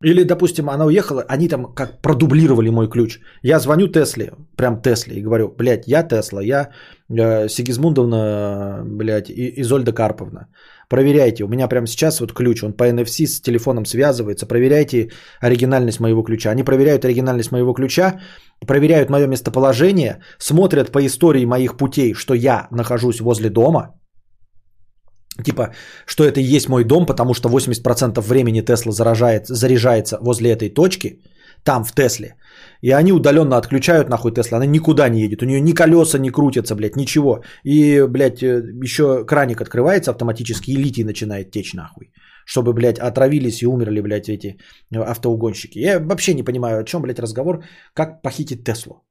Или, 0.02 0.24
допустим, 0.24 0.68
она 0.68 0.84
уехала, 0.84 1.24
они 1.28 1.48
там 1.48 1.74
как 1.74 2.02
продублировали 2.02 2.68
мой 2.68 2.88
ключ. 2.88 3.20
Я 3.42 3.58
звоню 3.58 3.88
Тесле, 3.88 4.32
прям 4.56 4.82
Тесле, 4.82 5.16
и 5.16 5.22
говорю, 5.22 5.54
блядь, 5.56 5.86
я 5.86 6.02
Тесла, 6.02 6.42
я 6.42 6.70
э, 7.08 7.48
Сигизмундовна, 7.48 8.82
блядь, 8.84 9.30
и 9.30 9.60
Изольда 9.62 9.92
Карповна. 9.92 10.48
Проверяйте, 10.90 11.44
у 11.44 11.48
меня 11.48 11.68
прямо 11.68 11.86
сейчас 11.86 12.20
вот 12.20 12.32
ключ, 12.32 12.62
он 12.62 12.72
по 12.72 12.84
NFC 12.84 13.26
с 13.26 13.40
телефоном 13.40 13.86
связывается, 13.86 14.46
проверяйте 14.46 15.10
оригинальность 15.40 16.00
моего 16.00 16.22
ключа. 16.22 16.50
Они 16.50 16.64
проверяют 16.64 17.04
оригинальность 17.04 17.52
моего 17.52 17.72
ключа, 17.72 18.20
проверяют 18.66 19.10
мое 19.10 19.26
местоположение, 19.26 20.20
смотрят 20.38 20.92
по 20.92 21.06
истории 21.06 21.46
моих 21.46 21.76
путей, 21.76 22.14
что 22.14 22.34
я 22.34 22.66
нахожусь 22.70 23.20
возле 23.20 23.48
дома– 23.48 23.94
Типа, 25.42 25.74
что 26.06 26.24
это 26.24 26.40
и 26.40 26.56
есть 26.56 26.68
мой 26.68 26.84
дом, 26.84 27.06
потому 27.06 27.34
что 27.34 27.48
80% 27.48 28.20
времени 28.20 28.60
Тесла 28.60 28.92
заражает, 28.92 29.46
заряжается 29.48 30.18
возле 30.20 30.50
этой 30.50 30.68
точки, 30.68 31.20
там 31.64 31.84
в 31.84 31.92
Тесле. 31.92 32.36
И 32.82 32.92
они 32.92 33.12
удаленно 33.12 33.56
отключают 33.56 34.08
нахуй 34.08 34.32
Тесла. 34.32 34.58
Она 34.58 34.66
никуда 34.66 35.08
не 35.08 35.22
едет. 35.22 35.42
У 35.42 35.46
нее 35.46 35.60
ни 35.60 35.72
колеса 35.72 36.18
не 36.18 36.30
крутятся, 36.30 36.76
блядь, 36.76 36.96
ничего. 36.96 37.42
И, 37.64 38.06
блядь, 38.06 38.42
э, 38.42 38.62
еще 38.84 39.24
краник 39.24 39.60
открывается 39.60 40.10
автоматически, 40.10 40.70
и 40.70 40.76
литий 40.76 41.04
начинает 41.04 41.50
течь 41.50 41.74
нахуй. 41.74 42.12
Чтобы, 42.46 42.74
блядь, 42.74 42.98
отравились 42.98 43.62
и 43.62 43.66
умерли, 43.66 44.00
блядь, 44.02 44.28
эти 44.28 44.58
э, 44.92 44.98
автоугонщики. 44.98 45.78
Я 45.78 45.98
вообще 45.98 46.34
не 46.34 46.44
понимаю, 46.44 46.80
о 46.80 46.84
чем, 46.84 47.02
блядь, 47.02 47.18
разговор, 47.18 47.64
как 47.94 48.22
похитить 48.22 48.64
Теслу. 48.64 49.02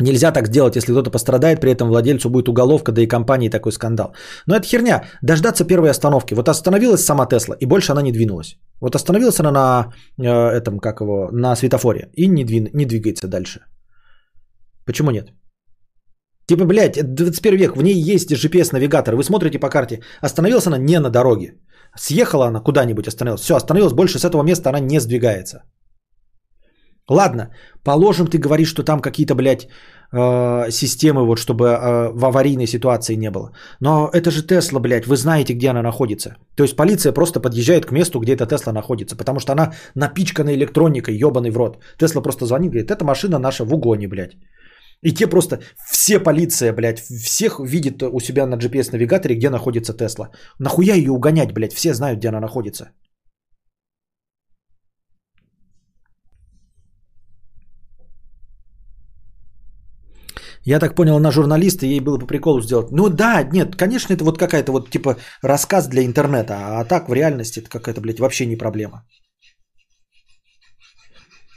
Нельзя 0.00 0.32
так 0.32 0.46
сделать, 0.46 0.76
если 0.76 0.92
кто-то 0.92 1.10
пострадает, 1.10 1.60
при 1.60 1.70
этом 1.70 1.88
владельцу 1.88 2.30
будет 2.30 2.48
уголовка, 2.48 2.92
да 2.92 3.02
и 3.02 3.08
компании 3.08 3.50
такой 3.50 3.72
скандал. 3.72 4.14
Но 4.46 4.56
это 4.56 4.66
херня. 4.66 5.04
Дождаться 5.22 5.66
первой 5.66 5.90
остановки. 5.90 6.34
Вот 6.34 6.48
остановилась 6.48 7.04
сама 7.04 7.26
Тесла, 7.26 7.56
и 7.60 7.66
больше 7.66 7.92
она 7.92 8.02
не 8.02 8.12
двинулась. 8.12 8.56
Вот 8.80 8.94
остановилась 8.94 9.40
она 9.40 9.52
на 9.52 9.92
э, 10.18 10.56
этом, 10.56 10.78
как 10.78 11.00
его, 11.00 11.28
на 11.32 11.54
светофоре, 11.56 12.08
и 12.14 12.28
не, 12.28 12.44
двин, 12.44 12.68
не 12.72 12.86
двигается 12.86 13.28
дальше. 13.28 13.60
Почему 14.86 15.10
нет? 15.10 15.32
Типа, 16.46 16.64
блядь, 16.64 16.96
это 16.96 17.06
21 17.06 17.58
век, 17.58 17.76
в 17.76 17.82
ней 17.82 18.14
есть 18.14 18.32
GPS-навигатор. 18.32 19.14
Вы 19.14 19.22
смотрите 19.22 19.58
по 19.58 19.68
карте, 19.68 20.00
остановилась 20.22 20.66
она 20.66 20.78
не 20.78 20.98
на 20.98 21.10
дороге. 21.10 21.54
Съехала 21.98 22.46
она 22.46 22.60
куда-нибудь, 22.60 23.06
остановилась. 23.06 23.42
Все, 23.42 23.54
остановилась, 23.54 23.92
больше 23.92 24.18
с 24.18 24.24
этого 24.24 24.42
места 24.42 24.70
она 24.70 24.80
не 24.80 25.00
сдвигается. 25.00 25.62
Ладно, 27.10 27.50
положим, 27.82 28.26
ты 28.26 28.38
говоришь, 28.38 28.68
что 28.68 28.84
там 28.84 29.00
какие-то, 29.00 29.34
блядь, 29.34 29.66
э, 30.12 30.70
системы, 30.70 31.26
вот, 31.26 31.38
чтобы 31.38 31.64
э, 31.64 32.12
в 32.12 32.24
аварийной 32.24 32.66
ситуации 32.66 33.16
не 33.16 33.30
было. 33.30 33.50
Но 33.80 34.08
это 34.12 34.30
же 34.30 34.46
Тесла, 34.46 34.78
блядь, 34.80 35.06
вы 35.06 35.16
знаете, 35.16 35.54
где 35.54 35.70
она 35.70 35.82
находится. 35.82 36.36
То 36.54 36.62
есть 36.62 36.76
полиция 36.76 37.12
просто 37.12 37.40
подъезжает 37.40 37.84
к 37.84 37.90
месту, 37.90 38.20
где 38.20 38.34
эта 38.34 38.46
Тесла 38.46 38.72
находится, 38.72 39.16
потому 39.16 39.40
что 39.40 39.52
она 39.52 39.72
напичкана 39.96 40.54
электроникой, 40.54 41.16
ебаный 41.16 41.50
в 41.50 41.56
рот. 41.56 41.78
Тесла 41.98 42.22
просто 42.22 42.46
звонит, 42.46 42.70
говорит, 42.70 42.90
эта 42.90 43.04
машина 43.04 43.38
наша 43.38 43.64
в 43.64 43.74
угоне, 43.74 44.06
блядь. 44.06 44.36
И 45.02 45.12
те 45.12 45.26
просто, 45.26 45.58
все 45.90 46.20
полиция, 46.20 46.72
блядь, 46.72 47.00
всех 47.00 47.58
видит 47.58 48.02
у 48.02 48.20
себя 48.20 48.46
на 48.46 48.54
GPS-навигаторе, 48.54 49.34
где 49.34 49.50
находится 49.50 49.94
Тесла. 49.94 50.30
Нахуя 50.60 50.94
ее 50.94 51.10
угонять, 51.10 51.52
блядь, 51.52 51.72
все 51.72 51.92
знают, 51.92 52.18
где 52.18 52.28
она 52.28 52.40
находится. 52.40 52.90
Я 60.64 60.78
так 60.78 60.94
понял, 60.94 61.16
она 61.16 61.30
журналист, 61.30 61.82
и 61.82 61.88
ей 61.88 62.00
было 62.00 62.18
по 62.18 62.26
приколу 62.26 62.60
сделать. 62.60 62.90
Ну 62.90 63.08
да, 63.08 63.42
нет, 63.42 63.76
конечно, 63.76 64.12
это 64.12 64.24
вот 64.24 64.38
какая-то 64.38 64.72
вот 64.72 64.90
типа 64.90 65.16
рассказ 65.42 65.88
для 65.88 66.04
интернета, 66.04 66.54
а 66.54 66.84
так 66.84 67.08
в 67.08 67.14
реальности 67.14 67.60
это 67.60 67.70
какая-то, 67.70 68.00
блядь, 68.00 68.20
вообще 68.20 68.46
не 68.46 68.56
проблема. 68.56 69.04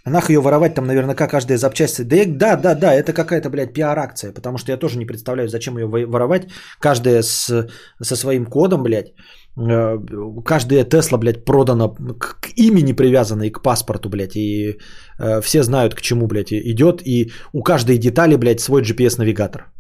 Нах 0.06 0.30
ее 0.30 0.41
воровать 0.41 0.75
там 0.75 0.85
наверняка 0.85 1.27
каждая 1.27 1.57
запчасть. 1.57 2.07
Да, 2.07 2.25
да, 2.25 2.56
да, 2.57 2.75
да, 2.75 2.93
это 2.93 3.14
какая-то, 3.14 3.49
блядь, 3.49 3.73
пиар-акция, 3.73 4.33
потому 4.33 4.57
что 4.57 4.72
я 4.72 4.77
тоже 4.77 4.98
не 4.98 5.06
представляю, 5.06 5.48
зачем 5.48 5.77
ее 5.77 5.88
воровать. 5.88 6.48
Каждая 6.80 7.22
с, 7.22 7.69
со 8.01 8.15
своим 8.15 8.45
кодом, 8.45 8.83
блядь. 8.83 9.14
Э, 9.57 9.99
каждая 10.45 10.83
Тесла, 10.83 11.17
блядь, 11.17 11.45
продана 11.45 11.88
к, 11.90 12.40
к 12.40 12.49
имени 12.56 12.93
привязана 12.93 13.43
и 13.43 13.51
к 13.51 13.61
паспорту, 13.61 14.09
блядь. 14.09 14.35
И 14.35 14.80
э, 15.19 15.41
все 15.41 15.64
знают, 15.64 15.95
к 15.95 16.01
чему, 16.01 16.27
блядь, 16.27 16.53
идет. 16.53 17.01
И 17.06 17.32
у 17.53 17.64
каждой 17.64 17.98
детали, 17.98 18.35
блядь, 18.35 18.61
свой 18.61 18.82
GPS-навигатор. 18.82 19.73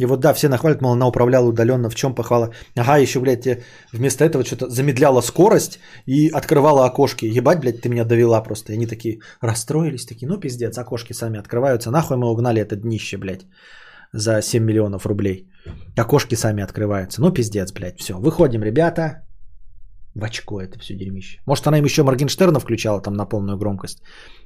И 0.00 0.06
вот 0.06 0.20
да, 0.20 0.32
все 0.32 0.48
нахвалят, 0.48 0.80
мол, 0.80 0.92
она 0.92 1.06
управляла 1.06 1.46
удаленно, 1.48 1.90
в 1.90 1.94
чем 1.94 2.14
похвала. 2.14 2.50
Ага, 2.76 2.96
еще, 2.96 3.20
блядь, 3.20 3.46
вместо 3.92 4.24
этого 4.24 4.44
что-то 4.44 4.70
замедляла 4.70 5.20
скорость 5.20 5.78
и 6.06 6.30
открывала 6.30 6.86
окошки. 6.86 7.26
Ебать, 7.26 7.60
блядь, 7.60 7.82
ты 7.82 7.90
меня 7.90 8.04
довела 8.04 8.42
просто. 8.42 8.72
И 8.72 8.76
они 8.76 8.86
такие 8.86 9.18
расстроились, 9.42 10.06
такие, 10.06 10.26
ну 10.26 10.40
пиздец, 10.40 10.78
окошки 10.78 11.12
сами 11.12 11.38
открываются. 11.38 11.90
Нахуй 11.90 12.16
мы 12.16 12.30
угнали 12.30 12.62
это 12.62 12.76
днище, 12.76 13.18
блядь, 13.18 13.46
за 14.12 14.40
7 14.42 14.64
миллионов 14.64 15.06
рублей. 15.06 15.50
Окошки 15.98 16.36
сами 16.36 16.62
открываются. 16.62 17.20
Ну 17.20 17.30
пиздец, 17.30 17.72
блядь, 17.72 18.00
все. 18.00 18.14
Выходим, 18.14 18.62
ребята. 18.62 19.26
В 20.14 20.24
очко 20.24 20.62
это 20.62 20.78
все 20.78 20.94
дерьмище. 20.96 21.40
Может, 21.46 21.66
она 21.66 21.78
им 21.78 21.84
еще 21.84 22.02
Моргенштерна 22.02 22.58
включала 22.58 23.02
там 23.02 23.14
на 23.14 23.26
полную 23.26 23.58
громкость. 23.58 23.98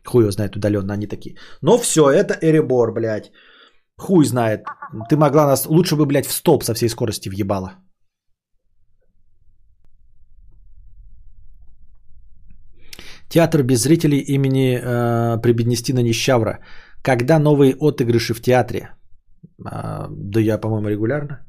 Хуй 0.04 0.22
его 0.22 0.32
знает 0.32 0.56
удаленно, 0.56 0.94
они 0.94 1.06
такие. 1.06 1.36
Но 1.62 1.78
все, 1.78 2.00
это 2.10 2.34
Эребор, 2.42 2.92
блядь. 2.92 3.30
Хуй 3.98 4.24
знает. 4.24 4.66
Ты 5.08 5.16
могла 5.16 5.46
нас... 5.46 5.66
Лучше 5.66 5.96
бы, 5.96 6.06
блядь, 6.06 6.26
в 6.26 6.32
столб 6.32 6.64
со 6.64 6.74
всей 6.74 6.88
скорости 6.88 7.28
въебала. 7.28 7.74
Театр 13.28 13.62
без 13.62 13.82
зрителей 13.82 14.18
имени 14.18 14.78
э, 14.78 15.40
Прибеднестина 15.42 16.02
Нищавра. 16.02 16.60
Когда 17.02 17.38
новые 17.38 17.74
отыгрыши 17.80 18.34
в 18.34 18.40
театре? 18.40 18.90
А, 19.64 20.08
да 20.10 20.40
я, 20.40 20.58
по-моему, 20.58 20.88
регулярно. 20.88 21.40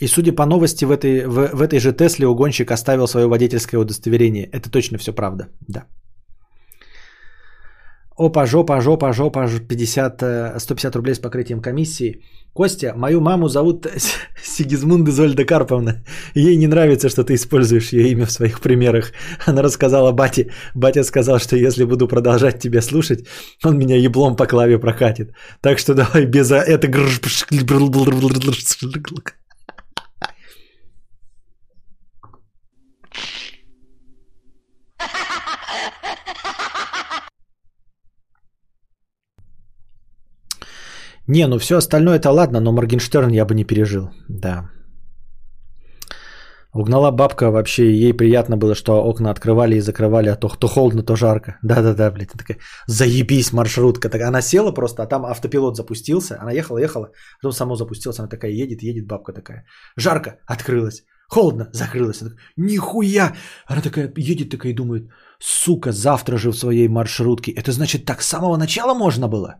И 0.00 0.06
судя 0.06 0.32
по 0.32 0.46
новости, 0.46 0.84
в 0.84 0.90
этой, 0.90 1.26
в, 1.26 1.54
в 1.54 1.60
этой 1.60 1.80
же 1.80 1.92
Тесле 1.92 2.26
угонщик 2.26 2.70
оставил 2.70 3.06
свое 3.06 3.26
водительское 3.26 3.80
удостоверение. 3.80 4.44
Это 4.52 4.70
точно 4.70 4.98
все 4.98 5.12
правда, 5.12 5.48
да. 5.68 5.86
Опа, 8.18 8.46
жопа, 8.46 8.80
жопа, 8.80 9.12
жопа, 9.12 9.48
50, 9.68 10.22
150 10.58 10.96
рублей 10.96 11.14
с 11.14 11.20
покрытием 11.20 11.60
комиссии. 11.60 12.24
Костя, 12.52 12.92
мою 12.96 13.20
маму 13.20 13.48
зовут 13.48 13.86
Сигизмунда 14.42 15.12
Зольда 15.12 15.44
Карповна. 15.44 16.02
Ей 16.34 16.56
не 16.56 16.66
нравится, 16.66 17.08
что 17.08 17.22
ты 17.22 17.34
используешь 17.34 17.92
ее 17.92 18.08
имя 18.10 18.26
в 18.26 18.32
своих 18.32 18.60
примерах. 18.60 19.12
Она 19.46 19.62
рассказала 19.62 20.12
бате. 20.12 20.50
Батя 20.74 21.04
сказал, 21.04 21.38
что 21.38 21.56
если 21.56 21.84
буду 21.84 22.08
продолжать 22.08 22.58
тебя 22.58 22.82
слушать, 22.82 23.24
он 23.64 23.78
меня 23.78 23.96
еблом 23.96 24.34
по 24.34 24.46
клаве 24.46 24.80
прокатит. 24.80 25.32
Так 25.60 25.78
что 25.78 25.94
давай 25.94 26.26
без 26.26 26.50
это... 26.50 26.88
Не, 41.28 41.46
ну 41.46 41.58
все 41.58 41.76
остальное 41.76 42.16
это 42.16 42.30
ладно, 42.30 42.60
но 42.60 42.72
Моргенштерн 42.72 43.32
я 43.32 43.44
бы 43.44 43.54
не 43.54 43.64
пережил. 43.64 44.10
Да. 44.28 44.70
Угнала 46.72 47.10
бабка 47.10 47.50
вообще, 47.50 47.92
ей 47.92 48.14
приятно 48.14 48.56
было, 48.56 48.74
что 48.74 49.04
окна 49.04 49.30
открывали 49.30 49.76
и 49.76 49.80
закрывали, 49.80 50.30
а 50.30 50.36
то, 50.36 50.48
то 50.48 50.68
холодно, 50.68 51.02
то 51.02 51.16
жарко. 51.16 51.58
Да-да-да, 51.62 52.10
блядь, 52.10 52.30
она 52.34 52.38
такая, 52.38 52.58
заебись 52.86 53.52
маршрутка. 53.52 54.08
Так, 54.08 54.22
она 54.22 54.42
села 54.42 54.72
просто, 54.72 55.02
а 55.02 55.06
там 55.06 55.26
автопилот 55.26 55.76
запустился, 55.76 56.38
она 56.40 56.52
ехала, 56.52 56.78
ехала, 56.78 57.10
потом 57.42 57.52
само 57.52 57.76
запустился, 57.76 58.22
она 58.22 58.28
такая 58.28 58.52
едет, 58.52 58.82
едет, 58.82 59.06
бабка 59.06 59.32
такая. 59.32 59.64
Жарко, 59.96 60.38
открылась, 60.46 61.04
холодно, 61.28 61.68
закрылась. 61.72 62.22
Она 62.22 62.30
такая, 62.30 62.44
Нихуя! 62.56 63.34
Она 63.66 63.82
такая 63.82 64.12
едет 64.16 64.50
такая 64.50 64.72
и 64.72 64.76
думает, 64.76 65.10
сука, 65.40 65.92
завтра 65.92 66.38
же 66.38 66.52
в 66.52 66.56
своей 66.56 66.88
маршрутке. 66.88 67.52
Это 67.52 67.70
значит, 67.72 68.04
так 68.04 68.22
с 68.22 68.28
самого 68.28 68.56
начала 68.56 68.94
можно 68.94 69.28
было? 69.28 69.56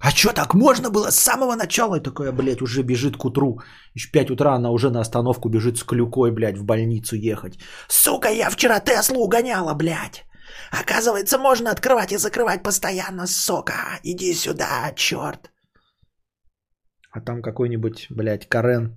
А 0.00 0.10
что, 0.10 0.32
так 0.32 0.54
можно 0.54 0.90
было 0.90 1.10
с 1.10 1.18
самого 1.18 1.56
начала? 1.56 1.96
И 1.96 2.02
такая, 2.02 2.32
блядь, 2.32 2.62
уже 2.62 2.82
бежит 2.82 3.16
к 3.16 3.24
утру. 3.24 3.60
Еще 3.94 4.10
5 4.10 4.30
утра 4.30 4.54
она 4.54 4.70
уже 4.70 4.90
на 4.90 5.00
остановку 5.00 5.50
бежит 5.50 5.76
с 5.76 5.84
клюкой, 5.84 6.32
блядь, 6.32 6.58
в 6.58 6.64
больницу 6.64 7.16
ехать. 7.16 7.58
Сука, 7.88 8.28
я 8.28 8.50
вчера 8.50 8.80
Теслу 8.80 9.22
угоняла, 9.24 9.74
блядь. 9.74 10.24
Оказывается, 10.72 11.38
можно 11.38 11.70
открывать 11.70 12.12
и 12.12 12.18
закрывать 12.18 12.62
постоянно, 12.62 13.26
сука. 13.26 14.00
Иди 14.02 14.34
сюда, 14.34 14.92
черт. 14.96 15.50
А 17.12 17.20
там 17.20 17.42
какой-нибудь, 17.42 18.06
блядь, 18.10 18.48
Карен 18.48 18.96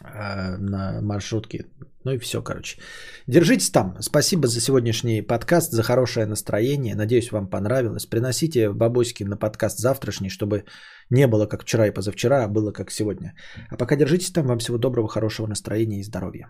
э, 0.00 0.56
на 0.58 1.00
маршрутке. 1.00 1.66
Ну 2.04 2.12
и 2.12 2.18
все, 2.18 2.42
короче. 2.42 2.80
Держитесь 3.26 3.70
там. 3.70 3.96
Спасибо 4.00 4.48
за 4.48 4.60
сегодняшний 4.60 5.22
подкаст, 5.22 5.72
за 5.72 5.82
хорошее 5.82 6.26
настроение. 6.26 6.94
Надеюсь, 6.94 7.32
вам 7.32 7.46
понравилось. 7.46 8.06
Приносите 8.06 8.72
бабоськи 8.72 9.24
на 9.24 9.36
подкаст 9.36 9.78
завтрашний, 9.78 10.30
чтобы 10.30 10.64
не 11.10 11.26
было 11.26 11.46
как 11.46 11.62
вчера 11.62 11.86
и 11.86 11.92
позавчера, 11.94 12.44
а 12.44 12.48
было 12.48 12.72
как 12.72 12.90
сегодня. 12.90 13.34
А 13.70 13.76
пока 13.76 13.96
держитесь 13.96 14.32
там. 14.32 14.46
Вам 14.46 14.58
всего 14.58 14.78
доброго, 14.78 15.08
хорошего 15.08 15.46
настроения 15.46 16.00
и 16.00 16.04
здоровья. 16.04 16.48